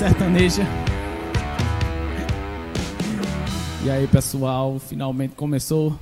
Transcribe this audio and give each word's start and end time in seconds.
sertaneja. 0.00 0.62
E 3.84 3.90
aí, 3.90 4.06
pessoal, 4.06 4.78
finalmente 4.78 5.34
começou 5.34 6.00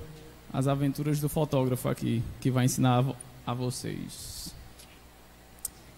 as 0.52 0.68
aventuras 0.68 1.18
do 1.18 1.28
fotógrafo 1.28 1.88
aqui, 1.88 2.22
que 2.40 2.48
vai 2.48 2.66
ensinar 2.66 3.04
a 3.44 3.52
vocês. 3.52 4.54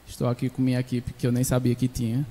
Estou 0.09 0.31
aqui 0.31 0.49
com 0.49 0.63
minha 0.63 0.81
equipe 0.81 1.13
que 1.13 1.27
eu 1.27 1.31
nem 1.31 1.45
sabia 1.45 1.75
que 1.75 1.89
tinha. 1.89 2.27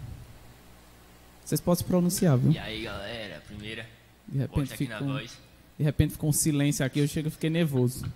Vocês 1.45 1.61
podem 1.61 1.77
se 1.77 1.83
pronunciar, 1.83 2.35
viu? 2.35 2.51
E 2.51 2.57
aí, 2.57 2.81
galera, 2.85 3.39
primeira. 3.45 3.85
De 4.27 4.39
repente, 4.39 4.75
fica 4.75 5.03
um, 5.03 5.17
de 5.19 5.83
repente 5.83 6.13
ficou 6.13 6.31
um 6.31 6.33
silêncio 6.33 6.83
aqui, 6.83 6.97
eu 6.97 7.07
chego 7.07 7.27
e 7.27 7.31
fiquei 7.31 7.51
nervoso. 7.51 8.11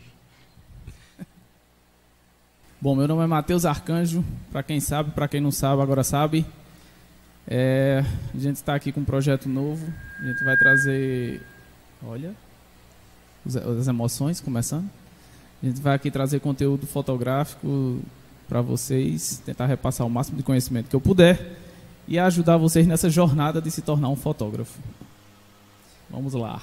Bom, 2.82 2.96
meu 2.96 3.08
nome 3.08 3.24
é 3.24 3.28
Matheus 3.28 3.64
Arcanjo, 3.64 4.26
para 4.52 4.64
quem 4.64 4.80
sabe, 4.80 5.12
para 5.12 5.28
quem 5.28 5.40
não 5.40 5.52
sabe, 5.52 5.84
agora 5.84 6.04
sabe. 6.04 6.44
É, 7.48 8.04
a 8.34 8.38
gente 8.38 8.56
está 8.56 8.76
aqui 8.76 8.92
com 8.92 9.02
um 9.02 9.06
projeto 9.06 9.50
novo, 9.50 9.86
a 10.20 10.26
gente 10.26 10.44
vai 10.44 10.56
trazer, 10.58 11.42
olha, 12.06 12.34
as 13.46 13.88
emoções 13.88 14.40
começando. 14.40 14.90
A 15.62 15.66
gente 15.66 15.82
vai 15.82 15.96
aqui 15.96 16.12
trazer 16.12 16.40
conteúdo 16.40 16.86
fotográfico 16.86 18.02
para 18.48 18.62
vocês, 18.62 19.42
tentar 19.46 19.66
repassar 19.66 20.06
o 20.06 20.10
máximo 20.10 20.38
de 20.38 20.44
conhecimento 20.44 20.90
que 20.90 20.96
eu 20.96 21.02
puder 21.02 21.58
e 22.08 22.20
ajudar 22.20 22.58
vocês 22.58 22.86
nessa 22.86 23.10
jornada 23.10 23.62
de 23.62 23.72
se 23.72 23.82
tornar 23.82 24.10
um 24.10 24.16
fotógrafo. 24.16 24.80
Vamos 26.10 26.34
lá. 26.34 26.62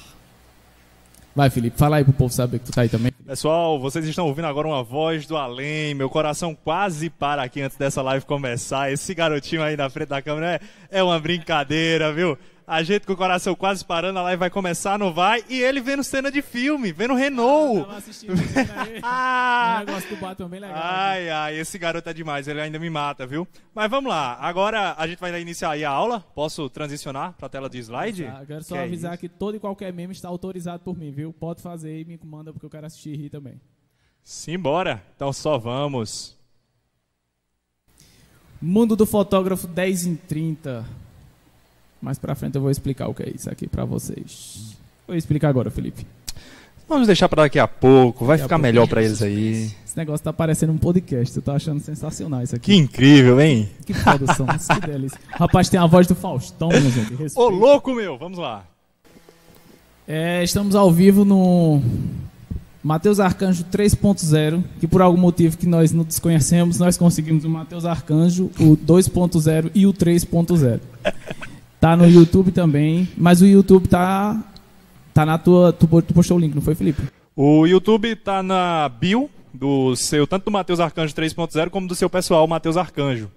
Vai, 1.34 1.48
Felipe, 1.48 1.78
fala 1.78 1.96
aí 1.96 2.04
pro 2.04 2.12
povo 2.12 2.32
saber 2.32 2.58
que 2.58 2.66
tu 2.66 2.72
tá 2.72 2.82
aí 2.82 2.88
também. 2.88 3.09
Pessoal, 3.30 3.78
vocês 3.78 4.04
estão 4.06 4.26
ouvindo 4.26 4.46
agora 4.46 4.66
uma 4.66 4.82
voz 4.82 5.24
do 5.24 5.36
além. 5.36 5.94
Meu 5.94 6.10
coração 6.10 6.52
quase 6.52 7.08
para 7.08 7.44
aqui 7.44 7.62
antes 7.62 7.76
dessa 7.76 8.02
live 8.02 8.26
começar. 8.26 8.90
Esse 8.90 9.14
garotinho 9.14 9.62
aí 9.62 9.76
na 9.76 9.88
frente 9.88 10.08
da 10.08 10.20
câmera 10.20 10.60
é, 10.90 10.98
é 10.98 11.00
uma 11.00 11.16
brincadeira, 11.20 12.12
viu? 12.12 12.36
A 12.72 12.84
gente 12.84 13.04
com 13.04 13.14
o 13.14 13.16
coração 13.16 13.52
quase 13.56 13.84
parando, 13.84 14.20
a 14.20 14.22
live 14.22 14.38
vai 14.38 14.48
começar, 14.48 14.96
não 14.96 15.12
vai? 15.12 15.44
E 15.48 15.60
ele 15.60 15.80
vendo 15.80 16.04
cena 16.04 16.30
de 16.30 16.40
filme, 16.40 16.92
vendo 16.92 17.14
Renault. 17.14 17.80
Tava 17.80 17.96
assistindo 17.96 18.32
aí. 18.32 19.00
Ah! 19.02 19.80
O 19.82 19.86
negócio 19.86 20.08
do 20.10 20.16
Batman 20.20 20.48
bem 20.48 20.60
legal. 20.60 20.78
Ai, 20.80 21.28
ai, 21.30 21.58
esse 21.58 21.76
garoto 21.78 22.08
é 22.08 22.12
demais, 22.12 22.46
ele 22.46 22.60
ainda 22.60 22.78
me 22.78 22.88
mata, 22.88 23.26
viu? 23.26 23.44
Mas 23.74 23.90
vamos 23.90 24.08
lá, 24.08 24.36
agora 24.40 24.94
a 24.96 25.04
gente 25.08 25.18
vai 25.18 25.40
iniciar 25.40 25.70
aí 25.70 25.84
a 25.84 25.90
aula. 25.90 26.20
Posso 26.20 26.70
transicionar 26.70 27.32
para 27.32 27.46
a 27.46 27.48
tela 27.50 27.68
de 27.68 27.78
slide? 27.80 28.24
Tá, 28.26 28.46
quero 28.46 28.62
só 28.62 28.76
Que 28.76 28.80
é 28.80 28.84
avisar 28.84 29.14
isso? 29.14 29.20
que 29.22 29.28
todo 29.28 29.56
e 29.56 29.58
qualquer 29.58 29.92
meme 29.92 30.12
está 30.12 30.28
autorizado 30.28 30.84
por 30.84 30.96
mim, 30.96 31.10
viu? 31.10 31.32
Pode 31.32 31.60
fazer 31.60 32.00
e 32.00 32.04
me 32.04 32.16
comanda 32.18 32.52
porque 32.52 32.66
eu 32.66 32.70
quero 32.70 32.86
assistir 32.86 33.14
e 33.14 33.16
rir 33.16 33.30
também. 33.30 33.60
Simbora, 34.22 35.02
então 35.16 35.32
só 35.32 35.58
vamos. 35.58 36.38
Mundo 38.62 38.94
do 38.94 39.06
fotógrafo 39.06 39.66
10 39.66 40.06
em 40.06 40.14
30. 40.14 40.99
Mais 42.00 42.18
pra 42.18 42.34
frente 42.34 42.54
eu 42.56 42.62
vou 42.62 42.70
explicar 42.70 43.08
o 43.08 43.14
que 43.14 43.22
é 43.22 43.30
isso 43.34 43.50
aqui 43.50 43.66
pra 43.66 43.84
vocês. 43.84 44.76
Vou 45.06 45.16
explicar 45.16 45.48
agora, 45.48 45.70
Felipe. 45.70 46.06
Vamos 46.88 47.06
deixar 47.06 47.28
para 47.28 47.42
daqui 47.42 47.58
a 47.58 47.68
pouco, 47.68 48.24
vai 48.24 48.36
Daqui 48.36 48.44
ficar 48.44 48.56
pouco. 48.56 48.62
melhor 48.62 48.88
para 48.88 49.02
eles 49.02 49.22
aí. 49.22 49.70
Esse 49.86 49.96
negócio 49.96 50.24
tá 50.24 50.32
parecendo 50.32 50.72
um 50.72 50.78
podcast, 50.78 51.36
eu 51.36 51.42
tô 51.42 51.52
achando 51.52 51.80
sensacional 51.80 52.42
isso 52.42 52.58
Que 52.58 52.72
aqui. 52.72 52.76
incrível, 52.80 53.40
hein? 53.40 53.68
Que 53.86 53.92
produção, 53.94 54.46
que 54.46 54.86
delícia. 54.86 55.18
Rapaz, 55.28 55.68
tem 55.68 55.78
a 55.78 55.86
voz 55.86 56.06
do 56.08 56.14
Faustão, 56.16 56.70
gente. 56.72 57.12
Ô, 57.14 57.16
respeito. 57.16 57.48
louco 57.48 57.94
meu, 57.94 58.18
vamos 58.18 58.38
lá. 58.38 58.64
É, 60.08 60.42
estamos 60.42 60.74
ao 60.74 60.90
vivo 60.90 61.24
no 61.24 61.80
Mateus 62.82 63.20
Arcanjo 63.20 63.64
3.0, 63.70 64.62
que 64.80 64.88
por 64.88 65.00
algum 65.02 65.18
motivo 65.18 65.56
que 65.56 65.66
nós 65.66 65.92
não 65.92 66.02
desconhecemos, 66.02 66.78
nós 66.78 66.96
conseguimos 66.96 67.44
o 67.44 67.48
Mateus 67.48 67.84
Arcanjo, 67.84 68.46
o 68.58 68.76
2.0 68.76 69.70
e 69.74 69.86
o 69.86 69.92
3.0. 69.92 70.80
Tá 71.80 71.96
no 71.96 72.06
YouTube 72.06 72.52
também, 72.52 73.08
mas 73.16 73.40
o 73.40 73.46
YouTube 73.46 73.88
tá 73.88 74.38
tá 75.14 75.24
na 75.24 75.38
tua, 75.38 75.72
tu, 75.72 75.86
tu 76.02 76.14
postou 76.14 76.36
o 76.36 76.40
link, 76.40 76.54
não 76.54 76.60
foi, 76.62 76.74
Felipe? 76.74 77.02
O 77.34 77.66
YouTube 77.66 78.14
tá 78.16 78.42
na 78.42 78.88
bio 78.88 79.30
do 79.52 79.96
seu, 79.96 80.26
tanto 80.26 80.44
do 80.44 80.50
Matheus 80.50 80.78
Arcanjo 80.78 81.14
3.0 81.14 81.70
como 81.70 81.88
do 81.88 81.94
seu 81.94 82.10
pessoal 82.10 82.46
Matheus 82.46 82.76
Arcanjo. 82.76 83.30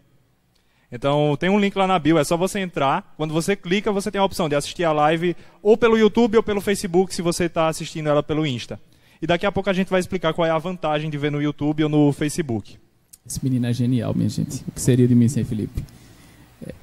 Então 0.92 1.36
tem 1.40 1.50
um 1.50 1.60
link 1.60 1.76
lá 1.76 1.88
na 1.88 1.98
bio, 1.98 2.18
é 2.18 2.24
só 2.24 2.36
você 2.36 2.60
entrar. 2.60 3.14
Quando 3.18 3.34
você 3.34 3.56
clica, 3.56 3.92
você 3.92 4.12
tem 4.12 4.20
a 4.20 4.26
opção 4.26 4.48
de 4.50 4.56
assistir 4.56 4.84
a 4.84 4.92
live 4.92 5.36
ou 5.62 5.78
pelo 5.78 5.98
YouTube 5.98 6.38
ou 6.38 6.44
pelo 6.44 6.62
Facebook, 6.62 7.16
se 7.16 7.22
você 7.22 7.46
está 7.46 7.68
assistindo 7.68 8.08
ela 8.08 8.22
pelo 8.22 8.46
Insta. 8.46 8.80
E 9.22 9.26
daqui 9.26 9.46
a 9.46 9.52
pouco 9.52 9.70
a 9.70 9.74
gente 9.74 9.90
vai 9.90 10.02
explicar 10.02 10.34
qual 10.34 10.46
é 10.46 10.52
a 10.52 10.58
vantagem 10.58 11.10
de 11.10 11.18
ver 11.18 11.32
no 11.32 11.42
YouTube 11.42 11.86
ou 11.86 11.90
no 11.90 12.12
Facebook. 12.12 12.78
Esse 13.26 13.40
menino 13.42 13.66
é 13.66 13.74
genial, 13.74 14.14
minha 14.14 14.28
gente. 14.28 14.64
O 14.68 14.72
que 14.74 14.82
seria 14.82 15.08
de 15.08 15.16
mim 15.16 15.30
sem 15.30 15.46
Felipe? 15.46 15.82
É, 16.68 16.74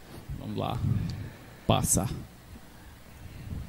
vamos 0.40 0.56
lá. 0.56 0.78
Passar. 1.70 2.10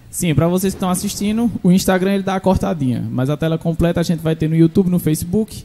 Sim, 0.10 0.34
para 0.34 0.48
vocês 0.48 0.74
que 0.74 0.78
estão 0.78 0.90
assistindo, 0.90 1.52
o 1.62 1.72
Instagram 1.72 2.16
ele 2.16 2.24
dá 2.24 2.34
a 2.34 2.40
cortadinha, 2.40 3.08
mas 3.12 3.30
a 3.30 3.38
tela 3.38 3.60
completa 3.60 4.00
a 4.00 4.04
gente 4.04 4.22
vai 4.22 4.36
ter 4.36 4.50
no 4.50 4.56
YouTube, 4.56 4.90
no 4.90 4.98
Facebook. 4.98 5.64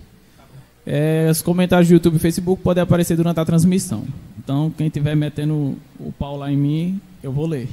É, 0.85 1.29
os 1.31 1.41
comentários 1.41 1.89
do 1.89 1.95
YouTube 1.95 2.17
e 2.17 2.19
Facebook 2.19 2.63
podem 2.63 2.83
aparecer 2.83 3.17
durante 3.17 3.41
a 3.41 3.45
transmissão. 3.47 4.05
Então, 4.39 4.71
quem 4.77 4.89
estiver 4.89 5.17
metendo 5.17 5.79
o 5.99 6.13
pau 6.13 6.37
lá 6.37 6.53
em 6.53 6.59
mim, 6.59 7.01
eu 7.23 7.33
vou 7.33 7.47
ler. 7.47 7.71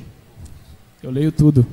Eu 1.03 1.12
leio 1.12 1.34
tudo. 1.34 1.68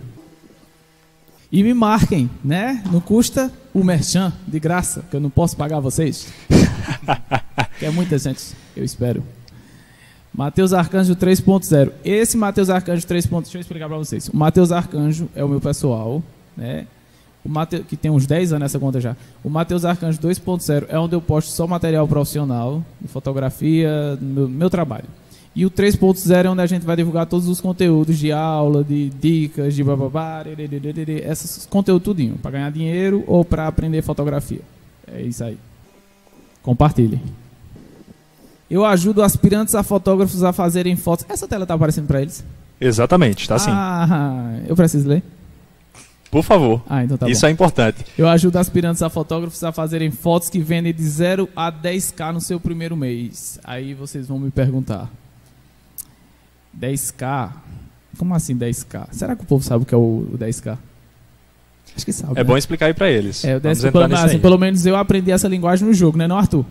E 1.53 1.63
me 1.63 1.73
marquem, 1.73 2.29
né? 2.43 2.83
Não 2.91 3.01
custa 3.01 3.53
o 3.73 3.85
merchan 3.85 4.33
de 4.49 4.59
graça, 4.59 5.05
que 5.09 5.15
eu 5.15 5.21
não 5.21 5.31
posso 5.31 5.57
pagar 5.57 5.79
vocês. 5.79 6.27
que 7.79 7.87
é 7.87 7.91
muita 7.91 8.19
gente, 8.19 8.53
eu 8.77 8.83
espero. 8.83 9.23
Mateus 10.33 10.73
Arcanjo 10.73 11.15
3.0. 11.17 11.93
Esse 12.05 12.37
Mateus 12.37 12.71
Arcanjo 12.71 13.07
3.0, 13.07 13.43
deixa 13.43 13.59
eu 13.59 13.61
explicar 13.61 13.89
para 13.89 13.99
vocês. 13.99 14.29
O 14.29 14.37
Mateus 14.37 14.71
Arcanjo 14.73 15.29
é 15.35 15.45
o 15.45 15.49
meu 15.49 15.61
pessoal, 15.61 16.23
né? 16.57 16.87
O 17.45 17.49
Mateus, 17.49 17.87
que 17.87 17.97
tem 17.97 18.11
uns 18.11 18.27
10 18.27 18.53
anos 18.53 18.63
nessa 18.63 18.79
conta 18.79 19.01
já. 19.01 19.17
O 19.43 19.49
Mateus 19.49 19.85
Arcanjo 19.85 20.19
2.0 20.21 20.87
é 20.89 20.99
onde 20.99 21.15
eu 21.15 21.21
posto 21.21 21.51
só 21.51 21.67
material 21.67 22.07
profissional, 22.07 22.85
de 23.01 23.09
fotografia, 23.09 24.19
meu, 24.21 24.49
meu 24.49 24.71
trabalho. 24.71 25.07
E 25.55 25.67
o 25.67 25.71
3.0 25.71 26.45
é 26.45 26.49
onde 26.49 26.63
a 26.63 26.67
gente 26.67 26.87
vai 26.87 26.95
divulgar 26.95 27.27
todos 27.27 27.49
os 27.49 27.61
conteúdos 27.61 28.19
de 28.19 28.31
aula, 28.31 28.85
de 28.85 29.11
dicas, 29.11 29.75
de 29.75 29.83
bababá, 29.83 30.45
esses 31.29 31.67
conteúdos 31.67 32.05
tudinho, 32.05 32.37
para 32.37 32.53
ganhar 32.53 32.71
dinheiro 32.71 33.25
ou 33.27 33.45
para 33.45 33.67
aprender 33.67 34.01
fotografia. 34.03 34.61
É 35.13 35.21
isso 35.23 35.43
aí. 35.43 35.59
Compartilhe. 36.63 37.21
Eu 38.71 38.85
ajudo 38.85 39.23
aspirantes 39.23 39.75
a 39.75 39.83
fotógrafos 39.83 40.45
a 40.45 40.53
fazerem 40.53 40.95
fotos. 40.95 41.27
Essa 41.29 41.49
tela 41.49 41.67
tá 41.67 41.75
aparecendo 41.75 42.07
para 42.07 42.23
eles? 42.23 42.45
Exatamente, 42.81 43.49
tá 43.49 43.57
assim. 43.57 43.71
Ah, 43.73 44.61
eu 44.67 44.77
preciso 44.77 45.09
ler? 45.09 45.23
Por 46.31 46.45
favor. 46.45 46.81
Ah, 46.89 47.03
então 47.03 47.19
tá 47.19 47.29
Isso 47.29 47.41
bom. 47.41 47.49
é 47.49 47.51
importante. 47.51 48.05
Eu 48.17 48.29
ajudo 48.29 48.57
aspirantes 48.57 49.03
a 49.03 49.11
fotógrafos 49.11 49.65
a 49.65 49.73
fazerem 49.73 50.13
fotos 50.13 50.49
que 50.49 50.61
vendem 50.61 50.95
de 50.95 51.03
0 51.03 51.49
a 51.57 51.73
10k 51.73 52.33
no 52.33 52.41
seu 52.41 52.61
primeiro 52.61 52.97
mês. 52.97 53.59
Aí 53.65 53.93
vocês 53.93 54.29
vão 54.29 54.39
me 54.39 54.51
perguntar. 54.51 55.11
10k? 56.79 57.51
Como 58.17 58.33
assim 58.35 58.57
10k? 58.57 59.09
Será 59.11 59.35
que 59.35 59.43
o 59.43 59.47
povo 59.47 59.65
sabe 59.65 59.83
o 59.83 59.87
que 59.87 59.95
é 59.95 59.99
o 59.99 60.29
o 60.33 60.39
10k? 60.39 60.79
Acho 61.97 62.05
que 62.05 62.13
sabe. 62.13 62.35
É 62.35 62.37
né? 62.37 62.45
bom 62.45 62.57
explicar 62.57 62.87
aí 62.87 62.95
pra 62.95 63.11
eles. 63.11 63.45
É, 63.45 63.57
o 63.57 63.61
Vamos 63.61 63.79
10K, 63.79 63.89
entrar 63.89 64.01
pelo, 64.01 64.09
nisso 64.09 64.25
assim, 64.27 64.39
pelo 64.39 64.59
menos 64.59 64.87
eu 64.87 64.95
aprendi 64.95 65.33
essa 65.33 65.49
linguagem 65.49 65.87
no 65.87 65.93
jogo, 65.93 66.17
né, 66.17 66.29
não, 66.29 66.39
Arthur? 66.39 66.65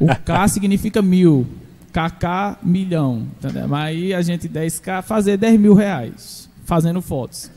O 0.00 0.14
K 0.24 0.48
significa 0.48 1.02
mil, 1.02 1.46
KK, 1.92 2.58
milhão. 2.62 3.26
Entendeu? 3.38 3.74
Aí 3.74 4.14
a 4.14 4.22
gente 4.22 4.48
10K 4.48 5.02
fazer 5.02 5.36
10 5.36 5.60
mil 5.60 5.74
reais 5.74 6.48
fazendo 6.64 7.00
fotos. 7.00 7.50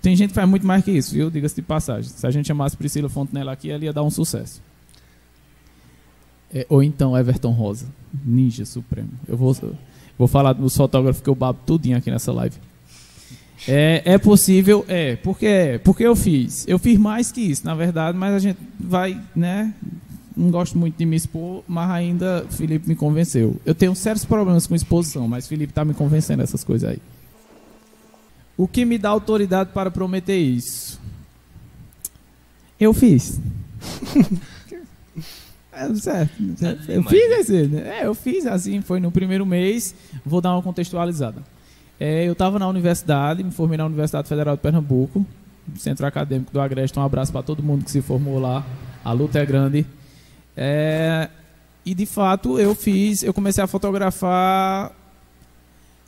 Tem 0.00 0.16
gente 0.16 0.30
que 0.30 0.34
faz 0.34 0.48
muito 0.48 0.66
mais 0.66 0.84
que 0.84 0.90
isso, 0.90 1.14
viu? 1.14 1.30
Diga-se 1.30 1.54
de 1.54 1.62
passagem. 1.62 2.10
Se 2.10 2.26
a 2.26 2.30
gente 2.30 2.46
chamasse 2.46 2.76
Priscila 2.76 3.08
Fontenella 3.08 3.52
aqui, 3.52 3.70
ela 3.70 3.84
ia 3.84 3.92
dar 3.92 4.02
um 4.02 4.10
sucesso. 4.10 4.60
É, 6.52 6.66
ou 6.68 6.82
então 6.82 7.16
Everton 7.16 7.52
Rosa, 7.52 7.86
ninja 8.24 8.64
supremo. 8.64 9.10
Eu 9.26 9.36
vou, 9.36 9.56
vou 10.18 10.28
falar 10.28 10.52
dos 10.52 10.76
fotógrafos 10.76 11.22
que 11.22 11.28
eu 11.28 11.34
babo 11.34 11.60
tudinho 11.64 11.96
aqui 11.96 12.10
nessa 12.10 12.32
live. 12.32 12.56
É, 13.66 14.02
é 14.04 14.18
possível, 14.18 14.84
é. 14.88 15.16
Porque 15.16 15.80
porque 15.84 16.02
eu 16.02 16.16
fiz. 16.16 16.66
Eu 16.66 16.78
fiz 16.78 16.98
mais 16.98 17.30
que 17.30 17.40
isso, 17.40 17.64
na 17.64 17.74
verdade, 17.74 18.18
mas 18.18 18.34
a 18.34 18.38
gente 18.38 18.58
vai, 18.78 19.18
né? 19.34 19.72
Não 20.36 20.50
gosto 20.50 20.78
muito 20.78 20.96
de 20.96 21.04
me 21.04 21.16
expor, 21.16 21.62
mas 21.68 21.90
ainda 21.90 22.46
Felipe 22.50 22.88
me 22.88 22.94
convenceu. 22.94 23.56
Eu 23.64 23.74
tenho 23.74 23.94
sérios 23.94 24.24
problemas 24.24 24.66
com 24.66 24.74
exposição, 24.74 25.28
mas 25.28 25.46
Felipe 25.46 25.72
tá 25.72 25.84
me 25.84 25.94
convencendo 25.94 26.42
essas 26.42 26.64
coisas 26.64 26.90
aí. 26.90 26.98
O 28.56 28.68
que 28.68 28.84
me 28.84 28.98
dá 28.98 29.08
autoridade 29.08 29.70
para 29.72 29.90
prometer 29.90 30.38
isso? 30.38 31.00
Eu 32.78 32.92
fiz. 32.92 33.40
É, 35.74 35.94
certo. 35.94 36.34
Eu 36.86 37.02
fiz 37.02 37.48
né? 37.70 38.00
É, 38.00 38.06
eu 38.06 38.14
fiz 38.14 38.46
assim, 38.46 38.82
foi 38.82 39.00
no 39.00 39.10
primeiro 39.10 39.46
mês. 39.46 39.94
Vou 40.24 40.38
dar 40.38 40.52
uma 40.52 40.62
contextualizada. 40.62 41.42
É, 41.98 42.28
eu 42.28 42.32
estava 42.32 42.58
na 42.58 42.68
universidade, 42.68 43.42
me 43.42 43.50
formei 43.50 43.78
na 43.78 43.86
Universidade 43.86 44.28
Federal 44.28 44.54
de 44.54 44.60
Pernambuco, 44.60 45.24
Centro 45.76 46.04
Acadêmico 46.04 46.52
do 46.52 46.60
Agreste. 46.60 46.98
Um 46.98 47.02
abraço 47.02 47.32
para 47.32 47.42
todo 47.42 47.62
mundo 47.62 47.84
que 47.84 47.90
se 47.90 48.02
formou 48.02 48.38
lá. 48.38 48.66
A 49.02 49.12
luta 49.12 49.38
é 49.38 49.46
grande. 49.46 49.86
É, 50.56 51.28
e 51.84 51.94
de 51.94 52.06
fato 52.06 52.58
eu 52.58 52.74
fiz, 52.74 53.22
eu 53.22 53.32
comecei 53.32 53.62
a 53.62 53.66
fotografar 53.66 54.92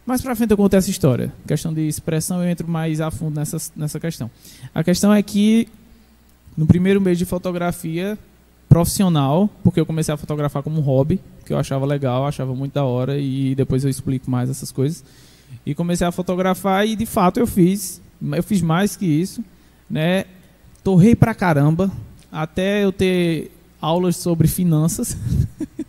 Mais 0.07 0.21
pra 0.21 0.37
frente 0.37 0.51
eu 0.51 0.57
conto 0.57 0.75
essa 0.75 0.91
história. 0.91 1.33
Questão 1.47 1.73
de 1.73 1.81
expressão, 1.89 2.43
eu 2.43 2.49
entro 2.49 2.69
mais 2.69 3.01
a 3.01 3.11
fundo 3.11 3.37
nessa, 3.37 3.57
nessa 3.75 3.99
questão. 3.99 4.31
A 4.75 4.85
questão 4.85 5.13
é 5.13 5.23
que, 5.23 5.67
no 6.57 6.67
primeiro 6.67 7.01
mês 7.01 7.17
de 7.17 7.25
fotografia 7.25 8.19
profissional, 8.69 9.49
porque 9.63 9.81
eu 9.81 9.87
comecei 9.87 10.13
a 10.13 10.17
fotografar 10.17 10.63
como 10.63 10.79
um 10.79 10.83
hobby, 10.83 11.21
que 11.47 11.53
eu 11.53 11.59
achava 11.59 11.87
legal, 11.87 12.27
achava 12.27 12.55
muito 12.55 12.75
da 12.75 12.85
hora, 12.85 13.19
e 13.19 13.55
depois 13.55 13.85
eu 13.85 13.91
explico 13.91 14.31
mais 14.31 14.51
essas 14.51 14.71
coisas. 14.71 15.05
E 15.65 15.75
comecei 15.75 16.07
a 16.07 16.13
fotografar 16.13 16.87
e, 16.87 16.97
de 16.97 17.07
fato, 17.07 17.41
eu 17.41 17.47
fiz. 17.47 18.03
Eu 18.21 18.43
fiz 18.43 18.61
mais 18.61 18.97
que 18.97 19.07
isso. 19.07 19.43
Né? 19.89 20.25
Torrei 20.83 21.15
pra 21.15 21.35
caramba, 21.35 21.91
até 22.31 22.85
eu 22.85 22.93
ter 22.93 23.51
aulas 23.85 24.17
sobre 24.17 24.49
finanças, 24.49 25.17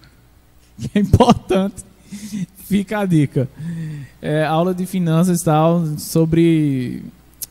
que 0.77 0.89
é 0.93 0.99
importante. 0.99 1.83
Fica 2.65 2.99
a 2.99 3.05
dica. 3.05 3.47
É, 4.21 4.43
aula 4.43 4.73
de 4.73 4.85
finanças 4.85 5.41
e 5.41 5.45
tal, 5.45 5.85
sobre 5.97 7.03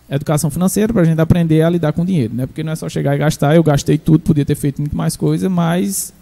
educação 0.08 0.50
financeira, 0.50 0.92
para 0.92 1.02
a 1.02 1.04
gente 1.04 1.20
aprender 1.20 1.62
a 1.62 1.70
lidar 1.70 1.92
com 1.92 2.04
dinheiro. 2.04 2.34
Né? 2.34 2.46
Porque 2.46 2.62
não 2.62 2.72
é 2.72 2.76
só 2.76 2.88
chegar 2.88 3.14
e 3.14 3.18
gastar, 3.18 3.56
eu 3.56 3.62
gastei 3.62 3.96
tudo, 3.96 4.20
podia 4.20 4.44
ter 4.44 4.54
feito 4.54 4.80
muito 4.80 4.96
mais 4.96 5.16
coisa, 5.16 5.48
mas 5.48 6.12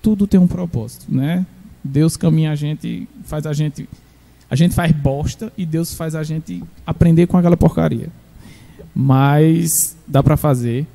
tudo 0.00 0.26
tem 0.26 0.38
um 0.38 0.46
propósito. 0.46 1.06
Né? 1.08 1.44
Deus 1.82 2.16
caminha 2.16 2.52
a 2.52 2.54
gente, 2.54 3.08
faz 3.24 3.46
a 3.46 3.52
gente. 3.52 3.88
A 4.48 4.54
gente 4.54 4.76
faz 4.76 4.92
bosta 4.92 5.52
e 5.58 5.66
Deus 5.66 5.92
faz 5.94 6.14
a 6.14 6.22
gente 6.22 6.62
aprender 6.86 7.26
com 7.26 7.36
aquela 7.36 7.56
porcaria. 7.56 8.08
Mas 8.94 9.96
dá 10.06 10.22
para 10.22 10.36
fazer. 10.36 10.86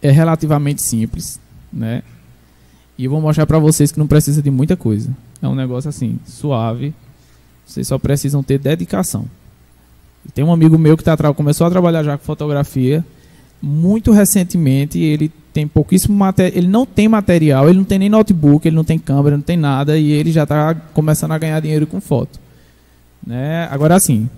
É 0.00 0.10
relativamente 0.12 0.82
simples, 0.82 1.40
né? 1.76 2.02
E 2.98 3.04
eu 3.04 3.10
vou 3.10 3.20
mostrar 3.20 3.46
para 3.46 3.58
vocês 3.58 3.92
que 3.92 3.98
não 3.98 4.06
precisa 4.06 4.42
de 4.42 4.50
muita 4.50 4.76
coisa. 4.76 5.10
É 5.42 5.46
um 5.46 5.54
negócio 5.54 5.88
assim, 5.88 6.18
suave. 6.26 6.94
Vocês 7.66 7.86
só 7.86 7.98
precisam 7.98 8.42
ter 8.42 8.58
dedicação. 8.58 9.26
Tem 10.34 10.44
um 10.44 10.52
amigo 10.52 10.78
meu 10.78 10.96
que 10.96 11.04
tá, 11.04 11.16
começou 11.34 11.66
a 11.66 11.70
trabalhar 11.70 12.02
já 12.02 12.16
com 12.16 12.24
fotografia. 12.24 13.04
Muito 13.60 14.12
recentemente, 14.12 14.98
ele 14.98 15.30
tem 15.52 15.66
pouquíssimo 15.66 16.16
material. 16.16 16.56
Ele 16.56 16.68
não 16.68 16.86
tem 16.86 17.08
material, 17.08 17.68
ele 17.68 17.78
não 17.78 17.84
tem 17.84 17.98
nem 17.98 18.08
notebook, 18.08 18.66
ele 18.66 18.76
não 18.76 18.84
tem 18.84 18.98
câmera, 18.98 19.36
não 19.36 19.42
tem 19.42 19.56
nada. 19.56 19.98
E 19.98 20.10
ele 20.10 20.32
já 20.32 20.44
está 20.44 20.74
começando 20.74 21.32
a 21.32 21.38
ganhar 21.38 21.60
dinheiro 21.60 21.86
com 21.86 22.00
foto. 22.00 22.40
Né? 23.26 23.68
Agora, 23.70 23.94
assim, 23.94 24.28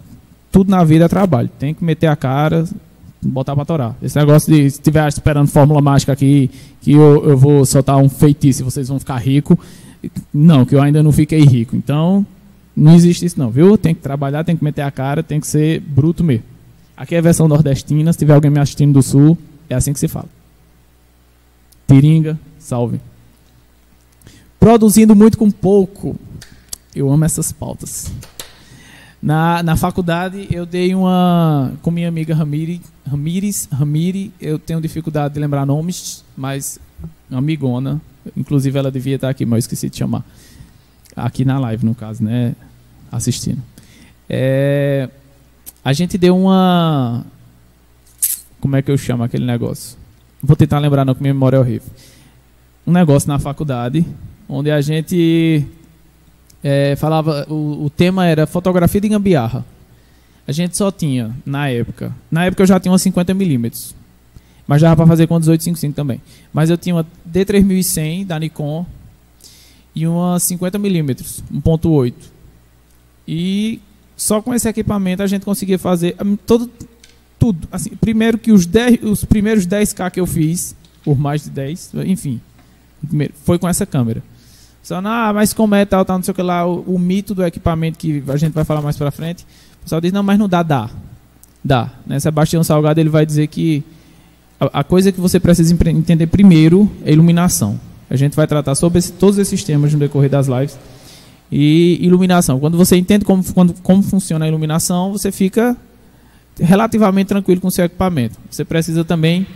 tudo 0.50 0.70
na 0.70 0.82
vida 0.82 1.04
é 1.04 1.08
trabalho. 1.08 1.50
Tem 1.58 1.74
que 1.74 1.84
meter 1.84 2.08
a 2.08 2.16
cara, 2.16 2.64
botar 3.22 3.54
para 3.54 3.64
torar. 3.64 3.96
Esse 4.02 4.16
negócio 4.16 4.52
de 4.52 4.70
se 4.70 4.76
estiver 4.78 5.06
esperando 5.08 5.48
fórmula 5.48 5.80
mágica 5.80 6.12
aqui, 6.12 6.50
que 6.80 6.92
eu, 6.92 7.24
eu 7.24 7.36
vou 7.36 7.64
soltar 7.64 7.96
um 7.96 8.08
feitiço 8.08 8.62
e 8.62 8.64
vocês 8.64 8.88
vão 8.88 8.98
ficar 8.98 9.16
ricos. 9.16 9.56
Não, 10.32 10.64
que 10.64 10.74
eu 10.74 10.82
ainda 10.82 11.02
não 11.02 11.12
fiquei 11.12 11.40
rico. 11.40 11.74
Então, 11.76 12.24
não 12.76 12.94
existe 12.94 13.26
isso 13.26 13.38
não, 13.38 13.50
viu? 13.50 13.76
Tem 13.76 13.94
que 13.94 14.00
trabalhar, 14.00 14.44
tem 14.44 14.56
que 14.56 14.62
meter 14.62 14.82
a 14.82 14.90
cara, 14.90 15.22
tem 15.22 15.40
que 15.40 15.46
ser 15.46 15.80
bruto 15.80 16.22
mesmo. 16.22 16.44
Aqui 16.96 17.14
é 17.14 17.18
a 17.18 17.22
versão 17.22 17.48
nordestina, 17.48 18.12
se 18.12 18.18
tiver 18.18 18.34
alguém 18.34 18.50
me 18.50 18.60
assistindo 18.60 18.92
do 18.92 19.02
sul, 19.02 19.36
é 19.68 19.74
assim 19.74 19.92
que 19.92 19.98
se 19.98 20.08
fala. 20.08 20.28
Tiringa, 21.86 22.38
salve. 22.58 23.00
Produzindo 24.58 25.14
muito 25.14 25.38
com 25.38 25.50
pouco. 25.50 26.16
Eu 26.94 27.10
amo 27.10 27.24
essas 27.24 27.52
pautas. 27.52 28.10
Na, 29.20 29.62
na 29.62 29.76
faculdade, 29.76 30.46
eu 30.50 30.64
dei 30.64 30.94
uma. 30.94 31.72
Com 31.82 31.90
minha 31.90 32.08
amiga 32.08 32.34
Ramiri, 32.34 32.80
Ramires, 33.04 33.68
Ramiri, 33.70 34.32
eu 34.40 34.58
tenho 34.58 34.80
dificuldade 34.80 35.34
de 35.34 35.40
lembrar 35.40 35.66
nomes, 35.66 36.24
mas 36.36 36.78
amigona. 37.30 38.00
Inclusive, 38.36 38.78
ela 38.78 38.90
devia 38.90 39.16
estar 39.16 39.28
aqui, 39.28 39.44
mas 39.44 39.56
eu 39.56 39.58
esqueci 39.60 39.90
de 39.90 39.96
chamar. 39.96 40.24
Aqui 41.16 41.44
na 41.44 41.58
live, 41.58 41.84
no 41.84 41.94
caso, 41.94 42.22
né? 42.22 42.54
Assistindo. 43.10 43.60
É, 44.28 45.08
a 45.84 45.92
gente 45.92 46.16
deu 46.16 46.36
uma. 46.36 47.24
Como 48.60 48.76
é 48.76 48.82
que 48.82 48.90
eu 48.90 48.98
chamo 48.98 49.24
aquele 49.24 49.44
negócio? 49.44 49.96
Vou 50.40 50.54
tentar 50.54 50.78
lembrar, 50.78 51.04
não, 51.04 51.14
que 51.14 51.22
minha 51.22 51.34
memória 51.34 51.56
é 51.56 51.60
horrível. 51.60 51.88
Um 52.86 52.92
negócio 52.92 53.28
na 53.28 53.38
faculdade, 53.38 54.06
onde 54.48 54.70
a 54.70 54.80
gente 54.80 55.66
é, 56.62 56.96
falava, 56.96 57.46
o, 57.48 57.84
o, 57.84 57.90
tema 57.90 58.26
era 58.26 58.46
fotografia 58.46 59.00
de 59.00 59.08
gambiarra. 59.08 59.64
A 60.46 60.52
gente 60.52 60.76
só 60.76 60.90
tinha, 60.90 61.34
na 61.44 61.68
época, 61.68 62.14
na 62.30 62.46
época 62.46 62.62
eu 62.62 62.66
já 62.66 62.80
tinha 62.80 62.90
uma 62.90 62.98
50mm, 62.98 63.94
mas 64.66 64.80
já 64.80 64.94
para 64.94 65.06
fazer 65.06 65.26
com 65.26 65.34
1855 65.34 65.94
também. 65.94 66.20
Mas 66.52 66.70
eu 66.70 66.76
tinha 66.76 66.94
uma 66.94 67.06
D3100 67.30 68.26
da 68.26 68.38
Nikon 68.38 68.84
e 69.94 70.06
uma 70.06 70.36
50mm, 70.36 71.42
1.8. 71.52 72.14
E 73.26 73.80
só 74.16 74.42
com 74.42 74.54
esse 74.54 74.68
equipamento 74.68 75.22
a 75.22 75.26
gente 75.26 75.44
conseguia 75.44 75.78
fazer 75.78 76.16
hum, 76.24 76.36
todo 76.36 76.70
tudo. 77.38 77.68
Assim, 77.70 77.90
primeiro 77.90 78.36
que 78.36 78.52
os, 78.52 78.66
10, 78.66 79.02
os 79.04 79.24
primeiros 79.24 79.66
10K 79.66 80.10
que 80.10 80.20
eu 80.20 80.26
fiz, 80.26 80.74
por 81.04 81.18
mais 81.18 81.44
de 81.44 81.50
10, 81.50 81.92
enfim, 82.06 82.40
foi 83.44 83.58
com 83.58 83.68
essa 83.68 83.86
câmera. 83.86 84.22
Só, 84.88 85.02
ah, 85.04 85.32
mas 85.34 85.52
como 85.52 85.74
é 85.74 85.84
tal, 85.84 86.02
tal, 86.02 86.16
não 86.16 86.22
sei 86.22 86.32
o 86.32 86.34
que 86.34 86.40
lá, 86.40 86.66
o, 86.66 86.80
o, 86.86 86.98
mito 86.98 87.34
do 87.34 87.44
equipamento 87.44 87.98
que 87.98 88.24
a 88.26 88.38
gente 88.38 88.54
vai 88.54 88.64
falar 88.64 88.80
mais 88.80 88.96
pra 88.96 89.10
frente. 89.10 89.44
O 89.80 89.82
pessoal 89.82 90.00
diz, 90.00 90.10
não, 90.10 90.22
mas 90.22 90.38
não 90.38 90.48
dá, 90.48 90.62
dá. 90.62 90.88
Dá. 91.62 91.90
Né? 92.06 92.18
Sebastião 92.18 92.64
Salgado 92.64 92.98
ele 92.98 93.10
vai 93.10 93.26
dizer 93.26 93.48
que 93.48 93.84
a, 94.58 94.80
a 94.80 94.82
coisa 94.82 95.12
que 95.12 95.20
você 95.20 95.38
precisa 95.38 95.76
entender 95.90 96.26
primeiro 96.28 96.90
é 97.04 97.12
iluminação. 97.12 97.78
A 98.08 98.16
gente 98.16 98.34
vai 98.34 98.46
tratar 98.46 98.74
sobre 98.74 98.98
esse, 98.98 99.12
todos 99.12 99.36
esses 99.36 99.62
temas 99.62 99.92
no 99.92 99.98
decorrer 99.98 100.30
das 100.30 100.46
lives. 100.46 100.78
E 101.52 101.98
iluminação. 102.00 102.58
Quando 102.58 102.78
você 102.78 102.96
entende 102.96 103.26
como, 103.26 103.44
quando, 103.52 103.74
como 103.82 104.02
funciona 104.02 104.46
a 104.46 104.48
iluminação, 104.48 105.12
você 105.12 105.30
fica 105.30 105.76
relativamente 106.58 107.26
tranquilo 107.26 107.60
com 107.60 107.68
o 107.68 107.70
seu 107.70 107.84
equipamento. 107.84 108.38
Você 108.50 108.64
precisa 108.64 109.04
também 109.04 109.46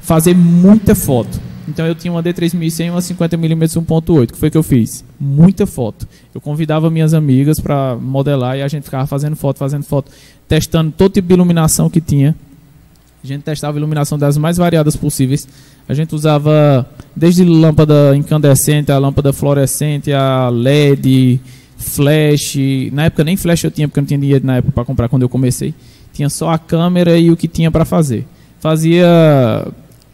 fazer 0.00 0.36
muita 0.36 0.94
foto. 0.94 1.40
Então 1.68 1.86
eu 1.86 1.94
tinha 1.94 2.12
uma 2.12 2.22
D3100 2.22 2.86
e 2.86 2.90
uma 2.90 3.00
50mm 3.00 3.84
1.8, 3.84 4.32
que 4.32 4.38
foi 4.38 4.50
que 4.50 4.56
eu 4.56 4.62
fiz? 4.62 5.04
Muita 5.18 5.66
foto. 5.66 6.06
Eu 6.34 6.40
convidava 6.40 6.88
minhas 6.90 7.12
amigas 7.12 7.58
para 7.58 7.96
modelar 7.96 8.56
e 8.56 8.62
a 8.62 8.68
gente 8.68 8.84
ficava 8.84 9.06
fazendo 9.06 9.34
foto, 9.34 9.58
fazendo 9.58 9.82
foto, 9.82 10.10
testando 10.46 10.92
todo 10.92 11.12
tipo 11.12 11.26
de 11.28 11.34
iluminação 11.34 11.90
que 11.90 12.00
tinha. 12.00 12.36
A 13.22 13.26
gente 13.26 13.42
testava 13.42 13.76
iluminação 13.76 14.16
das 14.16 14.38
mais 14.38 14.56
variadas 14.56 14.94
possíveis. 14.94 15.48
A 15.88 15.94
gente 15.94 16.14
usava 16.14 16.88
desde 17.14 17.44
lâmpada 17.44 18.16
incandescente, 18.16 18.92
a 18.92 18.98
lâmpada 18.98 19.32
fluorescente, 19.32 20.12
a 20.12 20.48
LED, 20.48 21.40
flash. 21.76 22.56
Na 22.92 23.06
época 23.06 23.24
nem 23.24 23.36
flash 23.36 23.64
eu 23.64 23.70
tinha, 23.70 23.88
porque 23.88 23.98
eu 23.98 24.02
não 24.02 24.06
tinha 24.06 24.18
dinheiro 24.18 24.46
na 24.46 24.58
época 24.58 24.72
para 24.72 24.84
comprar 24.84 25.08
quando 25.08 25.22
eu 25.22 25.28
comecei. 25.28 25.74
Tinha 26.12 26.30
só 26.30 26.50
a 26.50 26.58
câmera 26.58 27.18
e 27.18 27.30
o 27.30 27.36
que 27.36 27.48
tinha 27.48 27.70
para 27.70 27.84
fazer. 27.84 28.24
Fazia 28.60 29.66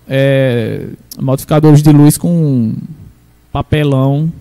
é, 0.08 0.86
modificadores 1.20 1.82
de 1.82 1.90
luz 1.92 2.16
com 2.16 2.74
papelão, 3.52 4.32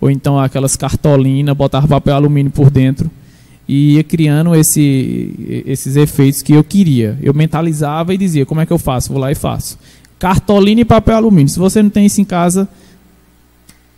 ou 0.00 0.10
então 0.10 0.38
aquelas 0.38 0.76
cartolinas, 0.76 1.56
botava 1.56 1.86
papel 1.86 2.14
alumínio 2.14 2.50
por 2.50 2.70
dentro 2.70 3.10
e 3.68 3.94
ia 3.94 4.04
criando 4.04 4.54
esse, 4.54 5.62
esses 5.66 5.96
efeitos 5.96 6.42
que 6.42 6.52
eu 6.52 6.62
queria. 6.62 7.18
Eu 7.22 7.34
mentalizava 7.34 8.14
e 8.14 8.18
dizia, 8.18 8.46
como 8.46 8.60
é 8.60 8.66
que 8.66 8.72
eu 8.72 8.78
faço? 8.78 9.12
Vou 9.12 9.20
lá 9.20 9.32
e 9.32 9.34
faço. 9.34 9.78
Cartolina 10.18 10.80
e 10.80 10.84
papel 10.84 11.16
alumínio. 11.16 11.48
Se 11.48 11.58
você 11.58 11.82
não 11.82 11.90
tem 11.90 12.06
isso 12.06 12.20
em 12.20 12.24
casa, 12.24 12.68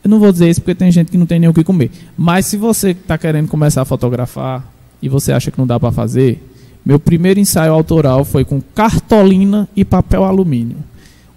eu 0.02 0.10
não 0.10 0.18
vou 0.18 0.32
dizer 0.32 0.48
isso 0.48 0.60
porque 0.60 0.74
tem 0.74 0.90
gente 0.90 1.10
que 1.10 1.18
não 1.18 1.26
tem 1.26 1.38
nem 1.38 1.48
o 1.48 1.54
que 1.54 1.62
comer. 1.62 1.90
Mas 2.16 2.46
se 2.46 2.56
você 2.56 2.90
está 2.90 3.18
querendo 3.18 3.48
começar 3.48 3.82
a 3.82 3.84
fotografar 3.84 4.66
e 5.02 5.08
você 5.08 5.32
acha 5.32 5.50
que 5.50 5.58
não 5.58 5.66
dá 5.66 5.78
para 5.78 5.92
fazer, 5.92 6.42
meu 6.84 6.98
primeiro 6.98 7.38
ensaio 7.38 7.72
autoral 7.72 8.24
foi 8.24 8.44
com 8.44 8.60
cartolina 8.60 9.68
e 9.76 9.84
papel 9.84 10.24
alumínio 10.24 10.78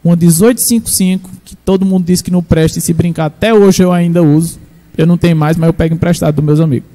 uma 0.04 0.16
1855, 0.16 1.30
que 1.46 1.56
todo 1.56 1.86
mundo 1.86 2.06
diz 2.06 2.22
que 2.22 2.32
não 2.32 2.42
presta 2.42 2.80
e 2.80 2.82
se 2.82 2.94
brincar, 2.94 3.26
até 3.26 3.54
hoje 3.54 3.84
eu 3.84 3.92
ainda 3.92 4.24
uso. 4.24 4.60
Eu 4.98 5.06
não 5.06 5.18
tenho 5.18 5.36
mais, 5.36 5.58
mas 5.58 5.68
eu 5.68 5.74
pego 5.74 5.96
emprestado 5.96 6.36
dos 6.36 6.44
meus 6.44 6.60
amigos. 6.60 6.90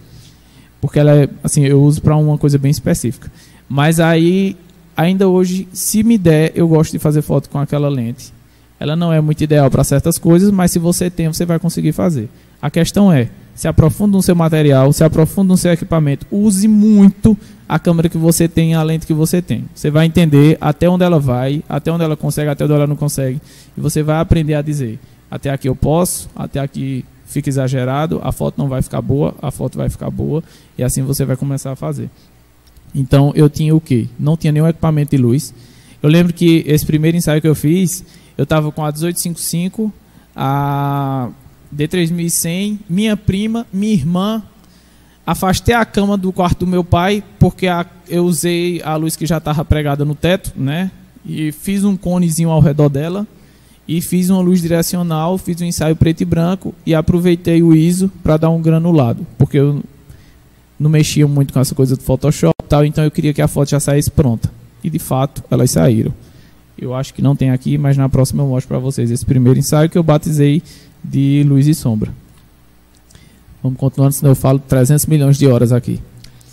Porque 0.81 0.99
ela 0.99 1.15
é, 1.15 1.29
assim, 1.43 1.65
eu 1.65 1.81
uso 1.83 2.03
para 2.03 2.17
uma 2.17 2.37
coisa 2.37 2.59
bem 2.59 2.71
específica. 2.71 3.31
Mas 3.69 4.01
aí, 4.01 4.57
ainda 4.97 5.29
hoje, 5.29 5.67
se 5.73 6.03
me 6.03 6.19
der, 6.19 6.53
eu 6.55 6.69
gosto 6.69 6.93
de 6.93 6.99
fazer 6.99 7.23
foto 7.23 7.49
com 7.49 7.59
aquela 7.59 7.89
lente. 7.89 8.33
Ela 8.79 8.95
não 8.95 9.13
é 9.13 9.21
muito 9.21 9.43
ideal 9.43 9.71
para 9.71 9.83
certas 9.85 10.19
coisas, 10.19 10.51
mas 10.51 10.71
se 10.71 10.79
você 10.79 11.09
tem, 11.09 11.29
você 11.29 11.47
vai 11.47 11.59
conseguir 11.59 11.93
fazer. 11.93 12.29
A 12.61 12.71
questão 12.71 13.11
é, 13.11 13.29
se 13.55 13.67
aprofunda 13.67 14.17
no 14.17 14.23
seu 14.23 14.35
material, 14.35 14.93
se 14.93 15.03
aprofunda 15.03 15.49
no 15.49 15.57
seu 15.57 15.73
equipamento, 15.73 16.27
use 16.31 16.69
muito 16.69 17.37
a 17.69 17.79
câmera 17.79 18.09
que 18.09 18.19
você 18.19 18.49
tem, 18.49 18.75
a 18.75 18.83
lente 18.83 19.07
que 19.07 19.15
você 19.15 19.43
tem. 19.43 19.65
Você 19.75 19.91
vai 19.91 20.07
entender 20.07 20.57
até 20.61 20.89
onde 20.89 21.05
ela 21.05 21.19
vai, 21.19 21.63
até 21.69 21.91
onde 21.91 22.05
ela 22.05 22.17
consegue, 22.17 22.49
até 22.51 22.65
onde 22.65 22.75
ela 22.75 22.87
não 22.87 22.97
consegue. 22.97 23.41
E 23.77 23.81
você 23.81 24.03
vai 24.03 24.19
aprender 24.19 24.55
a 24.55 24.63
dizer: 24.63 24.99
até 25.31 25.51
aqui 25.51 25.69
eu 25.69 25.75
posso, 25.75 26.29
até 26.35 26.61
aqui 26.61 27.05
fica 27.27 27.49
exagerado, 27.49 28.21
a 28.23 28.31
foto 28.31 28.57
não 28.57 28.69
vai 28.69 28.81
ficar 28.83 29.03
boa, 29.03 29.35
a 29.43 29.51
foto 29.51 29.77
vai 29.77 29.89
ficar 29.89 30.11
boa, 30.11 30.43
e 30.79 30.83
assim 30.83 31.03
você 31.03 31.25
vai 31.25 31.37
começar 31.37 31.73
a 31.73 31.77
fazer. 31.77 32.09
Então 32.95 33.33
eu 33.35 33.51
tinha 33.51 33.75
o 33.75 33.81
quê? 33.81 34.07
Não 34.19 34.37
tinha 34.37 34.53
nenhum 34.53 34.69
equipamento 34.69 35.11
de 35.11 35.21
luz. 35.21 35.53
Eu 36.03 36.09
lembro 36.09 36.33
que 36.33 36.63
esse 36.67 36.87
primeiro 36.87 37.17
ensaio 37.17 37.41
que 37.41 37.49
eu 37.49 37.55
fiz, 37.55 38.05
eu 38.39 38.45
estava 38.45 38.71
com 38.71 38.85
a 38.85 38.93
1855, 38.93 39.93
a 40.35 41.31
D3100, 41.75 42.79
minha 42.89 43.17
prima, 43.17 43.67
minha 43.73 43.93
irmã, 43.93 44.43
afastei 45.26 45.75
a 45.75 45.85
cama 45.85 46.16
do 46.16 46.33
quarto 46.33 46.61
do 46.61 46.66
meu 46.66 46.85
pai, 46.85 47.23
porque 47.38 47.66
a- 47.66 47.85
eu 48.09 48.25
usei 48.25 48.80
a 48.83 48.95
luz 48.97 49.16
que 49.16 49.26
já 49.26 49.38
estava 49.38 49.64
pregada 49.64 50.04
no 50.04 50.14
teto, 50.14 50.52
né? 50.56 50.90
E 51.25 51.50
fiz 51.50 51.83
um 51.85 51.97
conezinho 51.97 52.50
ao 52.50 52.61
redor 52.61 52.88
dela. 52.88 53.26
E 53.88 54.00
fiz 54.00 54.30
uma 54.30 54.40
luz 54.40 54.61
direcional, 54.61 55.38
fiz 55.38 55.61
um 55.61 55.64
ensaio 55.64 55.95
preto 55.95 56.21
e 56.21 56.25
branco 56.25 56.75
e 56.85 56.92
aproveitei 56.95 57.62
o 57.62 57.73
ISO 57.75 58.11
para 58.21 58.37
dar 58.37 58.50
um 58.50 58.61
granulado, 58.61 59.25
porque 59.38 59.59
eu 59.59 59.80
não 60.78 60.90
mexia 60.90 61.26
muito 61.26 61.52
com 61.52 61.61
essa 61.61 61.73
coisa 61.73 61.95
do 61.97 62.02
Photoshop 62.02 62.52
tal, 62.68 62.85
então 62.85 63.04
eu 63.04 63.11
queria 63.12 63.33
que 63.33 63.40
a 63.40 63.47
foto 63.47 63.71
já 63.71 63.78
saísse 63.78 64.11
pronta. 64.11 64.50
E 64.83 64.90
de 64.90 64.99
fato, 64.99 65.42
elas 65.49 65.71
saíram. 65.71 66.12
Eu 66.76 66.95
acho 66.95 67.14
que 67.14 67.23
não 67.23 67.37
tem 67.37 67.50
aqui, 67.50 67.78
mas 67.78 67.97
na 67.97 68.09
próxima 68.09 68.42
eu 68.42 68.49
mostro 68.49 68.68
para 68.68 68.78
vocês 68.80 69.09
esse 69.11 69.25
primeiro 69.25 69.56
ensaio 69.59 69.88
que 69.88 69.97
eu 69.97 70.02
batizei 70.02 70.61
de 71.02 71.45
luz 71.47 71.68
e 71.68 71.75
sombra. 71.75 72.12
Vamos 73.67 73.81
continuando, 73.81 74.15
senão 74.15 74.31
eu 74.31 74.37
falo 74.37 74.61
300 74.61 75.07
milhões 75.07 75.37
de 75.37 75.49
horas 75.49 75.73
aqui. 75.73 76.01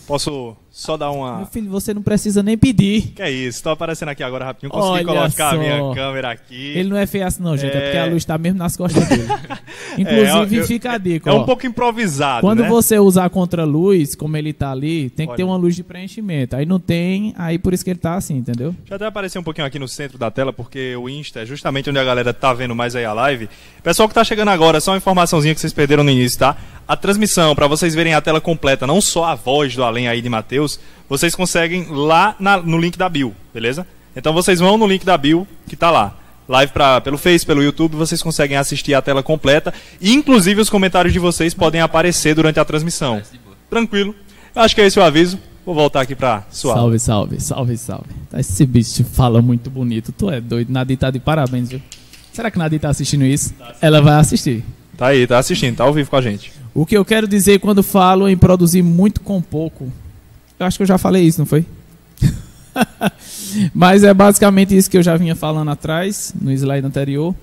Posso 0.07 0.55
só 0.75 0.97
Meu 0.97 1.13
uma. 1.13 1.45
filho, 1.45 1.69
você 1.69 1.93
não 1.93 2.01
precisa 2.01 2.41
nem 2.41 2.57
pedir. 2.57 3.13
Que 3.15 3.21
é 3.21 3.29
isso? 3.29 3.61
Tô 3.61 3.69
aparecendo 3.69 4.09
aqui 4.09 4.23
agora 4.23 4.43
rapidinho. 4.45 4.71
Consegui 4.71 4.91
Olha 4.91 5.05
colocar 5.05 5.47
a 5.49 5.51
só. 5.51 5.57
minha 5.57 5.93
câmera 5.93 6.31
aqui. 6.31 6.73
Ele 6.75 6.89
não 6.89 6.97
é 6.97 7.05
feio 7.05 7.27
assim 7.27 7.43
não, 7.43 7.55
gente, 7.55 7.75
é, 7.75 7.77
É. 7.77 7.81
porque 7.81 7.97
a 7.99 8.05
luz 8.05 8.17
está 8.17 8.37
mesmo 8.39 8.57
nas 8.57 8.75
costas 8.75 9.07
dele. 9.07 9.27
Inclusive, 9.99 10.55
É, 10.55 10.59
eu- 10.61 10.65
fica 10.65 10.91
a 10.93 10.97
dica, 10.97 11.29
É 11.29 11.33
ó. 11.33 11.41
um 11.41 11.45
pouco 11.45 11.67
improvisado. 11.67 12.41
Quando 12.41 12.63
né? 12.63 12.69
você 12.69 12.97
usar 12.97 13.29
contra-luz, 13.29 14.15
como 14.15 14.35
ele 14.35 14.51
tá 14.51 14.71
ali, 14.71 15.11
tem 15.11 15.27
que 15.27 15.31
Olha. 15.33 15.37
ter 15.37 15.43
uma 15.43 15.55
luz 15.55 15.75
de 15.75 15.83
preenchimento. 15.83 16.55
Aí 16.55 16.65
não 16.65 16.79
tem, 16.79 17.35
aí 17.37 17.59
por 17.59 17.71
isso 17.73 17.83
que 17.83 17.91
ele 17.91 17.99
tá 17.99 18.15
assim, 18.15 18.37
entendeu? 18.37 18.71
Deixa 18.79 18.93
eu 18.93 18.95
até 18.95 19.05
aparecer 19.05 19.37
um 19.37 19.43
pouquinho 19.43 19.67
aqui 19.67 19.77
no 19.77 19.87
centro 19.87 20.17
da 20.17 20.31
tela, 20.31 20.51
porque 20.51 20.95
o 20.95 21.07
Insta 21.07 21.41
é 21.41 21.45
justamente 21.45 21.87
onde 21.89 21.99
a 21.99 22.03
galera 22.03 22.33
tá 22.33 22.51
vendo 22.51 22.75
mais 22.75 22.95
aí 22.95 23.05
a 23.05 23.13
live. 23.13 23.47
Pessoal 23.83 24.07
que 24.09 24.15
tá 24.15 24.23
chegando 24.23 24.49
agora, 24.49 24.79
só 24.81 24.89
uma 24.91 24.97
informaçãozinha 24.97 25.53
que 25.53 25.61
vocês 25.61 25.71
perderam 25.73 26.03
no 26.03 26.09
início, 26.09 26.39
tá? 26.39 26.57
A 26.85 26.97
transmissão, 26.97 27.55
para 27.55 27.67
vocês 27.67 27.95
verem 27.95 28.13
a 28.13 28.19
tela 28.21 28.41
completa, 28.41 28.85
não 28.87 28.99
só 28.99 29.25
a 29.25 29.35
voz 29.35 29.73
do 29.75 29.83
além 29.83 30.07
aí 30.07 30.21
de 30.21 30.27
Matheus, 30.27 30.62
vocês 31.09 31.35
conseguem 31.35 31.87
lá 31.89 32.35
na- 32.39 32.57
no 32.57 32.77
link 32.77 32.97
da 32.97 33.07
Bill, 33.09 33.33
beleza? 33.53 33.85
Então 34.15 34.33
vocês 34.33 34.59
vão 34.59 34.77
no 34.77 34.85
link 34.87 35.05
da 35.05 35.17
Bill, 35.17 35.47
que 35.67 35.75
tá 35.75 35.89
lá. 35.89 36.15
Live 36.47 36.73
pra, 36.73 36.99
pelo 36.99 37.17
Face, 37.17 37.45
pelo 37.45 37.63
YouTube, 37.63 37.95
vocês 37.95 38.21
conseguem 38.21 38.57
assistir 38.57 38.93
a 38.93 39.01
tela 39.01 39.23
completa. 39.23 39.73
E, 40.01 40.13
inclusive, 40.13 40.59
os 40.61 40.69
comentários 40.69 41.13
de 41.13 41.19
vocês 41.19 41.53
podem 41.53 41.79
aparecer 41.79 42.35
durante 42.35 42.59
a 42.59 42.65
transmissão. 42.65 43.21
Tranquilo. 43.69 44.13
Eu 44.55 44.61
acho 44.61 44.75
que 44.75 44.81
é 44.81 44.85
esse 44.85 44.99
o 44.99 45.03
aviso. 45.03 45.39
Vou 45.65 45.73
voltar 45.73 46.01
aqui 46.01 46.13
pra 46.15 46.43
sua. 46.51 46.73
Salve, 46.75 46.99
salve, 46.99 47.39
salve, 47.39 47.77
salve. 47.77 48.09
Tá, 48.29 48.39
Esse 48.39 48.65
bicho 48.65 49.03
fala 49.05 49.41
muito 49.41 49.69
bonito. 49.69 50.11
Tu 50.11 50.29
é 50.29 50.41
doido. 50.41 50.69
Nadia 50.69 50.97
tá 50.97 51.09
de 51.09 51.19
parabéns, 51.19 51.69
viu? 51.69 51.81
Será 52.33 52.51
que 52.51 52.57
Nadia 52.57 52.79
tá 52.79 52.89
assistindo 52.89 53.23
isso? 53.23 53.53
Ela 53.79 54.01
vai 54.01 54.15
assistir. 54.19 54.65
Tá 54.97 55.07
aí, 55.07 55.25
tá 55.25 55.39
assistindo, 55.39 55.77
tá 55.77 55.85
ao 55.85 55.93
vivo 55.93 56.09
com 56.09 56.17
a 56.17 56.21
gente. 56.21 56.51
O 56.73 56.85
que 56.85 56.97
eu 56.97 57.05
quero 57.05 57.27
dizer 57.27 57.59
quando 57.59 57.81
falo 57.81 58.27
em 58.27 58.35
produzir 58.37 58.81
muito 58.83 59.21
com 59.21 59.41
pouco, 59.41 59.89
eu 60.59 60.65
acho 60.65 60.77
que 60.77 60.83
eu 60.83 60.87
já 60.87 60.97
falei 60.97 61.23
isso, 61.23 61.39
não 61.39 61.45
foi? 61.45 61.65
Mas 63.73 64.03
é 64.03 64.13
basicamente 64.13 64.75
isso 64.75 64.89
que 64.89 64.97
eu 64.97 65.03
já 65.03 65.15
vinha 65.15 65.35
falando 65.35 65.69
atrás, 65.71 66.33
no 66.39 66.51
slide 66.51 66.85
anterior, 66.85 67.35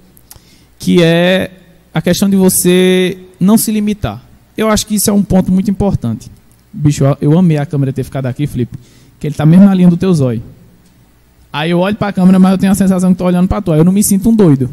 que 0.78 1.02
é 1.02 1.50
a 1.94 2.00
questão 2.02 2.28
de 2.28 2.36
você 2.36 3.18
não 3.38 3.56
se 3.56 3.70
limitar. 3.70 4.22
Eu 4.56 4.68
acho 4.68 4.86
que 4.86 4.94
isso 4.94 5.08
é 5.08 5.12
um 5.12 5.22
ponto 5.22 5.50
muito 5.52 5.70
importante. 5.70 6.30
Bicho, 6.72 7.04
eu- 7.20 7.38
amei 7.38 7.58
a 7.58 7.66
câmera 7.66 7.92
ter 7.92 8.04
ficado 8.04 8.26
aqui, 8.26 8.46
Felipe, 8.46 8.76
que 9.18 9.26
ele 9.26 9.34
tá 9.34 9.44
mesmo 9.46 9.64
na 9.66 9.74
linha 9.74 9.88
do 9.88 9.96
teu 9.96 10.12
zóio. 10.12 10.42
Aí 11.52 11.70
eu 11.70 11.78
olho 11.80 11.96
pra 11.96 12.12
câmera, 12.12 12.38
mas 12.38 12.52
eu 12.52 12.58
tenho 12.58 12.72
a 12.72 12.76
sensação 12.76 13.12
que 13.12 13.18
tô 13.18 13.24
olhando 13.24 13.48
pra 13.48 13.60
tu. 13.60 13.72
Aí 13.72 13.80
eu 13.80 13.84
não 13.84 13.92
me 13.92 14.02
sinto 14.04 14.28
um 14.30 14.34
doido. 14.34 14.70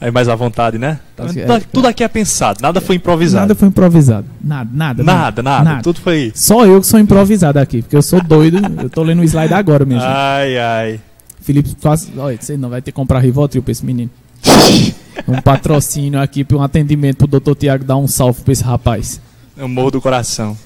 Aí 0.00 0.12
mais 0.12 0.28
à 0.28 0.34
vontade, 0.36 0.78
né? 0.78 1.00
Tá 1.16 1.26
tudo, 1.72 1.88
aqui 1.88 2.04
é 2.04 2.08
pensado, 2.08 2.60
nada 2.62 2.80
foi 2.80 2.96
improvisado. 2.96 3.42
Nada 3.42 3.54
foi 3.56 3.68
improvisado. 3.68 4.26
Nada, 4.40 4.70
nada. 4.72 5.02
nada, 5.02 5.42
nada, 5.42 5.82
Tudo 5.82 6.00
foi. 6.00 6.30
Só 6.36 6.64
eu 6.64 6.80
que 6.80 6.86
sou 6.86 7.00
improvisado 7.00 7.58
aqui, 7.58 7.82
porque 7.82 7.96
eu 7.96 8.02
sou 8.02 8.22
doido. 8.22 8.58
eu 8.80 8.88
tô 8.88 9.02
lendo 9.02 9.20
o 9.20 9.24
slide 9.24 9.52
agora, 9.52 9.84
gente. 9.84 10.04
Ai, 10.04 10.56
ai. 10.56 11.00
Felipe, 11.40 11.74
quase. 11.80 12.12
Olha, 12.16 12.38
você 12.40 12.56
não 12.56 12.68
vai 12.70 12.80
ter 12.80 12.92
que 12.92 12.96
comprar 12.96 13.18
Rivotril 13.18 13.62
pra 13.62 13.72
esse 13.72 13.84
menino. 13.84 14.10
um 15.26 15.40
patrocínio 15.42 16.20
aqui 16.20 16.46
um 16.52 16.62
atendimento 16.62 17.18
pro 17.18 17.26
doutor 17.26 17.56
Tiago 17.56 17.84
dar 17.84 17.96
um 17.96 18.06
salve 18.06 18.42
pra 18.42 18.52
esse 18.52 18.62
rapaz. 18.62 19.20
Eu 19.56 19.68
morro 19.68 19.90
do 19.92 20.00
coração. 20.00 20.56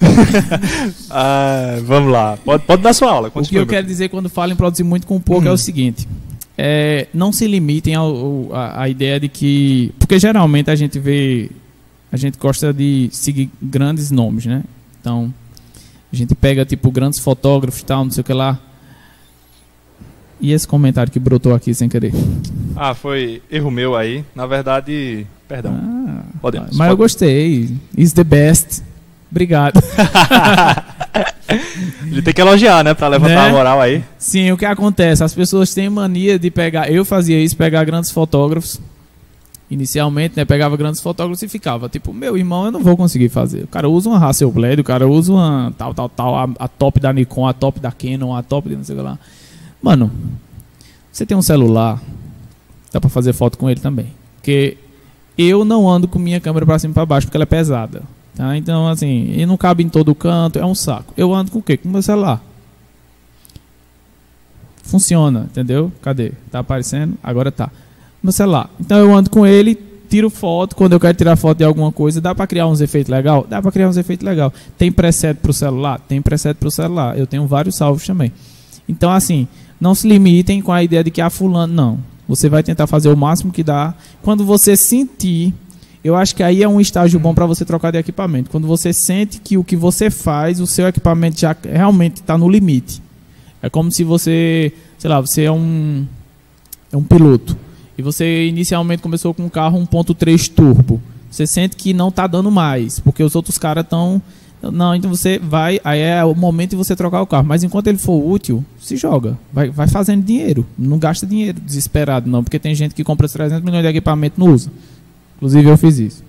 Ah, 1.10 1.78
vamos 1.84 2.12
lá. 2.12 2.36
Pode, 2.44 2.64
pode 2.64 2.82
dar 2.82 2.92
sua 2.92 3.10
aula. 3.10 3.28
O 3.28 3.30
que 3.30 3.38
Continue, 3.38 3.62
eu 3.62 3.66
quero 3.66 3.86
dizer 3.86 4.08
quando 4.08 4.28
falo 4.28 4.52
em 4.52 4.56
produzir 4.56 4.82
muito 4.82 5.06
com 5.06 5.18
pouco 5.20 5.48
é 5.48 5.50
o 5.50 5.56
seguinte: 5.56 6.06
é, 6.58 7.06
não 7.12 7.32
se 7.32 7.46
limitem 7.46 7.94
ao, 7.94 8.06
ao- 8.16 8.54
a, 8.54 8.82
a 8.82 8.88
ideia 8.88 9.18
de 9.20 9.28
que. 9.28 9.92
Porque 9.98 10.18
geralmente 10.18 10.70
a 10.70 10.74
gente 10.76 10.98
vê. 10.98 11.50
A 12.10 12.16
gente 12.16 12.38
gosta 12.38 12.72
de 12.72 13.08
seguir 13.12 13.50
grandes 13.60 14.10
nomes, 14.10 14.46
né? 14.46 14.62
Então, 15.00 15.32
a 16.12 16.16
gente 16.16 16.34
pega, 16.34 16.64
tipo, 16.64 16.90
grandes 16.90 17.18
fotógrafos 17.20 17.80
e 17.80 17.84
tal, 17.84 18.04
não 18.04 18.10
sei 18.10 18.20
o 18.22 18.24
que 18.24 18.32
lá. 18.32 18.58
E 20.40 20.52
esse 20.52 20.66
comentário 20.68 21.10
que 21.10 21.18
brotou 21.18 21.54
aqui 21.54 21.74
sem 21.74 21.88
querer? 21.88 22.12
Ah, 22.76 22.94
foi 22.94 23.42
erro 23.50 23.70
meu 23.70 23.96
aí. 23.96 24.24
Na 24.34 24.46
verdade, 24.46 25.26
perdão. 25.48 25.74
Ah, 25.74 26.22
Podemos. 26.40 26.76
mas 26.76 26.90
eu 26.90 26.96
Pode- 26.96 27.04
gostei. 27.12 27.76
Is 27.96 28.12
the 28.12 28.24
best. 28.24 28.82
Obrigado. 29.30 29.80
Ele 32.10 32.22
tem 32.22 32.32
que 32.34 32.40
elogiar, 32.40 32.82
né? 32.84 32.94
Pra 32.94 33.08
levantar 33.08 33.34
Né? 33.34 33.48
a 33.48 33.52
moral 33.52 33.80
aí. 33.80 34.02
Sim, 34.18 34.52
o 34.52 34.56
que 34.56 34.64
acontece? 34.64 35.22
As 35.22 35.34
pessoas 35.34 35.72
têm 35.74 35.88
mania 35.88 36.38
de 36.38 36.50
pegar. 36.50 36.90
Eu 36.90 37.04
fazia 37.04 37.38
isso, 37.42 37.56
pegar 37.56 37.84
grandes 37.84 38.10
fotógrafos. 38.10 38.80
Inicialmente, 39.68 40.34
né? 40.36 40.44
Pegava 40.44 40.76
grandes 40.76 41.00
fotógrafos 41.00 41.42
e 41.42 41.48
ficava 41.48 41.88
tipo, 41.88 42.12
meu 42.14 42.36
irmão, 42.36 42.66
eu 42.66 42.70
não 42.72 42.80
vou 42.82 42.96
conseguir 42.96 43.28
fazer. 43.28 43.64
O 43.64 43.66
cara 43.68 43.88
usa 43.88 44.08
uma 44.08 44.24
Hasselblad, 44.24 44.80
o 44.80 44.84
cara 44.84 45.08
usa 45.08 45.32
uma 45.32 45.72
tal, 45.76 45.92
tal, 45.92 46.08
tal, 46.08 46.36
a, 46.36 46.48
a 46.60 46.68
top 46.68 47.00
da 47.00 47.12
Nikon, 47.12 47.46
a 47.48 47.52
top 47.52 47.80
da 47.80 47.90
Canon, 47.90 48.32
a 48.34 48.42
top 48.44 48.68
de 48.68 48.76
não 48.76 48.84
sei 48.84 48.94
o 48.94 48.98
que 48.98 49.04
lá. 49.04 49.18
Mano, 49.82 50.10
você 51.10 51.26
tem 51.26 51.36
um 51.36 51.42
celular, 51.42 52.00
dá 52.92 53.00
pra 53.00 53.10
fazer 53.10 53.32
foto 53.32 53.58
com 53.58 53.68
ele 53.68 53.80
também. 53.80 54.06
Porque 54.36 54.76
eu 55.36 55.64
não 55.64 55.88
ando 55.90 56.06
com 56.06 56.18
minha 56.20 56.38
câmera 56.40 56.64
pra 56.64 56.78
cima 56.78 56.92
e 56.92 56.94
pra 56.94 57.04
baixo, 57.04 57.26
porque 57.26 57.36
ela 57.36 57.42
é 57.42 57.46
pesada. 57.46 58.02
Tá? 58.36 58.54
Então, 58.54 58.86
assim, 58.86 59.32
e 59.34 59.46
não 59.46 59.56
cabe 59.56 59.82
em 59.82 59.88
todo 59.88 60.14
canto, 60.14 60.58
é 60.58 60.66
um 60.66 60.74
saco. 60.74 61.14
Eu 61.16 61.34
ando 61.34 61.50
com 61.50 61.58
o 61.58 61.62
quê? 61.62 61.78
Com 61.78 61.88
meu 61.88 62.02
celular. 62.02 62.42
Funciona, 64.82 65.46
entendeu? 65.50 65.90
Cadê? 66.02 66.32
Tá 66.50 66.58
aparecendo? 66.58 67.16
Agora 67.22 67.50
tá. 67.50 67.70
No 68.22 68.30
celular. 68.30 68.68
Então 68.78 68.98
eu 68.98 69.14
ando 69.16 69.30
com 69.30 69.46
ele, 69.46 69.74
tiro 70.08 70.28
foto, 70.28 70.76
quando 70.76 70.92
eu 70.92 71.00
quero 71.00 71.16
tirar 71.16 71.34
foto 71.34 71.58
de 71.58 71.64
alguma 71.64 71.90
coisa, 71.90 72.20
dá 72.20 72.34
pra 72.34 72.46
criar 72.46 72.66
uns 72.66 72.82
efeitos 72.82 73.10
legal? 73.10 73.46
Dá 73.48 73.62
pra 73.62 73.72
criar 73.72 73.88
uns 73.88 73.96
efeitos 73.96 74.24
legal. 74.24 74.52
Tem 74.76 74.92
preset 74.92 75.40
pro 75.40 75.52
celular? 75.52 75.98
Tem 76.00 76.20
preset 76.20 76.54
pro 76.58 76.70
celular. 76.70 77.18
Eu 77.18 77.26
tenho 77.26 77.46
vários 77.46 77.74
salvos 77.74 78.06
também. 78.06 78.30
Então 78.86 79.10
assim, 79.10 79.48
não 79.80 79.94
se 79.94 80.06
limitem 80.06 80.60
com 80.60 80.72
a 80.72 80.82
ideia 80.82 81.02
de 81.02 81.10
que 81.10 81.22
ah, 81.22 81.30
fulano 81.30 81.72
não. 81.72 81.98
Você 82.28 82.50
vai 82.50 82.62
tentar 82.62 82.86
fazer 82.86 83.08
o 83.08 83.16
máximo 83.16 83.50
que 83.50 83.64
dá. 83.64 83.94
Quando 84.20 84.44
você 84.44 84.76
sentir, 84.76 85.54
eu 86.06 86.14
acho 86.14 86.36
que 86.36 86.42
aí 86.42 86.62
é 86.62 86.68
um 86.68 86.80
estágio 86.80 87.18
bom 87.18 87.34
para 87.34 87.46
você 87.46 87.64
trocar 87.64 87.90
de 87.90 87.98
equipamento. 87.98 88.50
Quando 88.50 88.66
você 88.66 88.92
sente 88.92 89.40
que 89.40 89.58
o 89.58 89.64
que 89.64 89.76
você 89.76 90.10
faz, 90.10 90.60
o 90.60 90.66
seu 90.66 90.86
equipamento 90.86 91.40
já 91.40 91.56
realmente 91.62 92.16
está 92.16 92.38
no 92.38 92.48
limite. 92.48 93.02
É 93.60 93.68
como 93.68 93.90
se 93.90 94.04
você, 94.04 94.72
sei 94.98 95.10
lá, 95.10 95.20
você 95.20 95.42
é 95.42 95.52
um 95.52 96.06
é 96.92 96.96
um 96.96 97.02
piloto 97.02 97.56
e 97.98 98.02
você 98.02 98.46
inicialmente 98.46 99.02
começou 99.02 99.34
com 99.34 99.44
um 99.44 99.48
carro 99.48 99.80
1.3 99.80 100.48
turbo. 100.48 101.00
Você 101.30 101.46
sente 101.46 101.76
que 101.76 101.92
não 101.92 102.08
está 102.08 102.26
dando 102.26 102.50
mais, 102.50 103.00
porque 103.00 103.22
os 103.22 103.34
outros 103.34 103.58
caras 103.58 103.84
estão 103.84 104.22
não, 104.62 104.94
então 104.94 105.10
você 105.10 105.38
vai, 105.38 105.78
aí 105.84 106.00
é 106.00 106.24
o 106.24 106.34
momento 106.34 106.70
de 106.70 106.76
você 106.76 106.96
trocar 106.96 107.20
o 107.20 107.26
carro, 107.26 107.46
mas 107.46 107.62
enquanto 107.62 107.88
ele 107.88 107.98
for 107.98 108.26
útil, 108.26 108.64
se 108.80 108.96
joga, 108.96 109.38
vai, 109.52 109.68
vai 109.68 109.86
fazendo 109.86 110.24
dinheiro, 110.24 110.66
não 110.78 110.98
gasta 110.98 111.26
dinheiro 111.26 111.60
desesperado 111.60 112.28
não, 112.28 112.42
porque 112.42 112.58
tem 112.58 112.74
gente 112.74 112.94
que 112.94 113.04
compra 113.04 113.28
300 113.28 113.62
milhões 113.62 113.82
de 113.82 113.88
equipamento 113.88 114.40
e 114.40 114.44
não 114.44 114.52
usa. 114.52 114.70
Inclusive 115.36 115.68
eu 115.68 115.76
fiz 115.76 115.98
isso. 115.98 116.26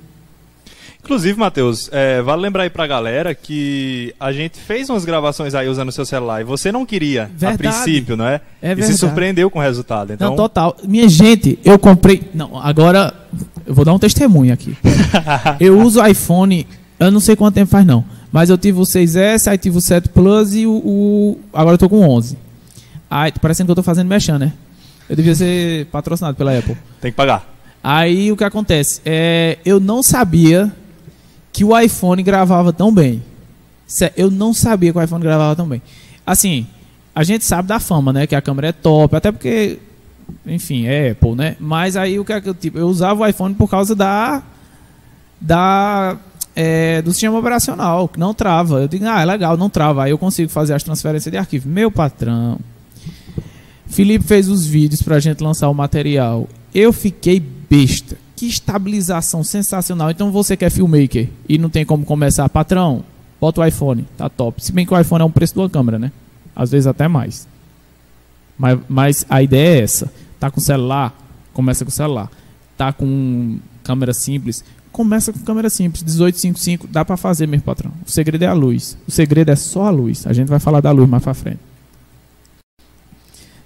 Inclusive, 1.04 1.40
Matheus, 1.40 1.90
é, 1.94 2.22
vale 2.22 2.42
lembrar 2.42 2.64
aí 2.64 2.70
pra 2.70 2.86
galera 2.86 3.34
que 3.34 4.14
a 4.20 4.34
gente 4.34 4.60
fez 4.60 4.90
umas 4.90 5.06
gravações 5.06 5.56
aí 5.56 5.70
usando 5.70 5.88
o 5.88 5.92
seu 5.92 6.06
celular 6.06 6.42
e 6.42 6.44
você 6.44 6.70
não 6.70 6.86
queria 6.86 7.32
Verdade. 7.34 7.54
a 7.54 7.58
princípio, 7.58 8.18
não 8.18 8.28
é? 8.28 8.42
É 8.62 8.72
e 8.72 8.76
verdade. 8.76 8.92
se 8.92 8.98
surpreendeu 8.98 9.50
com 9.50 9.60
o 9.60 9.62
resultado. 9.62 10.12
Então, 10.12 10.32
Não, 10.32 10.36
total. 10.36 10.76
Minha 10.86 11.08
gente, 11.08 11.58
eu 11.64 11.80
comprei. 11.80 12.24
Não, 12.34 12.60
agora 12.62 13.14
eu 13.66 13.74
vou 13.74 13.86
dar 13.86 13.94
um 13.94 14.00
testemunho 14.00 14.54
aqui. 14.54 14.76
eu 15.62 15.80
uso 15.80 16.06
iPhone, 16.06 16.68
eu 17.00 17.10
não 17.10 17.22
sei 17.22 17.38
quanto 17.38 17.56
tempo 17.56 17.72
faz 17.72 17.86
não, 17.86 18.04
mas 18.30 18.50
eu 18.50 18.58
tive 18.58 18.80
o 18.80 18.84
6S, 18.84 19.48
aí 19.50 19.58
tive 19.58 19.78
o 19.78 19.82
7 19.82 20.10
Plus 20.10 20.54
e 20.56 20.68
o. 20.68 20.72
o- 20.74 21.40
agora 21.54 21.76
eu 21.76 21.80
tô 21.80 21.88
com 21.88 22.00
o 22.06 22.10
11. 22.10 22.38
Aí, 23.10 23.32
tá 23.32 23.40
parecendo 23.40 23.68
que 23.68 23.72
eu 23.72 23.76
tô 23.78 23.84
fazendo 23.84 24.10
mexendo, 24.10 24.40
né? 24.40 24.52
Eu 25.10 25.16
devia 25.16 25.34
ser 25.34 25.86
patrocinado 25.86 26.36
pela 26.36 26.58
Apple. 26.58 26.76
tem 27.00 27.12
que 27.12 27.16
pagar. 27.16 27.48
Aí 27.84 28.32
o 28.32 28.38
que 28.38 28.44
acontece? 28.44 29.02
É, 29.06 29.58
eu 29.66 29.80
não 29.80 30.04
sabia 30.04 30.72
que 31.54 31.64
o 31.64 31.78
iPhone 31.78 32.22
gravava 32.24 32.74
tão 32.74 32.94
bem. 32.94 33.24
Eu 34.16 34.30
não 34.30 34.54
sabia 34.54 34.92
que 34.92 34.98
o 34.98 35.02
iPhone 35.02 35.24
gravava 35.24 35.56
tão 35.56 35.68
bem. 35.68 35.82
Assim, 36.26 36.68
a 37.16 37.24
gente 37.24 37.46
sabe 37.46 37.68
da 37.68 37.80
fama, 37.80 38.12
né? 38.12 38.28
Que 38.28 38.36
a 38.36 38.42
câmera 38.42 38.68
é 38.68 38.72
top, 38.72 39.16
até 39.16 39.32
porque, 39.32 39.80
enfim, 40.46 40.86
é 40.86 41.12
Apple, 41.12 41.36
né? 41.36 41.56
Mas 41.60 41.96
aí 41.96 42.20
o 42.20 42.26
que 42.26 42.34
é 42.34 42.42
que 42.42 42.50
eu 42.50 42.54
tipo, 42.54 42.78
eu 42.78 42.88
usava 42.88 43.24
o 43.24 43.28
iPhone 43.28 43.56
por 43.56 43.70
causa 43.70 43.96
da 43.96 44.44
da 45.40 46.18
é, 46.56 47.02
do 47.02 47.12
sistema 47.12 47.38
operacional, 47.38 48.08
que 48.08 48.20
não 48.20 48.34
trava. 48.34 48.82
Eu 48.82 48.88
digo, 48.88 49.06
ah, 49.06 49.22
é 49.22 49.26
legal, 49.26 49.56
não 49.56 49.70
trava. 49.70 50.04
Aí 50.04 50.12
eu 50.12 50.18
consigo 50.18 50.50
fazer 50.50 50.74
as 50.74 50.84
transferências 50.84 51.32
de 51.32 51.38
arquivo. 51.38 51.70
Meu 51.70 51.92
patrão. 51.92 52.60
Felipe 53.86 54.26
fez 54.26 54.50
os 54.50 54.66
vídeos 54.66 55.02
pra 55.02 55.20
gente 55.20 55.44
lançar 55.44 55.70
o 55.70 55.74
material. 55.74 56.48
Eu 56.74 56.92
fiquei 56.92 57.40
besta. 57.70 58.18
Que 58.36 58.48
estabilização 58.48 59.44
sensacional. 59.44 60.12
Então 60.12 60.32
você 60.32 60.56
quer 60.56 60.70
filmmaker 60.70 61.30
e 61.48 61.58
não 61.58 61.70
tem 61.70 61.86
como 61.86 62.06
começar, 62.06 62.48
patrão, 62.50 63.04
bota 63.42 63.62
o 63.62 63.66
iPhone, 63.66 64.06
tá 64.18 64.30
top. 64.30 64.64
Se 64.64 64.72
bem 64.72 64.86
que 64.86 64.94
o 64.94 65.00
iPhone 65.00 65.22
é 65.22 65.26
um 65.26 65.32
preço 65.32 65.54
de 65.54 65.60
uma 65.60 65.70
câmera, 65.70 65.98
né? 65.98 66.12
Às 66.56 66.72
vezes 66.72 66.88
até 66.88 67.08
mais. 67.08 67.48
Mas, 68.58 68.80
mas 68.88 69.26
a 69.30 69.42
ideia 69.42 69.80
é 69.80 69.84
essa. 69.84 70.12
Tá 70.40 70.52
com 70.52 70.60
celular, 70.60 71.16
começa 71.54 71.84
com 71.84 71.92
celular. 71.92 72.30
Tá 72.76 72.94
com 72.94 73.60
câmera 73.84 74.14
simples, 74.14 74.64
começa 74.92 75.32
com 75.32 75.40
câmera 75.40 75.70
simples, 75.70 76.04
1855, 76.04 76.88
dá 76.88 77.06
para 77.06 77.16
fazer, 77.18 77.48
meu 77.48 77.62
patrão. 77.62 77.92
O 78.06 78.10
segredo 78.10 78.44
é 78.44 78.48
a 78.48 78.54
luz. 78.54 78.98
O 79.08 79.12
segredo 79.12 79.50
é 79.50 79.56
só 79.56 79.86
a 79.86 79.90
luz. 79.90 80.26
A 80.28 80.34
gente 80.34 80.48
vai 80.48 80.60
falar 80.60 80.82
da 80.82 80.92
luz 80.92 81.08
mais 81.08 81.24
para 81.24 81.34
frente. 81.34 81.60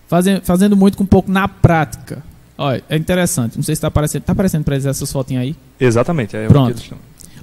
Fazendo, 0.08 0.42
fazendo 0.44 0.76
muito 0.76 0.98
com 0.98 1.06
pouco 1.06 1.32
na 1.32 1.48
prática. 1.48 2.22
Olha, 2.62 2.84
é 2.88 2.96
interessante. 2.96 3.56
Não 3.56 3.64
sei 3.64 3.74
se 3.74 3.80
está 3.80 3.88
aparecendo. 3.88 4.22
Está 4.22 4.34
aparecendo 4.34 4.64
para 4.64 4.76
eles 4.76 4.86
essas 4.86 5.12
fotinhas 5.12 5.42
aí? 5.42 5.56
Exatamente. 5.80 6.38
É 6.38 6.48
Pronto. 6.48 6.96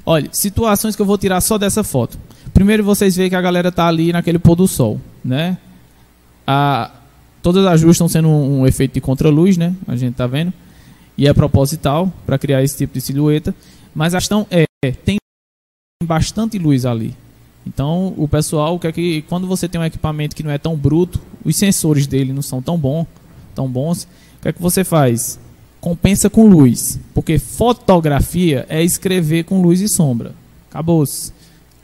Olha, 0.07 0.29
situações 0.31 0.95
que 0.95 1.03
eu 1.03 1.07
vou 1.07 1.19
tirar 1.19 1.41
só 1.41 1.59
dessa 1.59 1.83
foto. 1.83 2.17
Primeiro 2.55 2.85
vocês 2.85 3.17
veem 3.17 3.29
que 3.29 3.35
a 3.35 3.41
galera 3.41 3.73
tá 3.73 3.89
ali 3.89 4.13
naquele 4.13 4.39
pôr 4.39 4.55
do 4.55 4.69
sol, 4.69 5.01
né? 5.25 5.59
A, 6.47 6.93
todas 7.43 7.67
as 7.67 7.83
luzes 7.83 7.97
estão 7.97 8.09
sendo 8.09 8.29
um, 8.29 8.61
um 8.61 8.67
efeito 8.67 8.95
de 8.95 9.01
contraluz, 9.01 9.57
né? 9.57 9.75
A 9.89 9.97
gente 9.97 10.15
tá 10.15 10.27
vendo. 10.29 10.53
E 11.17 11.27
é 11.27 11.35
proposital 11.35 12.13
para 12.25 12.39
criar 12.39 12.63
esse 12.63 12.77
tipo 12.77 12.95
de 12.95 13.01
silhueta. 13.01 13.53
Mas 13.93 14.15
a 14.15 14.19
questão 14.19 14.47
é, 14.53 14.67
tem 14.93 15.19
bastante 16.05 16.61
luz 16.61 16.87
ali. 16.87 17.13
Então, 17.67 18.15
o 18.17 18.29
pessoal 18.29 18.79
quer 18.79 18.93
que 18.93 19.23
quando 19.23 19.49
você 19.49 19.69
tem 19.69 19.81
um 19.81 19.85
equipamento 19.85 20.37
que 20.37 20.45
não 20.45 20.53
é 20.53 20.59
tão 20.59 20.77
bruto, 20.77 21.21
os 21.45 21.57
sensores 21.57 22.07
dele 22.07 22.33
não 22.33 22.41
são 22.41 22.63
tão 22.63 22.79
bons, 22.79 23.05
tão 23.53 23.69
bons, 23.69 24.07
que 24.49 24.51
é 24.51 24.53
que 24.55 24.63
você 24.63 24.83
faz? 24.83 25.39
Compensa 25.81 26.31
com 26.31 26.49
luz, 26.49 26.99
porque 27.13 27.39
fotografia 27.39 28.65
é 28.69 28.83
escrever 28.83 29.45
com 29.45 29.61
luz 29.61 29.81
e 29.81 29.89
sombra. 29.89 30.35
Acabou-se. 30.71 31.33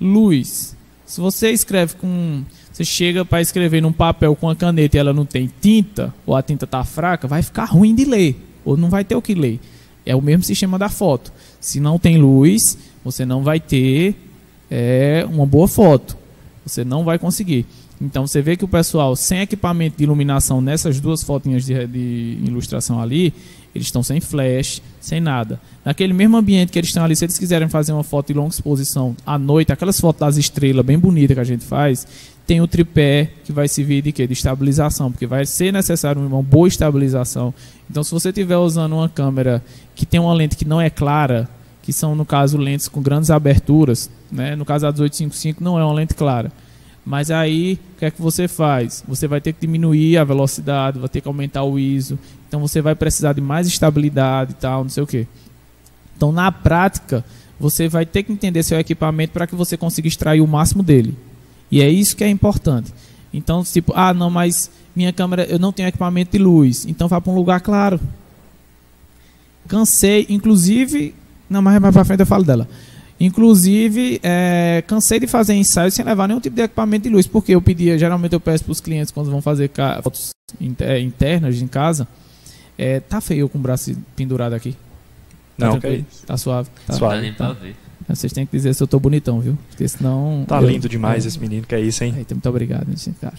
Luz. 0.01 0.75
Se 1.05 1.21
você 1.21 1.51
escreve 1.51 1.95
com 1.97 2.43
você 2.73 2.85
chega 2.85 3.25
para 3.25 3.41
escrever 3.41 3.81
num 3.81 3.93
papel 3.93 4.35
com 4.35 4.49
a 4.49 4.57
caneta 4.57 4.97
e 4.97 4.99
ela 4.99 5.13
não 5.13 5.25
tem 5.25 5.49
tinta, 5.61 6.13
ou 6.27 6.35
a 6.35 6.43
tinta 6.43 6.65
está 6.65 6.83
fraca, 6.83 7.29
vai 7.29 7.41
ficar 7.43 7.67
ruim 7.67 7.95
de 7.95 8.05
ler, 8.05 8.37
ou 8.65 8.77
não 8.77 8.91
vai 8.91 9.05
ter 9.05 9.15
o 9.15 9.23
que 9.23 9.35
ler. 9.35 9.61
É 10.05 10.17
o 10.17 10.23
mesmo 10.23 10.43
sistema 10.43 10.79
da 10.79 10.89
foto. 10.89 11.33
Se 11.61 11.79
não 11.79 11.99
tem 11.99 12.19
luz, 12.19 12.77
você 13.05 13.25
não 13.25 13.43
vai 13.43 13.61
ter 13.61 14.17
é, 14.71 15.25
uma 15.31 15.47
boa 15.47 15.69
foto. 15.69 16.17
Você 16.67 16.83
não 16.83 17.05
vai 17.05 17.19
conseguir. 17.19 17.67
Então 18.05 18.27
você 18.27 18.43
vê 18.43 18.57
que 18.57 18.65
o 18.65 18.69
pessoal 18.69 19.17
sem 19.17 19.41
equipamento 19.41 19.97
de 19.97 20.05
iluminação 20.05 20.61
nessas 20.61 21.01
duas 21.01 21.23
fotinhas 21.23 21.65
de, 21.65 21.87
de 21.87 22.39
ilustração 22.45 23.01
ali, 23.01 23.33
eles 23.75 23.89
estão 23.89 24.03
sem 24.03 24.21
flash, 24.21 24.81
sem 25.01 25.21
nada. 25.21 25.61
Naquele 25.85 26.13
mesmo 26.13 26.37
ambiente 26.37 26.71
que 26.71 26.79
eles 26.79 26.91
estão 26.91 27.05
ali, 27.05 27.17
se 27.17 27.25
eles 27.25 27.39
quiserem 27.39 27.69
fazer 27.69 27.93
uma 27.93 28.05
foto 28.05 28.29
de 28.29 28.35
longa 28.35 28.51
exposição 28.51 29.17
à 29.27 29.37
noite, 29.37 29.73
aquelas 29.73 29.99
fotos 29.99 30.21
das 30.21 30.37
estrelas 30.37 30.85
bem 30.85 30.99
bonitas 30.99 31.35
que 31.35 31.41
a 31.41 31.45
gente 31.45 31.65
faz, 31.65 32.07
tem 32.47 32.61
o 32.61 32.69
tripé 32.69 33.31
que 33.45 33.53
vai 33.53 33.67
servir 33.67 34.03
de 34.03 34.13
quê? 34.13 34.27
De 34.27 34.33
estabilização, 34.33 35.11
porque 35.11 35.27
vai 35.27 35.45
ser 35.45 35.73
necessário 35.73 36.25
uma 36.25 36.43
boa 36.43 36.69
estabilização. 36.69 37.53
Então, 37.91 38.05
se 38.05 38.13
você 38.13 38.29
estiver 38.29 38.57
usando 38.57 38.93
uma 38.93 39.09
câmera 39.09 39.63
que 39.95 40.07
tem 40.07 40.21
uma 40.21 40.35
lente 40.35 40.57
que 40.57 40.65
não 40.65 40.81
é 40.81 40.91
clara, 40.91 41.49
que 41.83 41.93
são, 41.93 42.15
no 42.15 42.25
caso, 42.25 42.57
lentes 42.57 42.87
com 42.87 43.03
grandes 43.03 43.31
aberturas, 43.31 44.11
né? 44.31 44.55
no 44.55 44.65
caso 44.65 44.87
a 44.87 44.93
1855 44.93 45.63
não 45.63 45.79
é 45.79 45.85
uma 45.85 45.95
lente 45.95 46.15
clara. 46.15 46.53
Mas 47.05 47.31
aí, 47.31 47.79
o 47.95 47.99
que 47.99 48.05
é 48.07 48.11
que 48.11 48.21
você 48.21 48.49
faz? 48.49 49.05
Você 49.07 49.29
vai 49.29 49.41
ter 49.41 49.53
que 49.53 49.61
diminuir 49.61 50.17
a 50.17 50.25
velocidade, 50.25 50.99
vai 50.99 51.09
ter 51.09 51.21
que 51.21 51.29
aumentar 51.29 51.63
o 51.63 51.79
ISO. 51.79 52.19
Então 52.49 52.61
você 52.61 52.81
vai 52.81 52.95
precisar 52.95 53.35
de 53.35 53.41
mais 53.41 53.67
estabilidade 53.67 54.53
e 54.53 54.55
tal, 54.55 54.85
não 54.85 54.91
sei 54.91 55.03
o 55.03 55.07
que. 55.07 55.27
Então, 56.17 56.33
na 56.33 56.51
prática, 56.51 57.25
você 57.59 57.89
vai 57.89 58.07
ter 58.07 58.23
que 58.23 58.33
entender 58.33 58.63
seu 58.63 58.79
equipamento 58.79 59.33
para 59.33 59.47
que 59.47 59.55
você 59.55 59.77
consiga 59.77 60.09
extrair 60.09 60.41
o 60.41 60.47
máximo 60.47 60.83
dele. 60.83 61.17
E 61.71 61.83
é 61.83 61.89
isso 61.89 62.17
que 62.17 62.25
é 62.25 62.29
importante. 62.29 62.93
Então, 63.33 63.65
tipo, 63.65 63.93
ah, 63.97 64.15
não, 64.15 64.31
mas 64.31 64.71
minha 64.95 65.13
câmera, 65.13 65.45
eu 65.45 65.59
não 65.59 65.73
tenho 65.73 65.89
equipamento 65.89 66.33
de 66.33 66.39
luz. 66.39 66.87
Então 66.87 67.09
vá 67.09 67.21
para 67.21 67.33
um 67.33 67.35
lugar 67.35 67.61
claro. 67.61 68.01
Cansei, 69.67 70.27
inclusive, 70.29 71.15
não, 71.49 71.61
mas 71.61 71.81
mais 71.81 71.93
para 71.93 72.05
frente 72.05 72.21
eu 72.21 72.27
falo 72.27 72.45
dela. 72.45 72.69
Inclusive, 73.25 74.21
é, 74.23 74.85
cansei 74.87 75.19
de 75.19 75.27
fazer 75.27 75.55
ensaios 75.55 75.95
sem 75.95 76.05
levar 76.05 76.29
nenhum 76.29 76.41
tipo 76.41 76.55
de 76.55 76.63
equipamento 76.63 77.05
de 77.05 77.15
luz, 77.15 77.27
porque 77.27 77.55
eu 77.55 77.63
pedia, 77.63 77.99
geralmente 77.99 78.35
eu 78.35 78.41
peço 78.41 78.65
para 78.65 78.73
os 78.73 78.81
clientes 78.81 79.11
quando 79.11 79.31
vão 79.31 79.41
fazer 79.41 79.71
fotos 80.03 80.35
é, 80.81 81.01
internas 81.01 81.61
em 81.61 81.67
casa, 81.67 82.07
é, 82.77 83.01
tá 83.01 83.23
feio 83.23 83.49
com 83.49 83.57
o 83.57 83.61
braço 83.61 83.97
pendurado 84.15 84.53
aqui. 84.53 84.77
Tá 85.57 85.69
não, 85.69 85.77
ok. 85.77 86.05
Tá 86.27 86.37
suave. 86.37 86.69
Tá, 86.87 86.93
suave. 86.93 87.33
Tá. 87.33 87.57
Vocês 88.09 88.31
têm 88.33 88.45
que 88.45 88.55
dizer 88.55 88.75
se 88.75 88.83
eu 88.83 88.87
tô 88.87 89.01
bonitão, 89.01 89.41
viu? 89.41 89.57
Porque 89.71 89.89
senão. 89.89 90.45
Tá 90.47 90.61
eu, 90.61 90.69
lindo 90.69 90.87
demais 90.87 91.25
é, 91.25 91.29
esse 91.29 91.41
menino, 91.41 91.67
que 91.67 91.75
é 91.75 91.81
isso, 91.81 92.05
hein? 92.05 92.13
Eita, 92.19 92.35
muito 92.35 92.49
obrigado, 92.49 92.87
gente. 92.91 93.19
Cara, 93.19 93.35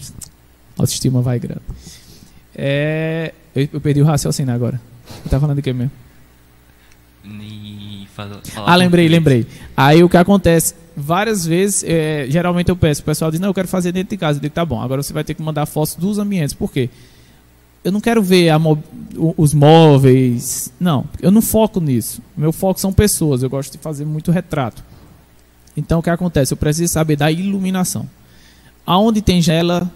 autoestima 0.78 1.22
vai 1.22 1.38
grande. 1.38 1.62
É, 2.56 3.34
eu, 3.56 3.70
eu 3.74 3.82
perdi 3.82 4.02
o 4.02 4.06
raciocínio 4.06 4.56
agora. 4.56 4.82
Você 5.06 5.30
tá 5.30 5.40
falando 5.40 5.58
de 5.58 5.62
quê 5.62 5.74
mesmo? 5.74 5.92
Ah, 8.66 8.76
lembrei, 8.76 9.08
lembrei. 9.08 9.46
Aí 9.76 10.04
o 10.04 10.10
que 10.10 10.18
acontece, 10.18 10.74
várias 10.96 11.46
vezes, 11.46 11.84
é, 11.86 12.26
geralmente 12.30 12.70
eu 12.70 12.76
peço, 12.76 13.02
o 13.02 13.06
pessoal 13.06 13.30
diz, 13.30 13.40
não, 13.40 13.50
eu 13.50 13.54
quero 13.54 13.68
fazer 13.68 13.92
dentro 13.92 14.12
de 14.12 14.18
casa. 14.18 14.38
Eu 14.38 14.42
digo, 14.42 14.54
tá 14.54 14.66
bom, 14.66 14.82
agora 14.82 15.04
você 15.04 15.14
vai 15.14 15.24
ter 15.24 15.34
que 15.34 15.42
mandar 15.42 15.66
fotos 15.66 15.96
dos 15.96 16.18
ambientes. 16.18 16.54
Por 16.54 16.72
quê? 16.72 16.90
Eu 17.84 17.92
não 17.92 18.02
quero 18.02 18.24
ver 18.24 18.52
os 19.38 19.54
móveis. 19.54 20.72
Não, 20.80 21.06
eu 21.22 21.30
não 21.30 21.42
foco 21.42 21.80
nisso. 21.80 22.20
Meu 22.36 22.52
foco 22.52 22.80
são 22.80 22.92
pessoas. 22.92 23.44
Eu 23.44 23.50
gosto 23.50 23.74
de 23.74 23.78
fazer 23.78 24.06
muito 24.06 24.32
retrato. 24.32 24.84
Então 25.78 26.00
o 26.00 26.04
que 26.04 26.10
acontece? 26.10 26.52
Eu 26.52 26.58
preciso 26.58 26.92
saber 26.92 27.16
da 27.16 27.32
iluminação. 27.32 28.10
Aonde 28.88 29.22
tem 29.22 29.40
gela, 29.40 29.92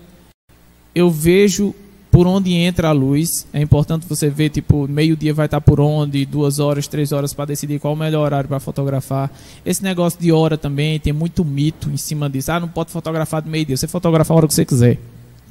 eu 0.93 1.09
vejo 1.09 1.73
por 2.11 2.27
onde 2.27 2.53
entra 2.53 2.89
a 2.89 2.91
luz. 2.91 3.45
É 3.53 3.61
importante 3.61 4.05
você 4.07 4.29
ver, 4.29 4.49
tipo, 4.49 4.87
meio-dia 4.87 5.33
vai 5.33 5.45
estar 5.45 5.61
por 5.61 5.79
onde, 5.79 6.25
duas 6.25 6.59
horas, 6.59 6.87
três 6.87 7.11
horas 7.11 7.33
para 7.33 7.45
decidir 7.45 7.79
qual 7.79 7.93
o 7.93 7.97
melhor 7.97 8.25
horário 8.25 8.49
para 8.49 8.59
fotografar. 8.59 9.31
Esse 9.65 9.83
negócio 9.83 10.19
de 10.19 10.31
hora 10.31 10.57
também 10.57 10.99
tem 10.99 11.13
muito 11.13 11.45
mito 11.45 11.89
em 11.89 11.97
cima 11.97 12.29
disso. 12.29 12.51
Ah, 12.51 12.59
não 12.59 12.67
pode 12.67 12.91
fotografar 12.91 13.41
de 13.41 13.49
meio-dia. 13.49 13.77
Você 13.77 13.87
fotografa 13.87 14.33
a 14.33 14.37
hora 14.37 14.47
que 14.47 14.53
você 14.53 14.65
quiser, 14.65 14.97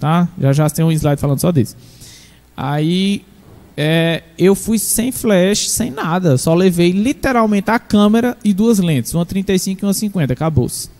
tá? 0.01 0.29
Já 0.40 0.53
já 0.53 0.71
tem 0.71 0.85
um 0.85 0.90
slide 0.90 1.21
falando 1.21 1.40
só 1.40 1.51
disso. 1.51 1.77
Aí 2.57 3.25
é, 3.77 4.25
eu 4.37 4.57
fui 4.57 4.79
sem 4.79 5.12
flash, 5.12 5.71
sem 5.71 5.90
nada. 5.90 6.37
Só 6.37 6.55
levei 6.55 6.90
literalmente 6.90 7.71
a 7.71 7.79
câmera 7.79 8.37
e 8.44 8.53
duas 8.53 8.81
lentes, 8.81 9.14
uma 9.14 9.25
35 9.25 9.85
e 9.85 9.87
uma 9.87 9.94
50. 9.94 10.33
Acabou-se. 10.33 10.90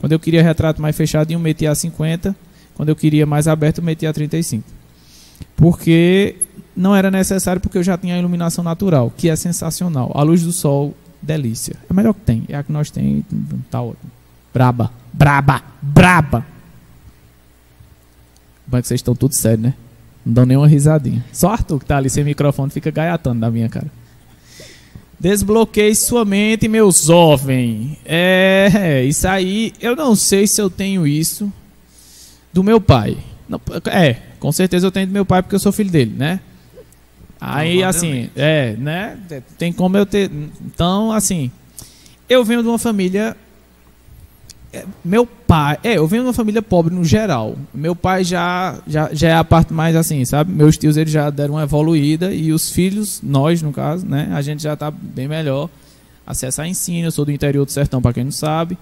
Quando 0.00 0.12
eu 0.12 0.18
queria 0.18 0.42
retrato 0.42 0.82
mais 0.82 0.96
fechado, 0.96 1.30
eu 1.30 1.38
metia 1.38 1.70
a 1.70 1.74
50. 1.74 2.34
Quando 2.74 2.88
eu 2.88 2.96
queria 2.96 3.24
mais 3.24 3.48
aberto, 3.48 3.78
eu 3.78 3.84
metia 3.84 4.10
a 4.10 4.12
35 4.12 4.76
porque 5.56 6.36
não 6.76 6.94
era 6.94 7.10
necessário 7.10 7.60
porque 7.60 7.78
eu 7.78 7.82
já 7.82 7.96
tinha 7.96 8.14
a 8.14 8.18
iluminação 8.18 8.62
natural, 8.62 9.12
que 9.16 9.28
é 9.28 9.36
sensacional. 9.36 10.12
A 10.14 10.22
luz 10.22 10.42
do 10.42 10.52
sol, 10.52 10.94
delícia. 11.22 11.76
É 11.82 11.86
a 11.90 11.94
melhor 11.94 12.12
que 12.12 12.20
tem. 12.20 12.44
É 12.48 12.56
a 12.56 12.62
que 12.62 12.70
nós 12.70 12.90
tem, 12.90 13.24
tá 13.70 13.80
ótimo. 13.80 14.10
Braba, 14.52 14.92
braba, 15.12 15.62
braba. 15.80 16.46
Bom 18.66 18.78
é 18.78 18.82
que 18.82 18.88
vocês 18.88 18.98
estão 18.98 19.14
tudo 19.14 19.34
sério, 19.34 19.62
né? 19.62 19.74
Não 20.24 20.34
dão 20.34 20.46
nenhuma 20.46 20.66
risadinha. 20.66 21.24
Só 21.32 21.50
Arthur 21.50 21.78
que 21.78 21.86
tá 21.86 21.96
ali 21.96 22.10
sem 22.10 22.24
microfone 22.24 22.70
fica 22.70 22.90
gaiatando 22.90 23.40
na 23.40 23.50
minha 23.50 23.68
cara. 23.68 23.90
Desbloqueie 25.18 25.94
sua 25.94 26.24
mente, 26.24 26.68
meu 26.68 26.90
jovem. 26.92 27.96
É, 28.04 29.02
isso 29.04 29.26
aí, 29.26 29.72
eu 29.80 29.96
não 29.96 30.14
sei 30.14 30.46
se 30.46 30.60
eu 30.60 30.68
tenho 30.68 31.06
isso 31.06 31.50
do 32.52 32.62
meu 32.62 32.80
pai. 32.80 33.16
Não, 33.48 33.60
é, 33.86 34.16
com 34.40 34.50
certeza 34.50 34.86
eu 34.86 34.90
tenho 34.90 35.06
do 35.06 35.12
meu 35.12 35.24
pai 35.24 35.42
porque 35.42 35.54
eu 35.54 35.60
sou 35.60 35.72
filho 35.72 35.90
dele, 35.90 36.14
né? 36.16 36.40
Aí, 37.40 37.82
assim, 37.82 38.30
é, 38.34 38.74
né? 38.76 39.18
Tem 39.58 39.72
como 39.72 39.96
eu 39.96 40.06
ter. 40.06 40.30
Então, 40.64 41.12
assim, 41.12 41.50
eu 42.28 42.44
venho 42.44 42.62
de 42.62 42.68
uma 42.68 42.78
família. 42.78 43.36
É, 44.72 44.84
meu 45.04 45.26
pai. 45.26 45.78
É, 45.84 45.98
eu 45.98 46.06
venho 46.06 46.22
de 46.22 46.28
uma 46.28 46.34
família 46.34 46.62
pobre 46.62 46.94
no 46.94 47.04
geral. 47.04 47.56
Meu 47.72 47.94
pai 47.94 48.24
já, 48.24 48.80
já, 48.86 49.10
já 49.12 49.28
é 49.28 49.34
a 49.34 49.44
parte 49.44 49.72
mais 49.72 49.94
assim, 49.94 50.24
sabe? 50.24 50.50
Meus 50.50 50.76
tios 50.76 50.96
eles 50.96 51.12
já 51.12 51.28
deram 51.30 51.54
uma 51.54 51.62
evoluída 51.62 52.32
e 52.32 52.52
os 52.52 52.70
filhos, 52.70 53.20
nós 53.22 53.62
no 53.62 53.72
caso, 53.72 54.06
né? 54.06 54.30
A 54.32 54.40
gente 54.40 54.62
já 54.62 54.74
tá 54.74 54.90
bem 54.90 55.28
melhor. 55.28 55.68
Acesso 56.26 56.62
a 56.62 56.66
ensino. 56.66 57.06
Eu 57.06 57.12
sou 57.12 57.24
do 57.24 57.30
interior 57.30 57.64
do 57.64 57.70
sertão, 57.70 58.00
para 58.00 58.14
quem 58.14 58.24
não 58.24 58.32
sabe. 58.32 58.76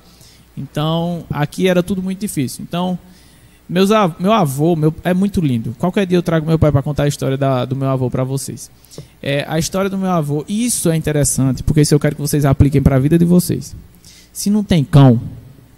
Então, 0.57 1.25
aqui 1.29 1.69
era 1.69 1.83
tudo 1.83 2.01
muito 2.01 2.21
difícil. 2.21 2.65
Então 2.67 2.99
meus, 3.69 3.91
meu 4.19 4.33
avô 4.33 4.77
meu, 4.77 4.95
é 5.03 5.15
muito 5.15 5.41
lindo. 5.41 5.75
Qualquer 5.79 6.07
dia 6.07 6.19
eu 6.19 6.23
trago 6.23 6.47
meu 6.47 6.59
pai 6.59 6.71
para 6.71 6.83
contar 6.83 7.05
a 7.05 7.09
história 7.09 7.37
da, 7.37 7.65
do 7.65 7.75
meu 7.75 7.89
avô 7.89 8.11
para 8.11 8.25
vocês. 8.25 8.71
É, 9.23 9.45
a 9.49 9.59
história 9.59 9.89
do 9.89 9.97
meu 9.97 10.11
avô, 10.11 10.45
isso 10.49 10.91
é 10.91 10.97
interessante, 10.97 11.63
porque 11.63 11.81
isso 11.81 11.95
eu 11.95 12.01
quero 12.01 12.15
que 12.15 12.21
vocês 12.21 12.45
apliquem 12.45 12.83
para 12.83 12.97
a 12.97 12.99
vida 12.99 13.19
de 13.19 13.25
vocês. 13.25 13.75
Se 14.33 14.51
não 14.51 14.63
tem 14.63 14.85
cão, 14.85 15.21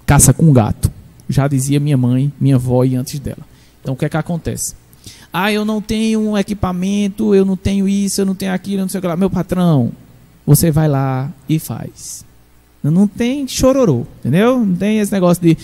caça 0.05 0.33
com 0.33 0.53
gato. 0.53 0.90
Já 1.29 1.49
dizia 1.49 1.81
minha 1.81 1.96
mãe, 1.96 2.33
minha 2.40 2.57
avó 2.57 2.85
e 2.85 2.94
antes 2.96 3.18
dela. 3.18 3.44
Então 3.81 3.94
o 3.94 3.96
que 3.96 4.05
é 4.05 4.09
que 4.09 4.16
acontece? 4.16 4.75
Ah, 5.33 5.53
eu 5.53 5.64
não 5.64 5.83
tenho 5.83 6.20
um 6.20 6.38
equipamento, 6.38 7.35
eu 7.35 7.44
não 7.44 7.57
tenho 7.57 7.88
isso, 7.88 8.20
eu 8.20 8.27
não 8.27 8.35
tenho 8.35 8.53
aquilo, 8.53 8.83
não 8.83 8.88
sei 8.88 8.99
o 8.99 9.03
que 9.03 9.07
lá. 9.07 9.16
Meu 9.16 9.29
patrão, 9.29 9.92
você 10.46 10.70
vai 10.70 10.88
lá 10.88 11.31
e 11.49 11.59
faz. 11.59 12.25
Não 12.83 13.09
tem 13.09 13.46
chororô, 13.49 14.07
entendeu? 14.20 14.64
Não 14.64 14.77
tem 14.77 14.99
esse 14.99 15.12
negócio 15.12 15.42
de, 15.42 15.59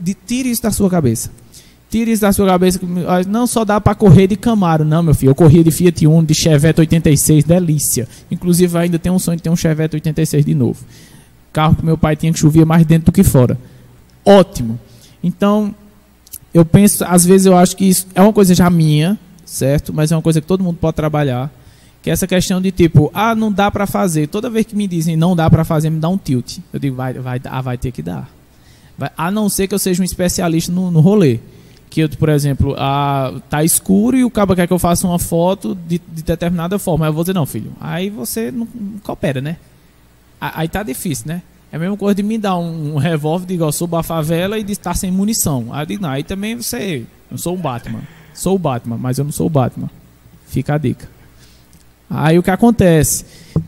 de, 0.00 0.14
tire 0.14 0.50
isso 0.50 0.62
da 0.62 0.70
sua 0.70 0.88
cabeça. 0.88 1.30
Tire 1.90 2.10
isso 2.10 2.22
da 2.22 2.32
sua 2.32 2.46
cabeça. 2.46 2.80
Não 3.28 3.46
só 3.46 3.64
dá 3.64 3.80
para 3.80 3.94
correr 3.94 4.26
de 4.26 4.36
Camaro, 4.36 4.84
não, 4.84 5.02
meu 5.02 5.14
filho. 5.14 5.30
Eu 5.30 5.34
corria 5.34 5.62
de 5.62 5.70
Fiat 5.70 6.06
Uno, 6.06 6.26
de 6.26 6.34
Chevette 6.34 6.80
86, 6.80 7.44
delícia. 7.44 8.08
Inclusive 8.30 8.76
ainda 8.78 8.98
tenho 8.98 9.14
um 9.14 9.18
sonho 9.18 9.36
de 9.36 9.42
ter 9.42 9.50
um 9.50 9.56
Chevette 9.56 9.96
86 9.96 10.44
de 10.44 10.54
novo. 10.54 10.84
Carro 11.52 11.76
que 11.76 11.84
meu 11.84 11.96
pai 11.96 12.16
tinha 12.16 12.32
que 12.32 12.38
chovia 12.38 12.66
mais 12.66 12.84
dentro 12.84 13.06
do 13.06 13.12
que 13.12 13.22
fora. 13.22 13.56
Ótimo. 14.24 14.80
Então, 15.22 15.72
eu 16.52 16.64
penso, 16.64 17.04
às 17.04 17.24
vezes 17.24 17.46
eu 17.46 17.56
acho 17.56 17.76
que 17.76 17.84
isso 17.84 18.06
é 18.14 18.20
uma 18.20 18.32
coisa 18.32 18.54
já 18.54 18.68
minha, 18.68 19.18
certo? 19.44 19.92
Mas 19.92 20.10
é 20.10 20.16
uma 20.16 20.22
coisa 20.22 20.40
que 20.40 20.46
todo 20.46 20.64
mundo 20.64 20.78
pode 20.80 20.96
trabalhar. 20.96 21.50
Que 22.02 22.10
é 22.10 22.12
essa 22.12 22.26
questão 22.26 22.60
de 22.60 22.72
tipo, 22.72 23.10
ah, 23.14 23.34
não 23.34 23.52
dá 23.52 23.70
para 23.70 23.86
fazer. 23.86 24.26
Toda 24.26 24.50
vez 24.50 24.66
que 24.66 24.74
me 24.74 24.88
dizem 24.88 25.16
não 25.16 25.36
dá 25.36 25.48
para 25.48 25.64
fazer, 25.64 25.90
me 25.90 26.00
dá 26.00 26.08
um 26.08 26.18
tilt. 26.18 26.58
Eu 26.72 26.80
digo, 26.80 26.96
vai, 26.96 27.12
vai, 27.14 27.40
ah, 27.44 27.60
vai 27.60 27.78
ter 27.78 27.92
que 27.92 28.02
dar. 28.02 28.28
A 29.16 29.30
não 29.30 29.48
ser 29.48 29.66
que 29.66 29.74
eu 29.74 29.78
seja 29.78 30.00
um 30.02 30.04
especialista 30.04 30.70
no, 30.70 30.90
no 30.90 31.00
rolê. 31.00 31.40
Que 31.90 32.00
eu, 32.00 32.08
por 32.08 32.28
exemplo, 32.28 32.74
ah, 32.78 33.40
tá 33.48 33.62
escuro 33.62 34.16
e 34.16 34.24
o 34.24 34.30
cabo 34.30 34.54
quer 34.54 34.66
que 34.66 34.72
eu 34.72 34.78
faça 34.78 35.06
uma 35.06 35.18
foto 35.18 35.74
de, 35.74 36.00
de 36.12 36.22
determinada 36.22 36.78
forma. 36.78 37.06
Aí 37.06 37.10
eu 37.10 37.14
vou 37.14 37.22
dizer, 37.22 37.34
não, 37.34 37.46
filho. 37.46 37.72
Aí 37.80 38.10
você 38.10 38.50
não, 38.50 38.66
não 38.74 38.98
coopera, 38.98 39.40
né? 39.40 39.56
Aí 40.40 40.68
tá 40.68 40.82
difícil, 40.82 41.28
né? 41.28 41.42
É 41.72 41.76
a 41.76 41.78
mesma 41.78 41.96
coisa 41.96 42.14
de 42.14 42.22
me 42.22 42.38
dar 42.38 42.56
um, 42.56 42.94
um 42.94 42.98
revólver 42.98 43.46
de 43.46 43.54
igual 43.54 43.70
a 43.70 44.02
favela 44.02 44.58
e 44.58 44.62
de 44.62 44.72
estar 44.72 44.94
sem 44.94 45.10
munição. 45.10 45.68
Aí 45.72 45.82
eu 45.82 45.86
digo, 45.86 46.02
não, 46.02 46.10
aí 46.10 46.22
também 46.22 46.56
você. 46.56 47.04
Eu 47.30 47.38
sou 47.38 47.54
um 47.54 47.60
Batman. 47.60 48.02
Sou 48.32 48.54
o 48.56 48.58
Batman, 48.58 48.96
mas 48.96 49.18
eu 49.18 49.24
não 49.24 49.32
sou 49.32 49.46
o 49.46 49.50
Batman. 49.50 49.90
Fica 50.46 50.74
a 50.74 50.78
dica. 50.78 51.08
Aí 52.08 52.38
o 52.38 52.42
que 52.42 52.50
acontece? 52.50 53.24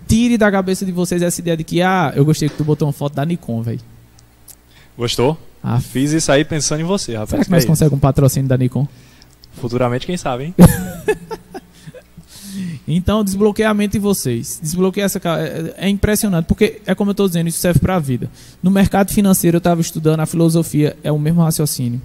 Tire 0.06 0.38
da 0.38 0.50
cabeça 0.50 0.84
de 0.84 0.92
vocês 0.92 1.20
essa 1.22 1.40
ideia 1.40 1.56
de 1.56 1.64
que, 1.64 1.82
ah, 1.82 2.12
eu 2.14 2.24
gostei 2.24 2.48
que 2.48 2.56
tu 2.56 2.64
botou 2.64 2.86
uma 2.86 2.92
foto 2.92 3.14
da 3.14 3.24
Nikon, 3.24 3.62
velho. 3.62 3.80
Gostou? 4.96 5.38
Ah, 5.62 5.80
Fiz 5.80 6.12
isso 6.12 6.30
aí 6.30 6.44
pensando 6.44 6.80
em 6.80 6.84
você, 6.84 7.12
rapaz. 7.14 7.30
Será 7.30 7.40
que, 7.40 7.46
que 7.46 7.50
nós 7.50 7.64
é 7.64 7.66
conseguimos 7.66 7.96
um 7.96 8.00
patrocínio 8.00 8.48
da 8.48 8.56
Nikon? 8.56 8.86
Futuramente, 9.52 10.06
quem 10.06 10.16
sabe, 10.16 10.44
hein? 10.44 10.54
então, 12.86 13.24
desbloqueamento 13.24 13.96
em 13.96 14.00
vocês. 14.00 14.60
Desbloquear 14.62 15.06
essa. 15.06 15.20
É, 15.38 15.86
é 15.86 15.88
impressionante, 15.88 16.46
porque 16.46 16.80
é 16.86 16.94
como 16.94 17.10
eu 17.10 17.12
estou 17.12 17.26
dizendo, 17.26 17.48
isso 17.48 17.58
serve 17.58 17.80
para 17.80 17.96
a 17.96 17.98
vida. 17.98 18.30
No 18.62 18.70
mercado 18.70 19.12
financeiro, 19.12 19.56
eu 19.56 19.58
estava 19.58 19.80
estudando, 19.80 20.20
a 20.20 20.26
filosofia 20.26 20.96
é 21.02 21.10
o 21.10 21.18
mesmo 21.18 21.42
raciocínio. 21.42 22.00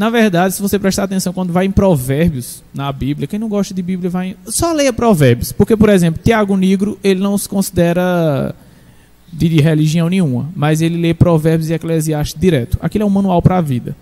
Na 0.00 0.08
verdade, 0.08 0.54
se 0.54 0.62
você 0.62 0.78
prestar 0.78 1.04
atenção 1.04 1.32
quando 1.32 1.52
vai 1.52 1.66
em 1.66 1.70
Provérbios 1.70 2.62
na 2.72 2.90
Bíblia, 2.90 3.26
quem 3.26 3.38
não 3.38 3.48
gosta 3.50 3.74
de 3.74 3.82
Bíblia 3.82 4.08
vai 4.08 4.28
em... 4.28 4.36
só 4.46 4.72
leia 4.72 4.94
Provérbios, 4.94 5.52
porque 5.52 5.76
por 5.76 5.90
exemplo, 5.90 6.22
Tiago 6.22 6.56
Negro, 6.56 6.98
ele 7.04 7.20
não 7.20 7.36
se 7.36 7.46
considera 7.46 8.54
de 9.32 9.60
religião 9.60 10.08
nenhuma, 10.08 10.50
mas 10.54 10.80
ele 10.82 10.96
lê 10.96 11.14
Provérbios 11.14 11.70
e 11.70 11.74
Eclesiastes 11.74 12.38
direto. 12.38 12.78
Aquilo 12.80 13.04
é 13.04 13.06
um 13.06 13.10
manual 13.10 13.40
para 13.40 13.58
a 13.58 13.60
vida. 13.60 13.96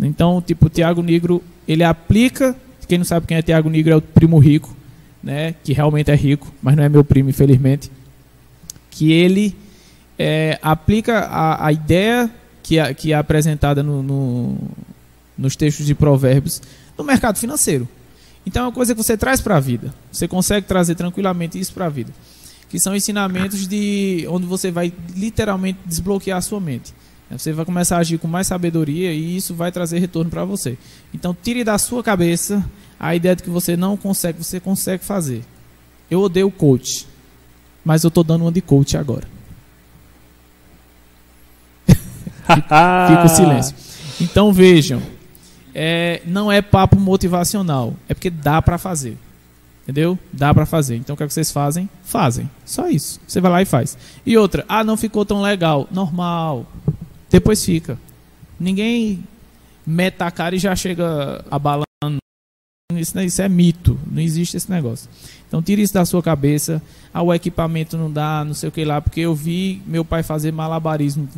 Então, 0.00 0.40
tipo, 0.40 0.68
Tiago 0.68 1.02
Negro, 1.02 1.42
ele 1.68 1.84
aplica, 1.84 2.56
quem 2.88 2.98
não 2.98 3.04
sabe 3.04 3.26
quem 3.26 3.36
é 3.36 3.42
Tiago 3.42 3.68
Negro 3.68 3.92
é 3.92 3.96
o 3.96 4.00
primo 4.00 4.38
rico, 4.38 4.74
né, 5.22 5.54
que 5.62 5.72
realmente 5.72 6.10
é 6.10 6.14
rico, 6.14 6.52
mas 6.62 6.76
não 6.76 6.82
é 6.82 6.88
meu 6.88 7.04
primo, 7.04 7.30
infelizmente, 7.30 7.90
que 8.90 9.12
ele 9.12 9.54
é, 10.18 10.58
aplica 10.62 11.20
a, 11.20 11.66
a 11.66 11.72
ideia 11.72 12.30
que 12.62 12.78
é, 12.78 12.94
que 12.94 13.12
é 13.12 13.16
apresentada 13.16 13.82
no, 13.82 14.02
no 14.02 14.56
nos 15.36 15.56
textos 15.56 15.84
de 15.86 15.94
provérbios 15.94 16.62
no 16.96 17.04
mercado 17.04 17.38
financeiro. 17.38 17.88
Então 18.46 18.64
é 18.64 18.66
uma 18.66 18.72
coisa 18.72 18.94
que 18.94 19.02
você 19.02 19.16
traz 19.16 19.40
para 19.40 19.56
a 19.56 19.60
vida. 19.60 19.92
Você 20.12 20.28
consegue 20.28 20.66
trazer 20.66 20.94
tranquilamente 20.94 21.58
isso 21.58 21.72
para 21.72 21.86
a 21.86 21.88
vida. 21.88 22.12
Que 22.74 22.80
são 22.80 22.96
ensinamentos 22.96 23.68
de 23.68 24.26
onde 24.28 24.46
você 24.46 24.68
vai 24.68 24.92
literalmente 25.14 25.78
desbloquear 25.86 26.38
a 26.38 26.40
sua 26.40 26.58
mente. 26.58 26.92
Você 27.30 27.52
vai 27.52 27.64
começar 27.64 27.98
a 27.98 28.00
agir 28.00 28.18
com 28.18 28.26
mais 28.26 28.48
sabedoria 28.48 29.12
e 29.12 29.36
isso 29.36 29.54
vai 29.54 29.70
trazer 29.70 30.00
retorno 30.00 30.28
para 30.28 30.44
você. 30.44 30.76
Então 31.14 31.36
tire 31.40 31.62
da 31.62 31.78
sua 31.78 32.02
cabeça 32.02 32.68
a 32.98 33.14
ideia 33.14 33.36
de 33.36 33.44
que 33.44 33.48
você 33.48 33.76
não 33.76 33.96
consegue, 33.96 34.42
você 34.42 34.58
consegue 34.58 35.04
fazer. 35.04 35.44
Eu 36.10 36.20
odeio 36.20 36.50
coach, 36.50 37.06
mas 37.84 38.02
eu 38.02 38.08
estou 38.08 38.24
dando 38.24 38.42
uma 38.42 38.50
de 38.50 38.60
coach 38.60 38.96
agora. 38.96 39.28
Fica 41.86 43.24
o 43.24 43.28
silêncio. 43.28 43.76
Então 44.20 44.52
vejam, 44.52 45.00
é, 45.72 46.22
não 46.26 46.50
é 46.50 46.60
papo 46.60 46.98
motivacional, 46.98 47.94
é 48.08 48.14
porque 48.14 48.30
dá 48.30 48.60
para 48.60 48.78
fazer. 48.78 49.16
Entendeu? 49.84 50.18
Dá 50.32 50.52
para 50.52 50.64
fazer. 50.64 50.96
Então 50.96 51.12
o 51.12 51.16
que, 51.16 51.22
é 51.22 51.26
que 51.26 51.32
vocês 51.32 51.52
fazem? 51.52 51.88
Fazem. 52.02 52.50
Só 52.64 52.88
isso. 52.88 53.20
Você 53.28 53.38
vai 53.38 53.50
lá 53.50 53.62
e 53.62 53.66
faz. 53.66 53.98
E 54.24 54.36
outra, 54.36 54.64
ah, 54.66 54.82
não 54.82 54.96
ficou 54.96 55.26
tão 55.26 55.42
legal. 55.42 55.86
Normal. 55.90 56.66
Depois 57.30 57.62
fica. 57.62 57.98
Ninguém 58.58 59.22
mete 59.86 60.22
a 60.22 60.30
cara 60.30 60.56
e 60.56 60.58
já 60.58 60.74
chega 60.74 61.44
abalando. 61.50 61.84
Isso, 62.94 63.18
isso 63.20 63.42
é 63.42 63.48
mito. 63.48 63.98
Não 64.10 64.22
existe 64.22 64.56
esse 64.56 64.70
negócio. 64.70 65.10
Então 65.46 65.62
tire 65.62 65.82
isso 65.82 65.92
da 65.92 66.06
sua 66.06 66.22
cabeça. 66.22 66.82
Ah, 67.12 67.22
o 67.22 67.34
equipamento 67.34 67.98
não 67.98 68.10
dá, 68.10 68.42
não 68.42 68.54
sei 68.54 68.70
o 68.70 68.72
que 68.72 68.84
lá, 68.86 69.02
porque 69.02 69.20
eu 69.20 69.34
vi 69.34 69.82
meu 69.86 70.04
pai 70.04 70.22
fazer 70.22 70.50
malabarismo 70.50 71.28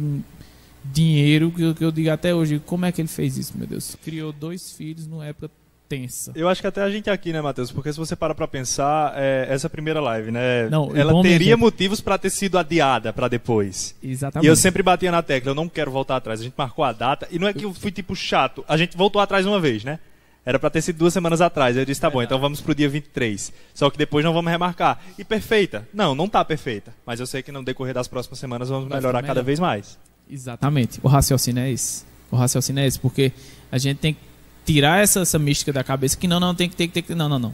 dinheiro 0.84 1.50
que 1.50 1.62
eu, 1.62 1.74
que 1.74 1.84
eu 1.84 1.90
digo 1.90 2.10
até 2.10 2.32
hoje, 2.32 2.62
como 2.64 2.86
é 2.86 2.92
que 2.92 3.00
ele 3.00 3.08
fez 3.08 3.36
isso, 3.36 3.58
meu 3.58 3.66
Deus? 3.66 3.96
Criou 4.04 4.32
dois 4.32 4.72
filhos 4.72 5.06
numa 5.06 5.26
época 5.26 5.50
tensa. 5.88 6.32
Eu 6.34 6.48
acho 6.48 6.60
que 6.60 6.66
até 6.66 6.82
a 6.82 6.90
gente 6.90 7.08
aqui, 7.08 7.32
né, 7.32 7.40
Matheus? 7.40 7.70
Porque 7.70 7.92
se 7.92 7.98
você 7.98 8.14
para 8.14 8.34
pra 8.34 8.46
pensar, 8.46 9.12
é, 9.16 9.46
essa 9.48 9.68
primeira 9.70 10.00
live, 10.00 10.30
né? 10.30 10.68
Não, 10.68 10.94
ela 10.94 11.22
teria 11.22 11.56
mesmo. 11.56 11.64
motivos 11.64 12.00
para 12.00 12.18
ter 12.18 12.30
sido 12.30 12.58
adiada 12.58 13.12
para 13.12 13.28
depois. 13.28 13.94
Exatamente. 14.02 14.46
E 14.46 14.48
eu 14.48 14.56
sempre 14.56 14.82
batia 14.82 15.10
na 15.10 15.22
tecla, 15.22 15.50
eu 15.50 15.54
não 15.54 15.68
quero 15.68 15.90
voltar 15.90 16.16
atrás. 16.16 16.40
A 16.40 16.42
gente 16.44 16.54
marcou 16.56 16.84
a 16.84 16.92
data, 16.92 17.28
e 17.30 17.38
não 17.38 17.48
é 17.48 17.52
que 17.52 17.64
eu 17.64 17.72
fui 17.72 17.90
tipo 17.90 18.14
chato, 18.14 18.64
a 18.68 18.76
gente 18.76 18.96
voltou 18.96 19.20
atrás 19.20 19.46
uma 19.46 19.60
vez, 19.60 19.84
né? 19.84 19.98
Era 20.44 20.60
para 20.60 20.70
ter 20.70 20.80
sido 20.80 20.98
duas 20.98 21.12
semanas 21.12 21.40
atrás. 21.40 21.76
Eu 21.76 21.84
disse, 21.84 22.00
tá 22.00 22.08
bom, 22.08 22.22
então 22.22 22.38
vamos 22.38 22.60
pro 22.60 22.72
dia 22.72 22.88
23. 22.88 23.52
Só 23.74 23.90
que 23.90 23.98
depois 23.98 24.24
não 24.24 24.32
vamos 24.32 24.48
remarcar. 24.48 25.00
E 25.18 25.24
perfeita? 25.24 25.88
Não, 25.92 26.14
não 26.14 26.28
tá 26.28 26.44
perfeita. 26.44 26.94
Mas 27.04 27.18
eu 27.18 27.26
sei 27.26 27.42
que 27.42 27.50
no 27.50 27.64
decorrer 27.64 27.92
das 27.92 28.06
próximas 28.06 28.38
semanas 28.38 28.68
vamos 28.68 28.88
melhorar 28.88 29.24
cada 29.24 29.42
vez 29.42 29.58
mais. 29.58 29.98
Exatamente. 30.30 31.00
O 31.02 31.08
raciocínio 31.08 31.64
é 31.64 31.70
esse. 31.72 32.04
O 32.30 32.36
raciocínio 32.36 32.80
é 32.80 32.86
esse, 32.86 32.98
porque 32.98 33.32
a 33.72 33.78
gente 33.78 33.98
tem 33.98 34.14
que 34.14 34.20
tirar 34.66 35.02
essa, 35.02 35.20
essa 35.20 35.38
mística 35.38 35.72
da 35.72 35.84
cabeça 35.84 36.16
que 36.16 36.26
não, 36.26 36.40
não, 36.40 36.54
tem 36.54 36.68
que 36.68 36.76
ter, 36.76 36.88
que 36.88 37.00
ter, 37.00 37.14
não, 37.14 37.28
não, 37.28 37.38
não. 37.38 37.52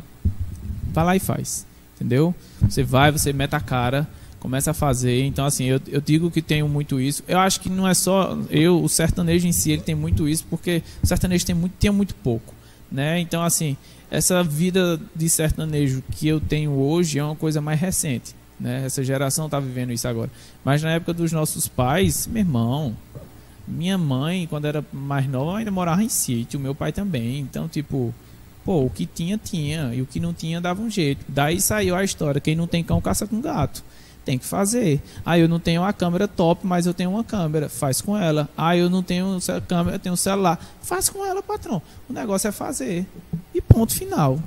Vai 0.92 1.04
lá 1.04 1.16
e 1.16 1.20
faz. 1.20 1.66
Entendeu? 1.94 2.34
Você 2.62 2.82
vai, 2.82 3.12
você 3.12 3.32
mete 3.32 3.54
a 3.54 3.60
cara, 3.60 4.08
começa 4.40 4.72
a 4.72 4.74
fazer. 4.74 5.22
Então, 5.24 5.44
assim, 5.44 5.66
eu, 5.66 5.80
eu 5.86 6.00
digo 6.00 6.30
que 6.30 6.42
tenho 6.42 6.66
muito 6.68 7.00
isso. 7.00 7.22
Eu 7.28 7.38
acho 7.38 7.60
que 7.60 7.68
não 7.68 7.86
é 7.86 7.94
só 7.94 8.36
eu, 8.50 8.82
o 8.82 8.88
sertanejo 8.88 9.46
em 9.46 9.52
si, 9.52 9.70
ele 9.70 9.82
tem 9.82 9.94
muito 9.94 10.26
isso, 10.26 10.44
porque 10.48 10.82
o 11.02 11.06
sertanejo 11.06 11.46
tem 11.46 11.54
muito, 11.54 11.72
tem 11.78 11.90
muito 11.90 12.14
pouco. 12.16 12.54
Né? 12.90 13.20
Então, 13.20 13.42
assim, 13.42 13.76
essa 14.10 14.42
vida 14.42 15.00
de 15.14 15.28
sertanejo 15.28 16.02
que 16.10 16.26
eu 16.26 16.40
tenho 16.40 16.72
hoje 16.72 17.18
é 17.18 17.24
uma 17.24 17.36
coisa 17.36 17.60
mais 17.60 17.78
recente. 17.78 18.34
Né? 18.58 18.84
Essa 18.84 19.02
geração 19.04 19.46
está 19.46 19.60
vivendo 19.60 19.92
isso 19.92 20.08
agora. 20.08 20.30
Mas 20.64 20.82
na 20.82 20.90
época 20.90 21.12
dos 21.12 21.30
nossos 21.30 21.68
pais, 21.68 22.26
meu 22.26 22.40
irmão, 22.40 22.96
minha 23.72 23.98
mãe, 23.98 24.46
quando 24.46 24.66
era 24.66 24.84
mais 24.92 25.28
nova, 25.28 25.58
ainda 25.58 25.70
morava 25.70 26.02
em 26.02 26.08
sítio, 26.08 26.60
meu 26.60 26.74
pai 26.74 26.92
também. 26.92 27.40
Então, 27.40 27.68
tipo, 27.68 28.14
pô, 28.64 28.84
o 28.84 28.90
que 28.90 29.06
tinha, 29.06 29.38
tinha. 29.38 29.94
E 29.94 30.02
o 30.02 30.06
que 30.06 30.20
não 30.20 30.32
tinha, 30.32 30.60
dava 30.60 30.82
um 30.82 30.90
jeito. 30.90 31.24
Daí 31.28 31.60
saiu 31.60 31.96
a 31.96 32.04
história: 32.04 32.40
quem 32.40 32.54
não 32.54 32.66
tem 32.66 32.84
cão, 32.84 33.00
caça 33.00 33.26
com 33.26 33.40
gato. 33.40 33.82
Tem 34.24 34.38
que 34.38 34.44
fazer. 34.44 35.02
Ah, 35.26 35.36
eu 35.36 35.48
não 35.48 35.58
tenho 35.58 35.82
uma 35.82 35.92
câmera 35.92 36.28
top, 36.28 36.64
mas 36.64 36.86
eu 36.86 36.94
tenho 36.94 37.10
uma 37.10 37.24
câmera. 37.24 37.68
Faz 37.68 38.00
com 38.00 38.16
ela. 38.16 38.48
Ah, 38.56 38.76
eu 38.76 38.88
não 38.88 39.02
tenho 39.02 39.36
câmera, 39.66 39.96
eu 39.96 39.98
tenho 39.98 40.12
um 40.12 40.16
celular. 40.16 40.64
Faz 40.80 41.08
com 41.08 41.26
ela, 41.26 41.42
patrão. 41.42 41.82
O 42.08 42.12
negócio 42.12 42.46
é 42.46 42.52
fazer. 42.52 43.04
E 43.52 43.60
ponto 43.60 43.92
final. 43.92 44.38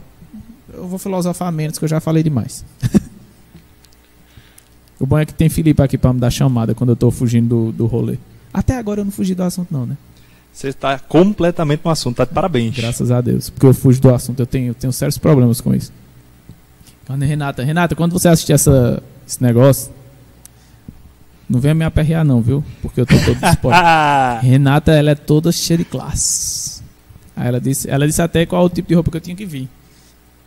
Eu 0.74 0.88
vou 0.88 0.98
filosofar 0.98 1.52
menos, 1.52 1.78
que 1.78 1.84
eu 1.84 1.90
já 1.90 2.00
falei 2.00 2.24
demais. 2.24 2.64
O 5.00 5.06
bom 5.06 5.18
é 5.18 5.26
que 5.26 5.34
tem 5.34 5.50
Felipe 5.50 5.82
aqui 5.82 5.98
para 5.98 6.14
me 6.14 6.20
dar 6.20 6.32
chamada 6.32 6.74
quando 6.74 6.92
eu 6.92 6.94
estou 6.94 7.12
fugindo 7.12 7.66
do, 7.68 7.72
do 7.72 7.86
rolê. 7.86 8.18
Até 8.56 8.78
agora 8.78 9.02
eu 9.02 9.06
não 9.06 9.12
fugi 9.12 9.36
do 9.36 9.44
assunto, 9.44 9.68
não, 9.70 9.86
né? 9.86 9.98
Você 10.54 10.70
está 10.70 10.98
completamente 10.98 11.82
no 11.84 11.92
assunto, 11.92 12.16
tá 12.16 12.24
de 12.24 12.32
parabéns. 12.34 12.74
Graças 12.74 13.12
a 13.12 13.20
Deus, 13.20 13.50
porque 13.50 13.66
eu 13.66 13.74
fujo 13.74 14.00
do 14.00 14.14
assunto, 14.14 14.40
eu 14.40 14.46
tenho, 14.46 14.70
eu 14.70 14.74
tenho 14.74 14.94
sérios 14.94 15.18
problemas 15.18 15.60
com 15.60 15.76
isso. 15.76 15.92
Quando 17.06 17.24
Renata, 17.24 17.62
Renata, 17.62 17.96
quando 17.96 18.14
você 18.14 18.30
assistir 18.30 18.54
essa, 18.54 19.04
esse 19.28 19.44
negócio, 19.44 19.92
não 21.50 21.60
venha 21.60 21.76
me 21.76 21.84
aperrear 21.84 22.24
não, 22.24 22.42
viu? 22.42 22.64
Porque 22.82 23.02
eu 23.02 23.06
tô 23.06 23.16
todo 23.20 23.36
disposto. 23.44 23.78
Renata, 24.42 24.94
ela 24.94 25.12
é 25.12 25.16
toda 25.16 25.52
cheia 25.52 25.80
de 25.80 25.84
classe. 25.84 26.82
Aí 27.36 27.50
ela 27.50 27.60
disse, 27.60 27.90
ela 27.90 28.08
disse 28.08 28.22
até 28.22 28.46
qual 28.46 28.64
o 28.64 28.70
tipo 28.70 28.88
de 28.88 28.96
roupa 28.96 29.12
que 29.12 29.18
eu 29.18 29.22
tinha 29.22 29.36
que 29.36 29.46
vir. 29.46 29.68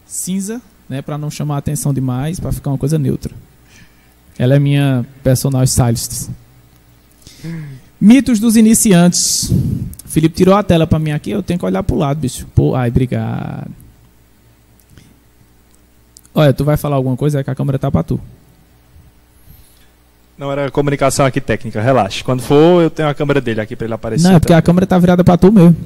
Cinza, 0.06 0.62
né, 0.88 1.02
para 1.02 1.18
não 1.18 1.30
chamar 1.30 1.56
a 1.56 1.58
atenção 1.58 1.92
demais, 1.92 2.40
para 2.40 2.50
ficar 2.50 2.70
uma 2.70 2.78
coisa 2.78 2.98
neutra. 2.98 3.34
Ela 4.38 4.56
é 4.56 4.58
minha 4.58 5.04
personal 5.22 5.62
stylist. 5.64 6.30
Mitos 8.00 8.38
dos 8.38 8.56
iniciantes. 8.56 9.52
Felipe 10.06 10.36
tirou 10.36 10.54
a 10.54 10.62
tela 10.62 10.86
pra 10.86 10.98
mim 10.98 11.10
aqui, 11.10 11.30
eu 11.30 11.42
tenho 11.42 11.58
que 11.58 11.64
olhar 11.66 11.82
pro 11.82 11.96
lado, 11.96 12.18
bicho. 12.18 12.46
Pô, 12.54 12.74
ai, 12.74 12.88
obrigado. 12.88 13.70
Olha, 16.34 16.52
tu 16.52 16.64
vai 16.64 16.76
falar 16.76 16.96
alguma 16.96 17.16
coisa, 17.16 17.40
é 17.40 17.44
que 17.44 17.50
a 17.50 17.54
câmera 17.54 17.78
tá 17.78 17.90
pra 17.90 18.02
tu. 18.02 18.20
Não 20.36 20.52
era 20.52 20.70
comunicação 20.70 21.26
aqui 21.26 21.40
técnica, 21.40 21.80
relaxa. 21.82 22.22
Quando 22.24 22.40
for, 22.42 22.80
eu 22.80 22.88
tenho 22.90 23.08
a 23.08 23.14
câmera 23.14 23.40
dele 23.40 23.60
aqui 23.60 23.74
pra 23.74 23.86
ele 23.86 23.94
aparecer. 23.94 24.28
Não, 24.28 24.36
é 24.36 24.38
porque 24.38 24.52
a 24.52 24.62
câmera 24.62 24.86
tá 24.86 24.96
virada 24.96 25.24
pra 25.24 25.36
tu 25.36 25.50
mesmo. 25.50 25.76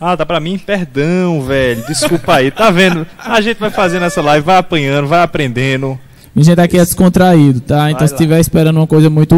Ah, 0.00 0.16
tá 0.16 0.24
pra 0.24 0.40
mim? 0.40 0.56
Perdão, 0.56 1.42
velho. 1.42 1.84
Desculpa 1.86 2.36
aí. 2.36 2.50
Tá 2.50 2.70
vendo? 2.70 3.06
A 3.18 3.42
gente 3.42 3.58
vai 3.58 3.70
fazendo 3.70 4.06
essa 4.06 4.22
live, 4.22 4.44
vai 4.46 4.56
apanhando, 4.56 5.06
vai 5.06 5.22
aprendendo. 5.22 6.00
A 6.34 6.42
gente 6.42 6.58
aqui 6.58 6.78
é 6.78 6.84
descontraído, 6.84 7.60
tá? 7.60 7.90
Então 7.90 7.98
Vai 7.98 8.08
se 8.08 8.14
lá. 8.14 8.18
tiver 8.18 8.40
esperando 8.40 8.78
uma 8.78 8.86
coisa 8.86 9.10
muito 9.10 9.36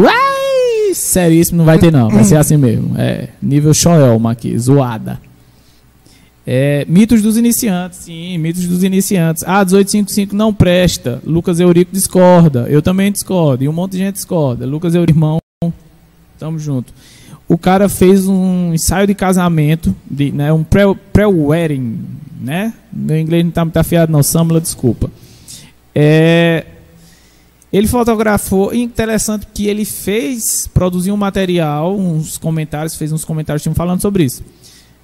seríssimo, 0.93 1.57
não 1.59 1.65
vai 1.65 1.77
ter 1.79 1.91
não. 1.91 2.09
Vai 2.09 2.23
ser 2.23 2.37
assim 2.37 2.57
mesmo. 2.57 2.95
É, 2.97 3.29
nível 3.41 3.73
Shoelma 3.73 4.31
aqui, 4.31 4.57
zoada. 4.57 5.19
É, 6.45 6.85
mitos 6.89 7.21
dos 7.21 7.37
iniciantes, 7.37 7.99
sim, 7.99 8.37
mitos 8.37 8.65
dos 8.67 8.83
iniciantes. 8.83 9.43
Ah, 9.43 9.63
1855 9.63 10.35
não 10.35 10.53
presta. 10.53 11.21
Lucas 11.25 11.59
Eurico 11.59 11.91
discorda. 11.93 12.65
Eu 12.69 12.81
também 12.81 13.11
discordo. 13.11 13.63
E 13.63 13.69
um 13.69 13.73
monte 13.73 13.93
de 13.93 13.99
gente 13.99 14.15
discorda. 14.15 14.65
Lucas 14.65 14.93
Eurico, 14.93 15.17
irmão, 15.17 15.39
tamo 16.37 16.59
junto. 16.59 16.93
O 17.47 17.57
cara 17.57 17.87
fez 17.87 18.27
um 18.27 18.73
ensaio 18.73 19.07
de 19.07 19.13
casamento, 19.13 19.95
de, 20.09 20.31
né, 20.31 20.51
um 20.51 20.63
pré- 20.63 20.95
pré-wedding, 21.13 21.99
né? 22.41 22.73
Meu 22.91 23.17
inglês 23.19 23.43
não 23.43 23.51
tá 23.51 23.63
muito 23.63 23.77
afiado 23.77 24.11
não, 24.11 24.23
Samla, 24.23 24.59
desculpa. 24.59 25.09
É, 25.95 26.65
ele 27.73 27.87
fotografou, 27.87 28.71
interessante 28.71 29.47
que 29.51 29.65
ele 29.65 29.83
fez, 29.83 30.69
produziu 30.71 31.15
um 31.15 31.17
material, 31.17 31.97
uns 31.97 32.37
comentários, 32.37 32.95
fez 32.95 33.11
uns 33.11 33.25
comentários 33.25 33.63
falando 33.73 33.99
sobre 33.99 34.23
isso. 34.23 34.43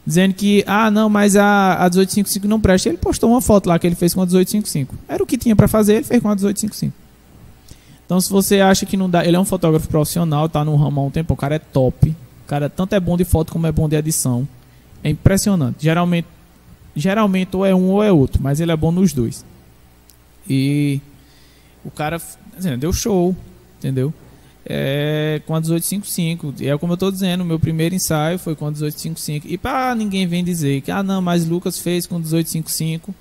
Dizendo 0.05 0.35
que, 0.35 0.63
ah, 0.67 0.91
não, 0.91 1.09
mas 1.09 1.35
a, 1.35 1.73
a 1.73 1.89
1855 1.89 2.47
não 2.47 2.61
presta. 2.61 2.87
Ele 2.87 2.99
postou 2.99 3.31
uma 3.31 3.41
foto 3.41 3.67
lá 3.67 3.79
que 3.79 3.87
ele 3.87 3.95
fez 3.95 4.13
com 4.13 4.21
a 4.21 4.25
1855. 4.25 4.95
Era 5.07 5.23
o 5.23 5.25
que 5.25 5.35
tinha 5.35 5.55
pra 5.55 5.67
fazer, 5.67 5.95
ele 5.95 6.03
fez 6.03 6.21
com 6.21 6.29
a 6.29 6.35
1855. 6.35 6.95
Então, 8.05 8.21
se 8.21 8.29
você 8.29 8.59
acha 8.59 8.85
que 8.85 8.95
não 8.95 9.09
dá. 9.09 9.25
Ele 9.25 9.35
é 9.35 9.39
um 9.39 9.45
fotógrafo 9.45 9.87
profissional, 9.87 10.47
tá 10.47 10.63
no 10.63 10.75
ramo 10.75 11.01
há 11.01 11.03
um 11.05 11.11
tempo, 11.11 11.33
o 11.33 11.37
cara 11.37 11.55
é 11.55 11.59
top. 11.59 12.09
O 12.09 12.47
cara 12.47 12.69
tanto 12.69 12.93
é 12.93 12.99
bom 12.99 13.17
de 13.17 13.23
foto 13.23 13.51
como 13.51 13.65
é 13.65 13.71
bom 13.71 13.89
de 13.89 13.95
edição. 13.95 14.47
É 15.03 15.09
impressionante. 15.09 15.77
Geralmente, 15.79 16.27
geralmente 16.95 17.55
ou 17.55 17.65
é 17.65 17.73
um 17.73 17.89
ou 17.89 18.03
é 18.03 18.11
outro, 18.11 18.39
mas 18.43 18.59
ele 18.59 18.71
é 18.71 18.75
bom 18.75 18.91
nos 18.91 19.11
dois. 19.11 19.43
E 20.47 21.01
o 21.89 21.91
cara 21.91 22.21
assim, 22.57 22.77
deu 22.77 22.93
show, 22.93 23.35
entendeu? 23.77 24.13
É, 24.65 25.41
com 25.45 25.55
a 25.55 25.59
1855. 25.59 26.53
E 26.59 26.67
é 26.67 26.77
como 26.77 26.93
eu 26.93 26.97
tô 26.97 27.11
dizendo, 27.11 27.43
meu 27.43 27.59
primeiro 27.59 27.95
ensaio 27.95 28.37
foi 28.37 28.55
com 28.55 28.65
a 28.65 28.71
1855. 28.71 29.47
E 29.47 29.57
para 29.57 29.95
ninguém 29.95 30.27
vem 30.27 30.43
dizer 30.43 30.81
que, 30.81 30.91
ah, 30.91 31.03
não, 31.03 31.21
mas 31.21 31.45
Lucas 31.45 31.79
fez 31.79 32.05
com 32.05 32.19
1855 32.19 33.13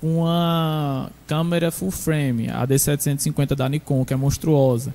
com 0.00 0.22
uma 0.22 1.10
câmera 1.26 1.70
full 1.70 1.90
frame, 1.90 2.48
a 2.48 2.66
D750 2.66 3.54
da 3.54 3.68
Nikon, 3.68 4.02
que 4.04 4.14
é 4.14 4.16
monstruosa. 4.16 4.94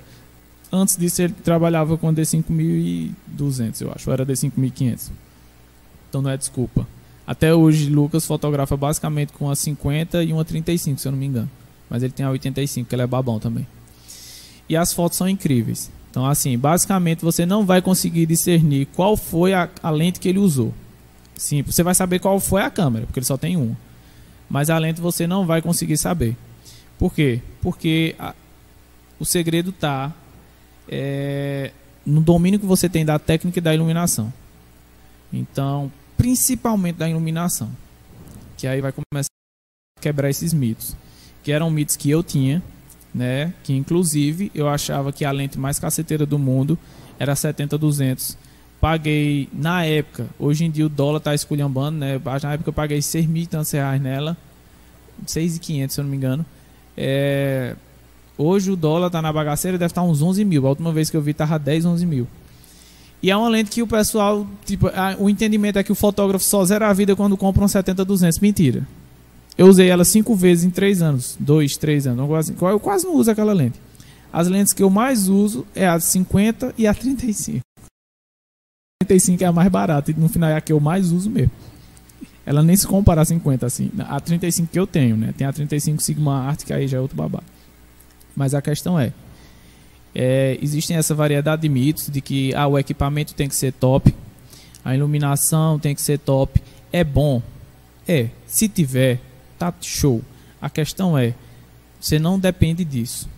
Antes 0.72 0.96
disso, 0.96 1.22
ele 1.22 1.32
trabalhava 1.44 1.96
com 1.96 2.08
a 2.08 2.12
D5200, 2.12 3.82
eu 3.82 3.92
acho, 3.94 4.10
era 4.10 4.26
D5500. 4.26 5.12
Então 6.08 6.20
não 6.20 6.30
é 6.30 6.36
desculpa. 6.36 6.84
Até 7.24 7.54
hoje, 7.54 7.88
Lucas 7.88 8.24
fotografa 8.24 8.76
basicamente 8.76 9.32
com 9.32 9.48
a 9.48 9.54
50 9.54 10.24
e 10.24 10.32
uma 10.32 10.44
35, 10.44 11.00
se 11.00 11.06
eu 11.06 11.12
não 11.12 11.18
me 11.18 11.26
engano. 11.26 11.50
Mas 11.88 12.02
ele 12.02 12.12
tem 12.12 12.24
a 12.26 12.30
85, 12.30 12.88
que 12.88 12.94
ele 12.94 13.02
é 13.02 13.06
babão 13.06 13.38
também. 13.38 13.66
E 14.68 14.76
as 14.76 14.92
fotos 14.92 15.16
são 15.18 15.28
incríveis. 15.28 15.90
Então, 16.10 16.26
assim, 16.26 16.56
basicamente 16.58 17.20
você 17.22 17.44
não 17.46 17.64
vai 17.64 17.80
conseguir 17.82 18.26
discernir 18.26 18.86
qual 18.94 19.16
foi 19.16 19.52
a, 19.54 19.68
a 19.82 19.90
lente 19.90 20.18
que 20.18 20.28
ele 20.28 20.38
usou. 20.38 20.72
Sim, 21.36 21.62
você 21.62 21.82
vai 21.82 21.94
saber 21.94 22.18
qual 22.18 22.40
foi 22.40 22.62
a 22.62 22.70
câmera, 22.70 23.06
porque 23.06 23.18
ele 23.18 23.26
só 23.26 23.36
tem 23.36 23.56
uma. 23.56 23.76
Mas 24.48 24.70
a 24.70 24.78
lente 24.78 25.00
você 25.00 25.26
não 25.26 25.44
vai 25.46 25.60
conseguir 25.60 25.96
saber. 25.98 26.34
Por 26.98 27.12
quê? 27.12 27.42
Porque 27.60 28.14
a- 28.18 28.34
o 29.20 29.24
segredo 29.24 29.70
está 29.70 30.12
no 32.04 32.20
domínio 32.20 32.58
que 32.60 32.66
você 32.66 32.88
tem 32.88 33.04
da 33.04 33.18
técnica 33.18 33.58
e 33.58 33.62
da 33.62 33.74
iluminação. 33.74 34.32
Então, 35.32 35.90
principalmente 36.16 36.96
da 36.96 37.08
iluminação. 37.08 37.70
Que 38.56 38.66
aí 38.66 38.80
vai 38.80 38.92
começar 38.92 39.28
a 39.98 40.00
quebrar 40.00 40.30
esses 40.30 40.54
mitos. 40.54 40.96
Que 41.46 41.52
eram 41.52 41.70
mitos 41.70 41.94
que 41.94 42.10
eu 42.10 42.24
tinha, 42.24 42.60
né? 43.14 43.52
Que 43.62 43.72
inclusive 43.72 44.50
eu 44.52 44.68
achava 44.68 45.12
que 45.12 45.24
a 45.24 45.30
lente 45.30 45.56
mais 45.60 45.78
caceteira 45.78 46.26
do 46.26 46.40
mundo 46.40 46.76
era 47.20 47.34
70-200. 47.34 48.36
Paguei 48.80 49.48
na 49.52 49.84
época, 49.84 50.26
hoje 50.40 50.64
em 50.64 50.70
dia 50.72 50.84
o 50.84 50.88
dólar 50.88 51.20
tá 51.20 51.36
esculhambando, 51.36 51.98
né? 51.98 52.20
Na 52.42 52.52
época 52.54 52.68
eu 52.70 52.72
paguei 52.72 53.00
6 53.00 53.26
mil 53.26 53.44
e 53.44 53.46
tantos 53.46 53.70
reais 53.70 54.02
nela. 54.02 54.36
6.500, 55.24 55.90
se 55.92 56.00
eu 56.00 56.02
não 56.04 56.10
me 56.10 56.16
engano. 56.16 56.44
É, 56.96 57.76
Hoje 58.36 58.70
o 58.72 58.76
dólar 58.76 59.08
tá 59.08 59.22
na 59.22 59.32
bagaceira, 59.32 59.78
deve 59.78 59.92
estar 59.92 60.02
uns 60.02 60.20
11 60.20 60.44
mil. 60.44 60.66
A 60.66 60.70
última 60.70 60.92
vez 60.92 61.08
que 61.08 61.16
eu 61.16 61.22
vi 61.22 61.32
tava 61.32 61.58
10, 61.60 61.86
11 61.86 62.04
mil. 62.04 62.26
E 63.22 63.30
é 63.30 63.36
uma 63.36 63.48
lente 63.48 63.70
que 63.70 63.80
o 63.82 63.86
pessoal, 63.86 64.46
tipo, 64.64 64.88
a- 64.88 65.14
o 65.18 65.30
entendimento 65.30 65.78
é 65.78 65.82
que 65.84 65.92
o 65.92 65.94
fotógrafo 65.94 66.44
só 66.44 66.62
zera 66.64 66.88
a 66.88 66.92
vida 66.92 67.14
quando 67.14 67.36
compra 67.36 67.64
um 67.64 67.68
70-200. 67.68 68.40
Mentira. 68.42 68.82
Eu 69.56 69.66
usei 69.66 69.88
ela 69.88 70.04
cinco 70.04 70.34
vezes 70.34 70.64
em 70.64 70.70
três 70.70 71.00
anos. 71.00 71.36
Dois, 71.40 71.76
três 71.76 72.06
anos. 72.06 72.20
Eu 72.20 72.28
quase, 72.28 72.54
eu 72.60 72.80
quase 72.80 73.04
não 73.04 73.14
uso 73.14 73.30
aquela 73.30 73.52
lente. 73.52 73.80
As 74.32 74.48
lentes 74.48 74.72
que 74.72 74.82
eu 74.82 74.90
mais 74.90 75.28
uso 75.28 75.66
é 75.74 75.86
a 75.86 75.98
50 75.98 76.74
e 76.76 76.86
a 76.86 76.92
35. 76.92 77.60
A 79.02 79.06
35 79.06 79.42
é 79.42 79.46
a 79.46 79.52
mais 79.52 79.70
barata 79.70 80.10
e 80.10 80.14
no 80.14 80.28
final 80.28 80.50
é 80.50 80.56
a 80.56 80.60
que 80.60 80.72
eu 80.72 80.80
mais 80.80 81.10
uso 81.10 81.30
mesmo. 81.30 81.50
Ela 82.44 82.62
nem 82.62 82.76
se 82.76 82.86
compara 82.86 83.22
a 83.22 83.24
50 83.24 83.66
assim. 83.66 83.90
A 83.98 84.20
35 84.20 84.68
que 84.70 84.78
eu 84.78 84.86
tenho, 84.86 85.16
né? 85.16 85.34
Tem 85.36 85.46
a 85.46 85.52
35 85.52 86.02
Sigma 86.02 86.38
Art, 86.38 86.64
que 86.64 86.72
aí 86.72 86.86
já 86.86 86.98
é 86.98 87.00
outro 87.00 87.16
babado. 87.16 87.44
Mas 88.36 88.54
a 88.54 88.60
questão 88.60 88.98
é, 89.00 89.12
é, 90.14 90.58
existem 90.62 90.96
essa 90.96 91.14
variedade 91.14 91.62
de 91.62 91.68
mitos 91.68 92.08
de 92.08 92.20
que 92.20 92.54
ah, 92.54 92.66
o 92.66 92.78
equipamento 92.78 93.34
tem 93.34 93.48
que 93.48 93.56
ser 93.56 93.72
top, 93.72 94.14
a 94.84 94.94
iluminação 94.94 95.78
tem 95.78 95.94
que 95.94 96.02
ser 96.02 96.18
top. 96.18 96.62
É 96.92 97.02
bom? 97.02 97.42
É. 98.06 98.28
Se 98.46 98.68
tiver, 98.68 99.20
tá 99.58 99.74
show. 99.80 100.22
A 100.60 100.70
questão 100.70 101.16
é, 101.16 101.34
você 102.00 102.18
não 102.18 102.38
depende 102.38 102.84
disso. 102.84 103.28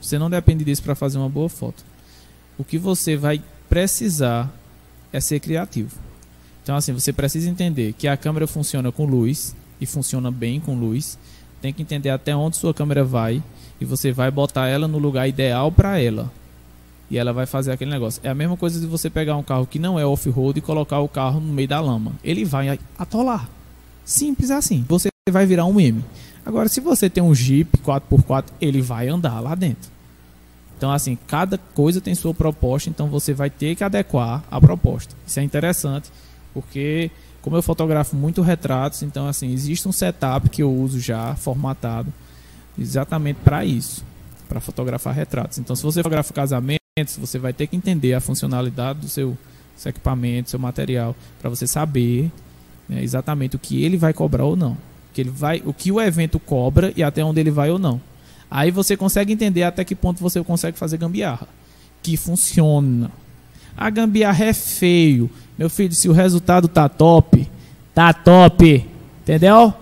Você 0.00 0.18
não 0.18 0.30
depende 0.30 0.64
disso 0.64 0.82
para 0.82 0.94
fazer 0.94 1.18
uma 1.18 1.28
boa 1.28 1.48
foto. 1.48 1.84
O 2.56 2.64
que 2.64 2.78
você 2.78 3.16
vai 3.16 3.42
precisar 3.68 4.52
é 5.12 5.20
ser 5.20 5.40
criativo. 5.40 5.96
Então, 6.62 6.76
assim, 6.76 6.92
você 6.92 7.12
precisa 7.12 7.48
entender 7.48 7.94
que 7.94 8.06
a 8.06 8.16
câmera 8.16 8.46
funciona 8.46 8.92
com 8.92 9.04
luz 9.04 9.56
e 9.80 9.86
funciona 9.86 10.30
bem 10.30 10.60
com 10.60 10.78
luz. 10.78 11.18
Tem 11.60 11.72
que 11.72 11.82
entender 11.82 12.10
até 12.10 12.36
onde 12.36 12.56
sua 12.56 12.74
câmera 12.74 13.02
vai 13.02 13.42
e 13.80 13.84
você 13.84 14.12
vai 14.12 14.30
botar 14.30 14.68
ela 14.68 14.86
no 14.86 14.98
lugar 14.98 15.28
ideal 15.28 15.72
para 15.72 16.00
ela. 16.00 16.30
E 17.10 17.16
ela 17.16 17.32
vai 17.32 17.46
fazer 17.46 17.72
aquele 17.72 17.90
negócio. 17.90 18.20
É 18.22 18.28
a 18.28 18.34
mesma 18.34 18.56
coisa 18.56 18.78
de 18.78 18.86
você 18.86 19.08
pegar 19.08 19.36
um 19.36 19.42
carro 19.42 19.66
que 19.66 19.78
não 19.78 19.98
é 19.98 20.04
off-road 20.04 20.58
e 20.58 20.62
colocar 20.62 21.00
o 21.00 21.08
carro 21.08 21.40
no 21.40 21.52
meio 21.52 21.68
da 21.68 21.80
lama. 21.80 22.12
Ele 22.22 22.44
vai 22.44 22.78
atolar. 22.98 23.48
Simples 24.08 24.50
assim. 24.50 24.86
Você 24.88 25.10
vai 25.30 25.44
virar 25.44 25.66
um 25.66 25.74
meme. 25.74 26.02
Agora, 26.44 26.66
se 26.66 26.80
você 26.80 27.10
tem 27.10 27.22
um 27.22 27.34
Jeep 27.34 27.76
4x4, 27.84 28.46
ele 28.58 28.80
vai 28.80 29.06
andar 29.06 29.38
lá 29.38 29.54
dentro. 29.54 29.90
Então, 30.78 30.90
assim, 30.90 31.18
cada 31.26 31.58
coisa 31.58 32.00
tem 32.00 32.14
sua 32.14 32.32
proposta, 32.32 32.88
então 32.88 33.08
você 33.08 33.34
vai 33.34 33.50
ter 33.50 33.76
que 33.76 33.84
adequar 33.84 34.42
a 34.50 34.58
proposta. 34.58 35.14
Isso 35.26 35.38
é 35.38 35.42
interessante, 35.42 36.10
porque 36.54 37.10
como 37.42 37.54
eu 37.54 37.62
fotografo 37.62 38.16
muito 38.16 38.40
retratos, 38.40 39.02
então, 39.02 39.28
assim, 39.28 39.52
existe 39.52 39.86
um 39.86 39.92
setup 39.92 40.48
que 40.48 40.62
eu 40.62 40.72
uso 40.72 40.98
já 40.98 41.34
formatado 41.34 42.10
exatamente 42.78 43.40
para 43.44 43.62
isso, 43.62 44.02
para 44.48 44.58
fotografar 44.58 45.14
retratos. 45.14 45.58
Então, 45.58 45.76
se 45.76 45.82
você 45.82 45.98
fotografa 45.98 46.32
casamentos, 46.32 46.78
você 47.18 47.38
vai 47.38 47.52
ter 47.52 47.66
que 47.66 47.76
entender 47.76 48.14
a 48.14 48.22
funcionalidade 48.22 49.00
do 49.00 49.08
seu, 49.08 49.36
seu 49.76 49.90
equipamento, 49.90 50.48
seu 50.48 50.58
material, 50.58 51.14
para 51.38 51.50
você 51.50 51.66
saber 51.66 52.32
né, 52.88 53.02
exatamente 53.02 53.56
o 53.56 53.58
que 53.58 53.84
ele 53.84 53.96
vai 53.96 54.12
cobrar 54.12 54.44
ou 54.44 54.56
não, 54.56 54.76
que 55.12 55.20
ele 55.20 55.30
vai, 55.30 55.62
o 55.64 55.72
que 55.72 55.92
o 55.92 56.00
evento 56.00 56.38
cobra 56.38 56.92
e 56.96 57.02
até 57.02 57.24
onde 57.24 57.40
ele 57.40 57.50
vai 57.50 57.70
ou 57.70 57.78
não. 57.78 58.00
Aí 58.50 58.70
você 58.70 58.96
consegue 58.96 59.32
entender 59.32 59.62
até 59.62 59.84
que 59.84 59.94
ponto 59.94 60.20
você 60.20 60.42
consegue 60.42 60.78
fazer 60.78 60.96
gambiarra, 60.96 61.46
que 62.02 62.16
funciona. 62.16 63.10
A 63.76 63.90
gambiarra 63.90 64.46
é 64.46 64.52
feio, 64.52 65.30
meu 65.56 65.68
filho. 65.68 65.94
Se 65.94 66.08
o 66.08 66.12
resultado 66.12 66.66
tá 66.66 66.88
top, 66.88 67.48
tá 67.94 68.12
top, 68.12 68.86
entendeu? 69.22 69.72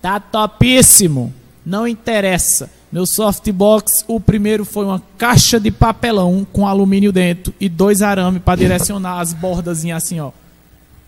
Tá 0.00 0.18
topíssimo. 0.18 1.32
Não 1.64 1.86
interessa. 1.86 2.70
Meu 2.90 3.06
softbox, 3.06 4.04
o 4.06 4.20
primeiro 4.20 4.64
foi 4.64 4.84
uma 4.84 5.02
caixa 5.16 5.58
de 5.58 5.70
papelão 5.70 6.46
com 6.52 6.66
alumínio 6.66 7.10
dentro 7.10 7.52
e 7.58 7.68
dois 7.68 8.02
arame 8.02 8.38
para 8.38 8.58
direcionar 8.58 9.20
as 9.20 9.32
bordazinhas 9.32 10.02
assim, 10.04 10.20
ó. 10.20 10.30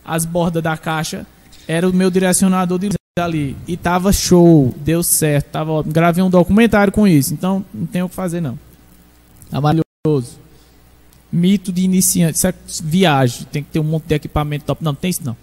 As 0.05 0.25
bordas 0.25 0.62
da 0.62 0.77
caixa. 0.77 1.27
Era 1.66 1.88
o 1.88 1.92
meu 1.92 2.11
direcionador 2.11 2.79
de 2.79 2.90
ali. 3.16 3.57
E 3.68 3.77
tava 3.77 4.12
show, 4.12 4.74
deu 4.77 5.00
certo, 5.03 5.46
tava. 5.46 5.83
Gravei 5.85 6.22
um 6.22 6.29
documentário 6.29 6.92
com 6.92 7.07
isso, 7.07 7.33
então 7.33 7.64
não 7.72 7.87
tem 7.87 8.03
o 8.03 8.09
que 8.09 8.14
fazer 8.14 8.40
não. 8.40 8.59
Tá 9.48 9.61
maravilhoso. 9.61 10.37
mito 11.31 11.72
de 11.72 11.83
iniciante. 11.83 12.38
Isso 12.38 12.46
é 12.48 12.55
viagem, 12.83 13.46
tem 13.53 13.62
que 13.62 13.70
ter 13.70 13.79
um 13.79 13.85
monte 13.85 14.07
de 14.07 14.14
equipamento 14.16 14.64
top. 14.64 14.83
Não, 14.83 14.94
tem 14.96 15.11
isso 15.11 15.24
não. 15.24 15.37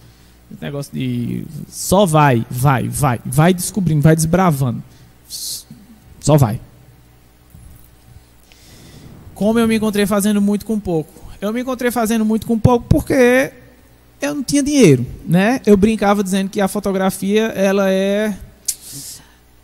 Esse 0.51 0.61
negócio 0.61 0.93
de. 0.93 1.45
Só 1.69 2.05
vai, 2.05 2.45
vai, 2.51 2.89
vai. 2.89 3.21
Vai 3.25 3.53
descobrindo, 3.53 4.01
vai 4.01 4.17
desbravando. 4.17 4.83
Só 6.19 6.35
vai. 6.35 6.59
Como 9.33 9.57
eu 9.57 9.67
me 9.67 9.77
encontrei 9.77 10.05
fazendo 10.05 10.41
muito 10.41 10.65
com 10.65 10.77
pouco? 10.77 11.31
Eu 11.39 11.53
me 11.53 11.61
encontrei 11.61 11.89
fazendo 11.89 12.25
muito 12.25 12.45
com 12.45 12.59
pouco 12.59 12.85
porque 12.89 13.53
eu 14.21 14.35
não 14.35 14.43
tinha 14.43 14.61
dinheiro, 14.61 15.05
né? 15.27 15.59
Eu 15.65 15.75
brincava 15.75 16.23
dizendo 16.23 16.49
que 16.49 16.61
a 16.61 16.67
fotografia 16.67 17.45
ela 17.47 17.89
é 17.89 18.37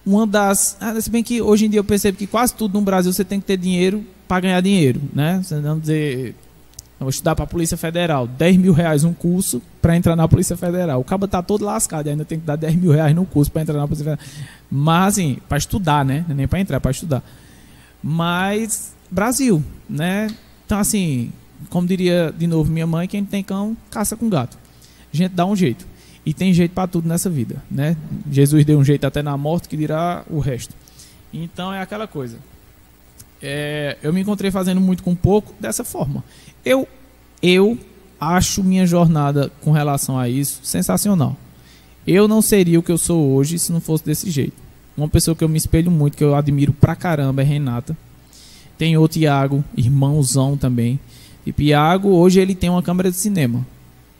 uma 0.06 0.26
das, 0.26 0.78
ah, 0.80 1.00
se 1.00 1.10
bem 1.10 1.22
que 1.22 1.42
hoje 1.42 1.66
em 1.66 1.70
dia 1.70 1.80
eu 1.80 1.84
percebo 1.84 2.18
que 2.18 2.26
quase 2.26 2.54
tudo 2.54 2.80
no 2.80 2.86
Brasil 2.86 3.12
você 3.12 3.26
tem 3.26 3.40
que 3.40 3.46
ter 3.46 3.58
dinheiro 3.58 4.06
para 4.28 4.40
ganhar 4.42 4.62
dinheiro, 4.62 5.02
né? 5.14 5.42
Você 5.44 5.56
não 5.56 5.78
dizer, 5.78 6.36
eu 7.00 7.06
vou 7.06 7.10
estudar 7.10 7.36
para 7.36 7.44
a 7.44 7.48
Polícia 7.48 7.78
Federal, 7.78 8.26
10 8.26 8.58
mil 8.58 8.74
reais 8.74 9.04
um 9.04 9.14
curso 9.14 9.62
para 9.82 9.96
entrar 9.96 10.16
na 10.16 10.28
Polícia 10.28 10.58
Federal. 10.58 11.00
O 11.00 11.04
cabo 11.04 11.28
tá 11.28 11.44
todo 11.44 11.64
lascado, 11.64 12.08
ainda 12.08 12.26
tem 12.26 12.40
que 12.40 12.46
dar 12.46 12.56
10 12.56 12.76
mil 12.76 12.92
reais 12.92 13.14
no 13.14 13.26
curso 13.26 13.52
para 13.52 13.62
entrar 13.62 13.76
na 13.76 13.88
Polícia 13.88 14.06
Federal. 14.06 14.26
Mas 14.72 15.14
assim, 15.14 15.38
para 15.48 15.58
estudar, 15.58 16.04
né? 16.04 16.26
É 16.30 16.34
nem 16.34 16.48
para 16.48 16.60
entrar, 16.60 16.80
para 16.80 16.92
estudar. 16.92 17.22
Mas 18.02 18.94
Brasil, 19.12 19.62
né? 19.90 20.28
Então 20.66 20.80
assim, 20.80 21.32
como 21.70 21.88
diria 21.88 22.34
de 22.38 22.48
novo 22.48 22.72
minha 22.72 22.88
mãe, 22.88 23.08
quem 23.08 23.24
tem 23.24 23.44
cão, 23.44 23.76
caça 23.90 24.16
com 24.16 24.30
gato. 24.30 24.58
A 25.14 25.16
gente 25.16 25.34
dá 25.34 25.46
um 25.46 25.56
jeito. 25.56 25.86
E 26.26 26.34
tem 26.34 26.54
jeito 26.54 26.72
para 26.72 26.88
tudo 26.88 27.08
nessa 27.08 27.30
vida, 27.30 27.64
né? 27.72 27.96
Jesus 28.30 28.66
deu 28.66 28.78
um 28.78 28.84
jeito 28.84 29.08
até 29.08 29.24
na 29.24 29.38
morte, 29.38 29.70
que 29.70 29.78
dirá 29.78 30.26
o 30.30 30.40
resto. 30.40 30.76
Então 31.34 31.74
é 31.74 31.82
aquela 31.82 32.06
coisa. 32.06 32.38
É, 33.42 33.98
eu 34.02 34.12
me 34.12 34.22
encontrei 34.22 34.52
fazendo 34.52 34.82
muito 34.82 35.04
com 35.04 35.16
pouco 35.16 35.54
dessa 35.60 35.84
forma. 35.84 36.24
Eu, 36.66 36.88
eu 37.42 37.78
acho 38.20 38.64
minha 38.64 38.86
jornada 38.86 39.52
com 39.62 39.72
relação 39.72 40.18
a 40.18 40.28
isso 40.28 40.60
sensacional. 40.64 41.38
Eu 42.06 42.28
não 42.28 42.42
seria 42.42 42.80
o 42.80 42.84
que 42.84 42.92
eu 42.92 42.98
sou 42.98 43.34
hoje 43.34 43.60
se 43.60 43.72
não 43.72 43.80
fosse 43.80 44.04
desse 44.04 44.30
jeito. 44.30 44.56
Uma 44.96 45.08
pessoa 45.08 45.36
que 45.36 45.44
eu 45.44 45.50
me 45.50 45.58
espelho 45.58 45.92
muito, 45.92 46.18
que 46.18 46.24
eu 46.24 46.36
admiro 46.36 46.74
pra 46.74 46.96
caramba, 46.96 47.42
é 47.42 47.46
Renata. 47.46 47.96
Tem 48.78 48.98
o 48.98 49.08
Tiago, 49.08 49.64
irmãozão 49.76 50.58
também. 50.58 51.00
E 51.48 51.54
Piago, 51.54 52.10
hoje 52.10 52.42
ele 52.42 52.54
tem 52.54 52.70
uma 52.70 52.84
câmera 52.84 53.10
de 53.10 53.16
cinema. 53.16 53.66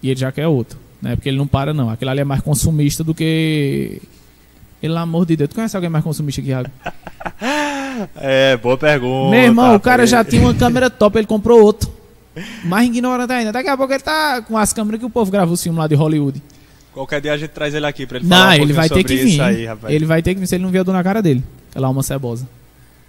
E 0.02 0.10
ele 0.10 0.18
já 0.18 0.32
quer 0.32 0.48
outra. 0.48 0.80
Né? 1.02 1.14
Porque 1.14 1.28
ele 1.28 1.38
não 1.38 1.46
para, 1.46 1.74
não. 1.74 1.90
Aquele 1.90 2.10
ali 2.10 2.22
é 2.22 2.24
mais 2.24 2.40
consumista 2.40 3.04
do 3.04 3.14
que. 3.14 4.02
Pelo 4.80 4.96
amor 4.98 5.26
de 5.26 5.36
Deus. 5.36 5.50
Tu 5.50 5.56
conhece 5.56 5.76
alguém 5.76 5.90
mais 5.90 6.06
consumista 6.06 6.42
que 6.42 6.48
Iago? 6.48 6.70
é, 8.16 8.56
boa 8.56 8.78
pergunta. 8.78 9.30
Meu 9.30 9.42
irmão, 9.42 9.76
o 9.76 9.80
cara 9.80 10.08
já 10.08 10.24
tinha 10.24 10.42
uma 10.42 10.54
câmera 10.54 10.90
top, 10.90 11.18
ele 11.18 11.28
comprou 11.28 11.62
outra. 11.62 11.90
Mais 12.64 12.88
ignorante 12.88 13.34
ainda. 13.34 13.52
Daqui 13.52 13.68
a 13.68 13.76
pouco 13.76 13.92
ele 13.92 14.04
tá 14.04 14.42
com 14.44 14.58
as 14.58 14.72
câmeras 14.72 15.02
que 15.02 15.06
o 15.06 15.10
povo 15.10 15.30
grava 15.30 15.52
o 15.52 15.58
filme 15.58 15.78
lá 15.78 15.86
de 15.86 15.96
Hollywood. 15.96 16.42
Qualquer 16.94 17.20
dia 17.20 17.34
a 17.34 17.38
gente 17.38 17.50
traz 17.50 17.74
ele 17.74 17.86
aqui 17.86 18.06
pra 18.06 18.20
ele 18.20 18.28
não, 18.28 18.38
falar 18.38 18.52
um 18.52 18.54
ele 18.54 18.72
vai 18.72 18.88
ter 18.88 19.04
que 19.04 19.18
vir. 19.18 19.42
Aí, 19.42 19.66
rapaz. 19.66 19.94
Ele 19.94 20.06
vai 20.06 20.22
ter 20.22 20.34
que 20.34 20.40
vir 20.40 20.48
se 20.48 20.56
ele 20.56 20.64
não 20.64 20.72
vier 20.72 20.86
na 20.86 21.04
cara 21.04 21.22
dele. 21.22 21.44
Aquela 21.72 21.88
alma 21.88 22.02
cebosa. 22.04 22.48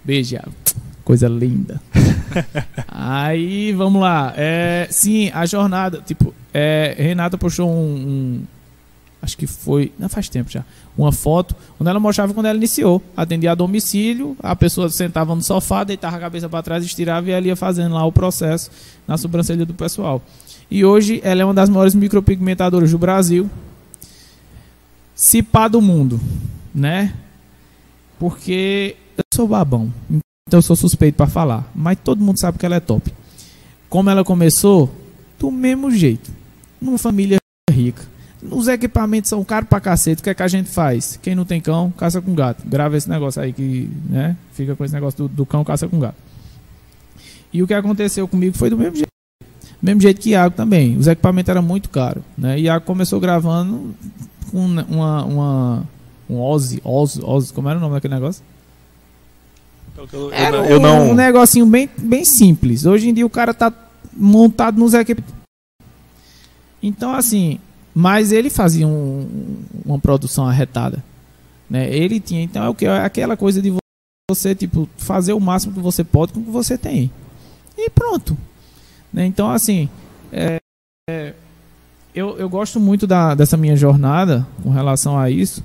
Beijo, 0.03 0.35
Iago. 0.35 0.51
Coisa 1.09 1.27
linda. 1.27 1.81
Aí, 2.87 3.73
vamos 3.73 3.99
lá. 3.99 4.31
É, 4.37 4.87
sim, 4.91 5.31
a 5.33 5.43
jornada. 5.43 6.03
Tipo, 6.05 6.35
é, 6.53 6.93
Renata 6.99 7.35
postou 7.35 7.67
um, 7.67 7.95
um, 7.95 8.43
Acho 9.19 9.35
que 9.35 9.47
foi. 9.47 9.91
Não 9.97 10.07
faz 10.07 10.29
tempo 10.29 10.51
já. 10.51 10.63
Uma 10.95 11.11
foto 11.11 11.55
onde 11.79 11.89
ela 11.89 11.99
mostrava 11.99 12.31
quando 12.31 12.45
ela 12.45 12.55
iniciou. 12.55 13.01
Atendia 13.17 13.53
a 13.53 13.55
domicílio, 13.55 14.37
a 14.39 14.55
pessoa 14.55 14.87
sentava 14.87 15.33
no 15.33 15.41
sofá, 15.41 15.83
deitava 15.83 16.17
a 16.17 16.19
cabeça 16.19 16.47
para 16.47 16.61
trás, 16.61 16.85
estirava 16.85 17.27
e 17.27 17.31
ela 17.31 17.47
ia 17.47 17.55
fazendo 17.55 17.95
lá 17.95 18.05
o 18.05 18.11
processo 18.11 18.69
na 19.07 19.17
sobrancelha 19.17 19.65
do 19.65 19.73
pessoal. 19.73 20.21
E 20.69 20.85
hoje 20.85 21.21
ela 21.23 21.41
é 21.41 21.43
uma 21.43 21.55
das 21.55 21.69
maiores 21.69 21.95
micropigmentadoras 21.95 22.91
do 22.91 22.99
Brasil. 22.99 23.49
Se 25.15 25.41
pá 25.41 25.67
do 25.67 25.81
mundo, 25.81 26.21
né? 26.71 27.15
Porque 28.19 28.95
eu 29.17 29.23
sou 29.33 29.47
babão. 29.47 29.91
Então 30.49 30.57
eu 30.57 30.63
sou 30.63 30.75
suspeito 30.75 31.15
para 31.15 31.27
falar, 31.27 31.71
mas 31.75 31.95
todo 32.03 32.23
mundo 32.23 32.39
sabe 32.39 32.57
que 32.57 32.65
ela 32.65 32.77
é 32.77 32.79
top. 32.79 33.13
Como 33.87 34.09
ela 34.09 34.23
começou? 34.23 34.91
Do 35.37 35.51
mesmo 35.51 35.91
jeito. 35.91 36.31
Numa 36.81 36.97
família 36.97 37.37
rica. 37.71 38.01
Os 38.41 38.67
equipamentos 38.67 39.29
são 39.29 39.43
caros 39.43 39.69
pra 39.69 39.79
cacete. 39.79 40.21
O 40.21 40.23
que 40.23 40.29
é 40.31 40.33
que 40.33 40.41
a 40.41 40.47
gente 40.47 40.67
faz? 40.67 41.19
Quem 41.21 41.35
não 41.35 41.45
tem 41.45 41.61
cão, 41.61 41.91
caça 41.91 42.19
com 42.19 42.33
gato. 42.33 42.67
Grava 42.67 42.97
esse 42.97 43.07
negócio 43.07 43.39
aí 43.39 43.53
que, 43.53 43.91
né? 44.09 44.35
Fica 44.53 44.75
com 44.75 44.83
esse 44.83 44.91
negócio 44.91 45.19
do, 45.19 45.27
do 45.27 45.45
cão, 45.45 45.63
caça 45.63 45.87
com 45.87 45.99
gato. 45.99 46.17
E 47.53 47.61
o 47.61 47.67
que 47.67 47.73
aconteceu 47.75 48.27
comigo 48.27 48.57
foi 48.57 48.71
do 48.71 48.77
mesmo 48.77 48.95
jeito. 48.95 49.11
Mesmo 49.79 50.01
jeito 50.01 50.19
que 50.19 50.31
Iago 50.31 50.55
também. 50.55 50.97
Os 50.97 51.05
equipamentos 51.05 51.49
eram 51.49 51.61
muito 51.61 51.89
caros. 51.89 52.23
Né? 52.35 52.59
Iago 52.59 52.87
começou 52.87 53.19
gravando 53.19 53.93
com 54.49 54.65
uma, 54.65 55.23
uma 55.23 55.87
um 56.27 56.41
Ozzy, 56.41 56.81
Ozzy, 56.83 57.21
Ozzy, 57.23 57.53
como 57.53 57.69
era 57.69 57.77
o 57.77 57.81
nome 57.81 57.93
daquele 57.93 58.15
negócio? 58.15 58.43
Eu, 60.11 60.31
Era 60.31 60.57
eu, 60.57 60.63
eu 60.65 60.79
não... 60.79 61.11
um 61.11 61.13
negocinho 61.13 61.65
bem, 61.65 61.89
bem 61.97 62.23
simples. 62.23 62.85
Hoje 62.85 63.09
em 63.09 63.13
dia 63.13 63.25
o 63.25 63.29
cara 63.29 63.53
tá 63.53 63.73
montado 64.15 64.79
nos 64.79 64.93
equipamentos. 64.93 65.37
Então, 66.81 67.13
assim, 67.13 67.59
mas 67.93 68.31
ele 68.31 68.49
fazia 68.49 68.87
um, 68.87 69.63
uma 69.85 69.99
produção 69.99 70.47
arretada. 70.47 71.03
Né? 71.69 71.93
Ele 71.93 72.19
tinha, 72.19 72.41
então 72.41 72.63
é 72.63 72.69
o 72.69 72.75
que? 72.75 72.85
É 72.85 73.03
aquela 73.03 73.35
coisa 73.35 73.61
de 73.61 73.73
você, 74.29 74.55
tipo, 74.55 74.87
fazer 74.97 75.33
o 75.33 75.39
máximo 75.39 75.73
que 75.73 75.79
você 75.79 76.03
pode 76.03 76.31
com 76.31 76.39
o 76.39 76.43
que 76.43 76.51
você 76.51 76.77
tem. 76.77 77.11
E 77.77 77.89
pronto. 77.89 78.37
Né? 79.11 79.25
Então, 79.25 79.49
assim, 79.49 79.89
é, 80.31 80.59
é, 81.09 81.33
eu, 82.15 82.37
eu 82.37 82.47
gosto 82.47 82.79
muito 82.79 83.05
da, 83.05 83.35
dessa 83.35 83.57
minha 83.57 83.75
jornada 83.75 84.47
com 84.63 84.69
relação 84.69 85.17
a 85.17 85.29
isso, 85.29 85.63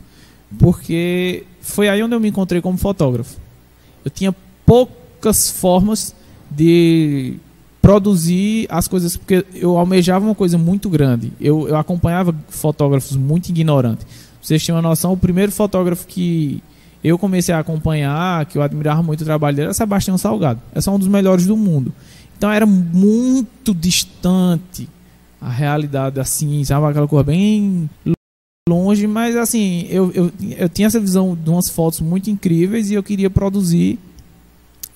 porque 0.59 1.44
foi 1.61 1.88
aí 1.88 2.03
onde 2.03 2.14
eu 2.14 2.20
me 2.20 2.29
encontrei 2.29 2.61
como 2.61 2.77
fotógrafo 2.77 3.44
eu 4.05 4.11
tinha 4.11 4.35
poucas 4.67 5.51
formas 5.51 6.14
de 6.51 7.37
produzir 7.81 8.67
as 8.71 8.88
coisas, 8.88 9.17
porque 9.17 9.45
eu 9.55 9.77
almejava 9.77 10.25
uma 10.25 10.35
coisa 10.35 10.57
muito 10.57 10.88
grande. 10.88 11.33
Eu, 11.40 11.69
eu 11.69 11.77
acompanhava 11.77 12.35
fotógrafos 12.49 13.17
muito 13.17 13.51
ignorantes. 13.51 14.07
Vocês 14.40 14.62
tinham 14.62 14.77
uma 14.77 14.83
noção, 14.83 15.12
o 15.12 15.17
primeiro 15.17 15.53
fotógrafo 15.53 16.07
que 16.07 16.62
eu 17.03 17.19
comecei 17.19 17.55
a 17.55 17.59
acompanhar, 17.59 18.47
que 18.47 18.57
eu 18.57 18.62
admirava 18.62 19.03
muito 19.03 19.21
o 19.21 19.25
trabalho 19.25 19.55
dele, 19.57 19.67
era 19.67 19.75
Sebastião 19.75 20.17
Salgado. 20.17 20.61
É 20.75 20.81
só 20.81 20.95
um 20.95 20.99
dos 20.99 21.09
melhores 21.09 21.47
do 21.47 21.57
mundo. 21.57 21.93
Então 22.37 22.51
era 22.51 22.64
muito 22.64 23.75
distante 23.75 24.88
a 25.40 25.51
realidade, 25.51 26.19
assim, 26.19 26.64
sabe? 26.64 26.87
Aquela 26.87 27.07
coisa 27.07 27.25
bem 27.25 27.88
longe, 28.66 29.07
mas 29.07 29.37
assim, 29.37 29.87
eu, 29.90 30.11
eu, 30.12 30.33
eu 30.57 30.68
tinha 30.70 30.87
essa 30.87 30.98
visão 30.98 31.37
de 31.37 31.50
umas 31.50 31.68
fotos 31.68 32.00
muito 32.00 32.31
incríveis 32.31 32.90
e 32.90 32.94
eu 32.94 33.03
queria 33.03 33.29
produzir 33.29 33.98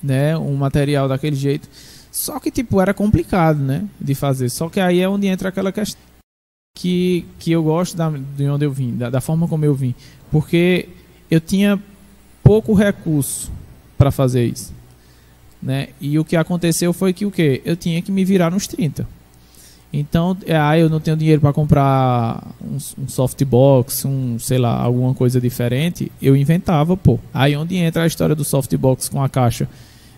né, 0.02 0.38
um 0.38 0.54
material 0.54 1.06
daquele 1.06 1.36
jeito. 1.36 1.68
Só 2.10 2.40
que, 2.40 2.50
tipo, 2.50 2.80
era 2.80 2.94
complicado, 2.94 3.58
né, 3.58 3.86
de 4.00 4.14
fazer. 4.14 4.48
Só 4.48 4.70
que 4.70 4.80
aí 4.80 5.00
é 5.00 5.08
onde 5.08 5.26
entra 5.26 5.50
aquela 5.50 5.70
questão 5.70 6.00
que, 6.74 7.26
que 7.38 7.52
eu 7.52 7.62
gosto 7.62 7.94
da, 7.94 8.08
de 8.08 8.48
onde 8.48 8.64
eu 8.64 8.72
vim, 8.72 8.96
da, 8.96 9.10
da 9.10 9.20
forma 9.20 9.46
como 9.46 9.66
eu 9.66 9.74
vim. 9.74 9.94
Porque 10.30 10.88
eu 11.30 11.38
tinha 11.38 11.78
pouco 12.42 12.72
recurso 12.72 13.52
para 13.98 14.10
fazer 14.10 14.46
isso. 14.46 14.72
Né? 15.62 15.88
E 16.00 16.18
o 16.18 16.24
que 16.24 16.36
aconteceu 16.36 16.94
foi 16.94 17.12
que 17.12 17.26
o 17.26 17.30
quê? 17.30 17.60
Eu 17.66 17.76
tinha 17.76 18.00
que 18.00 18.10
me 18.10 18.24
virar 18.24 18.50
nos 18.50 18.66
30. 18.66 19.06
Então, 19.92 20.36
é, 20.44 20.56
ah, 20.56 20.78
eu 20.78 20.90
não 20.90 21.00
tenho 21.00 21.16
dinheiro 21.16 21.40
para 21.40 21.52
comprar 21.52 22.42
um, 22.62 22.76
um 23.02 23.08
softbox, 23.08 24.04
um, 24.04 24.38
sei 24.38 24.58
lá, 24.58 24.82
alguma 24.82 25.14
coisa 25.14 25.40
diferente, 25.40 26.12
eu 26.20 26.36
inventava, 26.36 26.96
pô. 26.96 27.18
Aí 27.32 27.56
onde 27.56 27.76
entra 27.76 28.02
a 28.02 28.06
história 28.06 28.34
do 28.34 28.44
softbox 28.44 29.08
com 29.08 29.22
a 29.22 29.28
caixa 29.28 29.66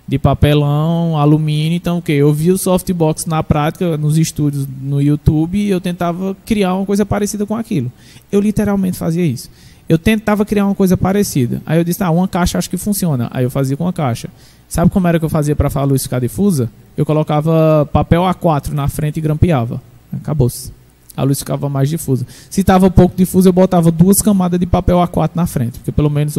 de 0.08 0.18
papelão, 0.18 1.16
alumínio, 1.16 1.76
então 1.76 1.98
o 1.98 2.02
que? 2.02 2.10
Eu 2.10 2.32
vi 2.32 2.50
o 2.50 2.58
softbox 2.58 3.26
na 3.26 3.44
prática, 3.44 3.96
nos 3.96 4.18
estúdios 4.18 4.66
no 4.82 5.00
YouTube, 5.00 5.56
e 5.56 5.70
eu 5.70 5.80
tentava 5.80 6.36
criar 6.44 6.74
uma 6.74 6.84
coisa 6.84 7.06
parecida 7.06 7.46
com 7.46 7.54
aquilo. 7.54 7.92
Eu 8.32 8.40
literalmente 8.40 8.98
fazia 8.98 9.24
isso. 9.24 9.48
Eu 9.90 9.98
tentava 9.98 10.44
criar 10.44 10.66
uma 10.66 10.74
coisa 10.76 10.96
parecida. 10.96 11.60
Aí 11.66 11.76
eu 11.76 11.82
disse, 11.82 12.00
ah, 12.04 12.12
uma 12.12 12.28
caixa 12.28 12.56
acho 12.56 12.70
que 12.70 12.76
funciona. 12.76 13.26
Aí 13.32 13.42
eu 13.42 13.50
fazia 13.50 13.76
com 13.76 13.88
a 13.88 13.92
caixa. 13.92 14.30
Sabe 14.68 14.88
como 14.88 15.08
era 15.08 15.18
que 15.18 15.24
eu 15.24 15.28
fazia 15.28 15.56
para 15.56 15.68
a 15.74 15.82
luz 15.82 16.04
ficar 16.04 16.20
difusa? 16.20 16.70
Eu 16.96 17.04
colocava 17.04 17.84
papel 17.92 18.22
A4 18.22 18.68
na 18.68 18.86
frente 18.86 19.16
e 19.16 19.20
grampeava. 19.20 19.82
Acabou-se. 20.12 20.72
A 21.16 21.24
luz 21.24 21.40
ficava 21.40 21.68
mais 21.68 21.88
difusa. 21.88 22.24
Se 22.48 22.60
estava 22.60 22.88
pouco 22.88 23.16
difusa, 23.16 23.48
eu 23.48 23.52
botava 23.52 23.90
duas 23.90 24.22
camadas 24.22 24.60
de 24.60 24.64
papel 24.64 24.98
A4 24.98 25.30
na 25.34 25.44
frente. 25.44 25.80
Porque 25.80 25.90
pelo 25.90 26.08
menos. 26.08 26.36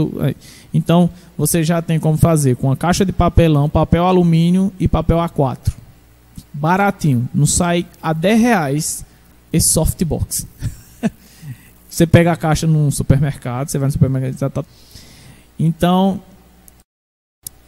Então, 0.73 1.09
você 1.37 1.61
já 1.61 1.81
tem 1.81 1.99
como 1.99 2.17
fazer 2.17 2.55
com 2.55 2.67
uma 2.67 2.77
caixa 2.77 3.03
de 3.03 3.11
papelão, 3.11 3.67
papel 3.67 4.05
alumínio 4.05 4.71
e 4.79 4.87
papel 4.87 5.17
A4. 5.17 5.73
Baratinho. 6.53 7.27
Não 7.35 7.45
sai 7.45 7.85
a 8.01 8.13
10 8.13 8.39
reais 8.39 9.05
esse 9.51 9.73
softbox. 9.73 10.47
você 11.91 12.07
pega 12.07 12.31
a 12.31 12.37
caixa 12.37 12.65
num 12.65 12.89
supermercado, 12.89 13.67
você 13.67 13.77
vai 13.77 13.87
no 13.87 13.91
supermercado. 13.91 14.49
Tá... 14.49 14.63
Então, 15.59 16.21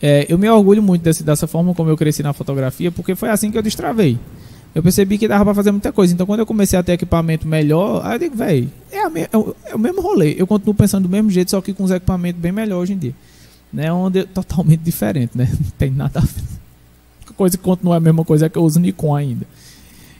é, 0.01 0.25
eu 0.29 0.37
me 0.37 0.49
orgulho 0.49 0.81
muito 0.81 1.01
desse, 1.01 1.23
dessa 1.23 1.45
forma 1.45 1.75
como 1.75 1.89
eu 1.89 1.97
cresci 1.97 2.23
na 2.23 2.31
fotografia, 2.31 2.89
porque 2.89 3.15
foi 3.15 3.29
assim 3.29 3.51
que 3.51 3.57
eu 3.57 3.61
destravei. 3.61 4.17
Eu 4.73 4.81
percebi 4.81 5.17
que 5.17 5.27
dava 5.27 5.43
pra 5.43 5.53
fazer 5.53 5.71
muita 5.71 5.91
coisa. 5.91 6.13
Então, 6.13 6.25
quando 6.25 6.39
eu 6.39 6.45
comecei 6.45 6.79
a 6.79 6.81
ter 6.81 6.93
equipamento 6.93 7.45
melhor, 7.45 8.01
aí 8.05 8.15
eu 8.15 8.19
digo, 8.19 8.35
velho, 8.37 8.71
é, 8.89 8.97
é 8.97 9.29
é 9.65 9.75
o 9.75 9.79
mesmo 9.79 10.01
rolê. 10.01 10.35
Eu 10.37 10.47
continuo 10.47 10.73
pensando 10.73 11.03
do 11.03 11.09
mesmo 11.09 11.29
jeito, 11.29 11.51
só 11.51 11.61
que 11.61 11.73
com 11.73 11.83
os 11.83 11.91
equipamentos 11.91 12.41
bem 12.41 12.51
melhor 12.51 12.79
hoje 12.79 12.93
em 12.93 12.97
dia. 12.97 13.13
Né? 13.71 13.91
Onde 13.91 14.19
é 14.19 14.23
totalmente 14.23 14.79
diferente, 14.79 15.37
né? 15.37 15.49
Não 15.59 15.69
tem 15.77 15.91
nada 15.91 16.19
a 16.19 16.23
ver. 16.23 16.43
A 17.29 17.33
coisa 17.33 17.57
que 17.57 17.63
continua 17.63 17.97
a 17.97 17.99
mesma 17.99 18.23
coisa 18.23 18.45
é 18.45 18.49
que 18.49 18.57
eu 18.57 18.63
uso 18.63 18.79
Nikon 18.79 19.13
ainda. 19.13 19.45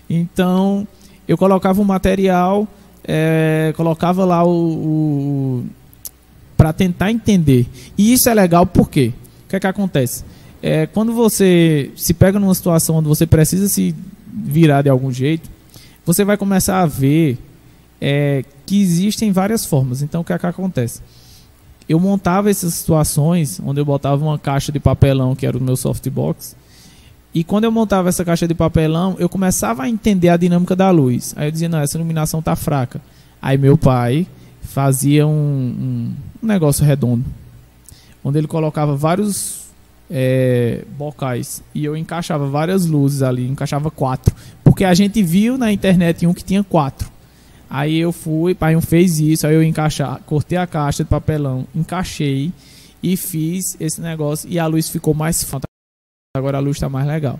Então, 0.10 0.86
eu 1.26 1.38
colocava 1.38 1.82
o 1.82 1.86
material, 1.86 2.68
é, 3.04 3.74
colocava 3.76 4.26
lá 4.26 4.43
o, 4.43 4.49
o 4.49 5.66
para 6.56 6.72
tentar 6.72 7.12
entender. 7.12 7.68
E 7.97 8.14
isso 8.14 8.30
é 8.30 8.34
legal 8.34 8.66
porque 8.66 9.14
o 9.45 9.49
que 9.49 9.56
é 9.56 9.60
que 9.60 9.68
acontece? 9.68 10.24
É, 10.62 10.88
quando 10.88 11.14
você 11.14 11.91
se 11.95 12.14
pega 12.14 12.39
numa 12.39 12.56
situação 12.56 12.95
onde 12.95 13.08
você 13.08 13.28
precisa 13.28 13.68
se 13.68 13.93
virar 14.34 14.82
de 14.82 14.89
algum 14.89 15.12
jeito, 15.12 15.49
você 16.06 16.24
vai 16.24 16.38
começar 16.38 16.82
a 16.82 16.86
ver 16.86 17.38
é, 17.99 18.43
que 18.66 18.82
existem 18.82 19.32
várias 19.32 19.66
formas. 19.66 20.01
Então, 20.01 20.22
o 20.22 20.24
que 20.24 20.34
é 20.34 20.39
que 20.39 20.45
acontece? 20.45 21.01
Eu 21.88 21.99
montava 21.99 22.49
essas 22.49 22.74
situações 22.74 23.60
onde 23.64 23.82
eu 23.82 23.86
botava 23.86 24.24
uma 24.24 24.39
caixa 24.39 24.72
de 24.72 24.80
papelão, 24.80 25.36
que 25.36 25.45
era 25.45 25.58
o 25.58 25.62
meu 25.62 25.76
softbox, 25.76 26.56
e 27.34 27.43
quando 27.43 27.63
eu 27.63 27.71
montava 27.71 28.09
essa 28.09 28.23
caixa 28.23 28.47
de 28.47 28.53
papelão, 28.53 29.15
eu 29.17 29.27
começava 29.27 29.84
a 29.84 29.89
entender 29.89 30.29
a 30.29 30.38
dinâmica 30.38 30.75
da 30.75 30.91
luz. 30.91 31.34
Aí 31.36 31.47
eu 31.47 31.51
dizia, 31.51 31.67
não, 31.67 31.79
essa 31.79 31.97
iluminação 31.97 32.41
tá 32.41 32.55
fraca. 32.55 33.01
Aí 33.41 33.57
meu 33.57 33.77
pai 33.77 34.27
fazia 34.61 35.25
um, 35.25 35.31
um, 35.31 36.13
um 36.41 36.47
negócio 36.47 36.86
redondo, 36.86 37.25
onde 38.23 38.38
ele 38.38 38.47
colocava 38.47 38.95
vários 38.95 39.63
é, 40.09 40.84
bocais 40.97 41.63
e 41.73 41.84
eu 41.84 41.97
encaixava 41.97 42.47
várias 42.47 42.86
luzes 42.86 43.21
ali, 43.21 43.47
encaixava 43.47 43.89
quatro, 43.89 44.34
porque 44.63 44.84
a 44.86 44.93
gente 44.93 45.21
viu 45.23 45.57
na 45.57 45.71
internet 45.71 46.25
um 46.27 46.34
que 46.34 46.43
tinha 46.43 46.63
quatro. 46.63 47.11
Aí 47.69 47.97
eu 47.97 48.11
fui, 48.11 48.53
pai 48.53 48.75
um 48.75 48.81
fez 48.81 49.19
isso, 49.19 49.47
aí 49.47 49.55
eu 49.55 49.63
encaixar, 49.63 50.21
cortei 50.25 50.57
a 50.57 50.67
caixa 50.67 51.03
de 51.03 51.09
papelão, 51.09 51.65
encaixei 51.73 52.51
e 53.01 53.17
fiz 53.17 53.75
esse 53.79 53.99
negócio 53.99 54.47
e 54.49 54.59
a 54.59 54.67
luz 54.67 54.88
ficou 54.88 55.13
mais 55.13 55.43
forte. 55.43 55.72
Agora 56.36 56.57
a 56.57 56.59
luz 56.59 56.77
está 56.77 56.89
mais 56.89 57.05
legal. 57.05 57.39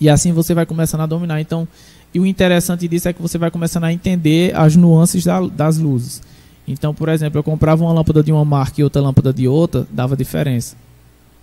E 0.00 0.08
assim 0.10 0.32
você 0.32 0.52
vai 0.52 0.66
começando 0.66 1.02
a 1.02 1.06
dominar. 1.06 1.40
Então, 1.40 1.68
e 2.12 2.18
o 2.18 2.26
interessante 2.26 2.88
disso 2.88 3.08
é 3.08 3.12
que 3.12 3.22
você 3.22 3.38
vai 3.38 3.48
começando 3.48 3.84
a 3.84 3.92
entender 3.92 4.52
as 4.56 4.74
nuances 4.74 5.22
da- 5.22 5.46
das 5.46 5.78
luzes. 5.78 6.20
Então, 6.66 6.92
por 6.92 7.08
exemplo, 7.08 7.38
eu 7.38 7.44
comprava 7.44 7.84
uma 7.84 7.92
lâmpada 7.92 8.24
de 8.24 8.32
uma 8.32 8.44
marca 8.44 8.80
e 8.80 8.82
outra 8.82 9.00
lâmpada 9.00 9.32
de 9.32 9.46
outra, 9.46 9.86
dava 9.88 10.16
diferença. 10.16 10.74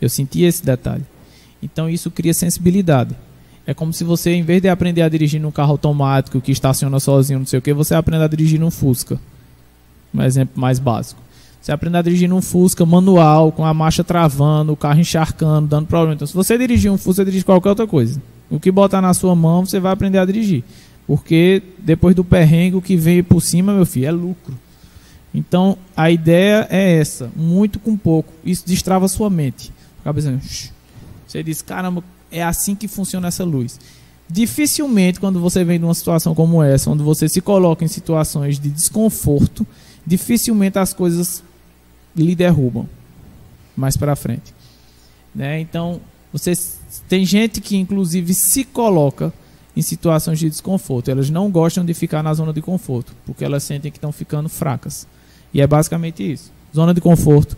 Eu 0.01 0.09
sentia 0.09 0.49
esse 0.49 0.65
detalhe. 0.65 1.05
Então, 1.63 1.89
isso 1.89 2.11
cria 2.11 2.33
sensibilidade. 2.33 3.15
É 3.65 3.73
como 3.73 3.93
se 3.93 4.03
você, 4.03 4.33
em 4.33 4.43
vez 4.43 4.61
de 4.61 4.67
aprender 4.67 5.03
a 5.03 5.07
dirigir 5.07 5.39
num 5.39 5.49
carro 5.49 5.71
automático 5.71 6.41
que 6.41 6.51
estaciona 6.51 6.99
sozinho, 6.99 7.39
não 7.39 7.45
sei 7.45 7.59
o 7.59 7.61
que, 7.61 7.73
você 7.73 7.95
aprenda 7.95 8.25
a 8.25 8.27
dirigir 8.27 8.59
num 8.59 8.69
Fusca. 8.69 9.17
Um 10.13 10.21
exemplo 10.21 10.59
mais 10.59 10.77
básico. 10.77 11.21
Você 11.61 11.71
aprende 11.71 11.97
a 11.97 12.01
dirigir 12.01 12.29
num 12.29 12.41
Fusca 12.41 12.85
manual, 12.85 13.51
com 13.51 13.65
a 13.65 13.73
marcha 13.73 14.03
travando, 14.03 14.71
o 14.71 14.77
carro 14.77 14.99
encharcando, 14.99 15.67
dando 15.67 15.87
problema. 15.87 16.13
Então, 16.13 16.27
se 16.27 16.33
você 16.33 16.57
dirigir 16.57 16.91
um 16.91 16.97
Fusca, 16.97 17.23
você 17.23 17.25
dirige 17.25 17.43
qualquer 17.43 17.69
outra 17.69 17.87
coisa. 17.87 18.21
O 18.49 18.59
que 18.59 18.71
botar 18.71 19.01
na 19.01 19.13
sua 19.13 19.35
mão, 19.35 19.65
você 19.65 19.79
vai 19.79 19.91
aprender 19.91 20.19
a 20.19 20.25
dirigir. 20.25 20.63
Porque 21.05 21.61
depois 21.79 22.15
do 22.15 22.23
perrengue, 22.23 22.77
o 22.77 22.81
que 22.81 22.95
vem 22.95 23.23
por 23.23 23.41
cima, 23.41 23.73
meu 23.73 23.85
filho, 23.85 24.07
é 24.07 24.11
lucro. 24.11 24.57
Então, 25.33 25.77
a 25.95 26.09
ideia 26.09 26.67
é 26.69 26.97
essa, 26.97 27.29
muito 27.35 27.79
com 27.79 27.97
pouco. 27.97 28.31
Isso 28.43 28.63
destrava 28.65 29.05
a 29.05 29.09
sua 29.09 29.29
mente. 29.29 29.71
"Shh". 30.41 30.71
você 31.27 31.43
diz, 31.43 31.61
caramba, 31.61 32.03
é 32.31 32.43
assim 32.43 32.75
que 32.75 32.87
funciona 32.87 33.27
essa 33.27 33.43
luz. 33.43 33.79
Dificilmente, 34.29 35.19
quando 35.19 35.39
você 35.39 35.63
vem 35.63 35.79
de 35.79 35.85
uma 35.85 35.93
situação 35.93 36.33
como 36.35 36.61
essa, 36.61 36.89
onde 36.89 37.03
você 37.03 37.29
se 37.29 37.39
coloca 37.39 37.85
em 37.85 37.87
situações 37.87 38.59
de 38.59 38.69
desconforto, 38.69 39.65
dificilmente 40.05 40.79
as 40.79 40.93
coisas 40.93 41.43
lhe 42.21 42.35
derrubam 42.35 42.87
mais 43.75 43.95
para 43.95 44.15
frente. 44.15 44.53
Né? 45.33 45.59
Então, 45.59 46.01
você 46.33 46.53
tem 47.07 47.25
gente 47.25 47.61
que 47.61 47.77
inclusive 47.77 48.33
se 48.33 48.63
coloca 48.63 49.31
em 49.75 49.81
situações 49.81 50.39
de 50.39 50.49
desconforto. 50.49 51.11
Elas 51.11 51.29
não 51.29 51.51
gostam 51.51 51.85
de 51.85 51.93
ficar 51.93 52.23
na 52.23 52.33
zona 52.33 52.51
de 52.51 52.61
conforto, 52.61 53.13
porque 53.25 53.45
elas 53.45 53.63
sentem 53.63 53.91
que 53.91 53.97
estão 53.97 54.11
ficando 54.11 54.49
fracas. 54.49 55.07
E 55.53 55.61
é 55.61 55.67
basicamente 55.67 56.29
isso. 56.29 56.51
Zona 56.75 56.93
de 56.93 56.99
conforto, 56.99 57.55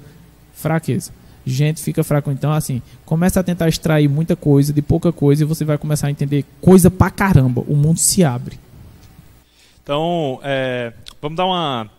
fraqueza. 0.53 1.11
Gente 1.45 1.81
fica 1.81 2.03
fraco, 2.03 2.29
então 2.29 2.51
assim, 2.51 2.81
começa 3.05 3.39
a 3.39 3.43
tentar 3.43 3.69
extrair 3.69 4.09
muita 4.09 4.35
coisa 4.35 4.73
de 4.73 4.81
pouca 4.81 5.11
coisa 5.11 5.43
e 5.43 5.45
você 5.45 5.63
vai 5.63 5.77
começar 5.77 6.07
a 6.07 6.11
entender 6.11 6.45
coisa 6.61 6.91
pra 6.91 7.09
caramba. 7.09 7.63
O 7.67 7.75
mundo 7.75 7.97
se 7.97 8.23
abre. 8.23 8.59
Então, 9.81 10.39
é, 10.43 10.93
vamos 11.21 11.37
dar 11.37 11.45
uma 11.45 11.89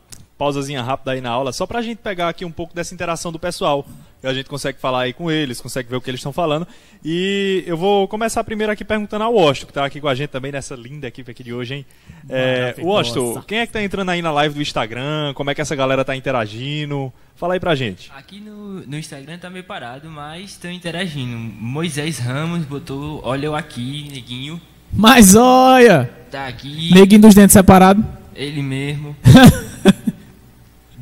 pausazinha 0.41 0.81
rápida 0.83 1.11
aí 1.11 1.21
na 1.21 1.29
aula, 1.29 1.53
só 1.53 1.67
pra 1.67 1.83
gente 1.83 1.99
pegar 1.99 2.31
aqui 2.31 2.47
um 2.47 2.51
pouco 2.51 2.75
dessa 2.75 2.95
interação 2.95 3.31
do 3.31 3.39
pessoal. 3.39 3.87
E 4.23 4.27
a 4.27 4.33
gente 4.33 4.49
consegue 4.49 4.79
falar 4.79 5.03
aí 5.03 5.13
com 5.13 5.31
eles, 5.31 5.61
consegue 5.61 5.91
ver 5.91 5.97
o 5.97 6.01
que 6.01 6.09
eles 6.09 6.19
estão 6.19 6.33
falando. 6.33 6.67
E 7.05 7.63
eu 7.67 7.77
vou 7.77 8.09
começar 8.09 8.43
primeiro 8.43 8.73
aqui 8.73 8.83
perguntando 8.83 9.23
ao 9.25 9.35
Washington, 9.35 9.67
que 9.67 9.73
tá 9.75 9.85
aqui 9.85 10.01
com 10.01 10.09
a 10.09 10.15
gente 10.15 10.31
também 10.31 10.51
nessa 10.51 10.75
linda 10.75 11.07
equipe 11.07 11.31
aqui 11.31 11.45
de 11.45 11.53
hoje, 11.53 11.75
hein? 11.75 11.87
É. 12.27 12.75
Washington, 12.79 13.43
quem 13.47 13.59
é 13.59 13.67
que 13.67 13.73
tá 13.75 13.83
entrando 13.83 14.09
aí 14.11 14.23
na 14.23 14.33
live 14.33 14.55
do 14.55 14.63
Instagram? 14.63 15.35
Como 15.35 15.51
é 15.51 15.55
que 15.55 15.61
essa 15.61 15.77
galera 15.77 16.07
tá 16.07 16.17
interagindo? 16.17 17.13
Fala 17.37 17.53
aí 17.53 17.61
pra 17.61 17.75
gente. 17.75 18.11
Aqui 18.17 18.41
no, 18.41 18.81
no 18.81 18.97
Instagram 18.97 19.37
tá 19.37 19.51
meio 19.51 19.65
parado, 19.65 20.09
mas 20.09 20.53
estão 20.53 20.71
interagindo. 20.71 21.37
Moisés 21.37 22.19
Ramos 22.19 22.65
botou, 22.65 23.21
olha 23.23 23.45
eu 23.45 23.55
aqui, 23.55 24.09
neguinho. 24.11 24.59
Mas 24.91 25.35
olha! 25.35 26.11
Tá 26.31 26.47
aqui, 26.47 26.95
Neguinho 26.95 27.21
dos 27.21 27.35
dentes 27.35 27.53
separados. 27.53 28.03
ele 28.35 28.63
mesmo. 28.63 29.15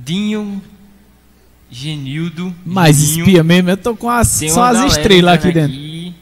Dinho, 0.09 0.63
Genildo. 1.71 2.55
Mas 2.65 2.97
Geninho. 2.97 3.27
espia 3.27 3.45
mesmo, 3.45 3.69
eu 3.69 3.77
tô 3.77 3.95
com 3.95 4.09
as, 4.09 4.27
só 4.49 4.65
as 4.65 4.93
estrelas 4.93 5.35
aqui 5.35 5.53
dentro. 5.53 5.71
aqui. 5.77 6.15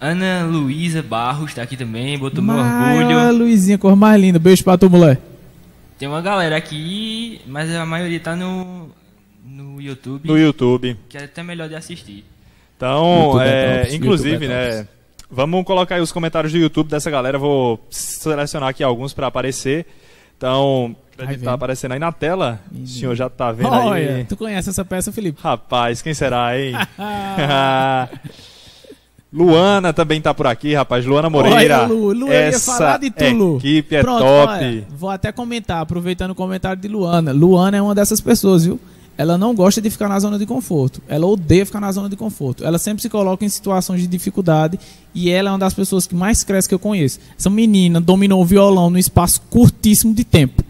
Ana 0.00 0.44
Luísa 0.46 1.02
Barros 1.02 1.52
tá 1.52 1.62
aqui 1.62 1.76
também, 1.76 2.18
botou 2.18 2.42
meu 2.42 2.54
orgulho. 2.54 3.16
olha, 3.18 3.30
Luizinha, 3.30 3.76
cor 3.76 3.94
mais 3.94 4.18
linda. 4.18 4.38
Beijo 4.38 4.64
pra 4.64 4.78
tu, 4.78 4.88
mulher. 4.88 5.20
Tem 5.98 6.08
uma 6.08 6.22
galera 6.22 6.56
aqui, 6.56 7.42
mas 7.46 7.70
a 7.74 7.84
maioria 7.84 8.18
tá 8.20 8.34
no, 8.34 8.88
no 9.44 9.82
YouTube, 9.82 10.26
No 10.26 10.38
YouTube. 10.38 10.96
que 11.06 11.18
é 11.18 11.24
até 11.24 11.42
melhor 11.42 11.68
de 11.68 11.74
assistir. 11.74 12.24
Então, 12.74 13.32
YouTube 13.32 13.42
é 13.42 13.48
é, 13.48 13.78
tops, 13.80 13.94
inclusive, 13.94 14.44
é 14.46 14.48
né? 14.48 14.88
Vamos 15.30 15.62
colocar 15.64 15.96
aí 15.96 16.00
os 16.00 16.10
comentários 16.10 16.52
do 16.52 16.58
YouTube 16.58 16.88
dessa 16.88 17.10
galera. 17.10 17.38
Vou 17.38 17.86
selecionar 17.90 18.70
aqui 18.70 18.82
alguns 18.82 19.12
para 19.12 19.26
aparecer. 19.26 19.86
Então, 20.36 20.96
Ele 21.18 21.26
vendo. 21.28 21.44
tá 21.44 21.52
aparecendo 21.52 21.92
aí 21.92 21.98
na 21.98 22.12
tela. 22.12 22.60
O 22.72 22.86
senhor 22.86 23.14
já 23.14 23.28
tá 23.28 23.52
vendo 23.52 23.68
Olha, 23.68 24.16
aí. 24.16 24.24
tu 24.24 24.36
conhece 24.36 24.70
essa 24.70 24.84
peça, 24.84 25.12
Felipe? 25.12 25.40
Rapaz, 25.42 26.02
quem 26.02 26.14
será, 26.14 26.58
hein? 26.58 26.72
Luana 29.32 29.92
também 29.92 30.20
tá 30.20 30.32
por 30.32 30.46
aqui, 30.46 30.74
rapaz. 30.74 31.04
Luana 31.04 31.28
Moreira. 31.28 31.82
Olha, 31.82 31.86
Lu, 31.86 32.12
Lu, 32.12 32.32
Essa 32.32 32.76
falar 32.78 32.98
de 32.98 33.10
tu, 33.10 33.24
Lu. 33.30 33.56
equipe 33.56 33.96
é 33.96 34.00
Pronto, 34.00 34.20
top. 34.20 34.52
olha, 34.52 34.86
vou 34.96 35.10
até 35.10 35.32
comentar, 35.32 35.80
aproveitando 35.80 36.30
o 36.30 36.34
comentário 36.36 36.80
de 36.80 36.86
Luana. 36.86 37.32
Luana 37.32 37.76
é 37.76 37.82
uma 37.82 37.94
dessas 37.96 38.20
pessoas, 38.20 38.64
viu? 38.64 38.78
Ela 39.18 39.36
não 39.38 39.54
gosta 39.54 39.80
de 39.80 39.90
ficar 39.90 40.08
na 40.08 40.18
zona 40.20 40.38
de 40.38 40.46
conforto. 40.46 41.00
Ela 41.08 41.26
odeia 41.26 41.64
ficar 41.66 41.80
na 41.80 41.90
zona 41.90 42.08
de 42.08 42.16
conforto. 42.16 42.64
Ela 42.64 42.78
sempre 42.78 43.00
se 43.02 43.08
coloca 43.08 43.44
em 43.44 43.48
situações 43.48 44.00
de 44.00 44.06
dificuldade 44.08 44.78
e 45.14 45.30
ela 45.30 45.50
é 45.50 45.52
uma 45.52 45.58
das 45.58 45.74
pessoas 45.74 46.04
que 46.06 46.14
mais 46.16 46.42
cresce 46.42 46.68
que 46.68 46.74
eu 46.74 46.80
conheço. 46.80 47.18
Essa 47.38 47.48
menina 47.50 48.00
dominou 48.00 48.40
o 48.42 48.44
violão 48.44 48.90
num 48.90 48.98
espaço 48.98 49.40
curtíssimo 49.50 50.12
de 50.14 50.24
tempo. 50.24 50.64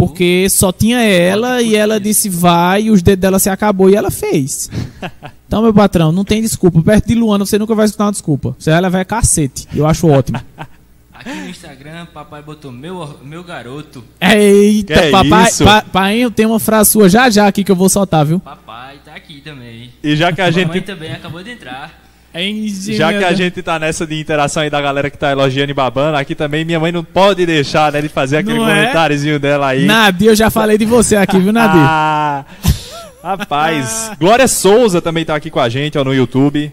Porque 0.00 0.48
só 0.48 0.72
tinha 0.72 1.02
ela 1.02 1.60
e 1.60 1.76
ela 1.76 2.00
disse 2.00 2.30
vai 2.30 2.84
e 2.84 2.90
os 2.90 3.02
dedos 3.02 3.20
dela 3.20 3.38
se 3.38 3.50
acabou 3.50 3.90
e 3.90 3.94
ela 3.94 4.10
fez. 4.10 4.70
Então, 5.50 5.62
meu 5.62 5.74
patrão, 5.74 6.12
não 6.12 6.24
tem 6.24 6.40
desculpa. 6.40 6.80
Perto 6.80 7.08
de 7.08 7.16
Luana 7.16 7.44
você 7.44 7.58
nunca 7.58 7.74
vai 7.74 7.84
escutar 7.84 8.04
uma 8.04 8.12
desculpa. 8.12 8.54
Você 8.56 8.70
vai 8.70 8.80
levar 8.80 9.00
é 9.00 9.04
cacete. 9.04 9.66
Eu 9.74 9.84
acho 9.84 10.06
ótimo. 10.06 10.40
Aqui 11.12 11.34
no 11.34 11.48
Instagram, 11.50 12.06
papai 12.14 12.40
botou 12.40 12.70
meu, 12.70 13.18
meu 13.24 13.42
garoto. 13.42 14.02
Eita, 14.20 14.94
Que 14.94 15.00
é 15.00 15.10
papai, 15.10 15.48
isso? 15.48 15.64
pa, 15.64 15.82
pai, 15.82 16.18
eu 16.20 16.30
tenho 16.30 16.50
uma 16.50 16.60
frase 16.60 16.90
sua 16.90 17.08
já 17.08 17.28
já 17.28 17.48
aqui 17.48 17.64
que 17.64 17.70
eu 17.70 17.76
vou 17.76 17.88
soltar, 17.88 18.24
viu? 18.24 18.38
Papai 18.38 19.00
tá 19.04 19.12
aqui 19.14 19.40
também. 19.40 19.90
E 20.04 20.14
já 20.14 20.32
que 20.32 20.40
a 20.40 20.50
Mamãe 20.50 20.66
gente 20.72 20.80
também 20.82 21.12
acabou 21.12 21.42
de 21.42 21.50
entrar. 21.50 21.99
Já 22.94 23.12
que 23.12 23.24
a 23.24 23.32
gente 23.32 23.60
tá 23.62 23.78
nessa 23.78 24.06
de 24.06 24.18
interação 24.18 24.62
aí 24.62 24.70
da 24.70 24.80
galera 24.80 25.10
que 25.10 25.18
tá 25.18 25.32
elogiando 25.32 25.70
e 25.70 25.74
babando, 25.74 26.16
aqui 26.16 26.34
também 26.34 26.64
minha 26.64 26.78
mãe 26.78 26.92
não 26.92 27.02
pode 27.02 27.44
deixar, 27.44 27.90
né, 27.92 28.00
de 28.00 28.08
fazer 28.08 28.38
aquele 28.38 28.58
Não 28.58 28.68
é? 28.68 28.82
comentáriozinho 28.82 29.38
dela 29.40 29.68
aí. 29.68 29.84
Nadir, 29.84 30.28
eu 30.28 30.36
já 30.36 30.48
falei 30.50 30.78
de 30.78 30.84
você 30.84 31.16
aqui, 31.16 31.38
viu, 31.38 31.52
Nadir? 31.52 31.80
Ah, 33.22 33.36
rapaz, 33.36 34.12
Glória 34.18 34.48
Souza 34.48 35.02
também 35.02 35.26
tá 35.26 35.34
aqui 35.34 35.50
com 35.50 35.60
a 35.60 35.68
gente, 35.68 35.98
ó, 35.98 36.04
no 36.04 36.14
YouTube, 36.14 36.72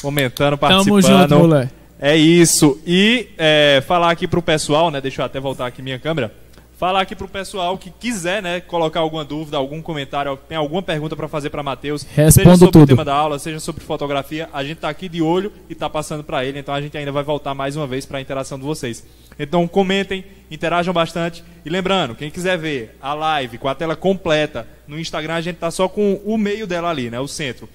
comentando, 0.00 0.56
participando. 0.56 1.02
Tamo 1.02 1.18
junto, 1.18 1.34
moleque. 1.38 1.72
É 2.00 2.16
isso. 2.16 2.80
E 2.86 3.30
é, 3.36 3.82
falar 3.86 4.12
aqui 4.12 4.28
pro 4.28 4.40
pessoal, 4.40 4.90
né? 4.92 5.00
Deixa 5.00 5.22
eu 5.22 5.26
até 5.26 5.40
voltar 5.40 5.66
aqui 5.66 5.82
minha 5.82 5.98
câmera. 5.98 6.32
Falar 6.78 7.00
aqui 7.00 7.16
pro 7.16 7.26
pessoal 7.26 7.76
que 7.76 7.90
quiser, 7.90 8.40
né, 8.40 8.60
colocar 8.60 9.00
alguma 9.00 9.24
dúvida, 9.24 9.56
algum 9.56 9.82
comentário, 9.82 10.38
tem 10.48 10.56
alguma 10.56 10.80
pergunta 10.80 11.16
para 11.16 11.26
fazer 11.26 11.50
para 11.50 11.60
Matheus, 11.60 12.06
seja 12.30 12.30
sobre 12.56 12.70
tudo. 12.70 12.84
o 12.84 12.86
tema 12.86 13.04
da 13.04 13.14
aula, 13.14 13.36
seja 13.38 13.58
sobre 13.58 13.82
fotografia, 13.82 14.48
a 14.52 14.62
gente 14.62 14.78
tá 14.78 14.88
aqui 14.88 15.08
de 15.08 15.20
olho 15.20 15.52
e 15.68 15.74
tá 15.74 15.90
passando 15.90 16.22
para 16.22 16.44
ele, 16.44 16.60
então 16.60 16.72
a 16.72 16.80
gente 16.80 16.96
ainda 16.96 17.10
vai 17.10 17.24
voltar 17.24 17.52
mais 17.52 17.76
uma 17.76 17.84
vez 17.84 18.06
para 18.06 18.18
a 18.18 18.20
interação 18.20 18.56
de 18.56 18.64
vocês. 18.64 19.04
Então 19.36 19.66
comentem, 19.66 20.24
interajam 20.48 20.94
bastante 20.94 21.42
e 21.64 21.68
lembrando, 21.68 22.14
quem 22.14 22.30
quiser 22.30 22.56
ver 22.56 22.96
a 23.02 23.12
live 23.12 23.58
com 23.58 23.66
a 23.66 23.74
tela 23.74 23.96
completa 23.96 24.66
no 24.86 25.00
Instagram, 25.00 25.34
a 25.34 25.40
gente 25.40 25.56
tá 25.56 25.72
só 25.72 25.88
com 25.88 26.20
o 26.24 26.38
meio 26.38 26.64
dela 26.64 26.90
ali, 26.90 27.10
né, 27.10 27.18
o 27.18 27.26
centro. 27.26 27.68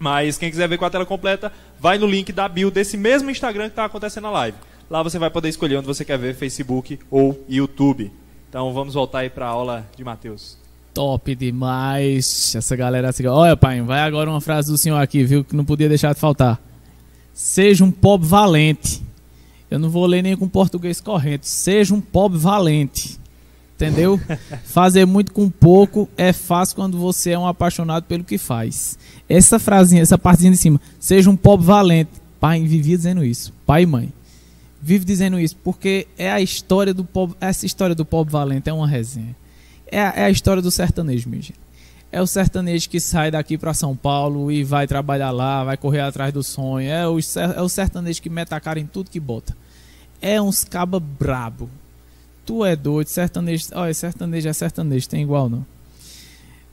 Mas 0.00 0.36
quem 0.36 0.50
quiser 0.50 0.68
ver 0.68 0.78
com 0.78 0.84
a 0.84 0.90
tela 0.90 1.06
completa, 1.06 1.52
vai 1.78 1.96
no 1.96 2.08
link 2.08 2.32
da 2.32 2.48
bio 2.48 2.72
desse 2.72 2.96
mesmo 2.96 3.30
Instagram 3.30 3.66
que 3.66 3.70
está 3.70 3.84
acontecendo 3.84 4.26
a 4.26 4.30
live. 4.30 4.58
Lá 4.90 5.00
você 5.00 5.16
vai 5.16 5.30
poder 5.30 5.48
escolher 5.48 5.76
onde 5.76 5.86
você 5.86 6.04
quer 6.04 6.18
ver, 6.18 6.34
Facebook 6.34 6.98
ou 7.08 7.40
YouTube. 7.48 8.10
Então 8.52 8.70
vamos 8.70 8.92
voltar 8.92 9.20
aí 9.20 9.30
para 9.30 9.46
a 9.46 9.48
aula 9.48 9.86
de 9.96 10.04
Matheus. 10.04 10.58
Top 10.92 11.34
demais. 11.34 12.54
Essa 12.54 12.76
galera 12.76 13.08
assim. 13.08 13.24
Olha, 13.24 13.56
pai, 13.56 13.80
vai 13.80 14.00
agora 14.00 14.28
uma 14.28 14.42
frase 14.42 14.70
do 14.70 14.76
senhor 14.76 14.98
aqui, 14.98 15.24
viu? 15.24 15.42
Que 15.42 15.56
não 15.56 15.64
podia 15.64 15.88
deixar 15.88 16.12
de 16.12 16.20
faltar. 16.20 16.60
Seja 17.32 17.82
um 17.82 17.90
pobre 17.90 18.28
valente. 18.28 19.02
Eu 19.70 19.78
não 19.78 19.88
vou 19.88 20.04
ler 20.04 20.20
nem 20.20 20.36
com 20.36 20.46
português 20.46 21.00
correto. 21.00 21.46
Seja 21.46 21.94
um 21.94 22.00
pobre 22.02 22.38
valente. 22.38 23.18
Entendeu? 23.74 24.20
Fazer 24.64 25.06
muito 25.06 25.32
com 25.32 25.48
pouco 25.48 26.06
é 26.14 26.30
fácil 26.30 26.76
quando 26.76 26.98
você 26.98 27.30
é 27.30 27.38
um 27.38 27.46
apaixonado 27.46 28.04
pelo 28.04 28.22
que 28.22 28.36
faz. 28.36 28.98
Essa 29.26 29.58
frasinha, 29.58 30.02
essa 30.02 30.18
partezinha 30.18 30.52
de 30.52 30.58
cima. 30.58 30.78
Seja 31.00 31.30
um 31.30 31.36
pobre 31.36 31.64
valente. 31.64 32.10
Pai 32.38 32.60
vivia 32.60 32.98
dizendo 32.98 33.24
isso. 33.24 33.50
Pai 33.64 33.84
e 33.84 33.86
mãe. 33.86 34.12
Vive 34.84 35.04
dizendo 35.04 35.38
isso 35.38 35.56
porque 35.62 36.08
é 36.18 36.28
a 36.28 36.40
história 36.40 36.92
do 36.92 37.04
pobre. 37.04 37.36
Essa 37.40 37.64
história 37.64 37.94
do 37.94 38.04
pobre 38.04 38.32
valente 38.32 38.68
é 38.68 38.72
uma 38.72 38.88
resenha. 38.88 39.36
É 39.86 40.00
a, 40.00 40.12
é 40.16 40.24
a 40.24 40.30
história 40.30 40.60
do 40.60 40.72
sertanejo, 40.72 41.28
minha 41.28 41.40
gente. 41.40 41.60
É 42.10 42.20
o 42.20 42.26
sertanejo 42.26 42.90
que 42.90 42.98
sai 42.98 43.30
daqui 43.30 43.56
para 43.56 43.72
São 43.72 43.96
Paulo 43.96 44.50
e 44.50 44.64
vai 44.64 44.88
trabalhar 44.88 45.30
lá, 45.30 45.62
vai 45.62 45.76
correr 45.76 46.00
atrás 46.00 46.34
do 46.34 46.42
sonho. 46.42 46.90
É 46.90 47.06
o, 47.06 47.16
é 47.18 47.62
o 47.62 47.68
sertanejo 47.68 48.20
que 48.20 48.28
mete 48.28 48.52
a 48.52 48.60
cara 48.60 48.80
em 48.80 48.86
tudo 48.86 49.08
que 49.08 49.20
bota. 49.20 49.56
É 50.20 50.42
uns 50.42 50.64
caba 50.64 50.98
brabo. 50.98 51.70
Tu 52.44 52.64
é 52.64 52.74
doido, 52.74 53.06
sertanejo. 53.06 53.68
Olha, 53.74 53.94
sertanejo 53.94 54.48
é 54.48 54.52
sertanejo, 54.52 55.08
tem 55.08 55.22
igual 55.22 55.48
não. 55.48 55.64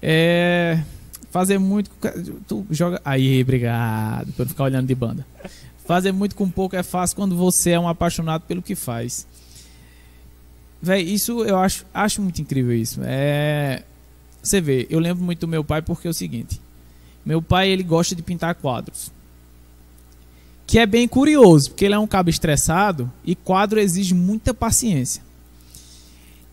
É. 0.02 0.82
Fazer 1.30 1.60
muito. 1.60 1.92
Tu 2.48 2.66
joga. 2.72 3.00
Aí, 3.06 3.40
obrigado 3.42 4.34
por 4.34 4.48
ficar 4.48 4.64
olhando 4.64 4.88
de 4.88 4.96
banda. 4.96 5.26
Fazer 5.90 6.12
muito 6.12 6.36
com 6.36 6.48
pouco 6.48 6.76
é 6.76 6.84
fácil 6.84 7.16
quando 7.16 7.36
você 7.36 7.72
é 7.72 7.80
um 7.80 7.88
apaixonado 7.88 8.44
pelo 8.44 8.62
que 8.62 8.76
faz. 8.76 9.26
Véi, 10.80 11.02
isso 11.02 11.44
eu 11.44 11.58
acho, 11.58 11.84
acho 11.92 12.22
muito 12.22 12.40
incrível 12.40 12.76
isso. 12.76 13.02
É. 13.04 13.82
Você 14.40 14.62
vê, 14.62 14.86
eu 14.88 15.00
lembro 15.00 15.24
muito 15.24 15.40
do 15.40 15.48
meu 15.48 15.64
pai 15.64 15.82
porque 15.82 16.08
é 16.08 16.12
o 16.12 16.14
seguinte. 16.14 16.62
Meu 17.26 17.42
pai, 17.42 17.70
ele 17.70 17.82
gosta 17.82 18.16
de 18.16 18.22
pintar 18.22 18.54
quadros. 18.54 19.12
Que 20.68 20.78
é 20.78 20.86
bem 20.86 21.08
curioso, 21.08 21.72
porque 21.72 21.86
ele 21.86 21.96
é 21.96 22.00
um 22.00 22.06
cabo 22.06 22.30
estressado 22.30 23.12
e 23.26 23.34
quadro 23.34 23.80
exige 23.80 24.14
muita 24.14 24.54
paciência. 24.54 25.24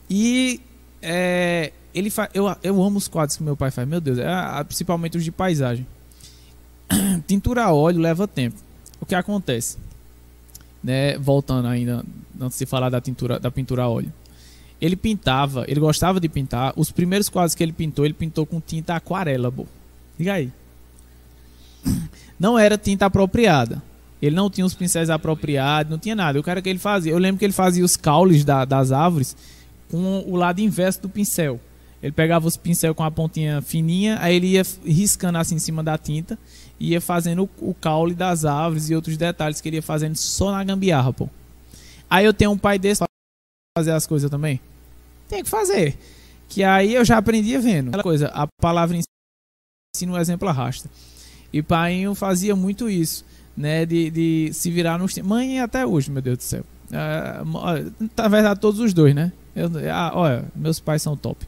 E 0.08 0.62
é, 1.02 1.74
ele 1.92 2.08
fa... 2.08 2.30
eu, 2.32 2.46
eu 2.62 2.82
amo 2.82 2.96
os 2.96 3.06
quadros 3.06 3.36
que 3.36 3.42
meu 3.42 3.54
pai 3.54 3.70
faz, 3.70 3.86
meu 3.86 4.00
Deus, 4.00 4.16
é, 4.16 4.64
principalmente 4.64 5.18
os 5.18 5.24
de 5.24 5.30
paisagem. 5.30 5.86
Tintura 7.28 7.64
a 7.64 7.74
óleo 7.74 8.00
leva 8.00 8.26
tempo. 8.26 8.64
O 9.06 9.08
que 9.08 9.14
acontece? 9.14 9.78
Né, 10.82 11.16
voltando 11.16 11.68
ainda, 11.68 12.04
antes 12.40 12.58
de 12.58 12.66
falar 12.66 12.90
da, 12.90 13.00
tintura, 13.00 13.38
da 13.38 13.50
pintura 13.50 13.84
a 13.84 13.88
óleo. 13.88 14.12
Ele 14.80 14.94
pintava, 14.96 15.64
ele 15.68 15.80
gostava 15.80 16.20
de 16.20 16.28
pintar. 16.28 16.72
Os 16.76 16.90
primeiros 16.90 17.28
quadros 17.28 17.54
que 17.54 17.62
ele 17.62 17.72
pintou, 17.72 18.04
ele 18.04 18.12
pintou 18.14 18.44
com 18.44 18.60
tinta 18.60 18.94
aquarela. 18.94 19.52
Diga 20.18 20.34
aí. 20.34 20.52
Não 22.38 22.58
era 22.58 22.76
tinta 22.76 23.06
apropriada. 23.06 23.82
Ele 24.20 24.34
não 24.34 24.50
tinha 24.50 24.66
os 24.66 24.74
pincéis 24.74 25.08
apropriados, 25.08 25.90
não 25.90 25.98
tinha 25.98 26.14
nada. 26.14 26.38
O 26.38 26.42
cara 26.42 26.60
que 26.60 26.68
ele 26.68 26.78
fazia, 26.78 27.12
eu 27.12 27.18
lembro 27.18 27.38
que 27.38 27.44
ele 27.44 27.52
fazia 27.52 27.84
os 27.84 27.96
caules 27.96 28.44
da- 28.44 28.64
das 28.64 28.90
árvores 28.92 29.36
com 29.90 30.24
o 30.26 30.36
lado 30.36 30.60
inverso 30.60 31.02
do 31.02 31.08
pincel. 31.08 31.60
Ele 32.02 32.12
pegava 32.12 32.46
os 32.46 32.56
pincel 32.56 32.94
com 32.94 33.02
a 33.02 33.10
pontinha 33.10 33.62
fininha, 33.62 34.18
aí 34.20 34.36
ele 34.36 34.48
ia 34.48 34.62
riscando 34.84 35.38
assim 35.38 35.54
em 35.54 35.58
cima 35.58 35.82
da 35.82 35.96
tinta 35.96 36.38
ia 36.78 37.00
fazendo 37.00 37.48
o, 37.58 37.74
caule 37.74 38.14
das 38.14 38.44
árvores 38.44 38.90
e 38.90 38.94
outros 38.94 39.16
detalhes 39.16 39.60
que 39.60 39.68
ele 39.68 39.76
ia 39.76 39.82
fazendo 39.82 40.16
só 40.16 40.50
na 40.52 40.62
gambiarra, 40.62 41.12
pô. 41.12 41.28
Aí 42.08 42.24
eu 42.24 42.34
tenho 42.34 42.50
um 42.50 42.58
pai 42.58 42.78
desse 42.78 42.98
pra 42.98 43.08
fazer 43.78 43.92
as 43.92 44.06
coisas 44.06 44.30
também. 44.30 44.60
Tem 45.28 45.42
que 45.42 45.48
fazer. 45.48 45.98
Que 46.48 46.62
aí 46.62 46.94
eu 46.94 47.04
já 47.04 47.18
aprendia 47.18 47.60
vendo. 47.60 47.88
Aquela 47.88 48.02
coisa, 48.02 48.28
a 48.28 48.46
palavra 48.60 48.96
ensina 48.96 50.12
o 50.12 50.18
exemplo 50.18 50.48
arrasta. 50.48 50.88
E 51.52 51.62
pai 51.62 52.02
fazia 52.14 52.54
muito 52.54 52.88
isso, 52.88 53.24
né? 53.56 53.84
De, 53.86 54.10
de 54.10 54.50
se 54.52 54.70
virar 54.70 54.98
nos. 54.98 55.16
Mãe 55.18 55.60
até 55.60 55.86
hoje, 55.86 56.10
meu 56.10 56.22
Deus 56.22 56.38
do 56.38 56.44
céu. 56.44 56.64
Olha, 57.54 57.92
na 58.16 58.28
verdade, 58.28 58.60
todos 58.60 58.78
os 58.80 58.92
dois, 58.92 59.14
né? 59.14 59.32
Eu, 59.54 59.70
ah, 59.92 60.12
olha, 60.14 60.44
meus 60.54 60.78
pais 60.78 61.02
são 61.02 61.16
top. 61.16 61.46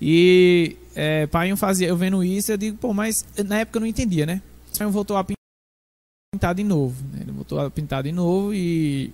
E 0.00 0.76
é, 0.94 1.26
pai 1.26 1.54
fazia, 1.56 1.88
eu 1.88 1.96
vendo 1.96 2.24
isso, 2.24 2.50
eu 2.50 2.56
digo, 2.56 2.76
pô, 2.76 2.94
mas 2.94 3.24
na 3.46 3.58
época 3.58 3.78
eu 3.78 3.80
não 3.80 3.86
entendia, 3.86 4.24
né? 4.24 4.40
Pai 4.78 4.86
voltou 4.86 5.16
a 5.16 5.24
pintar 6.32 6.54
de 6.54 6.64
novo. 6.64 7.02
Né? 7.12 7.20
Ele 7.22 7.32
voltou 7.32 7.60
a 7.60 7.70
pintar 7.70 8.02
de 8.02 8.12
novo 8.12 8.54
e 8.54 9.12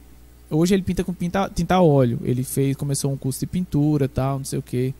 hoje 0.50 0.74
ele 0.74 0.82
pinta 0.82 1.02
com 1.02 1.12
pinta, 1.12 1.50
tinta 1.52 1.80
óleo. 1.80 2.20
Ele 2.22 2.44
fez, 2.44 2.76
começou 2.76 3.12
um 3.12 3.16
curso 3.16 3.40
de 3.40 3.46
pintura, 3.46 4.08
tal, 4.08 4.38
não 4.38 4.44
sei 4.44 4.58
o 4.58 4.62
que. 4.62 4.94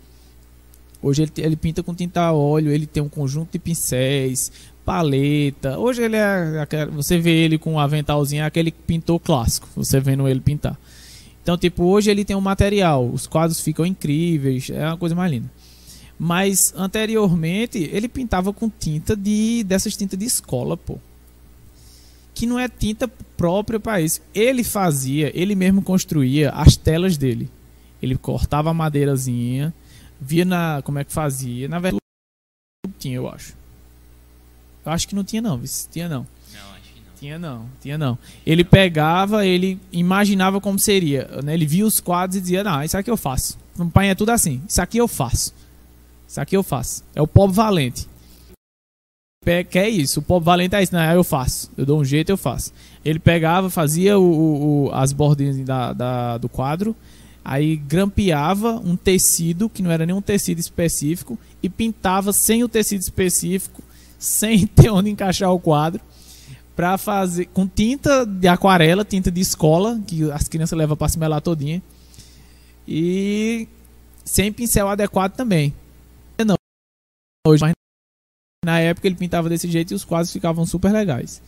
Hoje 1.00 1.22
ele, 1.22 1.32
ele 1.38 1.56
pinta 1.56 1.82
com 1.82 1.94
tinta 1.94 2.32
óleo, 2.32 2.72
ele 2.72 2.86
tem 2.86 3.02
um 3.02 3.08
conjunto 3.08 3.52
de 3.52 3.58
pincéis, 3.58 4.50
paleta. 4.84 5.78
Hoje 5.78 6.02
ele 6.02 6.16
é, 6.16 6.66
você 6.92 7.18
vê 7.18 7.44
ele 7.44 7.58
com 7.58 7.74
um 7.74 7.78
aventalzinho, 7.78 8.42
é 8.42 8.46
aquele 8.46 8.72
pintor 8.72 9.20
clássico. 9.20 9.68
Você 9.76 10.00
vendo 10.00 10.26
ele 10.26 10.40
pintar. 10.40 10.76
Então, 11.42 11.56
tipo, 11.56 11.84
hoje 11.84 12.10
ele 12.10 12.24
tem 12.24 12.34
um 12.34 12.40
material, 12.40 13.08
os 13.08 13.28
quadros 13.28 13.60
ficam 13.60 13.86
incríveis, 13.86 14.68
é 14.68 14.84
uma 14.84 14.96
coisa 14.96 15.14
mais 15.14 15.30
linda. 15.30 15.48
Mas 16.18 16.72
anteriormente 16.76 17.78
ele 17.92 18.08
pintava 18.08 18.52
com 18.52 18.70
tinta 18.70 19.14
de 19.14 19.62
dessas 19.64 19.96
tintas 19.96 20.18
de 20.18 20.24
escola, 20.24 20.76
pô. 20.76 20.98
Que 22.34 22.46
não 22.46 22.58
é 22.58 22.68
tinta 22.68 23.08
própria 23.36 23.78
para 23.78 24.00
isso. 24.00 24.20
Ele 24.34 24.64
fazia, 24.64 25.30
ele 25.38 25.54
mesmo 25.54 25.82
construía 25.82 26.50
as 26.50 26.76
telas 26.76 27.16
dele. 27.16 27.50
Ele 28.02 28.16
cortava 28.16 28.70
a 28.70 28.74
madeirazinha, 28.74 29.74
via 30.20 30.44
na 30.44 30.80
como 30.82 30.98
é 30.98 31.04
que 31.04 31.12
fazia. 31.12 31.68
Na 31.68 31.78
verdade 31.78 32.00
tinha, 32.98 33.16
eu 33.16 33.28
acho. 33.28 33.54
Eu 34.84 34.92
acho 34.92 35.08
que 35.08 35.14
não 35.14 35.24
tinha 35.24 35.42
não, 35.42 35.60
tinha 35.90 36.08
não. 36.08 36.26
Não, 36.52 36.74
acho 36.74 36.92
que 36.92 37.00
não. 37.00 37.14
Tinha 37.18 37.38
não, 37.38 37.68
tinha 37.80 37.98
não. 37.98 38.18
Ele 38.44 38.64
pegava, 38.64 39.44
ele 39.44 39.78
imaginava 39.92 40.60
como 40.60 40.78
seria. 40.78 41.28
Né? 41.42 41.54
Ele 41.54 41.66
via 41.66 41.86
os 41.86 42.00
quadros 42.00 42.36
e 42.36 42.40
dizia: 42.40 42.62
Não, 42.64 42.82
isso 42.82 42.96
aqui 42.96 43.10
eu 43.10 43.16
faço. 43.16 43.58
No 43.76 43.90
pai 43.90 44.10
é 44.10 44.14
tudo 44.14 44.30
assim. 44.30 44.62
Isso 44.68 44.80
aqui 44.80 44.98
eu 44.98 45.08
faço. 45.08 45.52
Isso 46.28 46.40
aqui 46.40 46.56
eu 46.56 46.62
faço. 46.62 47.02
É 47.14 47.22
o 47.22 47.26
pobre 47.26 47.54
valente. 47.56 48.06
Que 49.70 49.78
é 49.78 49.88
isso. 49.88 50.18
O 50.20 50.22
pobre 50.22 50.44
valente 50.46 50.74
é 50.74 50.82
isso. 50.82 50.92
Não, 50.92 51.12
eu 51.12 51.22
faço. 51.22 51.70
Eu 51.76 51.86
dou 51.86 52.00
um 52.00 52.04
jeito, 52.04 52.30
eu 52.30 52.36
faço. 52.36 52.72
Ele 53.04 53.18
pegava, 53.18 53.70
fazia 53.70 54.18
o, 54.18 54.22
o- 54.24 54.86
o- 54.86 54.92
as 54.92 55.12
bordinhas 55.12 55.56
da, 55.64 55.92
da- 55.92 56.38
do 56.38 56.48
quadro. 56.48 56.96
Aí 57.44 57.76
grampeava 57.76 58.72
um 58.84 58.96
tecido, 58.96 59.68
que 59.68 59.80
não 59.82 59.90
era 59.92 60.04
nenhum 60.04 60.20
tecido 60.20 60.58
específico, 60.58 61.38
e 61.62 61.68
pintava 61.68 62.32
sem 62.32 62.64
o 62.64 62.68
tecido 62.68 63.02
específico, 63.02 63.80
sem 64.18 64.66
ter 64.66 64.90
onde 64.90 65.10
encaixar 65.10 65.52
o 65.52 65.60
quadro 65.60 66.00
pra 66.74 66.98
fazer 66.98 67.46
com 67.46 67.66
tinta 67.68 68.26
de 68.26 68.48
aquarela, 68.48 69.04
tinta 69.04 69.30
de 69.30 69.40
escola, 69.40 70.00
que 70.06 70.28
as 70.32 70.48
crianças 70.48 70.76
levam 70.76 70.96
pra 70.96 71.08
se 71.08 71.18
melar 71.20 71.40
todinha. 71.40 71.80
E 72.86 73.68
sem 74.24 74.52
pincel 74.52 74.88
adequado 74.88 75.32
também. 75.36 75.72
Hoje, 77.46 77.62
mas 77.62 77.72
na 78.64 78.80
época 78.80 79.06
ele 79.06 79.16
pintava 79.16 79.48
desse 79.48 79.70
jeito 79.70 79.92
e 79.92 79.94
os 79.94 80.04
quadros 80.04 80.32
ficavam 80.32 80.66
super 80.66 80.92
legais. 80.92 81.40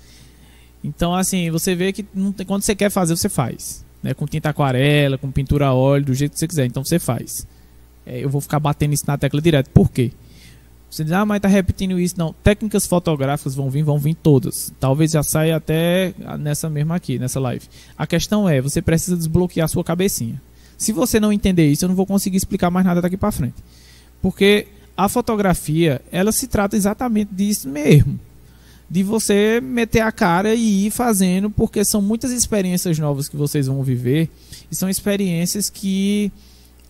Então, 0.82 1.14
assim, 1.14 1.50
você 1.50 1.74
vê 1.74 1.92
que 1.92 2.02
tem- 2.02 2.46
quando 2.46 2.62
você 2.62 2.74
quer 2.74 2.90
fazer, 2.90 3.16
você 3.16 3.28
faz. 3.28 3.84
Né? 4.02 4.14
Com 4.14 4.26
tinta 4.26 4.48
aquarela, 4.48 5.18
com 5.18 5.30
pintura 5.30 5.66
a 5.66 5.74
óleo, 5.74 6.06
do 6.06 6.14
jeito 6.14 6.32
que 6.32 6.38
você 6.38 6.46
quiser. 6.46 6.66
Então 6.66 6.84
você 6.84 6.98
faz. 6.98 7.46
É, 8.06 8.22
eu 8.24 8.30
vou 8.30 8.40
ficar 8.40 8.60
batendo 8.60 8.94
isso 8.94 9.04
na 9.06 9.18
tecla 9.18 9.40
direto. 9.40 9.70
Por 9.70 9.90
quê? 9.90 10.12
Você 10.90 11.04
diz, 11.04 11.12
ah, 11.12 11.26
mas 11.26 11.40
tá 11.40 11.48
repetindo 11.48 11.98
isso. 11.98 12.14
Não, 12.16 12.32
técnicas 12.32 12.86
fotográficas 12.86 13.54
vão 13.54 13.68
vir, 13.68 13.82
vão 13.82 13.98
vir 13.98 14.14
todas. 14.14 14.72
Talvez 14.80 15.10
já 15.10 15.22
saia 15.22 15.56
até 15.56 16.14
nessa 16.38 16.70
mesma 16.70 16.94
aqui, 16.94 17.18
nessa 17.18 17.38
live. 17.40 17.66
A 17.96 18.06
questão 18.06 18.48
é, 18.48 18.60
você 18.60 18.80
precisa 18.80 19.16
desbloquear 19.16 19.64
a 19.66 19.68
sua 19.68 19.84
cabecinha. 19.84 20.40
Se 20.78 20.92
você 20.92 21.18
não 21.18 21.32
entender 21.32 21.68
isso, 21.68 21.84
eu 21.84 21.88
não 21.88 21.96
vou 21.96 22.06
conseguir 22.06 22.36
explicar 22.36 22.70
mais 22.70 22.86
nada 22.86 23.02
daqui 23.02 23.16
para 23.16 23.32
frente. 23.32 23.56
Porque 24.22 24.68
a 24.98 25.08
fotografia, 25.08 26.02
ela 26.10 26.32
se 26.32 26.48
trata 26.48 26.76
exatamente 26.76 27.32
disso 27.32 27.68
mesmo. 27.68 28.18
De 28.90 29.04
você 29.04 29.60
meter 29.60 30.00
a 30.00 30.10
cara 30.10 30.56
e 30.56 30.86
ir 30.86 30.90
fazendo, 30.90 31.48
porque 31.48 31.84
são 31.84 32.02
muitas 32.02 32.32
experiências 32.32 32.98
novas 32.98 33.28
que 33.28 33.36
vocês 33.36 33.68
vão 33.68 33.80
viver. 33.84 34.28
E 34.68 34.74
são 34.74 34.88
experiências 34.90 35.70
que 35.70 36.32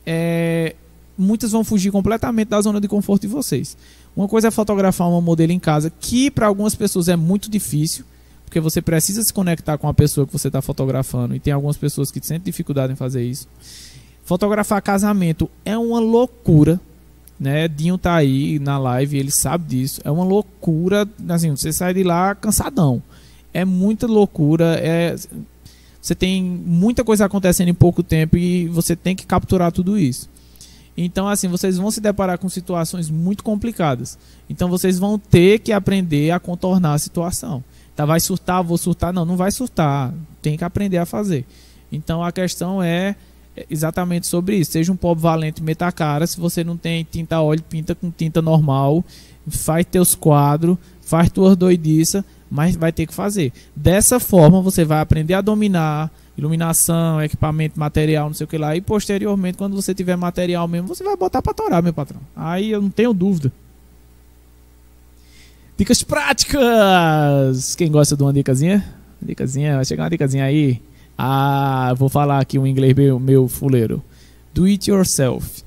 é, 0.07 0.75
muitas 1.19 1.53
vão 1.53 1.63
fugir 1.63 1.93
completamente 1.93 2.49
da 2.49 2.59
zona 2.63 2.81
de 2.81 2.89
conforto 2.89 3.23
de 3.23 3.29
vocês. 3.29 3.77
Uma 4.17 4.27
coisa 4.27 4.49
é 4.49 4.51
fotografar 4.51 5.07
uma 5.07 5.21
modelo 5.21 5.53
em 5.53 5.59
casa, 5.59 5.93
que 6.01 6.31
para 6.31 6.47
algumas 6.47 6.75
pessoas 6.75 7.09
é 7.09 7.17
muito 7.17 7.51
difícil, 7.51 8.07
porque 8.47 8.59
você 8.59 8.81
precisa 8.81 9.23
se 9.23 9.35
conectar 9.35 9.77
com 9.77 9.87
a 9.87 9.93
pessoa 9.93 10.27
que 10.27 10.33
você 10.33 10.49
está 10.49 10.63
fotografando, 10.63 11.37
e 11.37 11.41
tem 11.41 11.53
algumas 11.53 11.77
pessoas 11.77 12.11
que 12.11 12.25
sentem 12.25 12.51
dificuldade 12.51 12.91
em 12.91 12.97
fazer 12.97 13.23
isso. 13.23 13.47
Fotografar 14.25 14.81
casamento 14.81 15.51
é 15.63 15.77
uma 15.77 16.01
loucura, 16.01 16.81
né? 17.39 17.69
Dinho 17.69 17.97
tá 17.97 18.15
aí 18.15 18.59
na 18.59 18.79
live, 18.79 19.19
ele 19.19 19.31
sabe 19.31 19.67
disso. 19.69 20.01
É 20.05 20.11
uma 20.11 20.25
loucura, 20.25 21.09
assim, 21.29 21.51
você 21.51 21.73
sai 21.73 21.95
de 21.95 22.03
lá 22.03 22.35
cansadão. 22.35 23.03
É 23.53 23.65
muita 23.65 24.07
loucura, 24.07 24.79
é 24.81 25.15
você 26.01 26.15
tem 26.15 26.43
muita 26.43 27.05
coisa 27.05 27.27
acontecendo 27.27 27.69
em 27.69 27.75
pouco 27.75 28.03
tempo 28.03 28.37
e 28.37 28.67
você 28.69 28.97
tem 28.97 29.15
que 29.15 29.27
capturar 29.27 29.71
tudo 29.73 29.99
isso. 29.99 30.29
Então, 30.97 31.29
assim, 31.29 31.49
vocês 31.49 31.77
vão 31.77 31.91
se 31.91 32.01
deparar 32.01 32.39
com 32.39 32.49
situações 32.49 33.11
muito 33.11 33.45
complicadas. 33.45 34.19
Então, 34.49 34.69
vocês 34.69 34.99
vão 34.99 35.19
ter 35.19 35.61
que 35.61 35.73
aprender 35.73 36.31
a 36.31 36.41
contornar 36.41 36.95
a 36.95 36.99
situação. 36.99 37.63
Tá, 37.95 38.05
vai 38.05 38.21
surtar, 38.21 38.65
vou 38.65 38.79
surtar. 38.79 39.13
Não, 39.13 39.25
não 39.25 39.37
vai 39.37 39.53
surtar. 39.53 40.13
Tem 40.41 40.57
que 40.57 40.65
aprender 40.65 40.99
a 40.99 41.07
fazer. 41.07 41.45
Então, 41.93 42.23
a 42.23 42.33
questão 42.33 42.83
é 42.83 43.15
exatamente 43.71 44.27
sobre 44.27 44.57
isso. 44.57 44.73
Seja 44.73 44.93
um 44.93 44.97
pobre 44.97 45.23
valente, 45.23 45.63
meta 45.63 45.87
a 45.87 45.93
cara. 45.93 46.27
Se 46.27 46.39
você 46.39 46.63
não 46.63 46.77
tem 46.77 47.07
tinta 47.11 47.41
óleo, 47.41 47.63
pinta 47.69 47.95
com 47.95 48.11
tinta 48.11 48.43
normal. 48.43 49.05
Faz 49.49 49.87
teus 49.87 50.15
quadros, 50.15 50.77
faz 51.01 51.31
tuas 51.31 51.57
doidiças, 51.57 52.23
mas 52.51 52.77
vai 52.77 52.93
ter 52.93 53.07
que 53.07 53.15
fazer. 53.15 53.53
Dessa 53.75 54.21
forma, 54.21 54.61
você 54.61 54.85
vai 54.85 55.01
aprender 55.01 55.35
a 55.35 55.41
dominar 55.41 56.11
iluminação, 56.39 57.21
equipamento, 57.21 57.79
material, 57.79 58.29
não 58.29 58.35
sei 58.35 58.45
o 58.45 58.49
que 58.49 58.57
lá. 58.57 58.77
E 58.77 58.81
posteriormente, 58.81 59.59
quando 59.59 59.75
você 59.75 59.93
tiver 59.93 60.17
material 60.17 60.69
mesmo, 60.69 60.87
você 60.87 61.03
vai 61.03 61.17
botar 61.17 61.43
para 61.43 61.53
torar, 61.53 61.83
meu 61.83 61.93
patrão. 61.93 62.21
Aí 62.37 62.71
eu 62.71 62.81
não 62.81 62.91
tenho 62.91 63.13
dúvida. 63.13 63.53
Dicas 65.77 66.03
práticas! 66.03 67.75
Quem 67.77 67.91
gosta 67.91 68.17
de 68.17 68.23
uma 68.23 68.33
dicasinha? 68.33 68.85
Dicasinha, 69.21 69.77
vai 69.77 69.85
chegar 69.85 70.05
uma 70.05 70.11
dicasinha 70.11 70.45
aí. 70.45 70.81
Ah, 71.19 71.93
vou 71.97 72.09
falar 72.09 72.39
aqui 72.39 72.59
um 72.59 72.67
inglês 72.67 72.95
meu, 72.95 73.19
meu 73.19 73.49
fuleiro. 73.49 74.01
Do 74.55 74.65
it 74.67 74.89
yourself. 74.89 75.63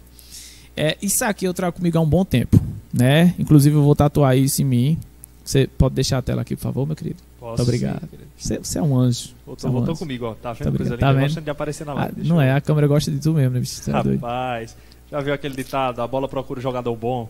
É, 0.78 0.98
isso 1.02 1.26
aqui 1.26 1.46
eu 1.46 1.54
trago 1.54 1.76
comigo 1.76 1.98
há 1.98 2.02
um 2.02 2.08
bom 2.10 2.24
tempo, 2.24 2.58
né? 2.94 3.36
Inclusive 3.38 3.76
eu 3.76 3.84
vou 3.84 3.94
tatuar 3.96 4.38
isso 4.38 4.62
em 4.62 4.66
mim. 4.66 4.98
Você 5.44 5.68
pode 5.68 5.96
deixar 5.96 6.20
a 6.20 6.22
tela 6.22 6.42
aqui, 6.44 6.56
por 6.56 6.62
favor, 6.62 6.88
meu 6.88 6.96
querido? 6.96 7.18
Posso, 7.40 7.58
Muito 7.58 7.64
obrigado. 7.64 8.08
Você, 8.38 8.58
você 8.60 8.80
é 8.80 8.82
um 8.82 8.98
anjo. 8.98 9.30
Voltou, 9.46 9.68
é 9.68 9.70
um 9.70 9.74
voltou 9.74 9.92
anjo. 9.94 10.00
comigo, 10.00 10.26
ó. 10.26 10.34
Tá 10.36 10.54
vendo? 10.54 10.72
Tá 10.72 10.78
Coisa 10.78 10.94
linda. 10.96 11.06
Tá 11.06 11.12
vendo? 11.14 11.42
De 11.42 11.50
aparecer 11.50 11.86
na 11.86 11.92
Ah, 11.92 11.96
live. 11.96 12.16
Deixa 12.16 12.30
não 12.30 12.36
eu- 12.42 12.42
é, 12.48 12.54
a 12.54 12.62
câmera 12.62 12.88
gosta 12.88 13.12
de 13.12 13.20
tu 13.20 13.34
mesmo, 13.34 13.54
né, 13.56 13.60
bicho? 13.60 13.82
É 13.90 14.04
doido. 14.04 14.22
Rapaz, 14.22 14.78
já 15.12 15.20
viu 15.20 15.34
aquele 15.34 15.56
ditado? 15.56 16.02
A 16.02 16.08
bola 16.08 16.28
procura 16.28 16.60
o 16.60 16.64
jogador 16.64 16.96
bom. 16.96 17.30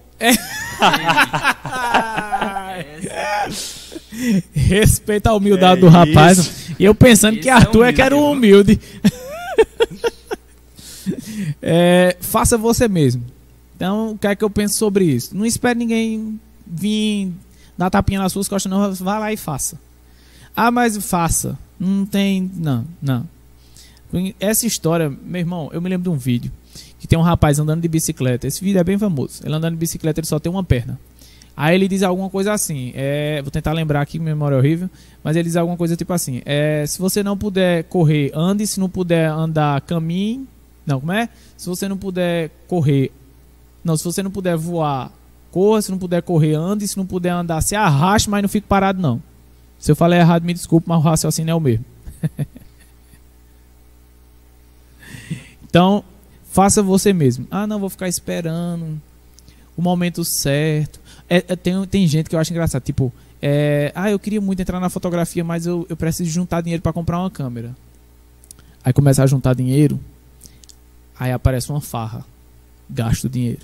Respeita 4.53 5.31
a 5.31 5.33
humildade 5.33 5.79
É 5.79 5.81
do 5.81 5.89
rapaz. 5.89 6.37
isso. 6.37 6.75
E 6.77 6.85
eu 6.85 6.93
pensando 6.93 7.33
Esse 7.33 7.43
que 7.43 7.49
é 7.49 7.53
Arthur 7.53 7.85
é 7.85 7.93
que 7.93 8.01
era 8.01 8.15
o 8.15 8.31
humilde, 8.31 8.73
humilde. 8.73 8.81
É, 11.59 12.15
faça 12.21 12.57
você 12.59 12.87
mesmo. 12.87 13.23
Então, 13.75 14.11
o 14.11 14.17
que 14.17 14.27
é 14.27 14.35
que 14.35 14.43
eu 14.43 14.49
penso 14.49 14.77
sobre 14.77 15.03
isso? 15.03 15.35
Não 15.35 15.45
espere 15.45 15.77
ninguém 15.77 16.39
vir 16.65 17.33
dar 17.75 17.89
tapinha 17.89 18.19
nas 18.19 18.31
suas 18.31 18.47
costas, 18.47 18.71
não. 18.71 18.93
Vá 18.93 19.17
lá 19.17 19.33
e 19.33 19.37
faça. 19.37 19.79
Ah, 20.55 20.69
mas 20.69 20.95
faça. 20.97 21.57
Não 21.79 22.05
tem. 22.05 22.49
Não, 22.55 22.85
não. 23.01 23.27
Essa 24.39 24.67
história, 24.67 25.09
meu 25.09 25.39
irmão, 25.39 25.69
eu 25.73 25.81
me 25.81 25.89
lembro 25.89 26.03
de 26.11 26.15
um 26.15 26.19
vídeo 26.19 26.51
que 27.01 27.07
tem 27.07 27.17
um 27.17 27.23
rapaz 27.23 27.57
andando 27.57 27.81
de 27.81 27.87
bicicleta. 27.87 28.45
Esse 28.45 28.63
vídeo 28.63 28.79
é 28.79 28.83
bem 28.83 28.95
famoso. 28.95 29.41
Ele 29.43 29.55
andando 29.55 29.73
de 29.73 29.79
bicicleta, 29.79 30.19
ele 30.19 30.27
só 30.27 30.37
tem 30.39 30.51
uma 30.51 30.63
perna. 30.63 30.99
Aí 31.57 31.73
ele 31.73 31.87
diz 31.87 32.03
alguma 32.03 32.29
coisa 32.29 32.53
assim. 32.53 32.91
É, 32.93 33.41
vou 33.41 33.49
tentar 33.49 33.73
lembrar 33.73 34.01
aqui, 34.01 34.19
memória 34.19 34.53
é 34.55 34.59
horrível. 34.59 34.87
Mas 35.23 35.35
ele 35.35 35.45
diz 35.45 35.55
alguma 35.55 35.75
coisa 35.75 35.95
tipo 35.95 36.13
assim: 36.13 36.43
é, 36.45 36.85
Se 36.85 36.99
você 36.99 37.23
não 37.23 37.35
puder 37.35 37.85
correr, 37.85 38.31
ande. 38.35 38.67
Se 38.67 38.79
não 38.79 38.87
puder 38.87 39.31
andar, 39.31 39.81
caminhe. 39.81 40.47
Não, 40.85 40.99
como 40.99 41.11
é? 41.11 41.27
Se 41.57 41.67
você 41.67 41.89
não 41.89 41.97
puder 41.97 42.51
correr. 42.67 43.11
Não, 43.83 43.97
se 43.97 44.03
você 44.03 44.21
não 44.21 44.29
puder 44.29 44.55
voar, 44.55 45.11
corra. 45.49 45.81
Se 45.81 45.89
não 45.89 45.97
puder 45.97 46.21
correr, 46.21 46.53
ande. 46.53 46.87
Se 46.87 46.97
não 46.97 47.05
puder 47.07 47.31
andar, 47.31 47.61
se 47.61 47.75
arraste, 47.75 48.29
mas 48.29 48.43
não 48.43 48.49
fique 48.49 48.67
parado, 48.67 49.01
não. 49.01 49.19
Se 49.79 49.91
eu 49.91 49.95
falei 49.95 50.19
errado, 50.19 50.43
me 50.43 50.53
desculpe, 50.53 50.87
mas 50.87 50.99
o 50.99 51.01
raciocínio 51.01 51.51
é 51.51 51.55
o 51.55 51.59
mesmo. 51.59 51.83
então, 55.65 56.03
faça 56.51 56.83
você 56.83 57.13
mesmo. 57.13 57.47
Ah, 57.49 57.65
não, 57.65 57.79
vou 57.79 57.89
ficar 57.89 58.07
esperando 58.07 59.01
o 59.75 59.81
momento 59.81 60.23
certo. 60.23 60.99
É, 61.29 61.37
é, 61.47 61.55
tem, 61.55 61.83
tem 61.87 62.05
gente 62.07 62.29
que 62.29 62.35
eu 62.35 62.39
acho 62.39 62.51
engraçado, 62.51 62.83
tipo, 62.83 63.11
é, 63.41 63.91
ah, 63.95 64.11
eu 64.11 64.19
queria 64.19 64.41
muito 64.41 64.61
entrar 64.61 64.79
na 64.79 64.89
fotografia, 64.89 65.43
mas 65.43 65.65
eu, 65.65 65.85
eu 65.89 65.95
preciso 65.97 66.29
juntar 66.29 66.61
dinheiro 66.61 66.83
para 66.83 66.93
comprar 66.93 67.19
uma 67.19 67.31
câmera. 67.31 67.75
Aí 68.83 68.91
começa 68.91 69.23
a 69.23 69.27
juntar 69.27 69.55
dinheiro, 69.55 69.99
aí 71.17 71.31
aparece 71.31 71.69
uma 71.71 71.81
farra, 71.81 72.25
gasto 72.89 73.29
dinheiro. 73.29 73.61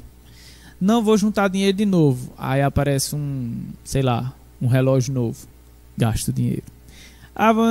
Não 0.80 1.04
vou 1.04 1.18
juntar 1.18 1.48
dinheiro 1.48 1.76
de 1.76 1.86
novo, 1.86 2.32
aí 2.38 2.62
aparece 2.62 3.16
um, 3.16 3.64
sei 3.84 4.02
lá, 4.04 4.34
um 4.62 4.68
relógio 4.68 5.14
novo, 5.14 5.48
gasto 5.98 6.32
dinheiro. 6.32 6.64
Ah, 7.36 7.52
vou- 7.52 7.66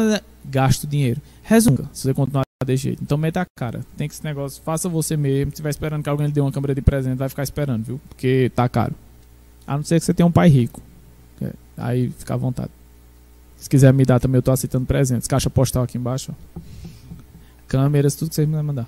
gasto 0.45 0.87
dinheiro. 0.87 1.21
Resumo, 1.43 1.89
se 1.93 2.03
você 2.03 2.15
continuar 2.15 2.46
desse 2.65 2.85
jeito. 2.85 3.03
Então 3.03 3.19
meta 3.19 3.43
a 3.43 3.47
cara. 3.59 3.81
Tem 3.97 4.09
que 4.09 4.15
esse 4.15 4.25
negócio, 4.25 4.63
faça 4.63 4.89
você 4.89 5.17
mesmo. 5.17 5.51
Se 5.51 5.55
estiver 5.55 5.71
esperando 5.71 6.03
que 6.03 6.09
alguém 6.09 6.27
lhe 6.27 6.33
dê 6.33 6.41
uma 6.41 6.53
câmera 6.53 6.75
de 6.75 6.81
presente, 6.81 7.19
vai 7.19 7.29
ficar 7.29 7.43
esperando, 7.43 7.85
viu? 7.85 8.01
Porque 8.09 8.51
tá 8.55 8.69
caro. 8.69 8.95
A 9.67 9.77
não 9.77 9.85
ser 9.85 9.99
que 9.99 10.07
você 10.07 10.15
tenha 10.15 10.27
um 10.27 10.33
pai 10.33 10.49
rico. 10.49 10.81
É, 11.43 11.51
Aí 11.77 12.11
fica 12.17 12.35
à 12.35 12.37
vontade. 12.37 12.71
Se 13.57 13.69
quiser 13.69 13.93
me 13.93 14.05
dar 14.05 14.21
também, 14.21 14.39
eu 14.39 14.43
tô 14.43 14.53
aceitando 14.53 14.87
presentes. 14.87 15.27
Caixa 15.27 15.51
postal 15.51 15.83
aqui 15.83 15.99
embaixo. 15.99 16.33
ó. 16.57 16.61
Câmeras, 17.69 18.15
tudo 18.15 18.29
que 18.29 18.35
vocês 18.35 18.49
me 18.49 18.63
mandar. 18.63 18.87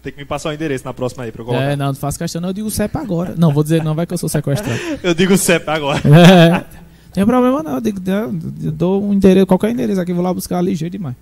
Tem 0.00 0.12
que 0.12 0.18
me 0.18 0.24
passar 0.24 0.50
o 0.50 0.52
endereço 0.52 0.84
na 0.84 0.94
próxima 0.94 1.24
aí 1.24 1.32
pra 1.32 1.42
eu 1.42 1.46
colocar. 1.46 1.64
É, 1.64 1.74
não, 1.74 1.86
não 1.86 1.94
faço 1.94 2.16
questão, 2.16 2.40
não. 2.40 2.50
Eu 2.50 2.52
digo 2.52 2.70
CEP 2.70 2.96
agora. 2.96 3.34
Não, 3.36 3.52
vou 3.52 3.64
dizer 3.64 3.82
não, 3.82 3.96
vai 3.96 4.06
que 4.06 4.14
eu 4.14 4.18
sou 4.18 4.28
sequestrado. 4.28 4.78
Eu 5.02 5.12
digo 5.12 5.36
CEP 5.36 5.68
agora. 5.68 6.00
É, 6.08 6.64
tem 7.12 7.26
problema 7.26 7.64
não. 7.64 7.74
Eu, 7.74 7.80
digo, 7.80 8.00
eu 8.08 8.70
dou 8.70 9.02
um 9.02 9.12
endereço, 9.12 9.44
qualquer 9.46 9.70
endereço 9.72 10.00
aqui, 10.00 10.12
vou 10.12 10.22
lá 10.22 10.32
buscar 10.32 10.62
ligeiro 10.62 10.92
demais. 10.92 11.16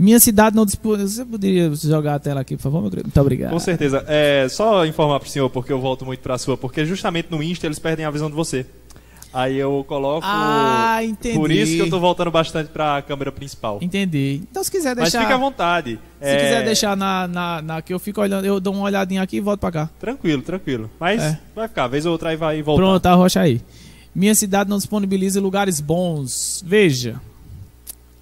Minha 0.00 0.18
cidade 0.18 0.56
não 0.56 0.64
dispõe. 0.64 0.98
Você 1.06 1.24
poderia 1.26 1.70
jogar 1.74 2.14
a 2.14 2.18
tela 2.18 2.40
aqui, 2.40 2.56
por 2.56 2.62
favor, 2.62 2.80
meu 2.80 2.90
querido? 2.90 3.08
Muito 3.08 3.20
obrigado. 3.20 3.50
Com 3.50 3.58
certeza. 3.58 4.02
É, 4.08 4.46
só 4.48 4.86
informar 4.86 5.20
pro 5.20 5.28
senhor, 5.28 5.50
porque 5.50 5.70
eu 5.70 5.78
volto 5.78 6.06
muito 6.06 6.20
pra 6.20 6.38
sua, 6.38 6.56
porque 6.56 6.86
justamente 6.86 7.28
no 7.30 7.42
Insta 7.42 7.66
eles 7.66 7.78
perdem 7.78 8.06
a 8.06 8.10
visão 8.10 8.30
de 8.30 8.34
você. 8.34 8.64
Aí 9.32 9.58
eu 9.58 9.84
coloco. 9.86 10.22
Ah, 10.26 11.04
entendi. 11.04 11.36
Por 11.38 11.52
isso 11.52 11.74
que 11.74 11.78
eu 11.82 11.90
tô 11.90 12.00
voltando 12.00 12.30
bastante 12.30 12.68
pra 12.70 13.00
câmera 13.02 13.30
principal. 13.30 13.78
Entendi. 13.82 14.40
Então, 14.50 14.64
se 14.64 14.70
quiser 14.70 14.96
Mas 14.96 15.12
deixar. 15.12 15.20
fica 15.20 15.34
à 15.34 15.38
vontade. 15.38 16.00
Se 16.20 16.28
É, 16.28 16.36
quiser 16.36 16.64
deixar 16.64 16.96
na, 16.96 17.28
na, 17.28 17.62
na 17.62 17.82
que 17.82 17.92
eu 17.94 17.98
fico 18.00 18.20
olhando, 18.22 18.44
eu 18.46 18.58
dou 18.58 18.72
uma 18.74 18.84
olhadinha 18.84 19.22
aqui 19.22 19.36
e 19.36 19.40
volto 19.40 19.60
pra 19.60 19.70
cá. 19.70 19.90
Tranquilo, 20.00 20.42
tranquilo. 20.42 20.90
Mas 20.98 21.22
É. 21.22 21.38
vai 21.54 21.68
ficar, 21.68 21.86
vez 21.86 22.06
ou 22.06 22.12
outra 22.12 22.30
aí 22.30 22.36
vai 22.36 22.60
voltar. 22.62 22.82
Pronto, 22.82 23.06
arrocha 23.06 23.40
aí. 23.40 23.60
Minha 24.12 24.34
cidade 24.34 24.68
não 24.68 24.78
disponibiliza 24.78 25.40
lugares 25.40 25.78
bons. 25.78 26.64
Veja. 26.66 27.20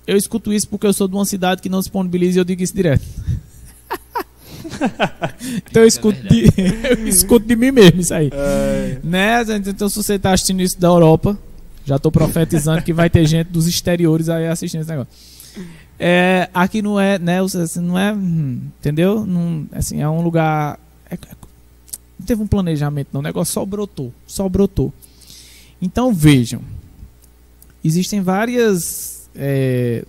Eu 0.08 0.16
escuto 0.16 0.50
isso 0.50 0.66
porque 0.66 0.86
eu 0.86 0.92
sou 0.94 1.06
de 1.06 1.14
uma 1.14 1.26
cidade 1.26 1.60
que 1.60 1.68
não 1.68 1.80
disponibiliza 1.80 2.38
e 2.38 2.40
eu 2.40 2.44
digo 2.44 2.62
isso 2.62 2.74
direto. 2.74 3.04
então 5.68 5.82
eu 5.82 5.84
é 5.84 5.86
escuto, 5.86 6.18
de, 6.22 6.46
eu 7.02 7.06
escuto 7.06 7.46
de 7.46 7.54
mim 7.54 7.70
mesmo 7.70 8.00
isso 8.00 8.14
aí. 8.14 8.30
É, 8.32 8.98
Né? 9.04 9.42
Então, 9.66 9.86
se 9.86 9.96
você 9.96 10.14
está 10.14 10.32
assistindo 10.32 10.62
isso 10.62 10.80
da 10.80 10.88
Europa, 10.88 11.38
já 11.84 11.96
estou 11.96 12.10
profetizando 12.10 12.82
que 12.82 12.92
vai 12.92 13.10
ter 13.10 13.26
gente 13.26 13.48
dos 13.48 13.66
exteriores 13.66 14.30
aí 14.30 14.46
assistindo 14.46 14.80
esse 14.80 14.90
negócio. 14.90 15.12
É, 15.98 16.48
aqui 16.54 16.80
não 16.80 16.98
é, 16.98 17.18
né? 17.18 17.40
assim, 17.40 17.80
Não 17.80 17.98
é, 17.98 18.14
hum, 18.14 18.62
entendeu? 18.78 19.26
Não, 19.26 19.66
assim, 19.72 20.00
é 20.00 20.08
um 20.08 20.22
lugar. 20.22 20.80
é- 21.10 21.16
é- 21.16 21.48
não 22.18 22.26
teve 22.26 22.42
um 22.42 22.46
planejamento, 22.46 23.08
não. 23.12 23.20
O 23.20 23.22
negócio 23.22 23.52
só 23.52 23.64
brotou, 23.64 24.12
só 24.26 24.48
brotou. 24.48 24.92
Então 25.82 26.14
vejam, 26.14 26.62
existem 27.84 28.20
várias, 28.20 29.17
é, 29.38 30.04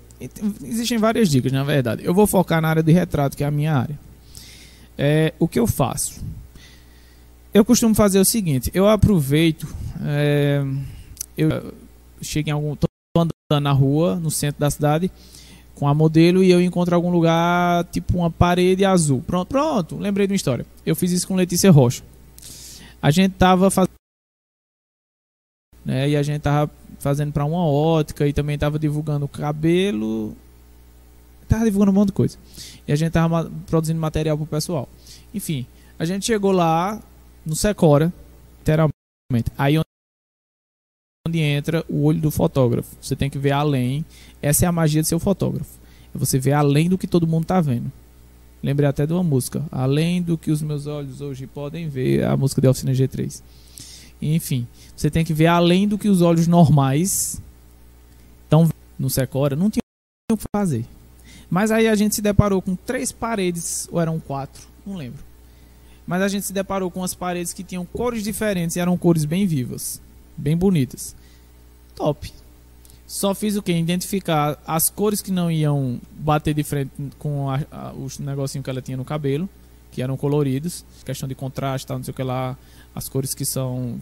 existem 0.64 0.98
várias 0.98 1.30
dicas, 1.30 1.52
na 1.52 1.64
verdade. 1.64 2.04
Eu 2.04 2.14
vou 2.14 2.26
focar 2.26 2.60
na 2.62 2.68
área 2.68 2.84
de 2.84 2.92
retrato, 2.92 3.38
que 3.38 3.44
é 3.44 3.48
a 3.48 3.52
minha 3.52 3.74
área. 3.74 4.00
É, 4.98 5.34
o 5.38 5.48
que 5.48 5.60
eu 5.60 5.68
faço? 5.68 6.22
Eu 7.54 7.64
costumo 7.64 7.94
fazer 7.94 8.20
o 8.20 8.26
seguinte: 8.26 8.72
eu 8.74 8.88
aproveito, 8.88 9.68
é, 10.04 10.64
eu 11.38 11.74
chego 12.22 12.50
em 12.50 12.52
algum, 12.52 12.76
tô 12.76 12.88
andando 13.16 13.64
na 13.64 13.72
rua, 13.72 14.16
no 14.16 14.32
centro 14.32 14.60
da 14.60 14.70
cidade, 14.70 15.12
com 15.76 15.88
a 15.88 15.94
modelo 15.94 16.44
e 16.44 16.52
eu 16.52 16.62
encontro 16.62 16.96
algum 16.96 17.12
lugar, 17.12 17.86
tipo 17.86 18.18
uma 18.18 18.32
parede 18.32 18.84
azul. 18.84 19.24
Pronto, 19.26 19.48
pronto, 19.48 19.98
lembrei 19.98 20.28
de 20.28 20.34
uma 20.34 20.38
história. 20.38 20.66
Eu 20.86 20.96
fiz 20.96 21.12
isso 21.12 21.28
com 21.28 21.36
Letícia 21.36 21.72
Rocha. 21.72 22.04
A 23.02 23.12
gente 23.12 23.34
tava 23.34 23.72
fazendo, 23.72 23.94
né, 25.86 26.10
e 26.10 26.18
a 26.18 26.24
gente 26.24 26.42
tava 26.42 26.70
fazendo 27.00 27.32
para 27.32 27.46
uma 27.46 27.66
ótica 27.66 28.28
e 28.28 28.34
também 28.34 28.58
tava 28.58 28.78
divulgando 28.78 29.28
cabelo, 29.28 30.36
tava 31.48 31.66
divulgando 31.66 31.92
um 31.92 31.96
monte 31.96 32.08
de 32.08 32.14
coisa. 32.14 32.38
E 32.88 32.92
a 32.92 32.96
gente 32.96 33.12
tava 33.12 33.52
produzindo 33.68 34.00
material 34.00 34.38
pro 34.38 34.46
pessoal. 34.46 34.88
Enfim, 35.34 35.66
a 35.98 36.06
gente 36.06 36.26
chegou 36.26 36.52
lá 36.52 37.02
no 37.46 37.56
Secora, 37.56 38.14
literalmente. 38.60 39.52
Aí 39.58 39.78
onde- 39.78 41.40
entra 41.40 41.86
o 41.88 42.04
olho 42.04 42.20
do 42.20 42.32
fotógrafo. 42.32 42.96
Você 43.00 43.16
tem 43.16 43.30
que 43.30 43.38
ver 43.38 43.52
além. 43.52 44.04
Essa 44.42 44.66
é 44.66 44.68
a 44.68 44.72
magia 44.72 45.02
de 45.02 45.08
ser 45.08 45.20
fotógrafo. 45.20 45.78
É 46.14 46.18
você 46.18 46.40
ver 46.40 46.54
além 46.54 46.90
do 46.90 46.98
que 46.98 47.06
todo 47.06 47.28
mundo 47.28 47.46
tá 47.46 47.62
vendo. 47.62 47.92
Lembrei 48.64 48.90
até 48.90 49.06
de 49.06 49.14
uma 49.14 49.24
música. 49.24 49.64
Além 49.72 50.22
do 50.24 50.38
que 50.38 50.50
os 50.50 50.62
meus 50.62 50.88
olhos 50.88 51.22
hoje 51.22 51.46
podem 51.46 51.88
ver, 51.88 52.26
a 52.26 52.36
música 52.36 52.60
de 52.60 52.68
Oficina 52.68 52.94
G3. 52.94 53.44
Enfim, 54.22 54.68
você 54.96 55.10
tem 55.10 55.24
que 55.24 55.34
ver 55.34 55.48
além 55.48 55.88
do 55.88 55.98
que 55.98 56.10
os 56.10 56.22
olhos 56.22 56.46
normais 56.48 57.42
estão 58.44 58.70
no 58.98 59.10
Secora. 59.10 59.56
Não 59.56 59.70
tinha 59.70 59.82
o 60.32 60.38
que 60.38 60.44
fazer. 60.54 60.86
Mas 61.50 61.72
aí 61.72 61.88
a 61.88 61.96
gente 61.96 62.14
se 62.16 62.22
deparou 62.22 62.62
com 62.62 62.76
três 62.76 63.12
paredes, 63.12 63.88
ou 63.92 64.00
eram 64.00 64.20
quatro, 64.20 64.62
não 64.86 64.96
lembro. 64.96 65.24
Mas 66.06 66.22
a 66.22 66.28
gente 66.28 66.46
se 66.46 66.54
deparou 66.54 66.92
com 66.92 67.04
as 67.04 67.14
paredes 67.14 67.54
que 67.54 67.64
tinham 67.64 67.86
cores 67.86 68.24
diferentes 68.24 68.76
e 68.76 68.80
eram 68.80 68.98
cores 68.98 69.26
bem 69.26 69.46
vivas, 69.48 70.02
bem 70.36 70.56
bonitas. 70.58 71.16
Top. 71.96 72.32
Só 73.08 73.34
fiz 73.34 73.56
o 73.56 73.62
que? 73.64 73.72
Identificar 73.72 74.62
as 74.68 74.90
cores 74.90 75.22
que 75.22 75.32
não 75.32 75.50
iam 75.50 76.00
bater 76.12 76.54
de 76.54 76.64
frente 76.64 76.92
com 77.18 77.50
a- 77.50 77.62
a- 77.72 77.94
os 77.94 78.20
negocinhos 78.20 78.64
que 78.64 78.70
ela 78.70 78.82
tinha 78.82 78.98
no 78.98 79.06
cabelo, 79.06 79.50
que 79.92 80.02
eram 80.02 80.16
coloridos, 80.16 80.86
questão 81.06 81.28
de 81.28 81.36
contraste, 81.36 81.88
tal, 81.88 81.98
não 81.98 82.04
sei 82.04 82.12
o 82.12 82.16
que 82.16 82.24
lá, 82.24 82.58
as 82.94 83.10
cores 83.10 83.34
que 83.34 83.46
são 83.46 84.02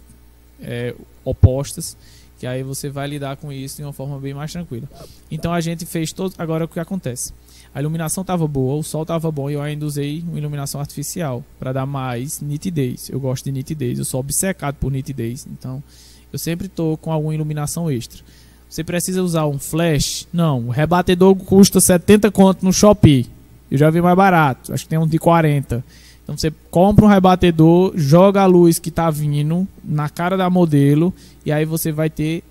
é, 0.62 0.94
opostas, 1.24 1.98
que 2.40 2.46
aí 2.46 2.64
você 2.64 2.90
vai 2.90 3.08
lidar 3.08 3.38
com 3.38 3.52
isso 3.52 3.78
de 3.78 3.84
uma 3.84 3.94
forma 3.94 4.20
bem 4.20 4.34
mais 4.34 4.52
tranquila. 4.52 4.88
Então 5.30 5.54
a 5.54 5.60
gente 5.60 5.86
fez 5.86 6.12
todo. 6.12 6.34
Agora 6.38 6.66
o 6.66 6.68
que 6.68 6.80
acontece? 6.80 7.34
A 7.74 7.80
iluminação 7.80 8.22
estava 8.22 8.48
boa, 8.48 8.76
o 8.76 8.84
sol 8.84 9.02
estava 9.02 9.32
bom 9.32 9.50
e 9.50 9.54
eu 9.54 9.62
ainda 9.62 9.86
usei 9.86 10.24
uma 10.28 10.38
iluminação 10.38 10.80
artificial 10.80 11.44
para 11.60 11.74
dar 11.74 11.86
mais 11.86 12.42
nitidez. 12.42 13.10
Eu 13.10 13.20
gosto 13.20 13.46
de 13.46 13.52
nitidez, 13.52 14.00
eu 14.00 14.06
sou 14.06 14.20
obcecado 14.20 14.76
por 14.76 14.92
nitidez, 14.92 15.48
então 15.52 15.84
eu 16.32 16.40
sempre 16.40 16.68
tô 16.68 16.98
com 16.98 17.12
alguma 17.12 17.34
iluminação 17.34 17.90
extra. 17.90 18.24
Você 18.70 18.84
precisa 18.84 19.24
usar 19.24 19.48
um 19.48 19.58
flash? 19.58 20.28
Não, 20.32 20.68
o 20.68 20.70
rebatedor 20.70 21.36
custa 21.36 21.80
70 21.80 22.32
conto 22.32 22.66
no 22.66 22.74
Shopee. 22.74 23.30
Eu 23.70 23.78
já 23.78 23.90
vi 23.90 24.02
mais 24.02 24.16
barato, 24.16 24.74
acho 24.74 24.84
que 24.84 24.90
tem 24.90 25.00
um 25.00 25.08
de 25.08 25.20
40. 25.20 25.84
Então 26.24 26.38
você 26.38 26.52
compra 26.70 27.06
um 27.06 27.08
rebatedor, 27.08 27.94
joga 27.96 28.42
a 28.42 28.46
luz 28.46 28.80
que 28.80 28.92
tá 28.92 29.10
vindo 29.10 29.68
na 29.84 30.10
cara 30.10 30.36
da 30.36 30.50
modelo 30.50 31.14
e 31.46 31.52
aí 31.52 31.64
você 31.64 31.92
vai 31.92 32.10
ter 32.10 32.44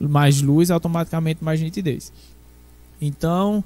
mais 0.00 0.40
luz, 0.42 0.70
automaticamente 0.70 1.44
mais 1.44 1.60
nitidez. 1.60 2.12
Então, 3.00 3.62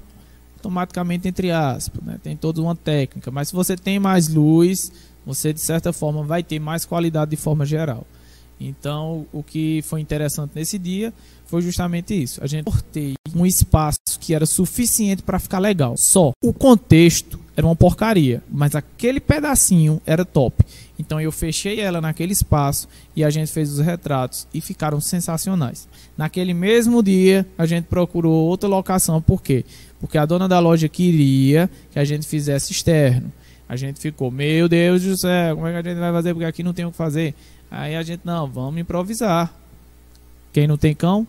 automaticamente 0.57 1.27
entre 1.27 1.51
aspas, 1.51 2.03
né? 2.03 2.19
tem 2.21 2.35
toda 2.35 2.61
uma 2.61 2.75
técnica, 2.75 3.31
mas 3.31 3.49
se 3.49 3.55
você 3.55 3.75
tem 3.75 3.99
mais 3.99 4.27
luz, 4.27 4.91
você 5.25 5.51
de 5.51 5.61
certa 5.61 5.91
forma 5.91 6.23
vai 6.23 6.43
ter 6.43 6.59
mais 6.59 6.85
qualidade 6.85 7.31
de 7.31 7.37
forma 7.37 7.65
geral. 7.65 8.05
Então, 8.59 9.25
o 9.33 9.43
que 9.43 9.81
foi 9.81 9.99
interessante 9.99 10.51
nesse 10.55 10.77
dia 10.77 11.13
foi 11.45 11.61
justamente 11.61 12.13
isso. 12.13 12.43
A 12.43 12.47
gente 12.47 12.65
cortei 12.65 13.15
um 13.35 13.45
espaço 13.45 13.99
que 14.19 14.33
era 14.33 14.45
suficiente 14.45 15.23
para 15.23 15.39
ficar 15.39 15.59
legal. 15.59 15.95
Só 15.97 16.31
o 16.43 16.53
contexto 16.53 17.39
era 17.55 17.65
uma 17.65 17.75
porcaria, 17.75 18.43
mas 18.49 18.75
aquele 18.75 19.19
pedacinho 19.19 20.01
era 20.05 20.25
top. 20.25 20.63
Então 20.97 21.19
eu 21.19 21.31
fechei 21.31 21.79
ela 21.79 22.01
naquele 22.01 22.33
espaço 22.33 22.87
e 23.15 23.23
a 23.23 23.29
gente 23.29 23.51
fez 23.51 23.71
os 23.71 23.79
retratos 23.79 24.47
e 24.53 24.59
ficaram 24.59 24.99
sensacionais. 24.99 25.87
Naquele 26.17 26.53
mesmo 26.53 27.01
dia, 27.01 27.45
a 27.57 27.65
gente 27.65 27.85
procurou 27.85 28.45
outra 28.45 28.67
locação, 28.67 29.21
por 29.21 29.41
quê? 29.41 29.63
Porque 29.99 30.17
a 30.17 30.25
dona 30.25 30.47
da 30.47 30.59
loja 30.59 30.89
queria 30.89 31.69
que 31.91 31.99
a 31.99 32.05
gente 32.05 32.27
fizesse 32.27 32.71
externo. 32.71 33.31
A 33.67 33.75
gente 33.75 33.99
ficou, 33.99 34.29
meu 34.29 34.69
Deus 34.69 35.01
do 35.01 35.17
céu, 35.17 35.55
como 35.55 35.67
é 35.67 35.71
que 35.71 35.87
a 35.87 35.91
gente 35.91 35.99
vai 35.99 36.11
fazer? 36.11 36.33
Porque 36.33 36.45
aqui 36.45 36.63
não 36.63 36.73
tem 36.73 36.85
o 36.85 36.91
que 36.91 36.97
fazer. 36.97 37.33
Aí 37.71 37.95
a 37.95 38.03
gente, 38.03 38.21
não, 38.23 38.47
vamos 38.47 38.79
improvisar. 38.79 39.53
Quem 40.53 40.67
não 40.67 40.77
tem 40.77 40.93
cão, 40.93 41.27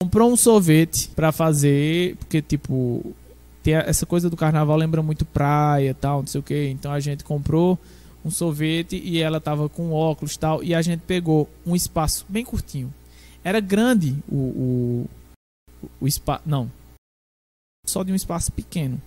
comprou 0.00 0.32
um 0.32 0.36
sorvete 0.36 1.08
pra 1.08 1.32
fazer, 1.32 2.16
porque 2.16 2.40
tipo, 2.40 3.14
tem 3.62 3.74
essa 3.74 4.06
coisa 4.06 4.30
do 4.30 4.36
carnaval 4.36 4.76
lembra 4.76 5.02
muito 5.02 5.24
praia, 5.24 5.94
tal, 5.94 6.20
não 6.20 6.26
sei 6.26 6.40
o 6.40 6.44
que. 6.44 6.68
Então 6.68 6.92
a 6.92 7.00
gente 7.00 7.24
comprou 7.24 7.78
um 8.24 8.30
sorvete 8.30 8.96
e 8.96 9.20
ela 9.20 9.40
tava 9.40 9.68
com 9.68 9.92
óculos 9.92 10.36
tal, 10.36 10.62
e 10.62 10.74
a 10.74 10.82
gente 10.82 11.00
pegou 11.00 11.48
um 11.66 11.74
espaço 11.74 12.24
bem 12.28 12.44
curtinho. 12.44 12.92
Era 13.42 13.60
grande 13.60 14.16
o 14.28 14.36
o, 14.36 15.90
o 16.00 16.06
espaço, 16.06 16.42
não, 16.46 16.70
só 17.86 18.02
de 18.02 18.12
um 18.12 18.16
espaço 18.16 18.52
pequeno. 18.52 19.00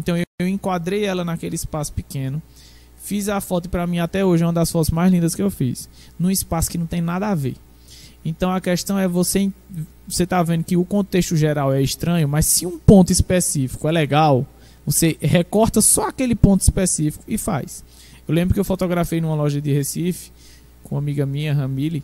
Então 0.00 0.16
eu, 0.16 0.24
eu 0.40 0.48
enquadrei 0.48 1.04
ela 1.04 1.24
naquele 1.24 1.56
espaço 1.56 1.92
pequeno. 1.92 2.42
Fiz 2.96 3.28
a 3.28 3.40
foto 3.40 3.70
pra 3.70 3.86
mim 3.86 4.00
até 4.00 4.24
hoje 4.24 4.42
é 4.42 4.46
uma 4.46 4.52
das 4.52 4.70
fotos 4.70 4.90
mais 4.90 5.10
lindas 5.10 5.34
que 5.34 5.42
eu 5.42 5.50
fiz. 5.50 5.88
Num 6.18 6.30
espaço 6.30 6.70
que 6.70 6.76
não 6.76 6.86
tem 6.86 7.00
nada 7.00 7.28
a 7.28 7.34
ver. 7.34 7.56
Então 8.28 8.50
a 8.52 8.60
questão 8.60 8.98
é 8.98 9.08
você 9.08 9.50
você 10.06 10.26
tá 10.26 10.42
vendo 10.42 10.64
que 10.64 10.76
o 10.76 10.84
contexto 10.84 11.36
geral 11.36 11.72
é 11.72 11.82
estranho, 11.82 12.26
mas 12.26 12.46
se 12.46 12.64
um 12.64 12.78
ponto 12.78 13.12
específico 13.12 13.86
é 13.86 13.92
legal, 13.92 14.46
você 14.86 15.18
recorta 15.20 15.82
só 15.82 16.08
aquele 16.08 16.34
ponto 16.34 16.62
específico 16.62 17.22
e 17.28 17.36
faz. 17.36 17.84
Eu 18.26 18.34
lembro 18.34 18.54
que 18.54 18.60
eu 18.60 18.64
fotografei 18.64 19.20
numa 19.20 19.34
loja 19.34 19.60
de 19.60 19.70
Recife 19.70 20.30
com 20.82 20.94
uma 20.94 21.00
amiga 21.00 21.26
minha, 21.26 21.52
Ramile, 21.52 22.02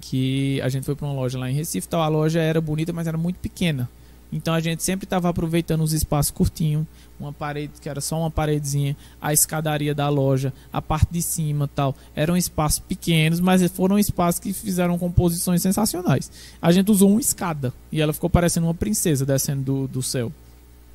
que 0.00 0.60
a 0.60 0.68
gente 0.68 0.84
foi 0.84 0.96
para 0.96 1.06
uma 1.06 1.14
loja 1.14 1.38
lá 1.38 1.48
em 1.48 1.54
Recife, 1.54 1.88
tal, 1.88 2.02
a 2.02 2.08
loja 2.08 2.40
era 2.40 2.60
bonita, 2.60 2.92
mas 2.92 3.06
era 3.06 3.16
muito 3.16 3.38
pequena. 3.38 3.88
Então 4.32 4.52
a 4.52 4.60
gente 4.60 4.82
sempre 4.82 5.06
estava 5.06 5.28
aproveitando 5.28 5.82
os 5.82 5.92
espaços 5.92 6.32
curtinhos, 6.32 6.84
uma 7.18 7.32
parede 7.32 7.72
que 7.80 7.88
era 7.88 8.00
só 8.00 8.18
uma 8.18 8.30
paredezinha, 8.30 8.96
a 9.20 9.32
escadaria 9.32 9.94
da 9.94 10.08
loja, 10.08 10.52
a 10.72 10.80
parte 10.80 11.08
de 11.10 11.22
cima, 11.22 11.68
tal. 11.68 11.94
Eram 12.14 12.36
espaços 12.36 12.78
pequenos, 12.78 13.40
mas 13.40 13.62
foram 13.70 13.98
espaços 13.98 14.40
que 14.40 14.52
fizeram 14.52 14.98
composições 14.98 15.62
sensacionais. 15.62 16.30
A 16.60 16.70
gente 16.72 16.90
usou 16.90 17.10
uma 17.10 17.20
escada 17.20 17.72
e 17.90 18.00
ela 18.00 18.12
ficou 18.12 18.30
parecendo 18.30 18.66
uma 18.66 18.74
princesa 18.74 19.26
descendo 19.26 19.62
do, 19.62 19.88
do 19.88 20.02
céu. 20.02 20.32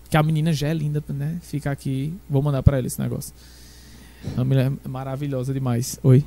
Que 0.09 0.17
a 0.17 0.24
menina 0.24 0.53
já 0.53 0.67
é 0.67 0.74
linda, 0.74 1.03
né? 1.09 1.39
Fica 1.41 1.71
aqui, 1.71 2.13
vou 2.30 2.41
mandar 2.41 2.63
para 2.63 2.78
ela 2.78 2.88
esse 2.88 2.99
negócio. 3.01 3.34
A 4.38 4.43
mulher 4.43 4.71
é 4.84 4.88
maravilhosa 4.88 5.53
demais. 5.53 5.99
Oi. 6.03 6.24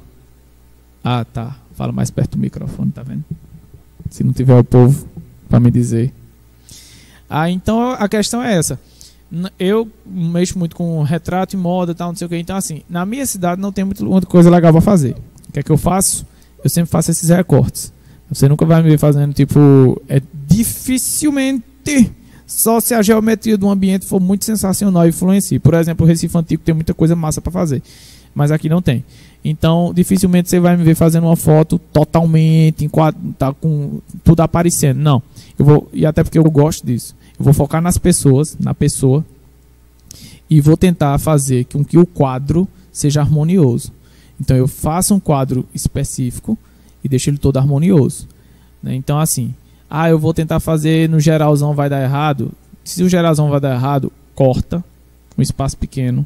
Ah, 1.02 1.24
tá. 1.24 1.56
Fala 1.74 1.92
mais 1.92 2.10
perto 2.10 2.32
do 2.32 2.38
microfone, 2.38 2.90
tá 2.90 3.02
vendo? 3.02 3.24
Se 4.10 4.24
não 4.24 4.32
tiver 4.32 4.58
o 4.58 4.64
povo 4.64 5.08
para 5.48 5.60
me 5.60 5.70
dizer. 5.70 6.12
Ah, 7.28 7.50
então 7.50 7.92
a 7.92 8.08
questão 8.08 8.42
é 8.42 8.56
essa. 8.56 8.78
Eu 9.58 9.88
mexo 10.04 10.58
muito 10.58 10.76
com 10.76 11.02
retrato 11.02 11.54
e 11.54 11.56
moda 11.56 11.94
tal, 11.94 12.08
não 12.08 12.16
sei 12.16 12.26
o 12.26 12.30
que. 12.30 12.36
Então, 12.36 12.56
assim, 12.56 12.82
na 12.88 13.04
minha 13.04 13.26
cidade 13.26 13.60
não 13.60 13.72
tem 13.72 13.84
muita 13.84 14.26
coisa 14.26 14.48
legal 14.50 14.72
pra 14.72 14.80
fazer. 14.80 15.16
O 15.48 15.52
que 15.52 15.60
é 15.60 15.62
que 15.62 15.70
eu 15.70 15.76
faço? 15.76 16.26
Eu 16.62 16.70
sempre 16.70 16.90
faço 16.90 17.10
esses 17.10 17.28
recortes. 17.28 17.92
Você 18.28 18.48
nunca 18.48 18.64
vai 18.64 18.82
me 18.82 18.90
ver 18.90 18.98
fazendo, 18.98 19.32
tipo, 19.32 20.00
é 20.08 20.20
dificilmente 20.48 22.12
só 22.46 22.78
se 22.78 22.94
a 22.94 23.02
geometria 23.02 23.58
do 23.58 23.68
ambiente 23.68 24.06
for 24.06 24.20
muito 24.20 24.44
sensacional 24.44 25.04
e 25.06 25.08
influencie. 25.08 25.58
Por 25.58 25.74
exemplo, 25.74 26.06
o 26.06 26.08
Recife 26.08 26.36
Antigo 26.38 26.62
tem 26.62 26.74
muita 26.74 26.94
coisa 26.94 27.16
massa 27.16 27.40
pra 27.40 27.50
fazer. 27.50 27.82
Mas 28.34 28.50
aqui 28.50 28.68
não 28.68 28.82
tem. 28.82 29.04
Então, 29.44 29.92
dificilmente 29.94 30.48
você 30.48 30.60
vai 30.60 30.76
me 30.76 30.84
ver 30.84 30.94
fazendo 30.94 31.24
uma 31.24 31.36
foto 31.36 31.78
totalmente 31.78 32.84
enquadro, 32.84 33.20
tá 33.38 33.52
com 33.52 34.00
tudo 34.22 34.40
aparecendo. 34.40 34.98
Não. 34.98 35.22
Eu 35.58 35.64
vou, 35.64 35.88
e 35.92 36.04
até 36.04 36.22
porque 36.22 36.38
eu 36.38 36.44
gosto 36.44 36.86
disso. 36.86 37.16
Eu 37.38 37.44
vou 37.44 37.52
focar 37.52 37.82
nas 37.82 37.98
pessoas, 37.98 38.56
na 38.58 38.74
pessoa, 38.74 39.24
e 40.48 40.60
vou 40.60 40.76
tentar 40.76 41.18
fazer 41.18 41.64
com 41.66 41.84
que 41.84 41.98
o 41.98 42.06
quadro 42.06 42.66
seja 42.92 43.20
harmonioso. 43.20 43.92
Então 44.40 44.56
eu 44.56 44.68
faço 44.68 45.14
um 45.14 45.20
quadro 45.20 45.66
específico 45.74 46.58
e 47.02 47.08
deixo 47.08 47.30
ele 47.30 47.38
todo 47.38 47.56
harmonioso. 47.56 48.26
né? 48.82 48.94
Então 48.94 49.18
assim, 49.18 49.54
ah, 49.88 50.08
eu 50.08 50.18
vou 50.18 50.32
tentar 50.32 50.60
fazer 50.60 51.08
no 51.08 51.20
geralzão 51.20 51.74
vai 51.74 51.88
dar 51.88 52.02
errado. 52.02 52.52
Se 52.84 53.02
o 53.02 53.08
geralzão 53.08 53.50
vai 53.50 53.60
dar 53.60 53.74
errado, 53.74 54.12
corta 54.34 54.84
um 55.36 55.42
espaço 55.42 55.76
pequeno, 55.76 56.24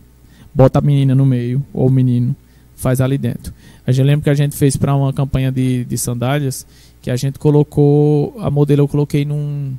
bota 0.54 0.78
a 0.78 0.82
menina 0.82 1.14
no 1.14 1.26
meio 1.26 1.64
ou 1.72 1.88
o 1.88 1.90
menino, 1.90 2.34
faz 2.76 3.00
ali 3.00 3.18
dentro. 3.18 3.52
A 3.86 3.92
gente 3.92 4.06
lembra 4.06 4.24
que 4.24 4.30
a 4.30 4.34
gente 4.34 4.56
fez 4.56 4.76
para 4.76 4.94
uma 4.94 5.12
campanha 5.12 5.50
de, 5.50 5.84
de 5.84 5.98
sandálias 5.98 6.66
que 7.02 7.10
a 7.10 7.16
gente 7.16 7.38
colocou 7.38 8.36
a 8.40 8.50
modelo 8.50 8.82
eu 8.82 8.88
coloquei 8.88 9.24
num 9.24 9.74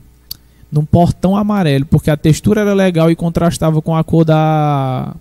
num 0.71 0.85
portão 0.85 1.35
amarelo, 1.35 1.85
porque 1.85 2.09
a 2.09 2.17
textura 2.17 2.61
era 2.61 2.73
legal 2.73 3.11
e 3.11 3.15
contrastava 3.15 3.81
com 3.81 3.95
a 3.95 4.03
cor 4.03 4.23
da 4.23 5.13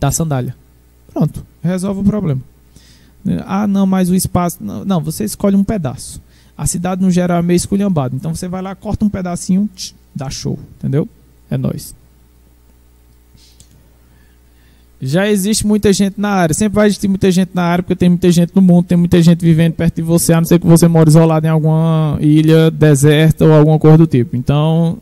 da 0.00 0.10
sandália. 0.10 0.56
Pronto, 1.12 1.46
resolve 1.62 2.00
o 2.00 2.04
problema. 2.04 2.40
Ah, 3.46 3.66
não, 3.66 3.86
mas 3.86 4.10
o 4.10 4.14
espaço. 4.14 4.58
Não, 4.60 4.84
não, 4.84 5.00
você 5.00 5.24
escolhe 5.24 5.54
um 5.54 5.62
pedaço. 5.62 6.20
A 6.56 6.66
cidade 6.66 7.00
no 7.00 7.10
geral 7.10 7.38
é 7.38 7.42
meio 7.42 7.56
esculhambada. 7.56 8.14
Então 8.14 8.34
você 8.34 8.48
vai 8.48 8.60
lá, 8.60 8.74
corta 8.74 9.04
um 9.04 9.08
pedacinho, 9.08 9.68
tch, 9.74 9.94
dá 10.14 10.28
show, 10.28 10.58
entendeu? 10.78 11.08
É 11.50 11.56
nóis. 11.56 11.94
Já 15.02 15.28
existe 15.28 15.66
muita 15.66 15.92
gente 15.92 16.14
na 16.16 16.28
área. 16.28 16.54
Sempre 16.54 16.76
vai 16.76 16.86
existir 16.86 17.08
muita 17.08 17.30
gente 17.30 17.50
na 17.52 17.64
área, 17.64 17.82
porque 17.82 17.96
tem 17.96 18.08
muita 18.08 18.30
gente 18.30 18.52
no 18.54 18.62
mundo, 18.62 18.86
tem 18.86 18.96
muita 18.96 19.20
gente 19.20 19.44
vivendo 19.44 19.72
perto 19.72 19.96
de 19.96 20.02
você, 20.02 20.32
a 20.32 20.40
não 20.40 20.44
ser 20.44 20.60
que 20.60 20.66
você 20.66 20.86
mora 20.86 21.08
isolado 21.08 21.44
em 21.44 21.50
alguma 21.50 22.16
ilha 22.20 22.70
deserta 22.70 23.44
ou 23.44 23.52
alguma 23.52 23.78
coisa 23.78 23.98
do 23.98 24.06
tipo. 24.06 24.36
Então, 24.36 24.98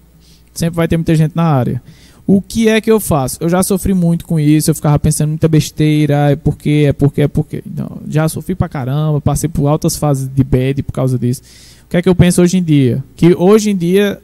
Sempre 0.52 0.76
vai 0.76 0.88
ter 0.88 0.96
muita 0.96 1.14
gente 1.14 1.34
na 1.34 1.44
área. 1.44 1.82
O 2.26 2.40
que 2.40 2.68
é 2.68 2.80
que 2.80 2.90
eu 2.90 3.00
faço? 3.00 3.38
Eu 3.40 3.48
já 3.48 3.62
sofri 3.62 3.94
muito 3.94 4.24
com 4.24 4.38
isso, 4.38 4.70
eu 4.70 4.74
ficava 4.74 4.98
pensando 4.98 5.30
muita 5.30 5.48
besteira, 5.48 6.30
é 6.30 6.36
porque, 6.36 6.84
é 6.86 6.92
porque, 6.92 7.22
é 7.22 7.28
porque. 7.28 7.62
Então, 7.66 7.98
já 8.08 8.28
sofri 8.28 8.54
pra 8.54 8.68
caramba, 8.68 9.20
passei 9.20 9.48
por 9.48 9.66
altas 9.66 9.96
fases 9.96 10.28
de 10.28 10.44
bad 10.44 10.82
por 10.82 10.92
causa 10.92 11.18
disso. 11.18 11.42
O 11.86 11.90
que 11.90 11.96
é 11.96 12.02
que 12.02 12.08
eu 12.08 12.14
penso 12.14 12.42
hoje 12.42 12.58
em 12.58 12.62
dia? 12.62 13.02
Que 13.16 13.34
hoje 13.34 13.70
em 13.70 13.76
dia 13.76 14.20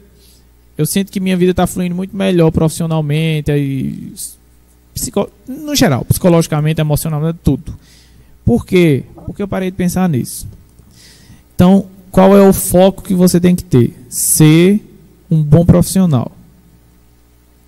eu 0.77 0.85
sinto 0.85 1.11
que 1.11 1.19
minha 1.19 1.35
vida 1.35 1.51
está 1.51 1.65
fluindo 1.65 1.95
muito 1.95 2.15
melhor 2.15 2.51
profissionalmente, 2.51 3.51
e, 3.51 4.13
psico, 4.97 5.29
no 5.47 5.75
geral, 5.75 6.03
psicologicamente, 6.05 6.81
emocionalmente, 6.81 7.39
tudo. 7.43 7.77
Por 8.43 8.65
quê? 8.65 9.03
Porque 9.25 9.41
eu 9.41 9.47
parei 9.47 9.69
de 9.69 9.77
pensar 9.77 10.07
nisso. 10.09 10.47
Então, 11.55 11.85
qual 12.11 12.35
é 12.35 12.41
o 12.41 12.53
foco 12.53 13.03
que 13.03 13.13
você 13.13 13.39
tem 13.39 13.55
que 13.55 13.63
ter? 13.63 13.93
Ser 14.09 14.81
um 15.29 15.43
bom 15.43 15.65
profissional. 15.65 16.31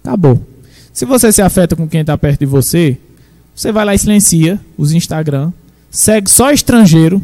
Acabou. 0.03 0.45
Se 0.93 1.05
você 1.05 1.31
se 1.31 1.41
afeta 1.41 1.75
com 1.75 1.87
quem 1.87 2.01
está 2.01 2.17
perto 2.17 2.39
de 2.39 2.45
você, 2.45 2.97
você 3.55 3.71
vai 3.71 3.85
lá 3.85 3.93
e 3.93 3.99
silencia 3.99 4.59
os 4.77 4.91
Instagram, 4.91 5.51
segue 5.91 6.29
só 6.29 6.51
estrangeiro. 6.51 7.21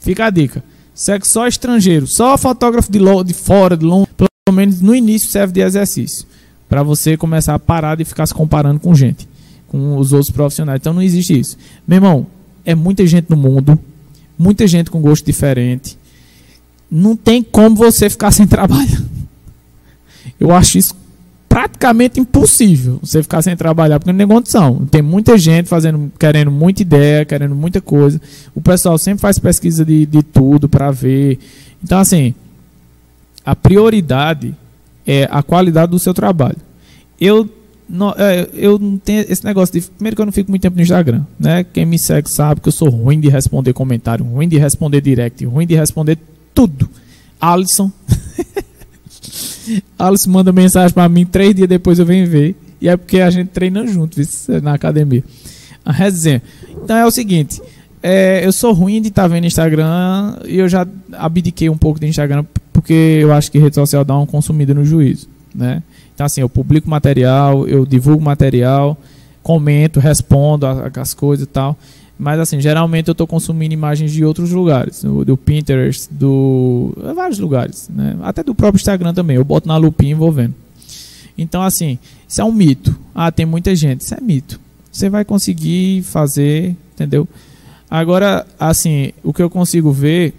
Fica 0.00 0.26
a 0.26 0.30
dica. 0.30 0.62
Segue 0.94 1.26
só 1.26 1.46
estrangeiro, 1.46 2.08
só 2.08 2.36
fotógrafo 2.36 2.90
de, 2.90 2.98
de 3.24 3.34
fora, 3.34 3.76
de 3.76 3.84
longe. 3.84 4.08
Pelo 4.16 4.56
menos 4.56 4.80
no 4.80 4.94
início 4.94 5.28
serve 5.28 5.52
de 5.52 5.60
exercício. 5.60 6.26
Para 6.68 6.82
você 6.82 7.16
começar 7.16 7.54
a 7.54 7.58
parar 7.58 7.96
de 7.96 8.04
ficar 8.04 8.26
se 8.26 8.34
comparando 8.34 8.78
com 8.80 8.94
gente, 8.94 9.28
com 9.66 9.96
os 9.96 10.12
outros 10.12 10.30
profissionais. 10.30 10.80
Então 10.80 10.92
não 10.92 11.02
existe 11.02 11.38
isso. 11.38 11.56
Meu 11.86 11.96
irmão, 11.96 12.26
é 12.64 12.74
muita 12.74 13.06
gente 13.06 13.30
no 13.30 13.36
mundo, 13.36 13.78
muita 14.38 14.66
gente 14.66 14.90
com 14.90 15.00
gosto 15.00 15.24
diferente. 15.24 15.98
Não 16.90 17.16
tem 17.16 17.42
como 17.42 17.76
você 17.76 18.10
ficar 18.10 18.30
sem 18.30 18.46
trabalho. 18.46 19.08
Eu 20.38 20.52
acho 20.52 20.78
isso 20.78 20.94
praticamente 21.48 22.20
impossível 22.20 23.00
você 23.02 23.22
ficar 23.22 23.42
sem 23.42 23.56
trabalhar, 23.56 23.98
porque 23.98 24.12
não 24.12 24.18
tem 24.18 24.28
condição. 24.28 24.86
Tem 24.86 25.02
muita 25.02 25.36
gente 25.38 25.68
fazendo, 25.68 26.12
querendo 26.18 26.50
muita 26.50 26.82
ideia, 26.82 27.24
querendo 27.24 27.54
muita 27.54 27.80
coisa. 27.80 28.20
O 28.54 28.60
pessoal 28.60 28.96
sempre 28.98 29.20
faz 29.20 29.38
pesquisa 29.38 29.84
de, 29.84 30.06
de 30.06 30.22
tudo 30.22 30.68
para 30.68 30.90
ver. 30.90 31.38
Então, 31.82 31.98
assim, 31.98 32.34
a 33.44 33.56
prioridade 33.56 34.54
é 35.08 35.26
a 35.30 35.42
qualidade 35.42 35.90
do 35.90 35.98
seu 35.98 36.12
trabalho. 36.12 36.58
Eu 37.18 37.48
não, 37.88 38.14
é, 38.18 38.46
eu 38.52 38.78
não 38.78 38.98
tenho 38.98 39.24
esse 39.26 39.42
negócio 39.42 39.72
de. 39.72 39.86
Primeiro 39.88 40.14
que 40.14 40.20
eu 40.20 40.26
não 40.26 40.32
fico 40.32 40.50
muito 40.50 40.60
tempo 40.60 40.76
no 40.76 40.82
Instagram. 40.82 41.24
Né? 41.40 41.64
Quem 41.64 41.86
me 41.86 41.98
segue 41.98 42.30
sabe 42.30 42.60
que 42.60 42.68
eu 42.68 42.72
sou 42.72 42.90
ruim 42.90 43.18
de 43.18 43.30
responder 43.30 43.72
comentário, 43.72 44.22
ruim 44.26 44.46
de 44.46 44.58
responder 44.58 45.00
direct, 45.00 45.42
ruim 45.46 45.66
de 45.66 45.74
responder 45.74 46.18
tudo. 46.54 46.88
Alisson. 47.40 47.90
Alisson 49.98 50.30
manda 50.30 50.52
mensagem 50.52 50.92
para 50.92 51.08
mim, 51.08 51.24
três 51.24 51.54
dias 51.54 51.68
depois 51.68 51.98
eu 51.98 52.04
venho 52.04 52.28
ver. 52.28 52.54
E 52.80 52.88
é 52.88 52.96
porque 52.96 53.20
a 53.20 53.30
gente 53.30 53.48
treina 53.48 53.86
junto 53.86 54.20
na 54.62 54.74
academia. 54.74 55.24
A 55.82 55.90
resenha. 55.90 56.42
Então 56.84 56.96
é 56.96 57.06
o 57.06 57.10
seguinte. 57.10 57.62
É, 58.02 58.44
eu 58.44 58.52
sou 58.52 58.72
ruim 58.72 59.00
de 59.00 59.08
estar 59.08 59.22
tá 59.22 59.28
vendo 59.28 59.46
Instagram 59.46 60.36
e 60.46 60.58
eu 60.58 60.68
já 60.68 60.86
abdiquei 61.12 61.68
um 61.68 61.76
pouco 61.76 61.98
de 61.98 62.06
Instagram 62.06 62.44
porque 62.78 63.18
eu 63.20 63.32
acho 63.32 63.50
que 63.50 63.58
rede 63.58 63.74
social 63.74 64.04
dá 64.04 64.16
uma 64.16 64.26
consumida 64.26 64.72
no 64.72 64.84
juízo, 64.84 65.28
né? 65.52 65.82
Então 66.14 66.24
assim, 66.24 66.40
eu 66.40 66.48
publico 66.48 66.88
material, 66.88 67.66
eu 67.66 67.84
divulgo 67.84 68.22
material, 68.22 68.96
comento, 69.42 69.98
respondo 69.98 70.64
as 70.64 71.12
coisas 71.12 71.44
e 71.44 71.48
tal. 71.48 71.76
Mas 72.16 72.38
assim, 72.38 72.60
geralmente 72.60 73.08
eu 73.08 73.12
estou 73.12 73.26
consumindo 73.26 73.74
imagens 73.74 74.12
de 74.12 74.24
outros 74.24 74.52
lugares, 74.52 75.02
do, 75.02 75.24
do 75.24 75.36
Pinterest, 75.36 76.08
do 76.08 76.96
é, 77.04 77.12
vários 77.12 77.40
lugares, 77.40 77.88
né? 77.92 78.16
Até 78.22 78.44
do 78.44 78.54
próprio 78.54 78.78
Instagram 78.78 79.12
também. 79.12 79.36
Eu 79.36 79.44
boto 79.44 79.66
na 79.66 79.76
lupinha 79.76 80.12
e 80.12 80.14
vou 80.14 80.30
vendo. 80.30 80.54
Então 81.36 81.62
assim, 81.62 81.98
isso 82.28 82.40
é 82.40 82.44
um 82.44 82.52
mito. 82.52 82.96
Ah, 83.12 83.32
tem 83.32 83.44
muita 83.44 83.74
gente. 83.74 84.02
Isso 84.02 84.14
é 84.14 84.20
mito. 84.20 84.60
Você 84.92 85.10
vai 85.10 85.24
conseguir 85.24 86.04
fazer, 86.04 86.76
entendeu? 86.94 87.26
Agora, 87.90 88.46
assim, 88.58 89.12
o 89.24 89.32
que 89.32 89.42
eu 89.42 89.50
consigo 89.50 89.90
ver 89.90 90.34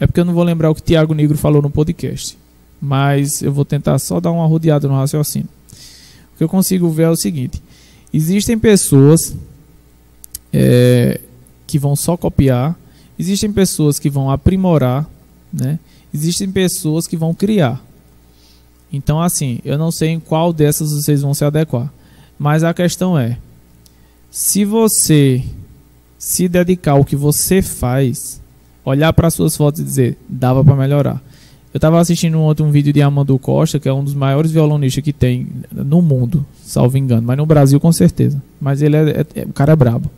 é 0.00 0.06
porque 0.06 0.18
eu 0.18 0.24
não 0.24 0.32
vou 0.32 0.42
lembrar 0.42 0.70
o 0.70 0.74
que 0.74 0.82
Tiago 0.82 1.12
Negro 1.12 1.36
falou 1.36 1.60
no 1.60 1.68
podcast, 1.68 2.36
mas 2.80 3.42
eu 3.42 3.52
vou 3.52 3.66
tentar 3.66 3.98
só 3.98 4.18
dar 4.18 4.32
uma 4.32 4.46
rodeada 4.46 4.88
no 4.88 4.94
raciocínio. 4.94 5.48
O 6.34 6.38
que 6.38 6.42
eu 6.42 6.48
consigo 6.48 6.88
ver 6.88 7.02
é 7.02 7.10
o 7.10 7.16
seguinte: 7.16 7.62
existem 8.12 8.58
pessoas 8.58 9.36
é, 10.50 11.20
que 11.66 11.78
vão 11.78 11.94
só 11.94 12.16
copiar, 12.16 12.74
existem 13.18 13.52
pessoas 13.52 13.98
que 13.98 14.08
vão 14.08 14.30
aprimorar, 14.30 15.08
né? 15.52 15.78
existem 16.12 16.50
pessoas 16.50 17.06
que 17.06 17.16
vão 17.16 17.34
criar. 17.34 17.84
Então, 18.90 19.20
assim, 19.20 19.60
eu 19.64 19.78
não 19.78 19.92
sei 19.92 20.08
em 20.08 20.20
qual 20.20 20.52
dessas 20.52 20.90
vocês 20.90 21.20
vão 21.20 21.34
se 21.34 21.44
adequar, 21.44 21.92
mas 22.38 22.64
a 22.64 22.72
questão 22.72 23.18
é: 23.18 23.38
se 24.30 24.64
você 24.64 25.44
se 26.18 26.48
dedicar 26.48 26.92
ao 26.92 27.04
que 27.04 27.14
você 27.14 27.60
faz, 27.60 28.39
olhar 28.90 29.12
para 29.12 29.30
suas 29.30 29.56
fotos 29.56 29.80
e 29.80 29.84
dizer, 29.84 30.18
dava 30.28 30.62
para 30.64 30.76
melhorar. 30.76 31.22
Eu 31.72 31.78
estava 31.78 32.00
assistindo 32.00 32.40
outro 32.40 32.64
um 32.64 32.70
vídeo 32.70 32.92
de 32.92 33.00
Amando 33.00 33.38
Costa, 33.38 33.78
que 33.78 33.88
é 33.88 33.92
um 33.92 34.02
dos 34.02 34.14
maiores 34.14 34.50
violonistas 34.50 35.04
que 35.04 35.12
tem 35.12 35.46
no 35.72 36.02
mundo, 36.02 36.44
salvo 36.64 36.98
engano, 36.98 37.22
mas 37.22 37.36
no 37.36 37.46
Brasil 37.46 37.78
com 37.78 37.92
certeza. 37.92 38.42
Mas 38.60 38.82
ele 38.82 38.96
é, 38.96 39.00
é, 39.00 39.26
é 39.36 39.44
o 39.44 39.52
cara 39.52 39.72
é 39.72 39.76
brabo. 39.76 40.10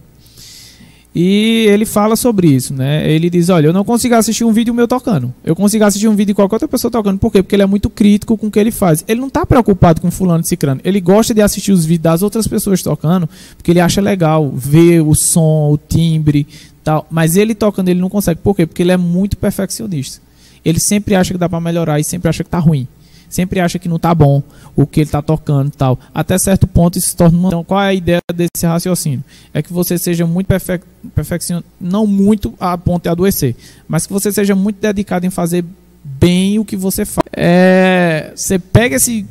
E 1.15 1.67
ele 1.69 1.85
fala 1.85 2.17
sobre 2.17 2.49
isso, 2.49 2.73
né? 2.73 3.11
Ele 3.11 3.29
diz: 3.29 3.51
Olha, 3.51 3.67
eu 3.67 3.73
não 3.73 3.85
consigo 3.85 4.15
assistir 4.15 4.45
um 4.45 4.53
vídeo 4.53 4.73
meu 4.73 4.89
tocando. 4.89 5.33
Eu 5.45 5.55
consigo 5.55 5.85
assistir 5.85 6.09
um 6.09 6.17
vídeo 6.17 6.29
de 6.29 6.35
qualquer 6.35 6.55
outra 6.55 6.69
pessoa 6.69 6.91
tocando. 6.91 7.19
Por 7.19 7.31
quê? 7.31 7.43
Porque 7.43 7.55
ele 7.55 7.63
é 7.63 7.67
muito 7.67 7.91
crítico 7.91 8.39
com 8.39 8.47
o 8.47 8.51
que 8.51 8.59
ele 8.59 8.71
faz. 8.71 9.05
Ele 9.07 9.21
não 9.21 9.29
está 9.29 9.45
preocupado 9.45 10.01
com 10.01 10.11
fulano 10.11 10.43
e 10.43 10.49
cicrano. 10.49 10.81
Ele 10.83 11.03
gosta 11.03 11.35
de 11.35 11.43
assistir 11.43 11.71
os 11.71 11.85
vídeos 11.85 12.03
das 12.03 12.23
outras 12.23 12.49
pessoas 12.49 12.83
tocando, 12.83 13.29
porque 13.59 13.71
ele 13.71 13.81
acha 13.81 14.01
legal 14.01 14.51
ver 14.51 15.03
o 15.03 15.15
som, 15.15 15.73
o 15.73 15.77
timbre, 15.77 16.47
tal. 16.83 17.07
Mas 17.11 17.37
ele 17.37 17.55
tocando, 17.55 17.89
ele 17.89 18.01
não 18.01 18.09
consegue. 18.09 18.41
Por 18.41 18.55
quê? 18.55 18.67
Porque 18.67 18.83
ele 18.83 18.93
é 18.93 18.97
muito 18.97 19.37
perfeccionista. 19.37 20.21
Ele 20.65 20.79
sempre 20.79 21.15
acha 21.15 21.33
que 21.33 21.39
dá 21.39 21.49
para 21.49 21.61
melhorar 21.61 21.99
e 21.99 22.05
sempre 22.05 22.29
acha 22.29 22.45
que 22.45 22.51
tá 22.51 22.59
ruim 22.59 22.87
sempre 23.33 23.61
acha 23.61 23.79
que 23.79 23.89
não 23.89 23.97
está 23.97 24.15
bom 24.15 24.43
o 24.77 24.87
que 24.87 25.01
ele 25.01 25.09
está 25.09 25.23
tocando 25.23 25.71
tal. 25.71 25.99
Até 26.15 26.37
certo 26.39 26.67
ponto 26.67 26.99
isso 26.99 27.09
se 27.09 27.17
torna 27.17 27.39
uma... 27.39 27.49
Então, 27.49 27.65
qual 27.65 27.81
é 27.81 27.89
a 27.89 27.95
ideia 27.95 28.21
desse 28.33 28.67
raciocínio? 28.67 29.25
É 29.53 29.63
que 29.63 29.73
você 29.73 29.99
seja 29.99 30.27
muito 30.27 30.47
perfe... 30.47 30.81
perfeccionista, 31.15 31.69
não 31.81 32.07
muito 32.07 32.55
a 32.61 32.77
ponto 32.77 33.05
de 33.05 33.09
adoecer, 33.09 33.57
mas 33.89 34.07
que 34.07 34.13
você 34.13 34.31
seja 34.31 34.55
muito 34.55 34.81
dedicado 34.81 35.27
em 35.27 35.31
fazer 35.31 35.65
bem 36.05 36.59
o 36.59 36.65
que 36.65 36.77
você 36.77 37.05
faz. 37.05 37.27
É... 37.33 38.33
Você 38.37 38.59
pega 38.59 38.97
esse... 38.97 39.27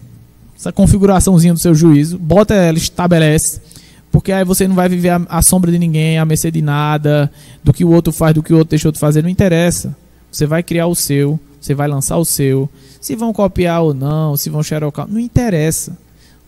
essa 0.58 0.72
configuraçãozinha 0.72 1.54
do 1.54 1.60
seu 1.60 1.76
juízo, 1.76 2.18
bota 2.18 2.56
ela, 2.56 2.78
estabelece, 2.78 3.62
porque 4.12 4.32
aí 4.32 4.43
você 4.43 4.68
não 4.68 4.76
vai 4.76 4.89
viver 4.89 5.12
à 5.30 5.41
sombra 5.41 5.72
de 5.72 5.80
ninguém, 5.80 6.18
à 6.20 6.26
mercê 6.26 6.51
de 6.51 6.62
nada, 6.62 7.32
do 7.64 7.72
que 7.72 7.86
o 7.86 7.89
outro 7.89 8.12
faz, 8.12 8.34
do 8.34 8.43
que 8.43 8.53
o 8.53 8.57
outro 8.57 8.72
deixou 8.72 8.91
de 8.91 8.99
fazer, 8.99 9.24
não 9.24 9.30
interessa. 9.30 9.95
Você 10.30 10.45
vai 10.45 10.62
criar 10.62 10.88
o 10.88 10.95
seu, 10.95 11.39
você 11.59 11.74
vai 11.74 11.88
lançar 11.88 12.18
o 12.18 12.26
seu. 12.26 12.70
Se 12.99 13.16
vão 13.16 13.32
copiar 13.32 13.82
ou 13.82 13.93
não, 13.93 14.36
se 14.36 14.49
vão 14.49 14.62
xerocar, 14.62 15.07
não 15.07 15.20
interessa. 15.20 15.97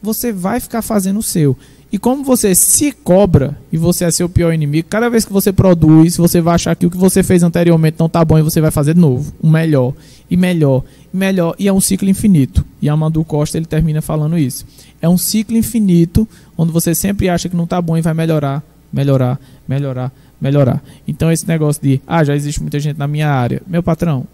Você 0.02 0.34
vai 0.34 0.60
ficar 0.60 0.82
fazendo 0.82 1.20
o 1.20 1.24
seu. 1.24 1.58
E 1.94 1.98
como 2.00 2.24
você 2.24 2.56
se 2.56 2.92
cobra 2.92 3.56
e 3.72 3.78
você 3.78 4.06
é 4.06 4.12
seu 4.12 4.28
pior 4.28 4.52
inimigo, 4.52 4.88
cada 4.90 5.10
vez 5.10 5.26
que 5.26 5.32
você 5.32 5.54
produz, 5.54 6.18
você 6.18 6.42
vai 6.42 6.56
achar 6.56 6.76
que 6.76 6.88
o 6.88 6.90
que 6.90 6.98
você 6.98 7.22
fez 7.22 7.44
anteriormente 7.44 7.98
não 8.00 8.08
está 8.08 8.26
bom 8.26 8.38
e 8.40 8.42
você 8.42 8.60
vai 8.60 8.72
fazer 8.72 8.96
de 8.96 9.00
novo, 9.00 9.32
o 9.40 9.48
melhor, 9.48 9.94
e 10.34 10.36
melhor, 10.36 10.84
e 11.14 11.16
melhor, 11.16 11.56
e 11.60 11.68
é 11.68 11.72
um 11.72 11.80
ciclo 11.80 12.10
infinito. 12.10 12.66
E 12.82 12.90
Amandu 12.90 13.24
Costa 13.24 13.56
ele 13.56 13.68
termina 13.68 14.02
falando 14.02 14.36
isso. 14.36 14.66
É 15.00 15.08
um 15.08 15.16
ciclo 15.16 15.56
infinito 15.56 16.28
onde 16.58 16.72
você 16.72 16.96
sempre 16.96 17.30
acha 17.30 17.48
que 17.48 17.56
não 17.56 17.66
está 17.66 17.80
bom 17.80 17.96
e 17.96 18.02
vai 18.02 18.16
melhorar, 18.16 18.64
melhorar, 18.92 19.40
melhorar, 19.68 20.12
melhorar. 20.42 20.84
Então 21.08 21.32
esse 21.32 21.48
negócio 21.48 21.84
de, 21.84 22.02
ah, 22.08 22.24
já 22.24 22.36
existe 22.36 22.60
muita 22.60 22.80
gente 22.80 22.98
na 22.98 23.08
minha 23.08 23.30
área. 23.30 23.62
Meu 23.68 23.84
patrão, 23.84 24.26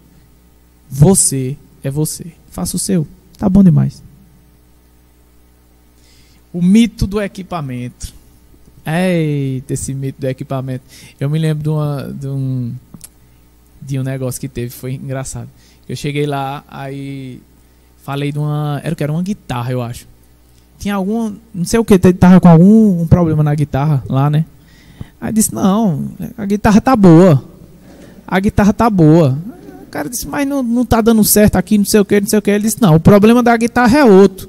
você 0.88 1.54
é 1.84 1.90
você. 1.90 2.28
Faça 2.50 2.76
o 2.76 2.78
seu. 2.78 3.06
Tá 3.36 3.46
bom 3.46 3.62
demais. 3.62 4.02
O 6.50 6.62
mito 6.62 7.06
do 7.06 7.20
equipamento. 7.20 8.14
Eita, 8.86 9.74
esse 9.74 9.92
mito 9.92 10.18
do 10.18 10.26
equipamento. 10.26 10.82
Eu 11.20 11.28
me 11.28 11.38
lembro 11.38 11.62
de, 11.62 11.68
uma, 11.68 12.10
de 12.10 12.26
um 12.26 12.72
de 13.80 13.98
um 13.98 14.02
negócio 14.02 14.40
que 14.40 14.48
teve, 14.48 14.70
foi 14.70 14.94
engraçado. 14.94 15.48
Eu 15.90 15.96
cheguei 15.96 16.26
lá, 16.26 16.64
aí 16.68 17.40
falei 18.02 18.32
de 18.32 18.38
uma, 18.38 18.80
era 18.84 18.94
que 18.94 19.02
era 19.02 19.12
uma 19.12 19.22
guitarra, 19.22 19.72
eu 19.72 19.82
acho. 19.82 20.06
Tinha 20.78 20.94
algum, 20.94 21.34
não 21.54 21.64
sei 21.64 21.78
o 21.78 21.84
que, 21.84 21.98
tava 21.98 22.40
com 22.40 22.48
algum 22.48 23.02
um 23.02 23.06
problema 23.06 23.42
na 23.42 23.54
guitarra 23.54 24.02
lá, 24.08 24.30
né? 24.30 24.44
Aí 25.20 25.32
disse: 25.32 25.54
"Não, 25.54 26.08
a 26.38 26.46
guitarra 26.46 26.80
tá 26.80 26.96
boa. 26.96 27.44
A 28.26 28.40
guitarra 28.40 28.72
tá 28.72 28.88
boa 28.88 29.36
cara 29.90 30.08
disse, 30.08 30.26
mas 30.26 30.46
não, 30.46 30.62
não 30.62 30.84
tá 30.84 31.00
dando 31.00 31.22
certo 31.24 31.56
aqui, 31.56 31.76
não 31.76 31.84
sei 31.84 32.00
o 32.00 32.04
que, 32.04 32.20
não 32.20 32.28
sei 32.28 32.38
o 32.38 32.42
que. 32.42 32.50
Ele 32.50 32.64
disse, 32.64 32.80
não, 32.80 32.94
o 32.94 33.00
problema 33.00 33.42
da 33.42 33.56
guitarra 33.56 33.98
é 33.98 34.04
outro. 34.04 34.48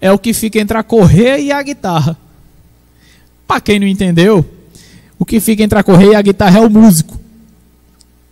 É 0.00 0.10
o 0.10 0.18
que 0.18 0.34
fica 0.34 0.58
entre 0.58 0.76
a 0.76 0.82
correia 0.82 1.38
e 1.38 1.52
a 1.52 1.62
guitarra. 1.62 2.16
Para 3.46 3.60
quem 3.60 3.78
não 3.78 3.86
entendeu, 3.86 4.44
o 5.18 5.24
que 5.24 5.40
fica 5.40 5.62
entre 5.62 5.78
a 5.78 5.82
correia 5.82 6.12
e 6.12 6.14
a 6.16 6.22
guitarra 6.22 6.58
é 6.58 6.66
o 6.66 6.70
músico. 6.70 7.19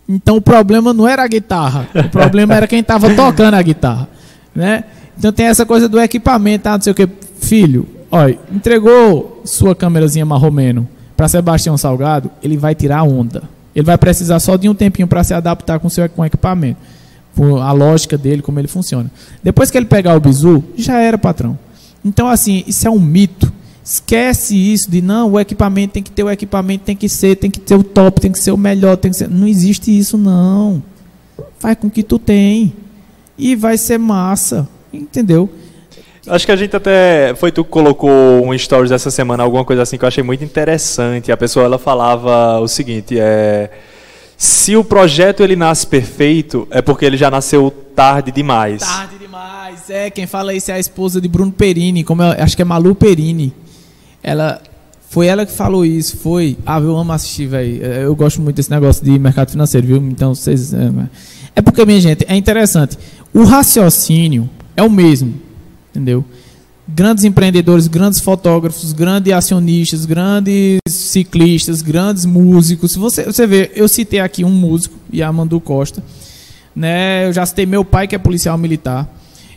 Então 0.09 0.37
o 0.37 0.41
problema 0.41 0.91
não 0.91 1.07
era 1.07 1.23
a 1.23 1.27
guitarra, 1.27 1.87
o 1.93 2.09
problema 2.09 2.55
era 2.55 2.67
quem 2.67 2.79
estava 2.79 3.13
tocando 3.13 3.53
a 3.53 3.61
guitarra, 3.61 4.09
né? 4.55 4.83
Então 5.15 5.31
tem 5.31 5.45
essa 5.45 5.65
coisa 5.65 5.87
do 5.87 5.99
equipamento, 5.99 6.63
tá? 6.63 6.71
não 6.71 6.81
sei 6.81 6.91
o 6.91 6.95
que. 6.95 7.07
Filho, 7.39 7.87
olha, 8.09 8.39
entregou 8.51 9.41
sua 9.45 9.75
câmerazinha 9.75 10.25
marromeno 10.25 10.87
para 11.15 11.27
Sebastião 11.27 11.77
Salgado, 11.77 12.31
ele 12.41 12.57
vai 12.57 12.73
tirar 12.73 13.03
onda. 13.03 13.43
Ele 13.75 13.85
vai 13.85 13.97
precisar 13.97 14.39
só 14.39 14.55
de 14.55 14.67
um 14.67 14.73
tempinho 14.73 15.07
para 15.07 15.23
se 15.23 15.33
adaptar 15.33 15.79
com 15.79 15.89
seu 15.89 16.07
com 16.09 16.25
equipamento. 16.25 16.79
Com 17.35 17.57
a 17.57 17.71
lógica 17.71 18.17
dele, 18.17 18.41
como 18.41 18.59
ele 18.59 18.67
funciona. 18.67 19.11
Depois 19.43 19.69
que 19.69 19.77
ele 19.77 19.85
pegar 19.85 20.15
o 20.15 20.19
bizu, 20.19 20.63
já 20.75 20.99
era, 20.99 21.17
patrão. 21.17 21.57
Então, 22.03 22.27
assim, 22.27 22.63
isso 22.67 22.87
é 22.87 22.89
um 22.89 22.99
mito. 22.99 23.51
Esquece 23.83 24.55
isso 24.55 24.89
de 24.89 25.01
não, 25.01 25.31
o 25.31 25.39
equipamento 25.39 25.93
tem 25.93 26.03
que 26.03 26.11
ter 26.11 26.23
o 26.23 26.29
equipamento, 26.29 26.83
tem 26.83 26.95
que 26.95 27.09
ser, 27.09 27.35
tem 27.35 27.49
que 27.49 27.59
ter 27.59 27.75
o 27.75 27.83
top, 27.83 28.21
tem 28.21 28.31
que 28.31 28.39
ser 28.39 28.51
o 28.51 28.57
melhor, 28.57 28.97
tem 28.97 29.11
que 29.11 29.17
ser. 29.17 29.29
Não 29.29 29.47
existe 29.47 29.97
isso, 29.97 30.17
não. 30.17 30.83
Faz 31.57 31.77
com 31.77 31.89
que 31.89 32.03
tu 32.03 32.19
tem. 32.19 32.73
E 33.37 33.55
vai 33.55 33.77
ser 33.77 33.97
massa. 33.97 34.67
Entendeu? 34.93 35.49
Acho 36.27 36.45
que 36.45 36.51
a 36.51 36.55
gente 36.55 36.75
até. 36.75 37.33
Foi 37.35 37.51
tu 37.51 37.63
que 37.63 37.69
colocou 37.69 38.45
um 38.45 38.57
stories 38.57 38.91
essa 38.91 39.09
semana, 39.09 39.43
alguma 39.43 39.65
coisa 39.65 39.81
assim 39.81 39.97
que 39.97 40.03
eu 40.03 40.07
achei 40.07 40.23
muito 40.23 40.43
interessante. 40.43 41.31
A 41.31 41.37
pessoa 41.37 41.65
ela 41.65 41.79
falava 41.79 42.59
o 42.59 42.67
seguinte: 42.67 43.17
é. 43.17 43.69
Se 44.37 44.75
o 44.75 44.85
projeto 44.85 45.43
ele 45.43 45.55
nasce 45.55 45.85
perfeito, 45.85 46.65
é 46.71 46.81
porque 46.81 47.03
ele 47.03 47.17
já 47.17 47.29
nasceu 47.29 47.69
tarde 47.93 48.31
demais. 48.31 48.81
Tarde 48.81 49.17
demais. 49.17 49.89
É, 49.89 50.09
quem 50.09 50.25
fala 50.25 50.53
isso 50.53 50.71
é 50.71 50.75
a 50.75 50.79
esposa 50.79 51.19
de 51.19 51.27
Bruno 51.27 51.51
Perini, 51.51 52.05
como 52.05 52.23
eu, 52.23 52.31
acho 52.41 52.55
que 52.55 52.61
é 52.61 52.65
Malu 52.65 52.95
Perini. 52.95 53.53
Ela 54.21 54.61
foi 55.09 55.25
ela 55.25 55.45
que 55.45 55.51
falou 55.51 55.83
isso, 55.83 56.17
foi. 56.17 56.55
Ah, 56.65 56.79
eu 56.79 56.95
amo 56.95 57.11
assistir, 57.11 57.47
velho. 57.47 57.83
Eu 57.83 58.15
gosto 58.15 58.41
muito 58.41 58.57
desse 58.57 58.69
negócio 58.69 59.03
de 59.03 59.17
mercado 59.17 59.49
financeiro, 59.49 59.87
viu? 59.87 59.97
Então 59.97 60.35
vocês 60.35 60.71
é, 60.73 60.91
é 61.55 61.61
porque 61.61 61.83
minha 61.83 61.99
gente, 61.99 62.23
é 62.27 62.35
interessante. 62.35 62.97
O 63.33 63.43
raciocínio 63.43 64.49
é 64.75 64.83
o 64.83 64.89
mesmo, 64.89 65.33
entendeu? 65.89 66.23
Grandes 66.87 67.23
empreendedores, 67.23 67.87
grandes 67.87 68.19
fotógrafos, 68.19 68.93
grandes 68.93 69.33
acionistas, 69.33 70.05
grandes 70.05 70.79
ciclistas, 70.87 71.81
grandes 71.81 72.25
músicos. 72.25 72.95
Você, 72.95 73.23
você 73.23 73.45
vê, 73.47 73.71
eu 73.75 73.87
citei 73.87 74.19
aqui 74.19 74.43
um 74.43 74.51
músico, 74.51 74.95
Yamandu 75.13 75.59
Costa. 75.59 76.03
Né? 76.75 77.27
Eu 77.27 77.33
já 77.33 77.45
citei 77.45 77.65
meu 77.65 77.83
pai, 77.83 78.07
que 78.07 78.15
é 78.15 78.17
policial 78.17 78.57
militar. 78.57 79.07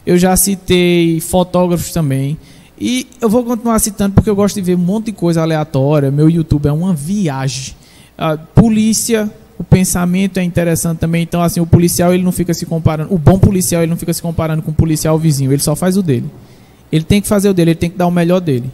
Eu 0.05 0.19
já 0.19 0.37
citei 0.37 1.21
fotógrafos 1.21 1.93
também. 1.93 2.39
E 2.85 3.07
eu 3.21 3.29
vou 3.29 3.45
continuar 3.45 3.79
citando 3.79 4.13
porque 4.13 4.29
eu 4.29 4.35
gosto 4.35 4.57
de 4.57 4.61
ver 4.61 4.75
um 4.75 4.79
monte 4.79 5.07
de 5.07 5.13
coisa 5.13 5.41
aleatória. 5.41 6.11
Meu 6.11 6.29
YouTube 6.29 6.67
é 6.67 6.73
uma 6.73 6.93
viagem. 6.93 7.77
A 8.19 8.37
polícia, 8.37 9.31
o 9.57 9.63
pensamento 9.63 10.39
é 10.39 10.43
interessante 10.43 10.99
também. 10.99 11.23
Então, 11.23 11.41
assim, 11.41 11.61
o 11.61 11.67
policial 11.67 12.13
ele 12.13 12.25
não 12.25 12.33
fica 12.33 12.53
se 12.53 12.67
comparando. 12.67 13.15
O 13.15 13.19
bom 13.19 13.39
policial 13.39 13.83
ele 13.83 13.91
não 13.91 13.97
fica 13.97 14.13
se 14.13 14.21
comparando 14.21 14.63
com 14.63 14.73
o 14.73 14.75
policial 14.75 15.17
vizinho. 15.17 15.53
Ele 15.53 15.63
só 15.63 15.77
faz 15.77 15.97
o 15.97 16.03
dele. 16.03 16.29
Ele 16.91 17.05
tem 17.05 17.23
que 17.23 17.29
fazer 17.29 17.49
o 17.51 17.55
dele. 17.55 17.71
Ele 17.71 17.79
tem 17.79 17.89
que 17.89 17.97
dar 17.97 18.09
o 18.09 18.11
melhor 18.11 18.41
dele. 18.41 18.69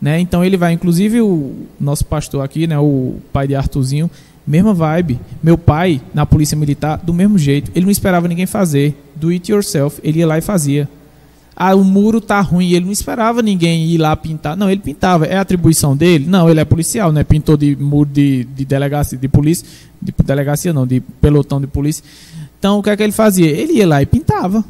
Né? 0.00 0.20
Então 0.20 0.44
ele 0.44 0.56
vai, 0.56 0.72
inclusive 0.72 1.20
o 1.20 1.52
nosso 1.80 2.06
pastor 2.06 2.44
aqui, 2.44 2.68
né, 2.68 2.78
o 2.78 3.16
pai 3.32 3.48
de 3.48 3.56
Artuzinho, 3.56 4.08
mesma 4.46 4.72
vibe. 4.72 5.18
Meu 5.42 5.58
pai 5.58 6.00
na 6.14 6.24
polícia 6.24 6.56
militar, 6.56 6.98
do 6.98 7.12
mesmo 7.12 7.36
jeito. 7.36 7.72
Ele 7.74 7.86
não 7.86 7.90
esperava 7.90 8.28
ninguém 8.28 8.46
fazer. 8.46 8.94
Do 9.16 9.30
it 9.30 9.50
yourself. 9.50 10.00
Ele 10.04 10.20
ia 10.20 10.26
lá 10.28 10.38
e 10.38 10.40
fazia 10.40 10.88
ah, 11.56 11.74
o 11.74 11.84
muro 11.84 12.20
tá 12.20 12.40
ruim, 12.40 12.72
ele 12.72 12.86
não 12.86 12.92
esperava 12.92 13.42
ninguém 13.42 13.86
ir 13.86 13.98
lá 13.98 14.16
pintar. 14.16 14.56
Não, 14.56 14.70
ele 14.70 14.80
pintava. 14.80 15.26
É 15.26 15.36
atribuição 15.36 15.96
dele? 15.96 16.26
Não, 16.26 16.48
ele 16.48 16.60
é 16.60 16.64
policial, 16.64 17.12
né? 17.12 17.22
Pintor 17.22 17.58
de 17.58 17.76
muro 17.76 18.08
de, 18.08 18.44
de 18.44 18.64
delegacia, 18.64 19.18
de 19.18 19.28
polícia, 19.28 19.66
de 20.00 20.12
delegacia 20.24 20.72
não, 20.72 20.86
de 20.86 21.00
pelotão 21.00 21.60
de 21.60 21.66
polícia. 21.66 22.02
Então, 22.58 22.78
o 22.78 22.82
que 22.82 22.90
é 22.90 22.96
que 22.96 23.02
ele 23.02 23.12
fazia? 23.12 23.48
Ele 23.48 23.74
ia 23.74 23.86
lá 23.86 24.02
e 24.02 24.06
pintava. 24.06 24.64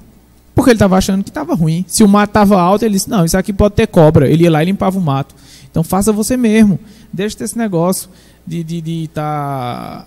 Porque 0.54 0.70
ele 0.70 0.76
estava 0.76 0.96
achando 0.96 1.22
que 1.22 1.30
estava 1.30 1.54
ruim. 1.54 1.84
Se 1.86 2.02
o 2.02 2.08
mato 2.08 2.30
estava 2.30 2.60
alto, 2.60 2.84
ele 2.84 2.94
disse: 2.94 3.08
Não, 3.08 3.24
isso 3.24 3.38
aqui 3.38 3.52
pode 3.52 3.74
ter 3.74 3.86
cobra. 3.86 4.28
Ele 4.28 4.44
ia 4.44 4.50
lá 4.50 4.62
e 4.62 4.66
limpava 4.66 4.98
o 4.98 5.02
mato. 5.02 5.34
Então, 5.70 5.84
faça 5.84 6.12
você 6.12 6.36
mesmo. 6.36 6.78
Deixa 7.12 7.42
esse 7.44 7.56
negócio 7.56 8.10
de 8.46 8.60
estar. 8.60 8.68
De, 8.68 8.80
de 8.80 9.08
tá 9.08 10.06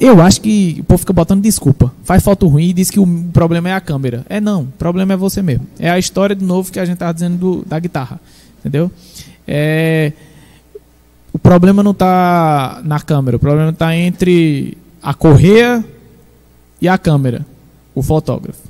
eu 0.00 0.20
acho 0.22 0.40
que 0.40 0.78
o 0.80 0.84
povo 0.84 0.98
fica 0.98 1.12
botando 1.12 1.42
desculpa. 1.42 1.92
Faz 2.02 2.22
foto 2.22 2.48
ruim 2.48 2.68
e 2.68 2.72
diz 2.72 2.90
que 2.90 2.98
o 2.98 3.06
problema 3.32 3.68
é 3.68 3.74
a 3.74 3.80
câmera. 3.80 4.24
É 4.28 4.40
não, 4.40 4.62
o 4.62 4.66
problema 4.66 5.12
é 5.12 5.16
você 5.16 5.42
mesmo. 5.42 5.66
É 5.78 5.90
a 5.90 5.98
história 5.98 6.34
de 6.34 6.44
novo 6.44 6.72
que 6.72 6.80
a 6.80 6.84
gente 6.84 6.94
estava 6.94 7.12
dizendo 7.12 7.36
do, 7.36 7.64
da 7.66 7.78
guitarra. 7.78 8.20
Entendeu? 8.60 8.90
É, 9.46 10.12
o 11.32 11.38
problema 11.38 11.82
não 11.82 11.92
está 11.92 12.80
na 12.84 13.00
câmera, 13.00 13.36
o 13.36 13.40
problema 13.40 13.70
está 13.70 13.94
entre 13.96 14.76
a 15.02 15.14
correia 15.14 15.84
e 16.80 16.88
a 16.88 16.98
câmera, 16.98 17.46
o 17.94 18.02
fotógrafo. 18.02 18.62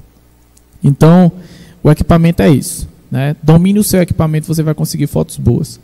Então, 0.83 1.33
o 1.83 1.91
equipamento 1.91 2.43
é 2.43 2.51
isso. 2.51 2.89
Né? 3.11 3.35
Domine 3.43 3.79
o 3.79 3.85
seu 3.85 4.01
equipamento, 4.01 4.47
você 4.47 4.63
vai 4.63 4.75
conseguir 4.75 5.07
fotos 5.07 5.37
boas. 5.37 5.81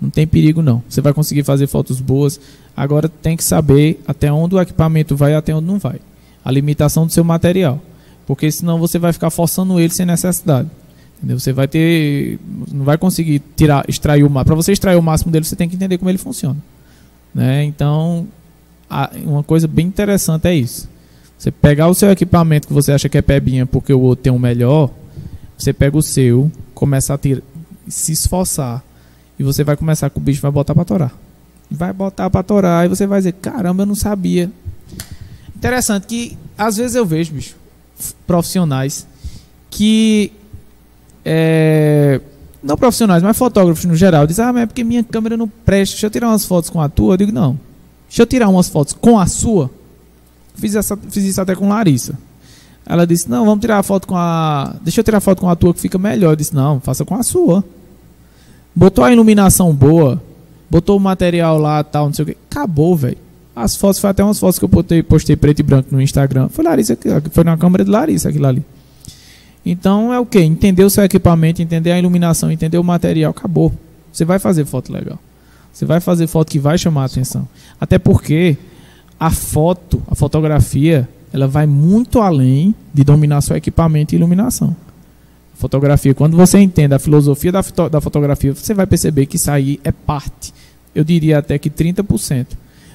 Não 0.00 0.08
tem 0.08 0.26
perigo 0.26 0.62
não. 0.62 0.82
Você 0.88 1.00
vai 1.00 1.12
conseguir 1.12 1.42
fazer 1.42 1.66
fotos 1.66 2.00
boas. 2.00 2.40
Agora 2.76 3.08
tem 3.08 3.36
que 3.36 3.44
saber 3.44 4.00
até 4.06 4.32
onde 4.32 4.54
o 4.54 4.60
equipamento 4.60 5.14
vai 5.14 5.32
e 5.32 5.34
até 5.34 5.54
onde 5.54 5.66
não 5.66 5.78
vai. 5.78 6.00
A 6.44 6.50
limitação 6.50 7.06
do 7.06 7.12
seu 7.12 7.22
material. 7.22 7.80
Porque 8.26 8.50
senão 8.50 8.78
você 8.78 8.98
vai 8.98 9.12
ficar 9.12 9.30
forçando 9.30 9.78
ele 9.78 9.92
sem 9.92 10.06
necessidade. 10.06 10.70
Entendeu? 11.18 11.38
Você 11.38 11.52
vai 11.52 11.68
ter. 11.68 12.38
Não 12.72 12.84
vai 12.84 12.96
conseguir 12.96 13.42
tirar, 13.54 13.84
extrair 13.88 14.24
o 14.24 14.30
máximo. 14.30 14.46
Para 14.46 14.54
você 14.54 14.72
extrair 14.72 14.96
o 14.96 15.02
máximo 15.02 15.30
dele, 15.30 15.44
você 15.44 15.56
tem 15.56 15.68
que 15.68 15.76
entender 15.76 15.98
como 15.98 16.10
ele 16.10 16.16
funciona. 16.16 16.56
Né? 17.34 17.64
Então, 17.64 18.26
uma 19.24 19.42
coisa 19.42 19.68
bem 19.68 19.86
interessante 19.86 20.46
é 20.48 20.54
isso. 20.54 20.88
Você 21.36 21.50
pegar 21.50 21.88
o 21.88 21.94
seu 21.94 22.10
equipamento 22.10 22.66
que 22.66 22.74
você 22.74 22.92
acha 22.92 23.08
que 23.08 23.16
é 23.16 23.22
pebinha 23.22 23.64
porque 23.64 23.92
o 23.92 24.00
outro 24.00 24.24
tem 24.24 24.32
um 24.32 24.38
melhor, 24.38 24.90
você 25.56 25.72
pega 25.72 25.96
o 25.96 26.02
seu, 26.02 26.50
começa 26.74 27.14
a 27.14 27.18
tirar, 27.18 27.40
se 27.88 28.12
esforçar 28.12 28.84
e 29.40 29.42
você 29.42 29.64
vai 29.64 29.74
começar 29.74 30.10
com 30.10 30.20
o 30.20 30.22
bicho 30.22 30.42
vai 30.42 30.50
botar 30.50 30.74
para 30.74 30.84
torar. 30.84 31.14
Vai 31.70 31.94
botar 31.94 32.28
para 32.28 32.42
torar 32.42 32.84
e 32.84 32.88
você 32.90 33.06
vai 33.06 33.20
dizer, 33.20 33.32
caramba, 33.32 33.84
eu 33.84 33.86
não 33.86 33.94
sabia. 33.94 34.52
Interessante 35.56 36.06
que 36.06 36.36
às 36.58 36.76
vezes 36.76 36.94
eu 36.94 37.06
vejo, 37.06 37.32
bicho, 37.32 37.56
profissionais 38.26 39.06
que 39.70 40.30
é, 41.24 42.20
não 42.62 42.76
profissionais, 42.76 43.22
mas 43.22 43.34
fotógrafos 43.34 43.86
no 43.86 43.96
geral, 43.96 44.26
dizem, 44.26 44.44
ah, 44.44 44.52
mas 44.52 44.64
é 44.64 44.66
porque 44.66 44.84
minha 44.84 45.02
câmera 45.02 45.38
não 45.38 45.48
presta, 45.48 45.94
deixa 45.94 46.06
eu 46.06 46.10
tirar 46.10 46.28
umas 46.28 46.44
fotos 46.44 46.68
com 46.68 46.78
a 46.78 46.90
tua. 46.90 47.14
Eu 47.14 47.16
digo, 47.16 47.32
não. 47.32 47.58
Deixa 48.08 48.20
eu 48.20 48.26
tirar 48.26 48.46
umas 48.46 48.68
fotos 48.68 48.92
com 48.92 49.18
a 49.18 49.26
sua. 49.26 49.70
Fiz, 50.54 50.74
essa, 50.74 50.98
fiz 50.98 51.24
isso 51.24 51.40
até 51.40 51.54
com 51.54 51.66
Larissa. 51.66 52.12
Ela 52.84 53.06
disse, 53.06 53.26
não, 53.30 53.46
vamos 53.46 53.62
tirar 53.62 53.78
a 53.78 53.82
foto 53.82 54.06
com 54.06 54.16
a. 54.16 54.74
Deixa 54.82 55.00
eu 55.00 55.04
tirar 55.04 55.16
a 55.16 55.22
foto 55.22 55.40
com 55.40 55.48
a 55.48 55.56
tua 55.56 55.72
que 55.72 55.80
fica 55.80 55.96
melhor. 55.96 56.32
Eu 56.32 56.36
disse, 56.36 56.54
não, 56.54 56.78
faça 56.78 57.06
com 57.06 57.14
a 57.14 57.22
sua. 57.22 57.64
Botou 58.80 59.04
a 59.04 59.12
iluminação 59.12 59.74
boa, 59.74 60.22
botou 60.70 60.96
o 60.96 61.00
material 61.00 61.58
lá, 61.58 61.84
tal, 61.84 62.06
não 62.06 62.14
sei 62.14 62.22
o 62.22 62.26
que. 62.26 62.36
Acabou, 62.50 62.96
velho. 62.96 63.18
As 63.54 63.76
fotos, 63.76 64.00
foi 64.00 64.08
até 64.08 64.24
umas 64.24 64.40
fotos 64.40 64.58
que 64.58 64.64
eu 64.64 64.70
postei, 64.70 65.02
postei 65.02 65.36
preto 65.36 65.60
e 65.60 65.62
branco 65.62 65.88
no 65.92 66.00
Instagram. 66.00 66.48
Foi 66.48 66.64
Larissa, 66.64 66.96
foi 67.30 67.44
na 67.44 67.58
câmera 67.58 67.84
de 67.84 67.90
Larissa 67.90 68.30
aquilo 68.30 68.46
ali. 68.46 68.64
Então 69.66 70.14
é 70.14 70.18
o 70.18 70.24
que? 70.24 70.40
Entender 70.40 70.82
o 70.82 70.88
seu 70.88 71.04
equipamento, 71.04 71.60
entender 71.60 71.92
a 71.92 71.98
iluminação, 71.98 72.50
entender 72.50 72.78
o 72.78 72.82
material, 72.82 73.32
acabou. 73.32 73.70
Você 74.10 74.24
vai 74.24 74.38
fazer 74.38 74.64
foto 74.64 74.90
legal. 74.90 75.18
Você 75.70 75.84
vai 75.84 76.00
fazer 76.00 76.26
foto 76.26 76.50
que 76.50 76.58
vai 76.58 76.78
chamar 76.78 77.02
a 77.02 77.04
atenção. 77.04 77.46
Até 77.78 77.98
porque 77.98 78.56
a 79.20 79.30
foto, 79.30 80.02
a 80.10 80.14
fotografia, 80.14 81.06
ela 81.34 81.46
vai 81.46 81.66
muito 81.66 82.18
além 82.18 82.74
de 82.94 83.04
dominar 83.04 83.42
seu 83.42 83.54
equipamento 83.54 84.14
e 84.14 84.16
iluminação 84.16 84.74
fotografia, 85.60 86.14
quando 86.14 86.36
você 86.36 86.58
entende 86.58 86.94
a 86.94 86.98
filosofia 86.98 87.52
da, 87.52 87.62
foto, 87.62 87.88
da 87.88 88.00
fotografia, 88.00 88.54
você 88.54 88.74
vai 88.74 88.86
perceber 88.86 89.26
que 89.26 89.36
isso 89.36 89.50
aí 89.50 89.78
é 89.84 89.92
parte. 89.92 90.52
Eu 90.94 91.04
diria 91.04 91.38
até 91.38 91.58
que 91.58 91.70
30%. 91.70 92.46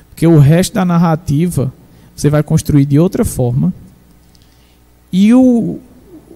Porque 0.10 0.26
o 0.26 0.40
resto 0.40 0.74
da 0.74 0.84
narrativa 0.84 1.72
você 2.16 2.30
vai 2.30 2.42
construir 2.42 2.86
de 2.86 2.98
outra 2.98 3.24
forma. 3.24 3.74
E 5.12 5.34
o, 5.34 5.80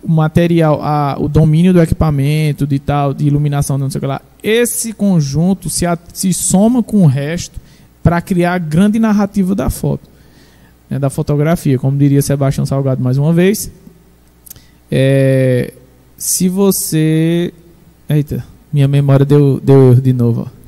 material, 0.06 0.82
a, 0.82 1.18
o 1.20 1.28
domínio 1.28 1.74
do 1.74 1.82
equipamento, 1.82 2.68
de 2.68 2.80
tal, 2.80 3.14
de 3.14 3.26
iluminação, 3.26 3.78
não 3.78 3.90
sei 3.90 4.00
o 4.00 4.02
que 4.02 4.08
lá, 4.08 4.22
esse 4.44 4.94
conjunto 4.94 5.70
se, 5.70 5.86
a, 5.86 5.98
se 6.14 6.32
soma 6.34 6.84
com 6.84 7.04
o 7.04 7.08
resto 7.08 7.60
para 8.02 8.22
criar 8.22 8.54
a 8.54 8.58
grande 8.58 9.00
narrativa 9.00 9.54
da 9.54 9.70
foto, 9.70 10.10
né, 10.90 11.00
da 11.00 11.10
fotografia, 11.10 11.78
como 11.78 11.98
diria 11.98 12.22
Sebastião 12.22 12.66
Salgado 12.66 13.04
mais 13.04 13.18
uma 13.18 13.34
vez. 13.34 13.72
É, 14.92 15.74
se 16.20 16.50
você. 16.50 17.54
Eita, 18.10 18.46
minha 18.72 18.88
memória 18.88 19.26
deu, 19.26 19.60
deu 19.64 19.92
erro 19.92 20.02
de 20.02 20.14
novo. 20.14 20.52
Ó. 20.54 20.60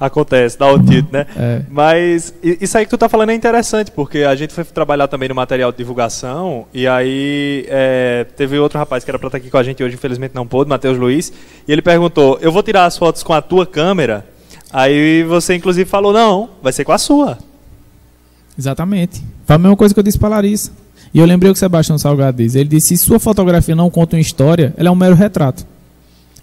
Acontece, 0.00 0.58
dá 0.58 0.72
o 0.72 0.82
tilt, 0.82 1.10
né? 1.12 1.26
É. 1.36 1.62
Mas 1.68 2.32
isso 2.42 2.78
aí 2.78 2.84
que 2.84 2.90
tu 2.90 2.96
tá 2.96 3.06
falando 3.06 3.30
é 3.30 3.34
interessante, 3.34 3.90
porque 3.90 4.20
a 4.20 4.34
gente 4.34 4.54
foi 4.54 4.64
trabalhar 4.64 5.08
também 5.08 5.28
no 5.28 5.34
material 5.34 5.70
de 5.70 5.76
divulgação, 5.76 6.66
e 6.72 6.86
aí 6.86 7.66
é, 7.68 8.24
teve 8.34 8.58
outro 8.58 8.78
rapaz 8.78 9.04
que 9.04 9.10
era 9.10 9.18
pra 9.18 9.28
estar 9.28 9.36
aqui 9.36 9.50
com 9.50 9.58
a 9.58 9.62
gente 9.62 9.82
hoje, 9.84 9.96
infelizmente 9.96 10.34
não 10.34 10.46
pôde, 10.46 10.70
Matheus 10.70 10.96
Luiz, 10.96 11.30
e 11.68 11.72
ele 11.72 11.82
perguntou: 11.82 12.38
Eu 12.40 12.50
vou 12.50 12.62
tirar 12.62 12.86
as 12.86 12.96
fotos 12.96 13.22
com 13.22 13.34
a 13.34 13.42
tua 13.42 13.66
câmera? 13.66 14.26
Aí 14.72 15.22
você, 15.24 15.54
inclusive, 15.54 15.88
falou: 15.88 16.14
Não, 16.14 16.48
vai 16.62 16.72
ser 16.72 16.84
com 16.84 16.92
a 16.92 16.98
sua. 16.98 17.36
Exatamente. 18.58 19.22
Foi 19.44 19.56
a 19.56 19.58
mesma 19.58 19.76
coisa 19.76 19.92
que 19.92 20.00
eu 20.00 20.04
disse 20.04 20.18
pra 20.18 20.30
Larissa. 20.30 20.72
E 21.12 21.18
eu 21.18 21.26
lembrei 21.26 21.50
o 21.50 21.54
que 21.54 21.58
Sebastião 21.58 21.98
Salgado 21.98 22.36
diz. 22.36 22.54
Ele 22.54 22.68
disse: 22.68 22.96
se 22.96 23.04
sua 23.04 23.18
fotografia 23.18 23.74
não 23.74 23.90
conta 23.90 24.16
uma 24.16 24.22
história, 24.22 24.72
ela 24.76 24.88
é 24.88 24.92
um 24.92 24.96
mero 24.96 25.14
retrato. 25.14 25.66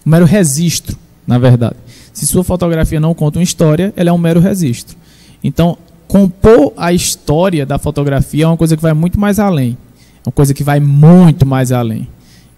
Um 0.06 0.10
mero 0.10 0.24
registro, 0.24 0.96
na 1.26 1.38
verdade. 1.38 1.76
Se 2.12 2.26
sua 2.26 2.44
fotografia 2.44 3.00
não 3.00 3.14
conta 3.14 3.38
uma 3.38 3.44
história, 3.44 3.92
ela 3.96 4.10
é 4.10 4.12
um 4.12 4.18
mero 4.18 4.40
registro. 4.40 4.96
Então, 5.42 5.78
compor 6.06 6.72
a 6.76 6.92
história 6.92 7.64
da 7.64 7.78
fotografia 7.78 8.44
é 8.44 8.46
uma 8.46 8.56
coisa 8.56 8.76
que 8.76 8.82
vai 8.82 8.92
muito 8.92 9.18
mais 9.18 9.38
além. 9.38 9.76
É 10.24 10.28
uma 10.28 10.32
coisa 10.32 10.52
que 10.52 10.64
vai 10.64 10.80
muito 10.80 11.46
mais 11.46 11.72
além. 11.72 12.08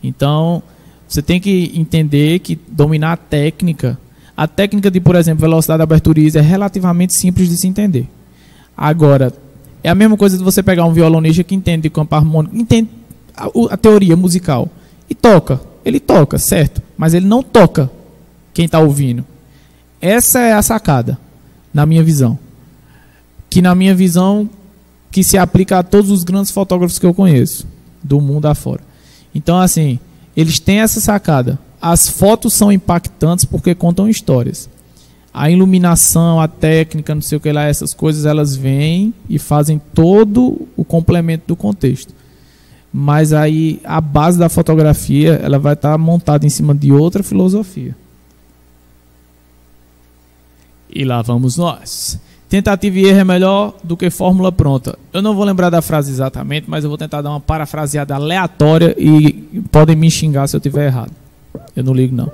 Então, 0.03 0.63
você 1.07 1.21
tem 1.21 1.41
que 1.41 1.73
entender 1.75 2.39
que 2.39 2.59
dominar 2.69 3.13
a 3.13 3.17
técnica, 3.17 3.99
a 4.37 4.47
técnica 4.47 4.91
de, 4.91 5.01
por 5.01 5.17
exemplo, 5.17 5.43
velocidade 5.43 5.79
de 5.79 5.83
abertura 5.83 6.21
é 6.21 6.41
relativamente 6.41 7.15
simples 7.15 7.49
de 7.49 7.57
se 7.57 7.67
entender. 7.67 8.09
Agora, 8.77 9.33
é 9.83 9.89
a 9.89 9.95
mesma 9.95 10.17
coisa 10.17 10.37
de 10.37 10.45
você 10.45 10.63
pegar 10.63 10.85
um 10.85 10.93
violonista 10.93 11.43
que 11.43 11.55
entende 11.55 11.83
de 11.83 11.91
campo 11.91 12.15
harmônico, 12.15 12.57
entende 12.57 12.91
a, 13.37 13.49
a 13.71 13.77
teoria 13.77 14.17
musical 14.17 14.69
e 15.09 15.15
toca. 15.15 15.61
Ele 15.85 15.99
toca, 15.99 16.39
certo? 16.39 16.83
Mas 16.97 17.15
ele 17.15 17.27
não 17.27 17.43
toca 17.43 17.91
quem 18.53 18.67
está 18.67 18.79
ouvindo. 18.79 19.25
Essa 20.01 20.41
é 20.41 20.53
a 20.53 20.63
sacada, 20.63 21.19
na 21.73 21.87
minha 21.87 22.03
visão. 22.03 22.39
Que 23.49 23.63
na 23.63 23.75
minha 23.75 23.95
visão, 23.95 24.49
que 25.11 25.25
se 25.25 25.39
aplica 25.39 25.79
a 25.79 25.83
todos 25.83 26.11
os 26.11 26.23
grandes 26.23 26.51
fotógrafos 26.51 26.99
que 26.99 27.07
eu 27.07 27.15
conheço, 27.15 27.67
do 28.03 28.21
mundo 28.21 28.47
afora. 28.47 28.83
Então, 29.35 29.59
assim, 29.59 29.99
eles 30.37 30.59
têm 30.59 30.81
essa 30.81 31.01
sacada. 31.01 31.59
As 31.81 32.09
fotos 32.09 32.53
são 32.53 32.71
impactantes 32.71 33.45
porque 33.45 33.75
contam 33.75 34.09
histórias 34.09 34.69
a 35.33 35.51
iluminação, 35.51 36.41
a 36.41 36.49
técnica, 36.49 37.15
não 37.15 37.23
sei 37.23 37.39
o 37.39 37.41
que 37.41 37.53
lá, 37.53 37.65
essas 37.65 37.95
coisas, 37.95 38.27
elas 38.27 38.57
vêm 38.57 39.15
e 39.29 39.39
fazem 39.39 39.81
todo 39.95 40.67
o 40.77 40.85
complemento 40.85 41.45
do 41.47 41.57
contexto. 41.57 42.13
Mas 42.93 43.33
aí 43.33 43.81
a 43.85 44.01
base 44.01 44.39
da 44.39 44.49
fotografia, 44.49 45.41
ela 45.43 45.59
vai 45.59 45.75
estar 45.75 45.97
montada 45.97 46.45
em 46.45 46.51
cima 46.51 46.75
de 46.75 46.93
outra 46.93 47.23
filosofia. 47.23 47.97
E 50.93 51.05
lá 51.05 51.23
vamos 51.23 51.57
nós. 51.57 52.19
Tentativa 52.49 52.99
e 52.99 53.05
erro 53.05 53.21
é 53.21 53.25
melhor 53.25 53.75
do 53.85 53.97
que 53.97 54.11
fórmula 54.11 54.51
pronta. 54.51 54.99
Eu 55.13 55.23
não 55.23 55.37
vou 55.37 55.45
lembrar 55.45 55.71
da 55.71 55.81
frase 55.81 56.11
exatamente, 56.11 56.69
mas 56.69 56.83
eu 56.83 56.91
vou 56.91 56.99
tentar 56.99 57.23
dar 57.23 57.31
uma 57.31 57.39
parafraseada 57.39 58.17
aleatória 58.17 58.97
e 58.99 59.63
podem 59.71 59.95
me 59.95 60.11
xingar 60.11 60.49
se 60.49 60.57
eu 60.57 60.61
tiver 60.61 60.87
errado. 60.87 61.13
Eu 61.77 61.85
não 61.85 61.95
ligo 61.95 62.17
não. 62.17 62.29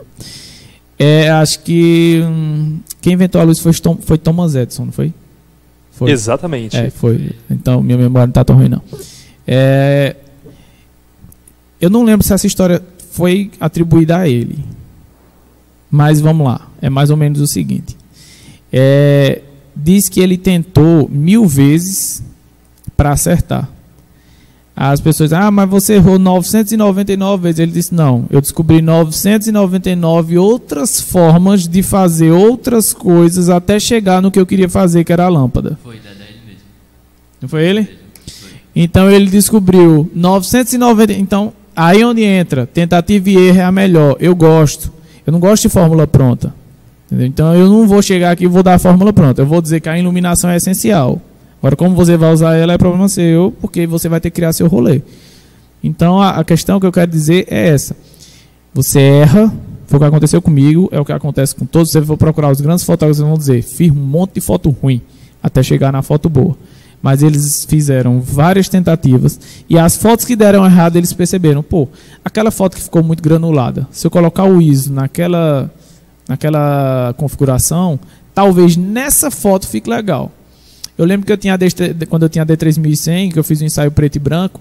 É, 0.99 1.31
acho 1.31 1.61
que 1.61 2.23
hum, 2.25 2.79
quem 3.01 3.13
inventou 3.13 3.41
a 3.41 3.45
luz 3.45 3.59
foi, 3.59 3.73
Tom, 3.75 3.99
foi 4.01 4.17
Thomas 4.17 4.55
Edison, 4.55 4.87
não 4.87 4.93
foi? 4.93 5.13
foi? 5.93 6.11
Exatamente. 6.11 6.77
É, 6.77 6.91
foi. 6.91 7.33
Então 7.51 7.83
minha 7.83 7.99
memória 7.99 8.27
não 8.27 8.31
está 8.31 8.45
tão 8.45 8.57
ruim 8.57 8.69
não. 8.69 8.83
É, 9.47 10.17
eu 11.81 11.91
não 11.91 12.03
lembro 12.03 12.27
se 12.27 12.33
essa 12.33 12.47
história 12.47 12.83
foi 13.11 13.51
atribuída 13.61 14.19
a 14.19 14.29
ele. 14.29 14.59
Mas 15.91 16.21
vamos 16.21 16.47
lá. 16.47 16.69
É 16.81 16.91
mais 16.91 17.11
ou 17.11 17.17
menos 17.17 17.41
o 17.41 17.47
seguinte. 17.47 17.97
É, 18.73 19.43
diz 19.75 20.09
que 20.09 20.21
ele 20.21 20.37
tentou 20.37 21.09
mil 21.09 21.47
vezes 21.47 22.23
para 22.97 23.13
acertar. 23.13 23.71
As 24.79 25.01
pessoas 25.01 25.33
ah, 25.33 25.51
mas 25.51 25.71
você 25.71 25.95
errou 25.95 26.19
999 26.19 27.43
vezes. 27.43 27.61
Ele 27.61 27.73
disse, 27.73 27.95
não, 27.95 28.27
eu 28.29 28.43
descobri 28.43 28.83
999 28.83 30.37
outras 30.37 31.01
formas 31.01 31.67
de 31.67 31.83
fazer 31.83 32.31
outras 32.31 32.93
coisas 32.93 33.49
até 33.49 33.81
chegar 33.81 34.21
no 34.21 34.31
que 34.31 34.39
eu 34.39 34.45
queria 34.45 34.69
fazer, 34.69 35.03
que 35.03 35.11
era 35.11 35.25
a 35.25 35.29
lâmpada. 35.31 35.79
Foi, 35.83 35.95
ele 35.95 36.03
mesmo. 36.47 36.61
Não 37.41 37.49
foi 37.49 37.65
ele? 37.65 37.85
Foi. 37.85 38.51
Então 38.75 39.11
ele 39.11 39.31
descobriu 39.31 40.11
990. 40.15 41.15
Então, 41.15 41.55
aí 41.75 42.05
onde 42.05 42.23
entra, 42.23 42.67
tentativa 42.67 43.31
e 43.31 43.37
erro 43.49 43.59
é 43.59 43.65
a 43.65 43.73
melhor. 43.73 44.17
Eu 44.21 44.37
gosto. 44.37 44.93
Eu 45.27 45.33
não 45.33 45.41
gosto 45.41 45.63
de 45.63 45.69
fórmula 45.71 46.07
pronta. 46.07 46.55
Entendeu? 47.07 47.27
Então 47.27 47.55
eu 47.55 47.67
não 47.71 47.89
vou 47.89 48.03
chegar 48.03 48.33
aqui 48.33 48.45
e 48.45 48.47
vou 48.47 48.63
dar 48.63 48.75
a 48.75 48.79
fórmula 48.79 49.11
pronta. 49.11 49.41
Eu 49.41 49.47
vou 49.47 49.63
dizer 49.63 49.81
que 49.81 49.89
a 49.89 49.99
iluminação 49.99 50.51
é 50.51 50.57
essencial. 50.57 51.19
Agora, 51.67 51.75
como 51.75 51.97
você 51.97 52.17
vai 52.17 52.33
usar 52.33 52.55
ela 52.55 52.75
é 52.75 52.79
problema 52.79 53.09
seu, 53.09 53.53
porque 53.61 53.89
você 53.89 54.09
vai 54.09 54.21
ter 54.21 54.31
que 54.31 54.37
criar 54.37 54.53
seu 54.53 54.69
rolê. 54.69 55.03
Então, 55.83 56.23
a, 56.23 56.39
a 56.39 56.45
questão 56.45 56.79
que 56.79 56.87
eu 56.87 56.93
quero 56.93 57.11
dizer 57.11 57.45
é 57.51 57.71
essa. 57.71 57.97
Você 58.73 59.01
erra, 59.01 59.53
foi 59.89 59.97
o 59.97 60.01
que 60.01 60.07
aconteceu 60.07 60.41
comigo, 60.41 60.89
é 60.93 61.01
o 61.01 61.05
que 61.05 61.11
acontece 61.11 61.57
com 61.57 61.67
todos. 61.67 61.91
Você 61.91 62.01
for 62.01 62.17
procurar 62.17 62.53
os 62.53 62.61
grandes 62.61 62.85
fotógrafos, 62.85 63.19
vão 63.19 63.37
dizer, 63.37 63.63
fiz 63.63 63.91
um 63.91 63.97
monte 63.97 64.35
de 64.35 64.41
foto 64.41 64.71
ruim, 64.71 65.03
até 65.43 65.61
chegar 65.61 65.91
na 65.91 66.03
foto 66.03 66.29
boa. 66.29 66.57
Mas 67.03 67.21
eles 67.21 67.65
fizeram 67.65 68.21
várias 68.21 68.69
tentativas 68.69 69.41
e 69.69 69.77
as 69.77 69.97
fotos 69.97 70.25
que 70.25 70.37
deram 70.37 70.65
errado, 70.65 70.95
eles 70.95 71.13
perceberam, 71.13 71.65
pô, 71.65 71.89
aquela 72.25 72.53
foto 72.53 72.77
que 72.77 72.83
ficou 72.83 73.03
muito 73.03 73.25
granulada, 73.25 73.89
se 73.91 74.07
eu 74.07 74.11
colocar 74.11 74.45
o 74.45 74.63
ISO 74.63 74.93
naquela, 74.93 75.69
naquela 76.29 77.13
configuração, 77.17 77.99
talvez 78.33 78.77
nessa 78.77 79.33
foto 79.33 79.67
fique 79.67 79.91
legal. 79.91 80.31
Eu 80.99 81.05
lembro 81.05 81.27
que 81.27 81.33
eu 81.33 81.37
tinha 81.37 81.59
quando 82.09 82.23
eu 82.23 82.29
tinha 82.29 82.43
a 82.43 82.47
D3100, 82.47 83.33
que 83.33 83.39
eu 83.39 83.45
fiz 83.45 83.61
um 83.61 83.67
ensaio 83.67 83.91
preto 83.91 84.17
e 84.17 84.19
branco, 84.19 84.61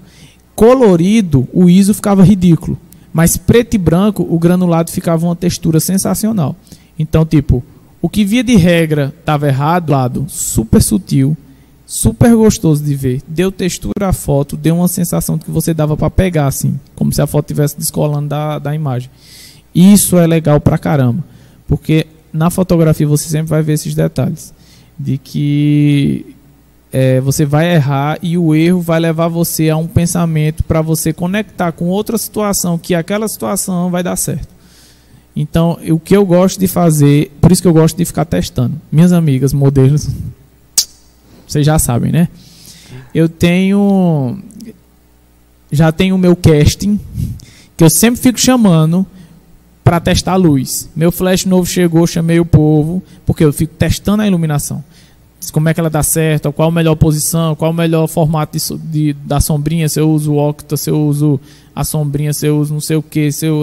colorido, 0.54 1.48
o 1.54 1.70
ISO 1.70 1.94
ficava 1.94 2.24
ridículo. 2.24 2.78
Mas 3.14 3.38
preto 3.38 3.76
e 3.76 3.78
branco, 3.78 4.28
o 4.30 4.38
granulado 4.38 4.92
ficava 4.92 5.26
uma 5.26 5.36
textura 5.36 5.80
sensacional. 5.80 6.56
Então, 7.00 7.26
tipo, 7.26 7.64
o 8.02 8.10
que 8.10 8.26
via 8.26 8.44
de 8.44 8.56
regra 8.56 9.14
estava 9.18 9.48
errado, 9.48 9.92
lado 9.92 10.26
super 10.28 10.84
sutil, 10.84 11.38
super 11.86 12.36
gostoso 12.36 12.84
de 12.84 12.94
ver. 12.94 13.22
Deu 13.26 13.52
textura 13.52 14.10
à 14.10 14.14
foto, 14.14 14.58
deu 14.58 14.76
uma 14.76 14.90
sensação 14.90 15.38
de 15.38 15.46
que 15.46 15.52
você 15.52 15.74
dava 15.74 15.96
para 15.96 16.10
pegar, 16.10 16.48
assim, 16.48 16.78
como 16.96 17.14
se 17.14 17.22
a 17.22 17.28
foto 17.28 17.46
estivesse 17.46 17.78
descolando 17.78 18.28
da, 18.28 18.60
da 18.60 18.76
imagem. 18.76 19.10
Isso 19.74 20.18
é 20.18 20.28
legal 20.28 20.60
pra 20.60 20.78
caramba, 20.78 21.24
porque 21.68 22.08
na 22.34 22.50
fotografia 22.50 23.08
você 23.08 23.30
sempre 23.30 23.48
vai 23.48 23.62
ver 23.62 23.74
esses 23.74 23.96
detalhes 23.96 24.54
de 24.98 25.18
que 25.18 26.36
é, 26.92 27.20
você 27.20 27.46
vai 27.46 27.74
errar 27.74 28.18
e 28.22 28.38
o 28.38 28.56
erro 28.56 28.82
vai 28.82 29.00
levar 29.00 29.28
você 29.28 29.70
a 29.70 29.78
um 29.78 29.88
pensamento 29.88 30.64
para 30.64 30.82
você 30.82 31.12
conectar 31.12 31.72
com 31.74 31.86
outra 31.86 32.18
situação 32.18 32.78
que 32.78 32.96
aquela 32.96 33.28
situação 33.28 33.90
vai 33.90 34.02
dar 34.02 34.16
certo. 34.16 34.48
Então, 35.36 35.78
o 35.90 36.00
que 36.00 36.16
eu 36.16 36.26
gosto 36.26 36.58
de 36.58 36.68
fazer, 36.68 37.32
por 37.42 37.52
isso 37.52 37.62
que 37.62 37.68
eu 37.68 37.74
gosto 37.74 37.98
de 37.98 38.06
ficar 38.06 38.24
testando. 38.24 38.80
Minhas 38.90 39.12
amigas, 39.12 39.52
modelos, 39.52 40.08
vocês 41.46 41.66
já 41.66 41.78
sabem, 41.78 42.12
né? 42.12 42.30
Eu 43.14 43.28
tenho 43.28 44.40
já 45.72 45.92
tenho 45.92 46.16
o 46.16 46.18
meu 46.18 46.36
casting 46.36 46.98
que 47.76 47.84
eu 47.84 47.90
sempre 47.90 48.22
fico 48.22 48.40
chamando 48.40 49.06
para 49.86 50.00
testar 50.00 50.34
a 50.34 50.36
luz. 50.36 50.90
Meu 50.96 51.12
flash 51.12 51.46
novo 51.46 51.68
chegou, 51.68 52.08
chamei 52.08 52.40
o 52.40 52.46
povo, 52.46 53.04
porque 53.24 53.46
eu 53.46 53.54
fico 53.54 53.76
testando 53.76 54.24
a 54.24 54.28
iluminação. 54.28 54.84
Como 55.54 55.70
é 55.70 55.76
que 55.76 55.80
ela 55.80 55.92
dá 55.92 56.02
certo, 56.02 56.52
qual 56.52 56.70
a 56.70 56.72
melhor 56.72 56.96
posição, 56.96 57.54
qual 57.54 57.70
o 57.70 57.74
melhor 57.74 58.08
formato 58.08 58.58
de, 58.58 58.78
de, 58.80 59.14
da 59.14 59.40
sombrinha, 59.40 59.88
se 59.88 60.00
eu 60.00 60.10
uso 60.10 60.34
o 60.34 60.38
octa, 60.38 60.76
se 60.76 60.90
eu 60.90 61.00
uso 61.00 61.40
a 61.76 61.84
sombrinha, 61.84 62.34
se 62.34 62.48
eu 62.48 62.58
uso 62.58 62.74
não 62.74 62.82
sei 62.82 62.98
o 62.98 63.04
que, 63.04 63.32
se 63.32 63.46
eu, 63.46 63.62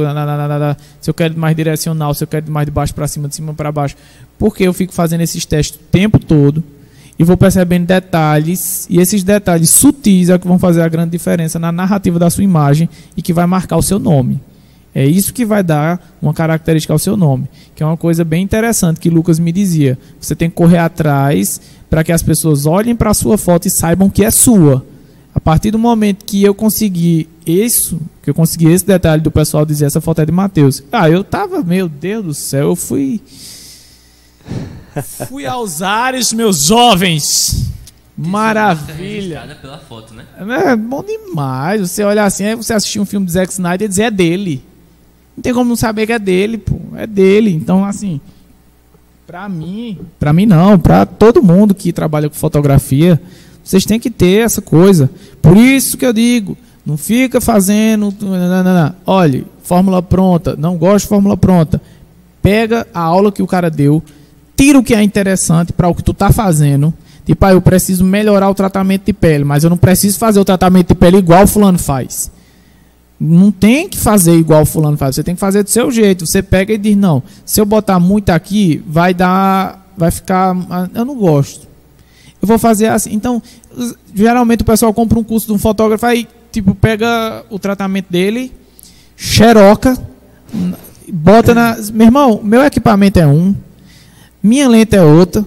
se 1.00 1.10
eu 1.10 1.14
quero 1.14 1.36
mais 1.36 1.56
direcional, 1.56 2.14
se 2.14 2.22
eu 2.22 2.28
quero 2.28 2.48
mais 2.52 2.66
de 2.66 2.70
baixo 2.70 2.94
para 2.94 3.08
cima, 3.08 3.26
de 3.26 3.34
cima 3.34 3.52
para 3.52 3.72
baixo. 3.72 3.96
Porque 4.38 4.62
eu 4.62 4.72
fico 4.72 4.92
fazendo 4.92 5.22
esses 5.22 5.44
testes 5.44 5.74
o 5.74 5.82
tempo 5.90 6.20
todo 6.20 6.62
e 7.18 7.24
vou 7.24 7.36
percebendo 7.36 7.84
detalhes, 7.84 8.86
e 8.88 9.00
esses 9.00 9.24
detalhes 9.24 9.70
sutis 9.70 10.30
é 10.30 10.38
que 10.38 10.46
vão 10.46 10.60
fazer 10.60 10.82
a 10.82 10.88
grande 10.88 11.10
diferença 11.10 11.58
na 11.58 11.72
narrativa 11.72 12.16
da 12.16 12.30
sua 12.30 12.44
imagem 12.44 12.88
e 13.16 13.22
que 13.22 13.32
vai 13.32 13.44
marcar 13.44 13.76
o 13.76 13.82
seu 13.82 13.98
nome. 13.98 14.40
É 14.94 15.06
isso 15.06 15.32
que 15.32 15.44
vai 15.44 15.62
dar 15.62 16.14
uma 16.20 16.34
característica 16.34 16.92
ao 16.92 16.98
seu 16.98 17.16
nome, 17.16 17.48
que 17.74 17.82
é 17.82 17.86
uma 17.86 17.96
coisa 17.96 18.24
bem 18.24 18.42
interessante 18.42 19.00
que 19.00 19.08
Lucas 19.08 19.38
me 19.38 19.50
dizia. 19.50 19.98
Você 20.20 20.36
tem 20.36 20.50
que 20.50 20.56
correr 20.56 20.78
atrás 20.78 21.60
para 21.88 22.04
que 22.04 22.12
as 22.12 22.22
pessoas 22.22 22.66
olhem 22.66 22.94
para 22.94 23.10
a 23.10 23.14
sua 23.14 23.38
foto 23.38 23.66
e 23.66 23.70
saibam 23.70 24.10
que 24.10 24.24
é 24.24 24.30
sua. 24.30 24.84
A 25.34 25.40
partir 25.40 25.70
do 25.70 25.78
momento 25.78 26.26
que 26.26 26.42
eu 26.42 26.54
consegui 26.54 27.26
isso, 27.46 28.00
que 28.22 28.28
eu 28.28 28.34
consegui 28.34 28.70
esse 28.70 28.84
detalhe 28.84 29.22
do 29.22 29.30
pessoal 29.30 29.64
dizer 29.64 29.86
essa 29.86 30.00
foto 30.00 30.20
é 30.20 30.26
de 30.26 30.32
Mateus. 30.32 30.82
Ah, 30.92 31.08
eu 31.08 31.24
tava, 31.24 31.62
meu 31.62 31.88
Deus 31.88 32.24
do 32.24 32.34
céu, 32.34 32.68
eu 32.68 32.76
fui 32.76 33.20
fui 35.28 35.46
aos 35.46 35.80
ares, 35.80 36.32
meus 36.32 36.64
jovens. 36.64 37.70
Maravilha. 38.16 39.58
Pela 39.60 39.78
foto, 39.78 40.12
né? 40.12 40.26
É 40.68 40.76
bom 40.76 41.02
demais. 41.02 41.80
Você 41.80 42.02
olha 42.04 42.24
assim, 42.24 42.44
aí 42.44 42.54
você 42.54 42.74
assistir 42.74 43.00
um 43.00 43.06
filme 43.06 43.24
de 43.24 43.32
Zack 43.32 43.50
Snyder 43.52 43.86
e 43.86 43.88
dizer 43.88 44.02
é 44.02 44.10
dele. 44.10 44.62
Não 45.36 45.42
tem 45.42 45.54
como 45.54 45.68
não 45.68 45.76
saber 45.76 46.06
que 46.06 46.12
é 46.12 46.18
dele, 46.18 46.58
pô. 46.58 46.76
É 46.96 47.06
dele. 47.06 47.50
Então, 47.50 47.84
assim, 47.84 48.20
pra 49.26 49.48
mim, 49.48 49.98
pra 50.18 50.32
mim 50.32 50.46
não, 50.46 50.78
pra 50.78 51.06
todo 51.06 51.42
mundo 51.42 51.74
que 51.74 51.92
trabalha 51.92 52.28
com 52.28 52.34
fotografia, 52.34 53.20
vocês 53.64 53.84
têm 53.84 53.98
que 53.98 54.10
ter 54.10 54.44
essa 54.44 54.60
coisa. 54.60 55.10
Por 55.40 55.56
isso 55.56 55.96
que 55.96 56.04
eu 56.04 56.12
digo, 56.12 56.56
não 56.84 56.96
fica 56.96 57.40
fazendo. 57.40 58.14
Não, 58.20 58.62
não, 58.62 58.64
não. 58.64 58.94
Olhe, 59.06 59.46
fórmula 59.62 60.02
pronta. 60.02 60.56
Não 60.56 60.76
gosto 60.76 61.04
de 61.04 61.08
fórmula 61.08 61.36
pronta. 61.36 61.80
Pega 62.42 62.86
a 62.92 63.00
aula 63.00 63.30
que 63.32 63.42
o 63.42 63.46
cara 63.46 63.70
deu, 63.70 64.02
tira 64.56 64.78
o 64.78 64.82
que 64.82 64.94
é 64.94 65.02
interessante 65.02 65.72
para 65.72 65.88
o 65.88 65.94
que 65.94 66.02
tu 66.02 66.12
tá 66.12 66.32
fazendo, 66.32 66.92
Tipo, 67.24 67.46
ah, 67.46 67.52
eu 67.52 67.62
preciso 67.62 68.04
melhorar 68.04 68.50
o 68.50 68.54
tratamento 68.54 69.06
de 69.06 69.12
pele, 69.12 69.44
mas 69.44 69.62
eu 69.62 69.70
não 69.70 69.76
preciso 69.76 70.18
fazer 70.18 70.40
o 70.40 70.44
tratamento 70.44 70.88
de 70.88 70.94
pele 70.94 71.18
igual 71.18 71.44
o 71.44 71.46
fulano 71.46 71.78
faz. 71.78 72.30
Não 73.24 73.52
tem 73.52 73.88
que 73.88 73.96
fazer 73.96 74.34
igual 74.34 74.62
o 74.62 74.66
fulano 74.66 74.96
faz, 74.96 75.14
você 75.14 75.22
tem 75.22 75.36
que 75.36 75.40
fazer 75.40 75.62
do 75.62 75.70
seu 75.70 75.92
jeito. 75.92 76.26
Você 76.26 76.42
pega 76.42 76.72
e 76.72 76.78
diz, 76.78 76.96
não, 76.96 77.22
se 77.46 77.60
eu 77.60 77.64
botar 77.64 78.00
muito 78.00 78.30
aqui, 78.30 78.82
vai 78.84 79.14
dar, 79.14 79.92
vai 79.96 80.10
ficar, 80.10 80.56
eu 80.92 81.04
não 81.04 81.14
gosto. 81.14 81.68
Eu 82.40 82.48
vou 82.48 82.58
fazer 82.58 82.88
assim. 82.88 83.12
Então, 83.12 83.40
geralmente 84.12 84.62
o 84.62 84.64
pessoal 84.64 84.92
compra 84.92 85.16
um 85.20 85.22
curso 85.22 85.46
de 85.46 85.52
um 85.52 85.58
fotógrafo 85.58 86.04
aí, 86.04 86.26
tipo, 86.50 86.74
pega 86.74 87.44
o 87.48 87.60
tratamento 87.60 88.10
dele, 88.10 88.50
xeroca, 89.16 89.96
bota 91.06 91.54
na. 91.54 91.76
Meu 91.94 92.08
irmão, 92.08 92.40
meu 92.42 92.64
equipamento 92.64 93.20
é 93.20 93.26
um, 93.26 93.54
minha 94.42 94.68
lente 94.68 94.96
é 94.96 95.02
outra, 95.02 95.46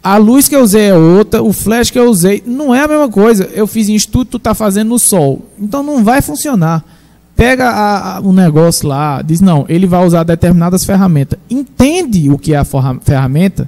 a 0.00 0.16
luz 0.16 0.46
que 0.46 0.54
eu 0.54 0.62
usei 0.62 0.90
é 0.90 0.94
outra, 0.94 1.42
o 1.42 1.52
flash 1.52 1.90
que 1.90 1.98
eu 1.98 2.08
usei 2.08 2.40
não 2.46 2.72
é 2.72 2.84
a 2.84 2.88
mesma 2.88 3.08
coisa. 3.08 3.50
Eu 3.52 3.66
fiz 3.66 3.88
em 3.88 3.96
estudo, 3.96 4.26
tu 4.26 4.38
tá 4.38 4.54
fazendo 4.54 4.90
no 4.90 4.98
sol. 5.00 5.44
Então 5.58 5.82
não 5.82 6.04
vai 6.04 6.22
funcionar. 6.22 6.84
Pega 7.40 8.20
o 8.22 8.34
negócio 8.34 8.86
lá, 8.86 9.22
diz 9.22 9.40
não, 9.40 9.64
ele 9.66 9.86
vai 9.86 10.04
usar 10.04 10.24
determinadas 10.24 10.84
ferramentas. 10.84 11.38
Entende 11.48 12.28
o 12.28 12.36
que 12.36 12.52
é 12.52 12.58
a 12.58 12.66
ferramenta, 13.00 13.66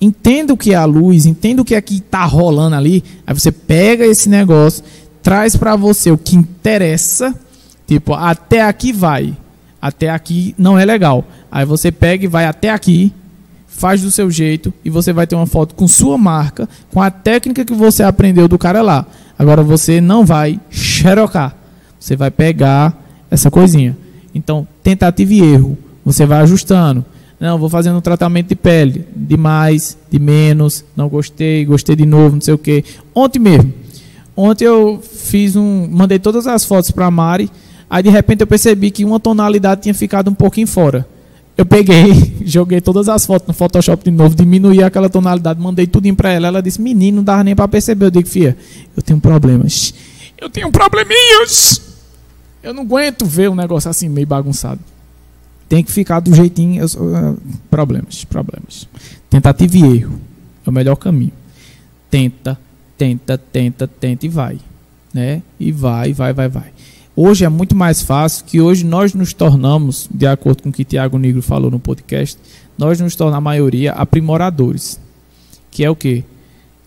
entenda 0.00 0.52
o 0.52 0.56
que 0.56 0.72
é 0.72 0.74
a 0.74 0.84
luz, 0.84 1.24
entenda 1.24 1.62
o 1.62 1.64
que 1.64 1.76
é 1.76 1.80
que 1.80 1.98
está 1.98 2.24
rolando 2.24 2.74
ali. 2.74 3.04
Aí 3.24 3.32
você 3.32 3.52
pega 3.52 4.04
esse 4.04 4.28
negócio, 4.28 4.82
traz 5.22 5.54
para 5.54 5.76
você 5.76 6.10
o 6.10 6.18
que 6.18 6.34
interessa. 6.34 7.32
Tipo, 7.86 8.12
até 8.12 8.62
aqui 8.62 8.92
vai, 8.92 9.36
até 9.80 10.10
aqui 10.10 10.52
não 10.58 10.76
é 10.76 10.84
legal. 10.84 11.24
Aí 11.48 11.64
você 11.64 11.92
pega 11.92 12.24
e 12.24 12.28
vai 12.28 12.44
até 12.44 12.70
aqui 12.70 13.12
faz 13.68 14.02
do 14.02 14.10
seu 14.10 14.28
jeito 14.32 14.74
e 14.84 14.90
você 14.90 15.12
vai 15.12 15.28
ter 15.28 15.36
uma 15.36 15.46
foto 15.46 15.76
com 15.76 15.86
sua 15.86 16.18
marca, 16.18 16.68
com 16.90 17.00
a 17.00 17.08
técnica 17.08 17.64
que 17.64 17.72
você 17.72 18.02
aprendeu 18.02 18.48
do 18.48 18.58
cara 18.58 18.82
lá. 18.82 19.06
Agora 19.38 19.62
você 19.62 20.00
não 20.00 20.26
vai 20.26 20.58
xerocar. 20.70 21.54
Você 22.06 22.14
vai 22.14 22.30
pegar 22.30 22.96
essa 23.28 23.50
coisinha. 23.50 23.98
Então, 24.32 24.64
tentativa 24.80 25.34
e 25.34 25.40
erro. 25.40 25.76
Você 26.04 26.24
vai 26.24 26.40
ajustando. 26.40 27.04
Não, 27.40 27.58
vou 27.58 27.68
fazendo 27.68 27.98
um 27.98 28.00
tratamento 28.00 28.50
de 28.50 28.54
pele. 28.54 29.04
De 29.12 29.36
mais, 29.36 29.98
de 30.08 30.20
menos. 30.20 30.84
Não 30.94 31.08
gostei, 31.08 31.64
gostei 31.64 31.96
de 31.96 32.06
novo, 32.06 32.36
não 32.36 32.40
sei 32.40 32.54
o 32.54 32.58
que. 32.58 32.84
Ontem 33.12 33.40
mesmo. 33.40 33.74
Ontem 34.36 34.66
eu 34.66 35.02
fiz 35.02 35.56
um. 35.56 35.88
Mandei 35.90 36.20
todas 36.20 36.46
as 36.46 36.64
fotos 36.64 36.92
para 36.92 37.06
a 37.06 37.10
Mari. 37.10 37.50
Aí 37.90 38.04
de 38.04 38.10
repente 38.10 38.40
eu 38.40 38.46
percebi 38.46 38.92
que 38.92 39.04
uma 39.04 39.18
tonalidade 39.18 39.82
tinha 39.82 39.94
ficado 39.94 40.30
um 40.30 40.34
pouquinho 40.34 40.68
fora. 40.68 41.04
Eu 41.58 41.66
peguei, 41.66 42.36
joguei 42.46 42.80
todas 42.80 43.08
as 43.08 43.26
fotos 43.26 43.48
no 43.48 43.54
Photoshop 43.54 44.04
de 44.04 44.12
novo, 44.12 44.36
diminuí 44.36 44.80
aquela 44.80 45.08
tonalidade, 45.08 45.60
mandei 45.60 45.88
tudo 45.88 46.14
para 46.14 46.30
ela. 46.30 46.46
Ela 46.46 46.62
disse: 46.62 46.80
Menino, 46.80 47.16
não 47.16 47.24
dava 47.24 47.42
nem 47.42 47.56
para 47.56 47.66
perceber. 47.66 48.06
Eu 48.06 48.10
digo: 48.12 48.28
Fia, 48.28 48.56
eu 48.96 49.02
tenho 49.02 49.18
problemas. 49.18 49.92
Eu 50.38 50.48
tenho 50.48 50.70
probleminhas. 50.70 51.85
Eu 52.62 52.74
não 52.74 52.82
aguento 52.82 53.24
ver 53.24 53.50
um 53.50 53.54
negócio 53.54 53.90
assim 53.90 54.08
meio 54.08 54.26
bagunçado. 54.26 54.80
Tem 55.68 55.82
que 55.82 55.92
ficar 55.92 56.20
do 56.20 56.34
jeitinho. 56.34 56.82
Eu, 56.82 56.86
uh, 56.86 57.38
problemas, 57.70 58.24
problemas. 58.24 58.88
Tentativa 59.28 59.76
e 59.76 59.98
erro 59.98 60.20
é 60.64 60.70
o 60.70 60.72
melhor 60.72 60.96
caminho. 60.96 61.32
Tenta, 62.10 62.58
tenta, 62.96 63.36
tenta, 63.38 63.86
tenta 63.86 64.26
e 64.26 64.28
vai. 64.28 64.58
Né? 65.12 65.42
E 65.58 65.72
vai, 65.72 66.12
vai, 66.12 66.32
vai, 66.32 66.48
vai. 66.48 66.72
Hoje 67.14 67.44
é 67.44 67.48
muito 67.48 67.74
mais 67.74 68.02
fácil 68.02 68.44
que 68.44 68.60
hoje 68.60 68.84
nós 68.84 69.14
nos 69.14 69.32
tornamos, 69.32 70.08
de 70.12 70.26
acordo 70.26 70.62
com 70.62 70.68
o 70.68 70.72
que 70.72 70.84
Tiago 70.84 71.18
Negro 71.18 71.40
falou 71.40 71.70
no 71.70 71.80
podcast, 71.80 72.38
nós 72.76 73.00
nos 73.00 73.16
tornamos 73.16 73.38
a 73.38 73.40
maioria 73.40 73.92
aprimoradores. 73.92 75.00
Que 75.70 75.82
é 75.82 75.90
o 75.90 75.96
quê? 75.96 76.24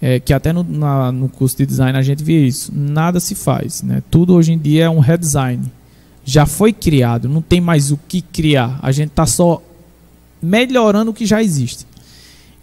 É, 0.01 0.19
que 0.19 0.33
até 0.33 0.53
no, 0.53 0.63
na, 0.63 1.11
no 1.11 1.27
curso 1.27 1.57
de 1.57 1.65
design 1.65 1.97
a 1.97 2.01
gente 2.01 2.23
vê 2.23 2.45
isso. 2.45 2.71
Nada 2.73 3.19
se 3.19 3.35
faz. 3.35 3.81
Né? 3.83 4.01
Tudo 4.09 4.33
hoje 4.33 4.53
em 4.53 4.57
dia 4.57 4.85
é 4.85 4.89
um 4.89 4.99
redesign. 4.99 5.71
Já 6.23 6.45
foi 6.45 6.71
criado, 6.71 7.27
não 7.27 7.41
tem 7.41 7.59
mais 7.59 7.91
o 7.91 7.97
que 8.07 8.21
criar. 8.21 8.79
A 8.81 8.91
gente 8.91 9.09
está 9.09 9.25
só 9.25 9.61
melhorando 10.41 11.11
o 11.11 11.13
que 11.13 11.25
já 11.25 11.41
existe. 11.43 11.85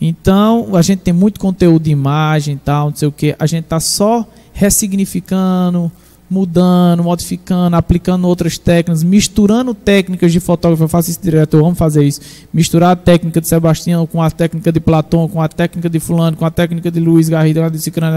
Então, 0.01 0.77
a 0.77 0.83
gente 0.83 1.01
tem 1.01 1.13
muito 1.13 1.41
conteúdo 1.41 1.85
de 1.85 1.91
imagem 1.91 2.61
tal, 2.63 2.91
não 2.91 2.97
sei 2.97 3.09
o 3.09 3.13
que. 3.13 3.35
A 3.39 3.47
gente 3.47 3.65
está 3.65 3.81
só 3.81 4.27
ressignificando, 4.53 5.91
mudando, 6.29 7.05
modificando, 7.05 7.77
aplicando 7.77 8.27
outras 8.27 8.59
técnicas, 8.59 9.03
misturando 9.03 9.75
técnicas 9.75 10.33
de 10.33 10.41
fotógrafo. 10.41 10.85
Eu 10.85 10.89
faço 10.89 11.11
isso 11.11 11.21
direto, 11.23 11.57
amo 11.65 11.75
fazer 11.75 12.05
isso. 12.05 12.21
Misturar 12.53 12.91
a 12.91 12.97
técnica 12.97 13.41
de 13.41 13.49
Sebastião 13.49 14.07
com 14.07 14.21
a 14.21 14.31
técnica 14.31 14.73
de 14.73 14.81
Platão, 14.81 15.29
com 15.29 15.41
a 15.41 15.49
técnica 15.49 15.89
de 15.89 16.01
Fulano, 16.01 16.37
com 16.37 16.45
a 16.45 16.51
técnica 16.51 16.91
de 16.91 17.01
Luiz 17.01 17.29
Garrido, 17.29 17.71
de 17.71 17.79
Cicrano, 17.81 18.17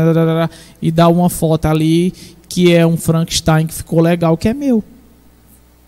e 0.81 0.91
dar 0.91 1.09
uma 1.09 1.29
foto 1.29 1.65
ali 1.65 2.13
que 2.47 2.73
é 2.73 2.85
um 2.85 2.97
Frankenstein 2.97 3.67
que 3.67 3.73
ficou 3.73 4.01
legal, 4.01 4.35
que 4.35 4.49
é 4.49 4.53
meu. 4.53 4.83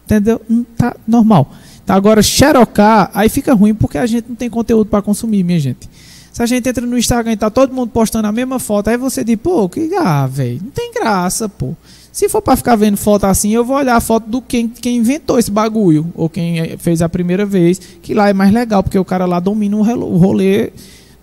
Entendeu? 0.05 0.39
Tá 0.77 0.95
normal. 1.07 1.51
Tá, 1.85 1.95
agora, 1.95 2.21
xerocar, 2.21 3.09
aí 3.13 3.27
fica 3.29 3.53
ruim 3.53 3.73
porque 3.73 3.97
a 3.97 4.05
gente 4.05 4.29
não 4.29 4.35
tem 4.35 4.49
conteúdo 4.49 4.85
para 4.85 5.01
consumir, 5.01 5.43
minha 5.43 5.59
gente. 5.59 5.89
Se 6.31 6.41
a 6.41 6.45
gente 6.45 6.69
entra 6.69 6.85
no 6.85 6.97
Instagram 6.97 7.33
e 7.33 7.37
tá 7.37 7.49
todo 7.49 7.73
mundo 7.73 7.89
postando 7.89 8.27
a 8.27 8.31
mesma 8.31 8.59
foto, 8.59 8.89
aí 8.89 8.97
você 8.97 9.23
diz, 9.23 9.35
pô, 9.35 9.67
que 9.67 9.93
ah, 9.95 10.27
velho, 10.27 10.61
não 10.63 10.71
tem 10.71 10.93
graça, 10.93 11.49
pô. 11.49 11.75
Se 12.11 12.27
for 12.27 12.41
para 12.41 12.57
ficar 12.57 12.75
vendo 12.75 12.97
foto 12.97 13.25
assim, 13.25 13.51
eu 13.51 13.63
vou 13.63 13.77
olhar 13.77 13.95
a 13.95 14.01
foto 14.01 14.29
do 14.29 14.41
quem, 14.41 14.67
quem 14.67 14.97
inventou 14.97 15.39
esse 15.39 15.49
bagulho, 15.49 16.11
ou 16.13 16.29
quem 16.29 16.59
eh, 16.59 16.77
fez 16.77 17.01
a 17.01 17.07
primeira 17.07 17.45
vez, 17.45 17.79
que 18.01 18.13
lá 18.13 18.29
é 18.29 18.33
mais 18.33 18.51
legal, 18.51 18.83
porque 18.83 18.99
o 18.99 19.05
cara 19.05 19.25
lá 19.25 19.39
domina 19.39 19.77
o 19.77 20.17
rolê 20.17 20.71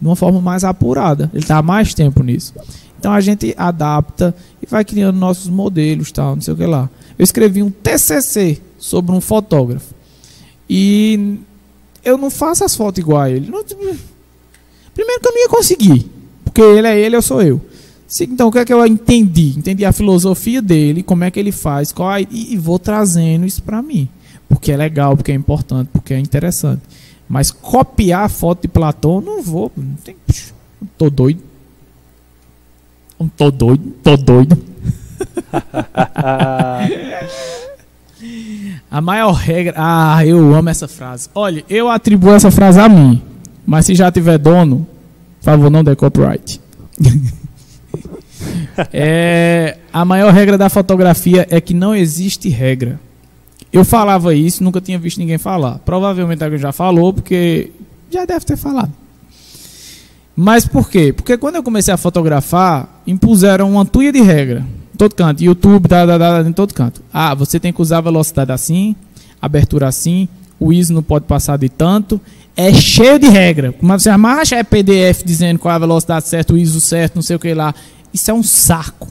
de 0.01 0.06
uma 0.06 0.16
forma 0.16 0.40
mais 0.40 0.65
apurada. 0.65 1.31
Ele 1.35 1.43
está 1.43 1.59
há 1.59 1.62
mais 1.62 1.93
tempo 1.93 2.23
nisso. 2.23 2.55
Então 2.98 3.12
a 3.12 3.20
gente 3.20 3.55
adapta 3.56 4.35
e 4.62 4.66
vai 4.66 4.85
criando 4.85 5.19
nossos 5.19 5.48
modelos, 5.48 6.10
tal, 6.10 6.35
não 6.35 6.43
sei 6.43 6.55
o 6.55 6.56
que 6.56 6.66
lá. 6.66 6.89
Eu 7.19 7.23
escrevi 7.23 7.62
um 7.62 7.70
TCC 7.70 8.59
sobre 8.78 9.15
um 9.15 9.20
fotógrafo. 9.20 9.94
E 10.69 11.39
eu 12.05 12.16
não 12.16 12.31
faço 12.31 12.65
as 12.65 12.74
fotos 12.74 12.98
igual 12.98 13.20
a 13.20 13.31
ele. 13.31 13.51
Primeiro 14.94 15.20
que 15.20 15.28
eu 15.28 15.32
não 15.32 15.40
ia 15.40 15.48
conseguir, 15.48 16.10
porque 16.44 16.60
ele 16.60 16.89
é 16.89 16.98
ele, 16.98 17.15
eu 17.15 17.23
sou 17.23 17.43
eu. 17.43 17.60
Então, 18.22 18.48
o 18.48 18.52
que 18.52 18.59
é 18.59 18.64
que 18.64 18.72
eu 18.72 18.85
entendi? 18.86 19.55
Entendi 19.56 19.85
a 19.85 19.93
filosofia 19.93 20.62
dele, 20.62 21.02
como 21.02 21.24
é 21.24 21.30
que 21.30 21.39
ele 21.39 21.52
faz, 21.52 21.93
qual 21.93 22.18
e, 22.18 22.56
vou 22.56 22.78
trazendo 22.78 23.44
isso 23.44 23.62
para 23.62 23.82
mim. 23.82 24.09
Porque 24.48 24.72
é 24.72 24.76
legal, 24.76 25.14
porque 25.14 25.30
é 25.30 25.35
importante, 25.35 25.90
porque 25.93 26.14
é 26.14 26.18
interessante. 26.18 26.80
Mas 27.28 27.51
copiar 27.51 28.24
a 28.24 28.28
foto 28.28 28.62
de 28.62 28.68
Platão, 28.68 29.20
não 29.20 29.43
vou. 29.43 29.70
Não 29.76 29.94
tem, 29.97 30.16
tô 30.97 31.10
doido. 31.10 31.43
Tô 33.36 33.51
doido, 33.51 33.93
tô 34.02 34.16
doido. 34.16 34.56
a 38.90 39.01
maior 39.02 39.32
regra. 39.32 39.74
Ah, 39.76 40.24
eu 40.24 40.55
amo 40.55 40.70
essa 40.70 40.89
frase. 40.89 41.28
Olha, 41.35 41.62
eu 41.68 41.90
atribuo 41.90 42.32
essa 42.32 42.51
frase 42.51 42.80
a 42.80 42.89
mim. 42.89 43.20
Mas 43.66 43.85
se 43.85 43.94
já 43.94 44.10
tiver 44.10 44.39
dono, 44.39 44.86
por 45.40 45.44
favor, 45.44 45.68
não 45.68 45.85
dê 45.85 45.94
copyright. 45.94 46.59
é, 48.93 49.78
a 49.93 50.05
maior 50.05 50.32
regra 50.32 50.56
da 50.56 50.69
fotografia 50.69 51.47
é 51.51 51.60
que 51.60 51.74
não 51.74 51.94
existe 51.94 52.48
regra. 52.48 53.01
Eu 53.73 53.85
falava 53.85 54.35
isso, 54.35 54.65
nunca 54.65 54.81
tinha 54.81 54.98
visto 54.98 55.19
ninguém 55.19 55.39
falar. 55.39 55.78
Provavelmente 55.85 56.43
alguém 56.43 56.59
já 56.59 56.73
falou, 56.73 57.12
porque 57.12 57.70
já 58.10 58.24
deve 58.24 58.44
ter 58.44 58.56
falado. 58.56 58.93
Mas 60.35 60.66
por 60.66 60.89
quê? 60.89 61.12
Porque 61.12 61.36
quando 61.36 61.56
eu 61.56 61.62
comecei 61.62 61.93
a 61.93 61.97
fotografar, 61.97 63.02
impuseram 63.06 63.73
uma 63.73 63.85
tuia 63.85 64.12
de 64.12 64.20
regra. 64.20 64.65
Em 64.94 64.97
todo 64.97 65.15
canto. 65.15 65.43
YouTube, 65.43 65.89
da, 65.89 66.06
da, 66.06 66.16
da, 66.16 66.48
em 66.48 66.52
todo 66.52 66.73
canto. 66.73 67.02
Ah, 67.12 67.35
você 67.35 67.59
tem 67.59 67.73
que 67.73 67.82
usar 67.82 67.98
a 67.98 68.02
velocidade 68.02 68.52
assim, 68.52 68.94
abertura 69.43 69.89
assim, 69.89 70.28
o 70.60 70.73
ISO 70.73 70.94
não 70.94 71.02
pode 71.02 71.24
passar 71.27 71.56
de 71.56 71.69
tanto. 71.69 72.20
É 72.56 72.73
cheio 72.73 73.19
de 73.19 73.28
regra. 73.28 73.73
Como 73.73 73.98
você 73.98 74.10
acha 74.10 74.56
é 74.56 74.62
PDF 74.62 75.23
dizendo 75.24 75.59
qual 75.59 75.73
é 75.73 75.77
a 75.77 75.78
velocidade 75.81 76.27
certa, 76.27 76.55
o 76.55 76.59
ISO 76.59 76.81
certo, 76.81 77.16
não 77.16 77.23
sei 77.23 77.36
o 77.36 77.39
que 77.39 77.52
lá. 77.52 77.74
Isso 78.12 78.30
é 78.30 78.35
um 78.35 78.43
saco. 78.43 79.09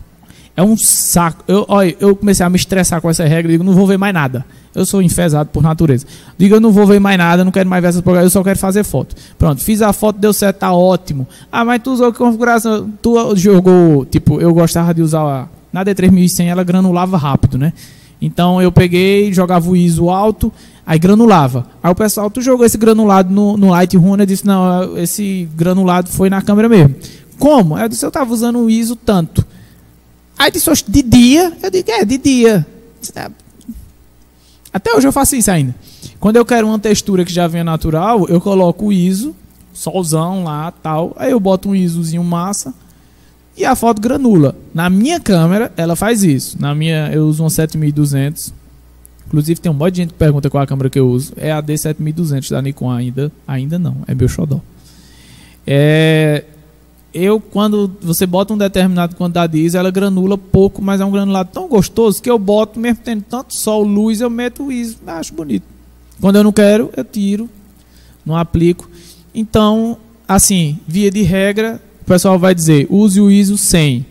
É 0.55 0.63
um 0.63 0.75
saco. 0.75 1.43
Eu, 1.47 1.65
olha, 1.67 1.95
eu 1.99 2.15
comecei 2.15 2.45
a 2.45 2.49
me 2.49 2.55
estressar 2.55 2.99
com 2.99 3.09
essa 3.09 3.23
regra. 3.25 3.51
Digo, 3.51 3.63
não 3.63 3.73
vou 3.73 3.85
ver 3.85 3.97
mais 3.97 4.13
nada. 4.13 4.45
Eu 4.73 4.85
sou 4.85 5.01
enfesado 5.01 5.49
por 5.51 5.63
natureza. 5.63 6.05
Digo, 6.37 6.55
eu 6.55 6.59
não 6.59 6.71
vou 6.71 6.85
ver 6.85 6.99
mais 6.99 7.17
nada, 7.17 7.43
não 7.43 7.51
quero 7.51 7.67
mais 7.67 7.81
ver 7.81 7.89
essas 7.89 8.01
programas, 8.01 8.25
eu 8.25 8.29
só 8.31 8.43
quero 8.43 8.59
fazer 8.59 8.83
foto. 8.83 9.15
Pronto, 9.37 9.63
fiz 9.63 9.81
a 9.81 9.91
foto, 9.91 10.19
deu 10.19 10.31
certo, 10.31 10.57
tá 10.57 10.71
ótimo. 10.71 11.27
Ah, 11.51 11.65
mas 11.65 11.81
tu 11.81 11.91
usou 11.91 12.11
que 12.11 12.19
configuração? 12.19 12.87
Tu 13.01 13.35
jogou, 13.35 14.05
tipo, 14.05 14.39
eu 14.39 14.53
gostava 14.53 14.93
de 14.93 15.01
usar 15.01 15.49
na 15.73 15.83
D3100, 15.83 16.45
ela 16.45 16.63
granulava 16.63 17.17
rápido, 17.17 17.57
né? 17.57 17.73
Então 18.21 18.61
eu 18.61 18.71
peguei, 18.71 19.31
jogava 19.33 19.69
o 19.69 19.75
ISO 19.75 20.09
alto, 20.09 20.51
aí 20.85 20.97
granulava. 20.97 21.65
Aí 21.81 21.91
o 21.91 21.95
pessoal, 21.95 22.29
tu 22.29 22.41
jogou 22.41 22.65
esse 22.65 22.77
granulado 22.77 23.33
no, 23.33 23.57
no 23.57 23.69
Lightroom? 23.69 24.17
Eu 24.17 24.25
disse, 24.25 24.45
não, 24.45 24.97
esse 24.97 25.47
granulado 25.55 26.09
foi 26.09 26.29
na 26.29 26.41
câmera 26.41 26.67
mesmo. 26.69 26.95
Como? 27.39 27.77
Eu 27.77 27.87
disse, 27.87 28.05
eu 28.05 28.09
estava 28.09 28.33
usando 28.33 28.59
o 28.59 28.69
ISO 28.69 28.95
tanto. 28.95 29.45
Aí 30.37 30.51
disse, 30.51 30.69
de 30.87 31.01
dia? 31.01 31.55
Eu 31.61 31.69
digo, 31.69 31.91
é, 31.91 32.05
de 32.05 32.17
dia. 32.17 32.67
É. 33.15 33.31
Até 34.73 34.93
hoje 34.93 35.07
eu 35.07 35.11
faço 35.11 35.35
isso 35.35 35.49
ainda. 35.49 35.75
Quando 36.19 36.35
eu 36.35 36.45
quero 36.45 36.67
uma 36.67 36.79
textura 36.79 37.23
que 37.23 37.33
já 37.33 37.47
venha 37.47 37.63
natural, 37.63 38.27
eu 38.27 38.41
coloco 38.41 38.87
o 38.87 38.93
ISO 38.93 39.35
solzão 39.77 40.43
lá, 40.43 40.71
tal. 40.71 41.13
Aí 41.17 41.31
eu 41.31 41.39
boto 41.39 41.69
um 41.69 41.75
ISOzinho 41.75 42.23
massa 42.23 42.73
e 43.55 43.63
a 43.63 43.75
foto 43.75 44.01
granula. 44.01 44.55
Na 44.73 44.89
minha 44.89 45.19
câmera, 45.19 45.71
ela 45.77 45.95
faz 45.95 46.23
isso. 46.23 46.59
Na 46.59 46.73
minha, 46.73 47.09
eu 47.13 47.27
uso 47.27 47.43
uma 47.43 47.49
7200. 47.49 48.53
Inclusive 49.27 49.59
tem 49.59 49.71
um 49.71 49.75
monte 49.75 49.93
de 49.93 50.01
gente 50.01 50.13
que 50.13 50.19
pergunta 50.19 50.49
qual 50.49 50.63
a 50.63 50.67
câmera 50.67 50.89
que 50.89 50.99
eu 50.99 51.07
uso. 51.07 51.33
É 51.37 51.51
a 51.51 51.61
D7200 51.61 52.49
da 52.49 52.61
Nikon 52.61 52.89
ainda, 52.89 53.31
ainda 53.47 53.77
não, 53.77 53.97
é 54.07 54.15
meu 54.15 54.27
xodó. 54.27 54.61
É, 55.65 56.45
eu 57.17 57.39
quando 57.39 57.91
você 58.01 58.25
bota 58.25 58.53
um 58.53 58.57
determinado 58.57 59.15
quantidade 59.15 59.53
de 59.53 59.59
ISO, 59.59 59.77
ela 59.77 59.89
granula 59.89 60.37
pouco, 60.37 60.81
mas 60.81 61.01
é 61.01 61.05
um 61.05 61.11
granulado 61.11 61.49
tão 61.51 61.67
gostoso 61.67 62.21
que 62.21 62.29
eu 62.29 62.37
boto 62.37 62.79
mesmo 62.79 63.01
tendo 63.03 63.23
tanto 63.23 63.55
sol, 63.55 63.83
luz, 63.83 64.21
eu 64.21 64.29
meto 64.29 64.65
o 64.65 64.71
ISO, 64.71 64.97
acho 65.05 65.33
bonito. 65.33 65.65
Quando 66.21 66.37
eu 66.37 66.43
não 66.43 66.51
quero, 66.51 66.91
eu 66.95 67.03
tiro, 67.03 67.49
não 68.25 68.35
aplico. 68.35 68.89
Então, 69.33 69.97
assim, 70.27 70.79
via 70.87 71.09
de 71.09 71.21
regra, 71.21 71.81
o 72.01 72.05
pessoal 72.05 72.37
vai 72.37 72.53
dizer, 72.53 72.87
use 72.89 73.19
o 73.19 73.29
ISO 73.31 73.57
100 73.57 74.05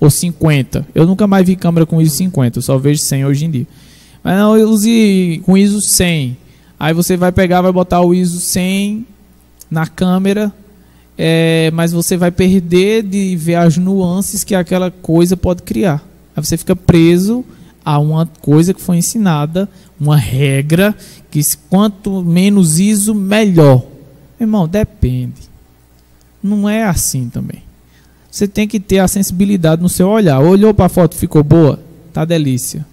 ou 0.00 0.10
50. 0.10 0.86
Eu 0.94 1.06
nunca 1.06 1.26
mais 1.26 1.46
vi 1.46 1.56
câmera 1.56 1.86
com 1.86 2.00
ISO 2.00 2.16
50, 2.16 2.58
eu 2.58 2.62
só 2.62 2.78
vejo 2.78 3.00
100 3.00 3.24
hoje 3.24 3.44
em 3.44 3.50
dia. 3.50 3.66
Mas 4.22 4.36
não, 4.36 4.52
use 4.52 5.42
com 5.44 5.56
ISO 5.56 5.80
100. 5.80 6.36
Aí 6.78 6.94
você 6.94 7.16
vai 7.16 7.32
pegar, 7.32 7.60
vai 7.60 7.72
botar 7.72 8.00
o 8.00 8.12
ISO 8.12 8.40
100 8.40 9.06
na 9.70 9.86
câmera, 9.86 10.52
é, 11.24 11.70
mas 11.72 11.92
você 11.92 12.16
vai 12.16 12.32
perder 12.32 13.04
de 13.04 13.36
ver 13.36 13.54
as 13.54 13.76
nuances 13.76 14.42
que 14.42 14.56
aquela 14.56 14.90
coisa 14.90 15.36
pode 15.36 15.62
criar. 15.62 16.04
Aí 16.34 16.44
você 16.44 16.56
fica 16.56 16.74
preso 16.74 17.44
a 17.84 17.96
uma 18.00 18.26
coisa 18.26 18.74
que 18.74 18.80
foi 18.80 18.96
ensinada, 18.96 19.68
uma 20.00 20.16
regra, 20.16 20.92
que 21.30 21.40
quanto 21.70 22.24
menos 22.24 22.80
ISO, 22.80 23.14
melhor. 23.14 23.84
Irmão, 24.40 24.66
depende. 24.66 25.42
Não 26.42 26.68
é 26.68 26.82
assim 26.82 27.28
também. 27.28 27.62
Você 28.28 28.48
tem 28.48 28.66
que 28.66 28.80
ter 28.80 28.98
a 28.98 29.06
sensibilidade 29.06 29.80
no 29.80 29.88
seu 29.88 30.08
olhar. 30.08 30.40
Olhou 30.40 30.74
para 30.74 30.86
a 30.86 30.88
foto, 30.88 31.14
ficou 31.14 31.44
boa? 31.44 31.78
Tá 32.12 32.24
delícia. 32.24 32.84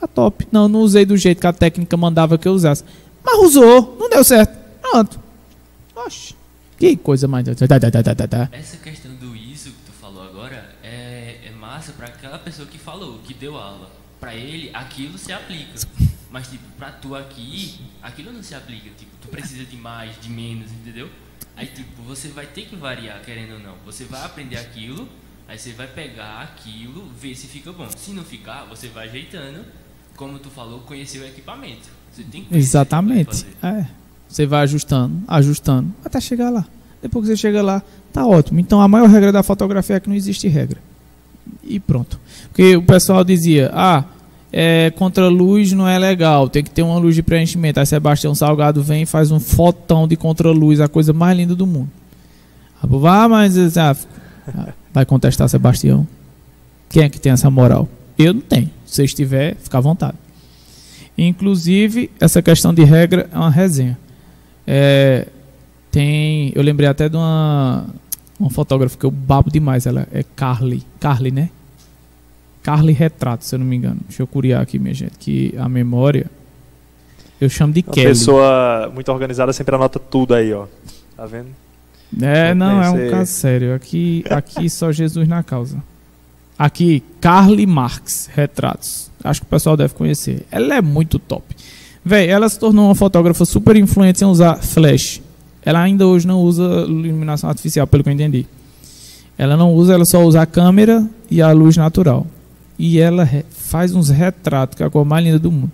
Tá 0.00 0.08
top. 0.08 0.44
Não, 0.50 0.66
não 0.66 0.80
usei 0.80 1.06
do 1.06 1.16
jeito 1.16 1.40
que 1.40 1.46
a 1.46 1.52
técnica 1.52 1.96
mandava 1.96 2.36
que 2.36 2.48
eu 2.48 2.52
usasse. 2.52 2.82
Mas 3.24 3.38
usou, 3.44 3.96
não 3.96 4.10
deu 4.10 4.24
certo. 4.24 4.58
Pronto. 4.82 5.20
Oxe. 5.94 6.39
Que 6.80 6.96
coisa 6.96 7.28
mais. 7.28 7.46
Essa 8.52 8.78
questão 8.78 9.14
do 9.16 9.36
ISO 9.36 9.68
que 9.68 9.82
tu 9.84 9.92
falou 9.92 10.22
agora 10.22 10.74
é, 10.82 11.38
é 11.44 11.50
massa 11.50 11.92
para 11.92 12.06
aquela 12.06 12.38
pessoa 12.38 12.66
que 12.66 12.78
falou, 12.78 13.18
que 13.18 13.34
deu 13.34 13.58
aula. 13.58 13.90
Para 14.18 14.34
ele, 14.34 14.70
aquilo 14.72 15.18
se 15.18 15.30
aplica. 15.30 15.78
Mas, 16.30 16.48
tipo, 16.48 16.64
pra 16.78 16.90
tu 16.90 17.14
aqui, 17.14 17.78
aquilo 18.02 18.32
não 18.32 18.42
se 18.42 18.54
aplica. 18.54 18.88
Tipo, 18.98 19.10
tu 19.20 19.28
precisa 19.28 19.62
de 19.66 19.76
mais, 19.76 20.18
de 20.22 20.30
menos, 20.30 20.72
entendeu? 20.72 21.10
Aí, 21.54 21.66
tipo, 21.66 22.00
você 22.02 22.28
vai 22.28 22.46
ter 22.46 22.64
que 22.64 22.76
variar, 22.76 23.20
querendo 23.22 23.54
ou 23.54 23.58
não. 23.58 23.74
Você 23.84 24.04
vai 24.04 24.24
aprender 24.24 24.56
aquilo, 24.56 25.06
aí 25.46 25.58
você 25.58 25.72
vai 25.72 25.86
pegar 25.86 26.40
aquilo, 26.40 27.10
ver 27.20 27.34
se 27.34 27.46
fica 27.46 27.70
bom. 27.72 27.90
Se 27.90 28.12
não 28.12 28.24
ficar, 28.24 28.64
você 28.64 28.88
vai 28.88 29.06
ajeitando 29.06 29.66
como 30.16 30.38
tu 30.38 30.48
falou, 30.48 30.80
conhecer 30.80 31.18
o 31.18 31.26
equipamento. 31.26 31.88
Você 32.10 32.22
tem 32.24 32.44
que 32.44 32.54
Exatamente. 32.54 33.46
É. 33.62 33.99
Você 34.30 34.46
vai 34.46 34.62
ajustando, 34.62 35.16
ajustando, 35.26 35.88
até 36.04 36.20
chegar 36.20 36.50
lá. 36.50 36.64
Depois 37.02 37.24
que 37.24 37.32
você 37.32 37.36
chega 37.36 37.60
lá, 37.62 37.82
tá 38.12 38.24
ótimo. 38.24 38.60
Então 38.60 38.80
a 38.80 38.86
maior 38.86 39.08
regra 39.08 39.32
da 39.32 39.42
fotografia 39.42 39.96
é 39.96 40.00
que 40.00 40.08
não 40.08 40.14
existe 40.14 40.46
regra. 40.46 40.78
E 41.64 41.80
pronto. 41.80 42.18
Porque 42.48 42.76
o 42.76 42.82
pessoal 42.82 43.24
dizia, 43.24 43.70
ah, 43.74 44.04
é, 44.52 44.90
contra 44.90 45.26
luz 45.28 45.72
não 45.72 45.88
é 45.88 45.98
legal, 45.98 46.48
tem 46.48 46.62
que 46.62 46.70
ter 46.70 46.82
uma 46.82 46.96
luz 46.98 47.16
de 47.16 47.24
preenchimento. 47.24 47.80
Aí 47.80 47.86
Sebastião 47.86 48.32
Salgado 48.32 48.82
vem 48.82 49.02
e 49.02 49.06
faz 49.06 49.32
um 49.32 49.40
fotão 49.40 50.06
de 50.06 50.16
contra-luz, 50.16 50.80
a 50.80 50.86
coisa 50.86 51.12
mais 51.12 51.36
linda 51.36 51.56
do 51.56 51.66
mundo. 51.66 51.90
Ah, 52.82 53.28
mas 53.28 53.76
ah, 53.76 53.96
vai 54.94 55.04
contestar 55.04 55.48
Sebastião. 55.48 56.06
Quem 56.88 57.02
é 57.02 57.08
que 57.08 57.20
tem 57.20 57.32
essa 57.32 57.50
moral? 57.50 57.88
Eu 58.16 58.34
não 58.34 58.40
tenho. 58.40 58.70
Se 58.86 59.02
estiver, 59.02 59.56
fica 59.56 59.78
à 59.78 59.80
vontade. 59.80 60.16
Inclusive, 61.18 62.10
essa 62.20 62.40
questão 62.40 62.72
de 62.72 62.84
regra 62.84 63.28
é 63.32 63.36
uma 63.36 63.50
resenha. 63.50 63.98
É, 64.72 65.26
tem, 65.90 66.52
eu 66.54 66.62
lembrei 66.62 66.88
até 66.88 67.08
de 67.08 67.16
uma, 67.16 67.86
uma 68.38 68.50
fotógrafa 68.50 68.96
que 68.96 69.04
eu 69.04 69.10
babo 69.10 69.50
demais, 69.50 69.84
ela 69.84 70.06
é 70.12 70.22
Carly. 70.36 70.84
Carly, 71.00 71.32
né? 71.32 71.50
Carly 72.62 72.92
Retrato, 72.92 73.44
se 73.44 73.52
eu 73.52 73.58
não 73.58 73.66
me 73.66 73.74
engano. 73.74 73.98
Deixa 74.06 74.22
eu 74.22 74.28
curiar 74.28 74.62
aqui, 74.62 74.78
minha 74.78 74.94
gente, 74.94 75.18
que 75.18 75.52
a 75.58 75.68
memória 75.68 76.30
eu 77.40 77.48
chamo 77.48 77.72
de 77.72 77.80
Uma 77.84 77.94
Kelly. 77.94 78.08
pessoa 78.08 78.88
muito 78.94 79.10
organizada 79.10 79.52
sempre 79.52 79.74
anota 79.74 79.98
tudo 79.98 80.34
aí, 80.34 80.52
ó. 80.52 80.66
Tá 81.16 81.26
vendo? 81.26 81.48
É, 82.20 82.54
não, 82.54 82.80
é 82.80 82.90
um 82.90 83.10
caso 83.10 83.32
sério. 83.32 83.74
Aqui, 83.74 84.22
aqui 84.30 84.70
só 84.70 84.92
Jesus 84.92 85.26
na 85.26 85.42
causa. 85.42 85.82
Aqui, 86.56 87.02
Carly 87.20 87.66
Marx, 87.66 88.28
retratos. 88.32 89.10
Acho 89.24 89.40
que 89.40 89.46
o 89.46 89.50
pessoal 89.50 89.76
deve 89.76 89.94
conhecer. 89.94 90.46
Ela 90.50 90.76
é 90.76 90.82
muito 90.82 91.18
top. 91.18 91.56
Véi, 92.04 92.28
ela 92.28 92.48
se 92.48 92.58
tornou 92.58 92.86
uma 92.86 92.94
fotógrafa 92.94 93.44
super 93.44 93.76
influente 93.76 94.18
sem 94.18 94.28
usar 94.28 94.56
flash. 94.56 95.20
Ela 95.62 95.82
ainda 95.82 96.06
hoje 96.06 96.26
não 96.26 96.40
usa 96.40 96.62
iluminação 96.88 97.50
artificial, 97.50 97.86
pelo 97.86 98.02
que 98.02 98.08
eu 98.08 98.14
entendi. 98.14 98.46
Ela 99.36 99.56
não 99.56 99.74
usa, 99.74 99.94
ela 99.94 100.04
só 100.04 100.24
usa 100.24 100.42
a 100.42 100.46
câmera 100.46 101.06
e 101.30 101.42
a 101.42 101.52
luz 101.52 101.76
natural. 101.76 102.26
E 102.78 102.98
ela 102.98 103.28
faz 103.50 103.94
uns 103.94 104.08
retratos, 104.08 104.76
que 104.76 104.82
é 104.82 104.86
a 104.86 104.90
cor 104.90 105.04
mais 105.04 105.24
linda 105.24 105.38
do 105.38 105.52
mundo. 105.52 105.72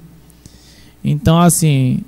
Então, 1.04 1.40
assim. 1.40 2.00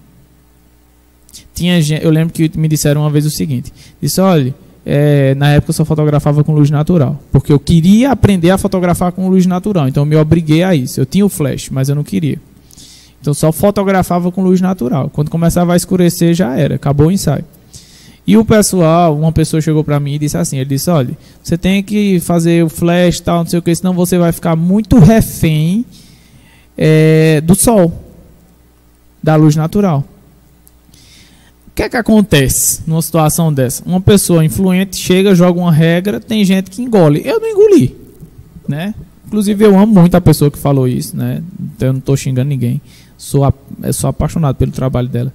Tinha 1.55 1.81
gente, 1.81 2.05
eu 2.05 2.11
lembro 2.11 2.32
que 2.32 2.51
me 2.59 2.69
disseram 2.69 3.03
uma 3.03 3.11
vez 3.11 3.24
o 3.27 3.31
seguinte: 3.31 3.73
disse, 4.01 4.20
olha 4.20 4.55
é, 4.90 5.35
na 5.35 5.51
época 5.51 5.69
eu 5.69 5.74
só 5.74 5.85
fotografava 5.85 6.43
com 6.43 6.55
luz 6.55 6.70
natural. 6.70 7.23
Porque 7.31 7.53
eu 7.53 7.61
queria 7.61 8.11
aprender 8.11 8.51
a 8.51 8.57
fotografar 8.57 9.12
com 9.12 9.28
luz 9.28 9.45
natural. 9.45 9.86
Então 9.86 10.03
eu 10.03 10.07
me 10.07 10.16
obriguei 10.16 10.62
a 10.62 10.74
isso. 10.74 10.99
Eu 10.99 11.05
tinha 11.05 11.27
o 11.27 11.28
flash, 11.28 11.69
mas 11.69 11.90
eu 11.90 11.95
não 11.95 12.03
queria. 12.03 12.40
Então 13.28 13.34
só 13.34 13.52
fotografava 13.52 14.32
com 14.32 14.42
luz 14.42 14.59
natural. 14.60 15.10
Quando 15.10 15.30
começava 15.30 15.74
a 15.74 15.76
escurecer 15.76 16.32
já 16.32 16.56
era, 16.56 16.76
acabou 16.76 17.09
o 17.09 17.12
ensaio. 17.12 17.44
E 18.26 18.38
o 18.38 18.44
pessoal, 18.44 19.18
uma 19.18 19.32
pessoa 19.32 19.60
chegou 19.60 19.84
para 19.84 20.00
mim 20.00 20.14
e 20.14 20.18
disse 20.18 20.38
assim, 20.38 20.56
ele 20.56 20.70
disse, 20.70 20.88
olha, 20.88 21.16
você 21.42 21.59
tem 21.59 21.82
que 21.82 22.20
fazer 22.20 22.64
o 22.64 22.70
flash 22.70 23.20
tal, 23.20 23.40
não 23.40 23.46
sei 23.46 23.59
o 23.59 23.62
que, 23.62 23.74
senão 23.74 23.92
você 23.92 24.16
vai 24.16 24.32
ficar 24.32 24.56
muito 24.56 24.98
refém 24.98 25.84
é, 26.76 27.42
do 27.42 27.55
sol, 27.55 27.92
da 29.22 29.36
luz 29.36 29.56
natural 29.56 30.05
que 31.78 31.84
é 31.84 31.88
que 31.88 31.96
acontece 31.96 32.82
numa 32.88 33.00
situação 33.00 33.52
dessa? 33.52 33.84
Uma 33.86 34.00
pessoa 34.00 34.44
influente 34.44 34.96
chega, 34.96 35.32
joga 35.32 35.60
uma 35.60 35.70
regra, 35.70 36.18
tem 36.18 36.44
gente 36.44 36.72
que 36.72 36.82
engole. 36.82 37.22
Eu 37.24 37.38
não 37.38 37.48
engoli, 37.48 37.96
né? 38.66 38.92
Inclusive 39.24 39.64
eu 39.64 39.78
amo 39.78 40.00
muito 40.00 40.16
a 40.16 40.20
pessoa 40.20 40.50
que 40.50 40.59
falou 40.59 40.88
isso, 40.88 41.16
né? 41.16 41.40
Então 41.60 41.88
eu 41.88 41.92
não 41.92 42.00
estou 42.00 42.16
xingando 42.16 42.48
ninguém. 42.48 42.82
Sou, 43.19 43.45
a, 43.45 43.53
sou 43.93 44.09
apaixonado 44.09 44.57
pelo 44.57 44.73
trabalho 44.73 45.09
dela. 45.09 45.32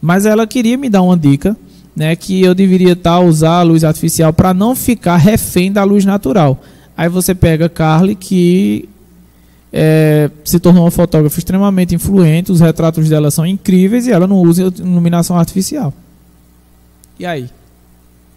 Mas 0.00 0.26
ela 0.26 0.46
queria 0.46 0.76
me 0.76 0.90
dar 0.90 1.00
uma 1.00 1.16
dica, 1.16 1.56
né? 1.96 2.14
Que 2.16 2.42
eu 2.42 2.54
deveria 2.54 2.92
estar 2.92 3.18
tá, 3.18 3.20
usar 3.20 3.60
a 3.60 3.62
luz 3.62 3.84
artificial 3.84 4.32
para 4.32 4.52
não 4.52 4.74
ficar 4.76 5.16
refém 5.16 5.72
da 5.72 5.84
luz 5.84 6.04
natural. 6.04 6.60
Aí 6.96 7.08
você 7.08 7.34
pega 7.34 7.68
Carly, 7.68 8.16
que 8.16 8.88
é, 9.72 10.30
se 10.44 10.58
tornou 10.58 10.84
uma 10.84 10.90
fotógrafa 10.90 11.38
extremamente 11.38 11.94
influente, 11.94 12.52
os 12.52 12.60
retratos 12.60 13.08
dela 13.08 13.30
são 13.30 13.46
incríveis 13.46 14.06
e 14.06 14.10
ela 14.10 14.26
não 14.26 14.36
usa 14.36 14.62
iluminação 14.62 15.38
artificial. 15.38 15.94
E 17.18 17.24
aí? 17.24 17.48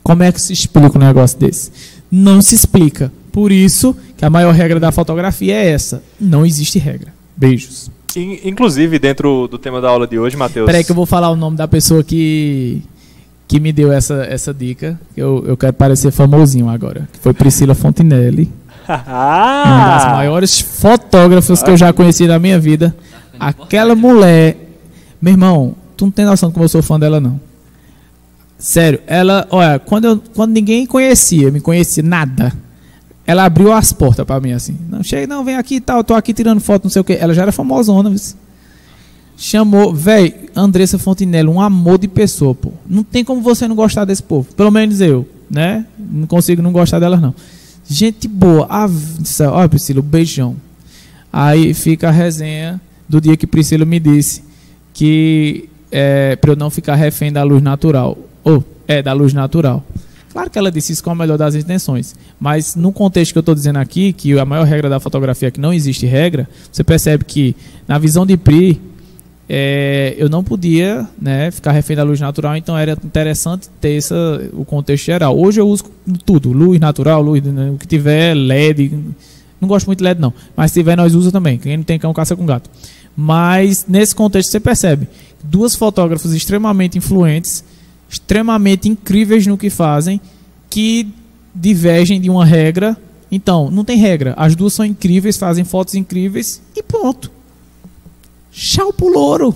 Como 0.04 0.22
é 0.22 0.32
que 0.32 0.40
se 0.40 0.54
explica 0.54 0.98
um 0.98 1.02
negócio 1.02 1.38
desse? 1.40 1.72
Não 2.12 2.42
se 2.42 2.54
explica. 2.54 3.12
Por 3.32 3.52
isso 3.52 3.96
que 4.16 4.24
a 4.24 4.30
maior 4.30 4.54
regra 4.54 4.80
da 4.80 4.92
fotografia 4.92 5.56
é 5.56 5.72
essa. 5.72 6.02
Não 6.22 6.46
existe 6.46 6.80
regra. 6.80 7.12
Beijos. 7.36 7.90
Inclusive, 8.20 9.00
dentro 9.00 9.48
do 9.48 9.58
tema 9.58 9.82
da 9.82 9.90
aula 9.90 10.08
de 10.08 10.18
hoje, 10.18 10.38
Matheus. 10.38 10.66
Peraí 10.66 10.84
que 10.84 10.92
eu 10.92 10.96
vou 10.96 11.06
falar 11.06 11.30
o 11.30 11.36
nome 11.36 11.58
da 11.58 11.68
pessoa 11.68 12.04
que, 12.04 12.82
que 13.48 13.60
me 13.60 13.74
deu 13.74 13.92
essa, 13.92 14.26
essa 14.26 14.54
dica. 14.54 15.00
Eu, 15.16 15.44
eu 15.48 15.58
quero 15.58 15.74
parecer 15.74 16.12
famosinho 16.12 16.70
agora. 16.70 17.08
Que 17.12 17.20
foi 17.20 17.34
Priscila 17.34 17.76
Fontinelli. 17.76 18.52
Uma 18.88 19.98
das 19.98 20.06
maiores 20.12 20.62
fotógrafas 20.62 21.62
que 21.62 21.70
eu 21.70 21.78
já 21.78 21.92
conheci 21.92 22.28
na 22.28 22.40
minha 22.40 22.60
vida. 22.60 22.96
Aquela 23.40 23.96
mulher. 23.96 24.58
Meu 25.22 25.34
irmão, 25.34 25.76
tu 25.98 26.06
não 26.06 26.12
tem 26.12 26.26
noção 26.26 26.50
de 26.50 26.54
como 26.54 26.66
eu 26.66 26.70
sou 26.70 26.82
fã 26.82 27.00
dela, 27.00 27.20
não. 27.20 27.40
Sério, 28.58 29.02
ela, 29.06 29.46
olha, 29.50 29.80
quando, 29.80 30.06
eu, 30.06 30.22
quando 30.34 30.54
ninguém 30.54 30.86
conhecia, 30.86 31.52
me 31.52 31.60
conhecia 31.60 32.02
nada, 32.02 32.54
ela 33.28 33.46
abriu 33.46 33.72
as 33.74 33.92
portas 33.92 34.26
para 34.26 34.40
mim 34.40 34.52
assim. 34.52 34.78
Não, 34.90 35.02
chega, 35.02 35.26
não, 35.28 35.44
vem 35.44 35.56
aqui 35.56 35.76
e 35.76 35.82
tal, 35.82 36.04
tô 36.04 36.14
aqui 36.14 36.34
tirando 36.34 36.60
foto, 36.60 36.84
não 36.84 36.90
sei 36.90 37.02
o 37.02 37.04
que. 37.04 37.14
Ela 37.14 37.34
já 37.34 37.42
era 37.44 37.52
famosona, 37.52 38.10
viu? 38.10 38.20
Chamou, 39.38 39.94
velho, 39.94 40.34
Andressa 40.56 40.98
Fontinelli, 40.98 41.50
um 41.50 41.60
amor 41.60 41.98
de 41.98 42.08
pessoa, 42.08 42.56
pô. 42.56 42.72
Não 42.88 43.04
tem 43.04 43.24
como 43.24 43.42
você 43.42 43.68
não 43.68 43.76
gostar 43.76 44.06
desse 44.06 44.24
povo. 44.24 44.54
Pelo 44.56 44.72
menos 44.72 45.02
eu, 45.02 45.28
né? 45.50 45.86
Não 45.98 46.26
consigo 46.28 46.62
não 46.62 46.72
gostar 46.72 47.00
delas, 47.00 47.20
não. 47.20 47.36
Gente 47.88 48.28
boa. 48.28 48.66
Ah, 48.70 48.88
olha, 49.52 49.70
Priscila, 49.70 50.00
um 50.00 50.04
beijão. 50.04 50.56
Aí 51.34 51.74
fica 51.74 52.08
a 52.08 52.12
resenha 52.12 52.80
do 53.10 53.20
dia 53.20 53.36
que 53.36 53.46
Priscila 53.46 53.84
me 53.86 54.00
disse 54.00 54.42
que 54.94 55.68
é, 55.92 56.36
para 56.38 56.52
eu 56.52 56.56
não 56.56 56.70
ficar 56.70 56.96
refém 56.96 57.32
da 57.32 57.44
luz 57.44 57.62
natural. 57.62 58.18
Ou, 58.44 58.64
é, 58.88 59.02
da 59.02 59.12
luz 59.12 59.34
natural. 59.34 59.84
Claro 60.36 60.50
que 60.50 60.60
ela 60.60 60.70
disse 60.70 60.92
isso 60.92 61.02
com 61.02 61.12
a 61.12 61.16
melhor 61.16 61.38
das 61.38 61.56
intenções, 61.56 62.14
mas 62.38 62.76
no 62.76 62.92
contexto 62.92 63.32
que 63.32 63.38
eu 63.38 63.40
estou 63.40 63.56
dizendo 63.56 63.80
aqui, 63.80 64.12
que 64.12 64.38
a 64.38 64.44
maior 64.44 64.66
regra 64.66 64.90
da 64.90 65.00
fotografia 65.00 65.48
é 65.48 65.52
que 65.52 65.62
não 65.62 65.72
existe 65.72 66.06
regra, 66.06 66.46
você 66.70 66.84
percebe 66.84 67.24
que 67.24 67.56
na 67.88 67.98
visão 67.98 68.26
de 68.26 68.36
Pri, 68.36 68.82
é, 69.48 70.14
eu 70.18 70.28
não 70.28 70.44
podia 70.44 71.08
né, 71.18 71.50
ficar 71.52 71.72
refém 71.72 71.96
da 71.96 72.04
luz 72.04 72.20
natural, 72.20 72.58
então 72.58 72.78
era 72.78 72.98
interessante 73.02 73.70
ter 73.80 73.96
essa, 73.96 74.16
o 74.52 74.66
contexto 74.66 75.06
geral. 75.06 75.40
Hoje 75.40 75.62
eu 75.62 75.70
uso 75.70 75.86
tudo, 76.26 76.52
luz 76.52 76.82
natural, 76.82 77.22
luz, 77.22 77.42
né, 77.42 77.72
o 77.74 77.78
que 77.78 77.88
tiver, 77.88 78.34
LED, 78.34 78.92
não 79.62 79.70
gosto 79.70 79.86
muito 79.86 80.00
de 80.00 80.04
LED 80.04 80.20
não, 80.20 80.34
mas 80.54 80.72
se 80.72 80.82
tiver 80.82 80.98
nós 80.98 81.16
usa 81.16 81.32
também, 81.32 81.58
quem 81.58 81.78
não 81.78 81.84
tem 81.86 81.98
cão 81.98 82.14
caça 82.14 82.36
com 82.36 82.46
gato. 82.46 82.70
Mas 83.16 83.86
nesse 83.88 84.14
contexto 84.14 84.52
você 84.52 84.60
percebe 84.60 85.08
duas 85.42 85.76
fotógrafos 85.76 86.34
extremamente 86.34 86.98
influentes, 86.98 87.64
extremamente 88.16 88.88
incríveis 88.88 89.46
no 89.46 89.58
que 89.58 89.70
fazem, 89.70 90.22
que 90.70 91.08
divergem 91.54 92.20
de 92.20 92.30
uma 92.30 92.46
regra. 92.46 92.98
Então, 93.30 93.70
não 93.70 93.84
tem 93.84 93.98
regra. 93.98 94.34
As 94.38 94.56
duas 94.56 94.74
são 94.74 94.86
incríveis, 94.86 95.38
fazem 95.38 95.66
fotos 95.66 95.96
incríveis 95.96 96.62
e 96.76 96.82
pronto. 96.82 97.30
Tchau 98.52 98.94
pro 98.94 99.08
louro. 99.10 99.56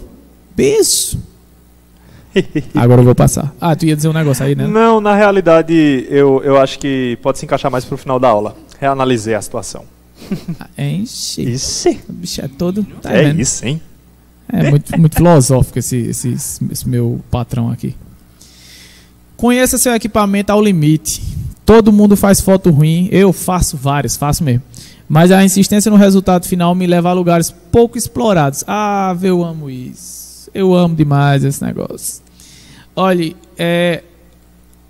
Beijo. 0.56 1.20
Agora 2.76 3.02
eu 3.02 3.06
vou 3.06 3.16
passar. 3.16 3.54
Ah, 3.62 3.76
tu 3.76 3.86
ia 3.86 3.96
dizer 3.96 4.10
um 4.10 4.14
negócio 4.14 4.46
aí, 4.46 4.56
né? 4.56 4.68
Não, 4.68 5.00
na 5.00 5.16
realidade, 5.16 6.06
eu, 6.10 6.42
eu 6.44 6.58
acho 6.58 6.78
que 6.80 7.18
pode 7.22 7.40
se 7.40 7.46
encaixar 7.46 7.72
mais 7.72 7.86
pro 7.86 7.98
final 7.98 8.20
da 8.20 8.28
aula. 8.28 8.56
Reanalisei 8.78 9.36
a 9.36 9.42
situação. 9.42 9.86
Enche. 10.78 11.42
Isso. 11.44 11.90
O 12.10 12.14
bicho 12.14 12.42
é 12.42 12.48
todo. 12.48 12.84
Tá 13.02 13.12
é 13.14 13.24
vendo? 13.24 13.40
isso, 13.40 13.66
hein? 13.66 13.82
É 14.52 14.70
muito, 14.70 15.00
muito 15.00 15.16
filosófico 15.16 15.80
esse, 15.80 15.98
esse, 15.98 16.36
esse 16.72 16.90
meu 16.90 17.22
patrão 17.32 17.72
aqui. 17.72 17.96
Conheça 19.40 19.78
seu 19.78 19.96
equipamento 19.96 20.52
ao 20.52 20.62
limite. 20.62 21.22
Todo 21.66 21.94
mundo 21.94 22.18
faz 22.18 22.42
foto 22.42 22.72
ruim. 22.72 23.08
Eu 23.10 23.32
faço 23.32 23.78
várias, 23.78 24.18
faço 24.18 24.44
mesmo. 24.44 24.62
Mas 25.08 25.32
a 25.32 25.42
insistência 25.42 25.90
no 25.90 25.96
resultado 25.96 26.46
final 26.46 26.76
me 26.76 26.86
leva 26.86 27.10
a 27.10 27.14
lugares 27.14 27.50
pouco 27.72 27.98
explorados. 27.98 28.66
Ah, 28.68 29.16
eu 29.22 29.42
amo 29.42 29.70
isso. 29.70 30.52
Eu 30.54 30.76
amo 30.76 30.94
demais 30.94 31.46
esse 31.46 31.64
negócio. 31.64 32.22
Olhe, 32.94 33.34
é, 33.58 34.04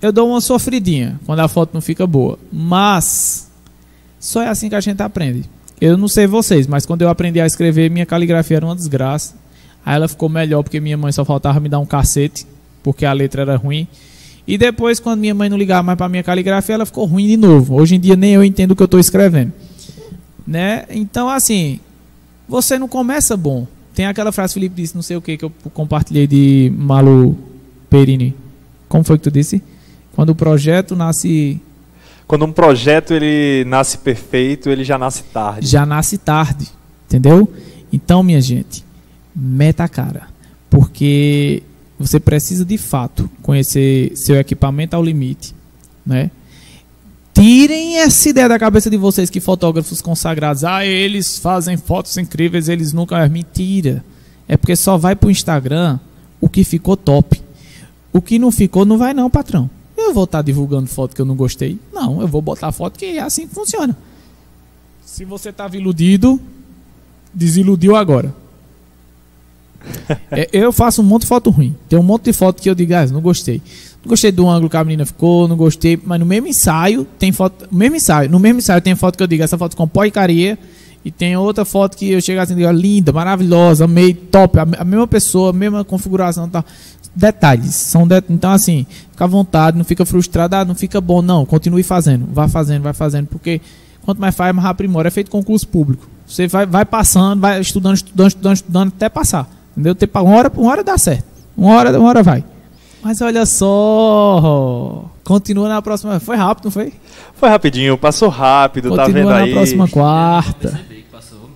eu 0.01 0.11
dou 0.11 0.27
uma 0.27 0.41
sofridinha 0.41 1.19
quando 1.27 1.41
a 1.41 1.47
foto 1.47 1.69
não 1.75 1.79
fica 1.79 2.07
boa. 2.07 2.39
Mas 2.51 3.51
só 4.19 4.41
é 4.41 4.47
assim 4.47 4.67
que 4.67 4.73
a 4.73 4.81
gente 4.81 5.03
aprende. 5.03 5.47
Eu 5.79 5.95
não 5.95 6.07
sei 6.07 6.25
vocês, 6.25 6.65
mas 6.65 6.87
quando 6.87 7.03
eu 7.03 7.09
aprendi 7.09 7.39
a 7.39 7.45
escrever, 7.45 7.91
minha 7.91 8.05
caligrafia 8.05 8.57
era 8.57 8.65
uma 8.65 8.75
desgraça. 8.75 9.35
Aí 9.85 9.95
ela 9.95 10.07
ficou 10.07 10.27
melhor 10.27 10.63
porque 10.63 10.79
minha 10.79 10.97
mãe 10.97 11.11
só 11.11 11.23
faltava 11.23 11.59
me 11.59 11.69
dar 11.69 11.77
um 11.77 11.85
cacete, 11.85 12.47
porque 12.81 13.05
a 13.05 13.13
letra 13.13 13.43
era 13.43 13.55
ruim. 13.55 13.87
E 14.49 14.57
depois, 14.57 14.99
quando 14.99 15.19
minha 15.19 15.35
mãe 15.35 15.47
não 15.47 15.55
ligava 15.55 15.83
mais 15.83 15.95
para 15.95 16.09
minha 16.09 16.23
caligrafia, 16.23 16.73
ela 16.73 16.85
ficou 16.87 17.05
ruim 17.05 17.27
de 17.27 17.37
novo. 17.37 17.75
Hoje 17.75 17.93
em 17.93 17.99
dia 17.99 18.15
nem 18.15 18.33
eu 18.33 18.43
entendo 18.43 18.71
o 18.71 18.75
que 18.75 18.81
eu 18.81 18.85
estou 18.85 18.99
escrevendo. 18.99 19.53
Né? 20.47 20.85
Então, 20.89 21.29
assim, 21.29 21.79
você 22.47 22.79
não 22.79 22.87
começa 22.87 23.37
bom. 23.37 23.67
Tem 23.93 24.07
aquela 24.07 24.31
frase 24.31 24.53
que 24.53 24.57
o 24.57 24.61
Felipe 24.61 24.81
disse, 24.81 24.95
não 24.95 25.03
sei 25.03 25.17
o 25.17 25.21
que, 25.21 25.37
que 25.37 25.45
eu 25.45 25.51
compartilhei 25.71 26.25
de 26.25 26.73
Malu 26.75 27.37
Perini. 27.91 28.35
Como 28.87 29.03
foi 29.03 29.19
que 29.19 29.23
tu 29.25 29.29
disse? 29.29 29.61
Quando 30.13 30.31
o 30.31 30.35
projeto 30.35 30.95
nasce. 30.95 31.61
Quando 32.25 32.43
um 32.43 32.51
projeto 32.51 33.13
ele 33.13 33.63
nasce 33.65 33.99
perfeito, 33.99 34.67
ele 34.71 34.83
já 34.83 34.97
nasce 34.97 35.25
tarde. 35.25 35.67
Já 35.67 35.85
nasce 35.85 36.17
tarde. 36.17 36.67
Entendeu? 37.05 37.53
Então, 37.93 38.23
minha 38.23 38.41
gente, 38.41 38.83
meta 39.35 39.83
a 39.83 39.87
cara. 39.87 40.23
Porque 40.71 41.61
você 41.99 42.19
precisa 42.19 42.63
de 42.63 42.77
fato 42.77 43.29
conhecer 43.41 44.15
seu 44.15 44.37
equipamento 44.37 44.95
ao 44.95 45.03
limite, 45.03 45.53
né? 46.05 46.31
Tirem 47.33 47.97
essa 47.97 48.29
ideia 48.29 48.49
da 48.49 48.57
cabeça 48.57 48.89
de 48.89 48.97
vocês 48.97 49.29
que 49.29 49.39
fotógrafos 49.39 50.01
consagrados, 50.01 50.63
ah, 50.63 50.85
eles 50.85 51.37
fazem 51.37 51.77
fotos 51.77 52.17
incríveis, 52.17 52.69
eles 52.69 52.93
nunca 52.93 53.17
é 53.23 53.29
mentira. 53.29 54.03
É 54.47 54.57
porque 54.57 54.75
só 54.75 54.97
vai 54.97 55.15
pro 55.15 55.29
Instagram 55.29 55.99
o 56.41 56.49
que 56.49 56.63
ficou 56.63 56.97
top. 56.97 57.41
O 58.11 58.21
que 58.21 58.39
não 58.39 58.51
ficou 58.51 58.85
não 58.85 58.97
vai 58.97 59.13
não, 59.13 59.29
patrão. 59.29 59.69
Eu 59.95 60.13
vou 60.13 60.23
estar 60.23 60.41
divulgando 60.41 60.87
foto 60.87 61.15
que 61.15 61.21
eu 61.21 61.25
não 61.25 61.35
gostei? 61.35 61.77
Não, 61.93 62.21
eu 62.21 62.27
vou 62.27 62.41
botar 62.41 62.71
foto 62.71 62.97
que 62.97 63.05
é 63.05 63.21
assim 63.21 63.47
que 63.47 63.53
funciona. 63.53 63.95
Se 65.05 65.25
você 65.25 65.49
estava 65.49 65.77
iludido, 65.77 66.41
desiludiu 67.33 67.95
agora. 67.95 68.33
É, 70.31 70.47
eu 70.51 70.71
faço 70.71 71.01
um 71.01 71.05
monte 71.05 71.21
de 71.21 71.27
foto 71.27 71.49
ruim. 71.49 71.75
Tem 71.87 71.97
um 71.97 72.03
monte 72.03 72.25
de 72.25 72.33
foto 72.33 72.61
que 72.61 72.69
eu 72.69 72.75
digo, 72.75 72.93
ah, 72.93 73.05
não 73.07 73.21
gostei. 73.21 73.61
Não 74.03 74.09
gostei 74.09 74.31
do 74.31 74.47
ângulo 74.47 74.69
que 74.69 74.77
a 74.77 74.83
menina 74.83 75.05
ficou, 75.05 75.47
não 75.47 75.57
gostei. 75.57 75.99
Mas 76.03 76.19
no 76.19 76.25
mesmo 76.25 76.47
ensaio, 76.47 77.05
tem 77.17 77.31
foto. 77.31 77.67
No 77.71 77.77
mesmo 77.77 77.95
ensaio, 77.95 78.29
no 78.29 78.39
mesmo 78.39 78.59
ensaio 78.59 78.81
tem 78.81 78.95
foto 78.95 79.17
que 79.17 79.23
eu 79.23 79.27
digo, 79.27 79.43
essa 79.43 79.57
foto 79.57 79.75
com 79.75 79.87
porcaria. 79.87 80.57
E 81.03 81.11
tem 81.11 81.35
outra 81.37 81.63
foto 81.63 81.95
que 81.95 82.11
eu 82.11 82.21
chego 82.21 82.41
assim 82.41 82.53
e 82.53 82.57
digo, 82.57 82.71
linda, 82.71 83.11
maravilhosa, 83.13 83.85
amei, 83.85 84.13
top. 84.13 84.59
A, 84.59 84.67
a 84.79 84.83
mesma 84.83 85.07
pessoa, 85.07 85.51
a 85.51 85.53
mesma 85.53 85.83
configuração 85.83 86.49
tal. 86.49 86.63
Detalhes. 87.15 87.73
São 87.73 88.07
de, 88.07 88.21
então, 88.29 88.51
assim, 88.51 88.85
fica 89.11 89.23
à 89.23 89.27
vontade, 89.27 89.77
não 89.77 89.85
fica 89.85 90.05
frustrado, 90.05 90.55
ah, 90.55 90.65
não 90.65 90.75
fica 90.75 91.01
bom. 91.01 91.21
Não, 91.21 91.45
continue 91.45 91.83
fazendo. 91.83 92.27
Vai 92.31 92.47
fazendo, 92.47 92.83
vai 92.83 92.93
fazendo. 92.93 93.27
Porque 93.27 93.61
quanto 94.03 94.19
mais 94.19 94.35
faz, 94.35 94.53
mais 94.53 94.67
aprimora. 94.67 95.07
É 95.07 95.11
feito 95.11 95.31
concurso 95.31 95.67
público. 95.67 96.07
Você 96.27 96.47
vai, 96.47 96.65
vai 96.65 96.85
passando, 96.85 97.39
vai 97.39 97.59
estudando, 97.59 97.95
estudando, 97.95 98.27
estudando, 98.27 98.55
estudando 98.55 98.87
até 98.89 99.09
passar. 99.09 99.49
Entendeu? 99.79 99.95
Tipo, 99.95 100.19
uma 100.19 100.35
hora, 100.35 100.51
uma 100.57 100.71
hora 100.71 100.83
dá 100.83 100.97
certo. 100.97 101.23
Uma 101.55 101.75
hora, 101.75 101.97
uma 101.97 102.09
hora 102.09 102.21
vai. 102.21 102.43
Mas 103.01 103.21
olha 103.21 103.45
só. 103.45 105.05
Continua 105.23 105.69
na 105.69 105.81
próxima. 105.81 106.19
Foi 106.19 106.35
rápido, 106.35 106.65
não 106.65 106.71
foi? 106.71 106.91
Foi 107.33 107.47
rapidinho, 107.47 107.97
passou 107.97 108.27
rápido, 108.27 108.89
Continua 108.89 109.07
tá 109.07 109.13
vendo 109.13 109.29
na 109.29 109.37
aí? 109.37 109.53
próxima 109.53 109.87
quarta. 109.87 110.67
Percebi 110.67 110.95
que 110.95 111.09
passou. 111.09 111.49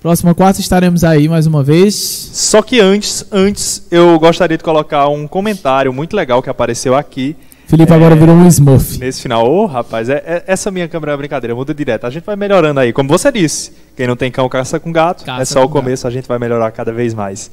Próxima 0.00 0.36
quarta 0.36 0.60
estaremos 0.60 1.02
aí 1.02 1.28
mais 1.28 1.48
uma 1.48 1.64
vez. 1.64 1.96
Só 1.96 2.62
que 2.62 2.78
antes, 2.78 3.26
antes 3.32 3.84
eu 3.90 4.16
gostaria 4.20 4.56
de 4.56 4.62
colocar 4.62 5.08
um 5.08 5.26
comentário 5.26 5.92
muito 5.92 6.14
legal 6.14 6.40
que 6.40 6.48
apareceu 6.48 6.94
aqui 6.94 7.34
Felipe 7.68 7.92
É. 7.92 7.94
agora 7.94 8.16
virou 8.16 8.34
um 8.34 8.46
Smurf. 8.48 8.98
nesse 8.98 9.20
final. 9.22 9.48
Ô, 9.48 9.66
rapaz, 9.66 10.08
é, 10.08 10.22
é- 10.26 10.44
essa 10.46 10.70
minha 10.70 10.88
câmera 10.88 11.12
é 11.12 11.16
brincadeira, 11.16 11.54
muda 11.54 11.72
direto. 11.74 12.06
A 12.06 12.10
gente 12.10 12.24
vai 12.24 12.34
melhorando 12.34 12.80
aí, 12.80 12.92
como 12.92 13.08
você 13.08 13.30
disse. 13.30 13.70
Quem 13.96 14.06
não 14.06 14.16
tem 14.16 14.30
cão 14.30 14.48
caça 14.48 14.80
com 14.80 14.90
gato, 14.90 15.24
Caça 15.24 15.42
é 15.42 15.44
só 15.44 15.60
o 15.64 15.68
com 15.68 15.74
começo, 15.80 16.06
a 16.06 16.10
gente 16.10 16.26
vai 16.26 16.38
melhorar 16.38 16.70
cada 16.72 16.92
vez 16.92 17.12
mais. 17.14 17.50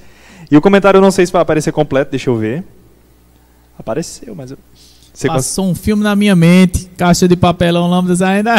E 0.50 0.56
o 0.56 0.62
comentário 0.62 0.98
eu 0.98 1.02
não 1.02 1.12
sei 1.12 1.26
se 1.26 1.32
vai 1.34 1.42
aparecer 1.42 1.72
completo, 1.74 2.12
deixa 2.12 2.30
eu 2.30 2.38
ver. 2.38 2.64
Apareceu, 3.78 4.34
mas 4.36 4.52
eu... 4.52 4.58
Você 5.14 5.28
cons- 5.28 5.36
Passou 5.38 5.66
um 5.70 5.76
filme 5.76 6.04
na 6.04 6.16
minha 6.16 6.36
mente. 6.36 6.90
Caixa 6.98 7.28
de 7.28 7.36
papelão, 7.36 7.90
lâmpadas 7.90 8.22
ainda. 8.22 8.56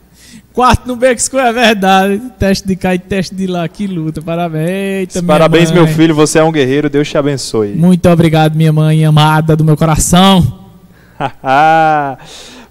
Quarto 0.52 0.86
no 0.86 0.96
Beco 0.96 1.20
School 1.20 1.40
é 1.40 1.52
verdade. 1.52 2.20
Teste 2.38 2.66
de 2.66 2.74
cá 2.76 2.94
e 2.94 2.98
teste 2.98 3.34
de 3.34 3.46
lá. 3.46 3.66
Que 3.68 3.86
luta. 3.86 4.20
Parabéns. 4.20 5.14
Eita, 5.16 5.22
Parabéns, 5.22 5.70
meu 5.70 5.84
mãe. 5.84 5.94
filho, 5.94 6.14
você 6.14 6.38
é 6.38 6.44
um 6.44 6.50
guerreiro, 6.52 6.90
Deus 6.90 7.08
te 7.08 7.16
abençoe. 7.16 7.68
Muito 7.74 8.08
obrigado, 8.08 8.54
minha 8.56 8.72
mãe 8.72 9.04
amada 9.04 9.54
do 9.56 9.64
meu 9.64 9.76
coração. 9.76 10.58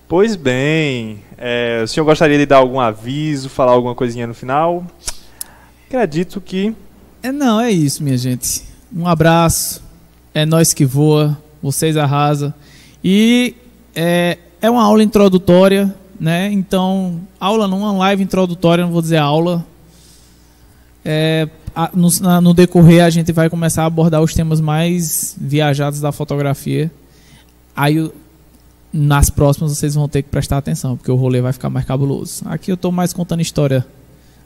pois 0.07 0.35
bem, 0.35 1.19
é, 1.37 1.81
o 1.83 1.87
senhor 1.87 2.05
gostaria 2.05 2.37
de 2.37 2.45
dar 2.45 2.57
algum 2.57 2.79
aviso, 2.79 3.49
falar 3.49 3.71
alguma 3.71 3.95
coisinha 3.95 4.25
no 4.25 4.33
final? 4.33 4.85
Acredito 5.87 6.39
que 6.41 6.75
É, 7.21 7.31
não, 7.31 7.59
é 7.59 7.71
isso, 7.71 8.03
minha 8.03 8.17
gente. 8.17 8.63
Um 8.95 9.07
abraço. 9.07 9.81
É 10.33 10.45
nós 10.45 10.73
que 10.73 10.85
voa. 10.85 11.37
Vocês 11.61 11.97
arrasam. 11.97 12.53
E 13.03 13.55
é, 13.95 14.37
é 14.61 14.69
uma 14.69 14.83
aula 14.83 15.03
introdutória, 15.03 15.93
né? 16.19 16.49
Então, 16.51 17.19
aula 17.39 17.67
não, 17.67 17.79
uma 17.79 17.91
live 17.91 18.23
introdutória, 18.23 18.85
não 18.85 18.91
vou 18.91 19.01
dizer 19.01 19.17
aula. 19.17 19.65
É, 21.03 21.47
no, 21.93 22.09
no 22.41 22.53
decorrer, 22.53 23.03
a 23.03 23.09
gente 23.09 23.31
vai 23.31 23.49
começar 23.49 23.83
a 23.83 23.87
abordar 23.87 24.21
os 24.21 24.33
temas 24.33 24.61
mais 24.61 25.35
viajados 25.39 25.99
da 25.99 26.11
fotografia. 26.11 26.91
Aí, 27.75 28.11
nas 28.91 29.29
próximas, 29.29 29.77
vocês 29.77 29.95
vão 29.95 30.09
ter 30.09 30.23
que 30.23 30.29
prestar 30.29 30.57
atenção, 30.57 30.97
porque 30.97 31.11
o 31.11 31.15
rolê 31.15 31.41
vai 31.41 31.53
ficar 31.53 31.69
mais 31.69 31.85
cabuloso. 31.85 32.41
Aqui 32.45 32.71
eu 32.71 32.75
estou 32.75 32.91
mais 32.91 33.13
contando 33.13 33.41
história 33.41 33.85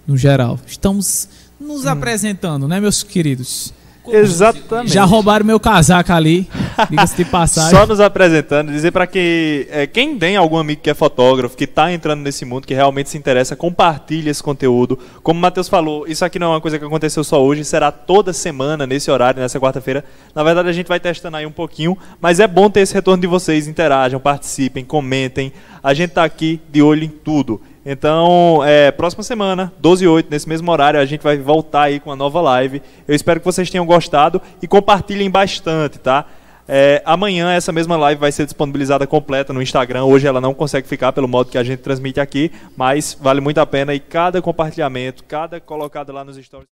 no 0.06 0.18
geral. 0.18 0.60
Estamos 0.68 1.28
nos 1.60 1.86
apresentando, 1.86 2.68
né, 2.68 2.80
meus 2.80 3.04
queridos? 3.04 3.74
Exatamente. 4.08 4.94
Já 4.94 5.04
roubaram 5.04 5.46
meu 5.46 5.60
casaco 5.60 6.12
ali, 6.12 6.50
diga-se 6.90 7.16
de 7.16 7.26
passagem. 7.26 7.78
Só 7.78 7.86
nos 7.86 8.00
apresentando, 8.00 8.72
dizer 8.72 8.92
para 8.92 9.08
que 9.08 9.68
é, 9.70 9.88
quem 9.88 10.18
tem 10.18 10.36
algum 10.36 10.58
amigo 10.58 10.82
que 10.82 10.90
é 10.90 10.94
fotógrafo, 10.94 11.56
que 11.56 11.64
está 11.66 11.92
entrando 11.92 12.22
nesse 12.22 12.46
mundo, 12.46 12.68
que 12.68 12.74
realmente 12.74 13.10
se 13.10 13.18
interessa, 13.18 13.56
compartilhe 13.56 14.30
esse 14.30 14.42
conteúdo. 14.42 14.98
Como 15.22 15.40
o 15.40 15.42
Matheus 15.42 15.70
falou, 15.70 16.08
isso 16.08 16.26
aqui 16.26 16.40
não 16.40 16.48
é 16.48 16.50
uma 16.56 16.62
coisa 16.62 16.80
que 16.80 16.86
aconteceu 16.86 17.24
só 17.24 17.44
hoje, 17.44 17.64
será 17.64 17.92
toda 17.92 18.34
semana, 18.34 18.86
nesse 18.86 19.10
horário, 19.10 19.42
nessa 19.42 19.60
quarta-feira. 19.60 20.04
Na 20.34 20.44
verdade, 20.44 20.70
a 20.70 20.74
gente 20.74 20.88
vai 20.88 21.00
testando 21.00 21.38
aí 21.38 21.46
um 21.46 21.52
pouquinho, 21.52 21.98
mas 22.20 22.40
é 22.40 22.48
bom 22.48 22.70
ter 22.70 22.82
esse 22.82 22.94
retorno 22.94 23.22
de 23.22 23.28
vocês, 23.28 23.68
interajam, 23.68 24.20
participem, 24.20 24.84
comentem. 24.84 25.52
A 25.84 25.94
gente 25.94 26.10
está 26.10 26.24
aqui 26.24 26.62
de 26.72 26.82
olho 26.82 27.04
em 27.04 27.10
tudo. 27.10 27.62
Então, 27.86 28.62
é, 28.66 28.92
próxima 28.92 29.24
semana, 29.24 29.74
12 29.80 30.06
e 30.06 30.08
8, 30.08 30.30
nesse 30.30 30.48
mesmo 30.48 30.72
horário, 30.72 31.00
a 31.00 31.06
gente 31.06 31.22
vai 31.22 31.38
voltar 31.38 31.84
aí 31.84 32.00
com 32.00 32.10
uma 32.10 32.16
nova 32.16 32.40
live. 32.40 32.82
Eu 33.08 33.14
espero 33.14 33.40
que 33.40 33.46
vocês 33.46 33.70
tenham 33.70 33.86
gostado 33.86 34.42
e 34.62 34.68
compartilhem 34.68 35.30
bastante, 35.30 36.00
tá? 36.00 36.26
É, 36.66 37.02
amanhã 37.06 37.52
essa 37.52 37.74
mesma 37.74 37.98
live 37.98 38.22
vai 38.22 38.32
ser 38.32 38.46
disponibilizada 38.46 39.06
completa 39.06 39.52
no 39.52 39.62
Instagram. 39.62 40.06
Hoje 40.06 40.28
ela 40.28 40.40
não 40.40 40.54
consegue 40.54 40.88
ficar 40.88 41.12
pelo 41.12 41.28
modo 41.28 41.52
que 41.52 41.58
a 41.58 41.64
gente 41.64 41.80
transmite 41.80 42.22
aqui, 42.22 42.52
mas 42.78 43.18
vale 43.20 43.42
muito 43.42 43.60
a 43.60 43.66
pena 43.66 43.94
e 43.94 44.00
cada 44.00 44.42
compartilhamento, 44.42 45.24
cada 45.26 45.60
colocado 45.60 46.14
lá 46.14 46.24
nos 46.24 46.38
stories. 46.38 46.73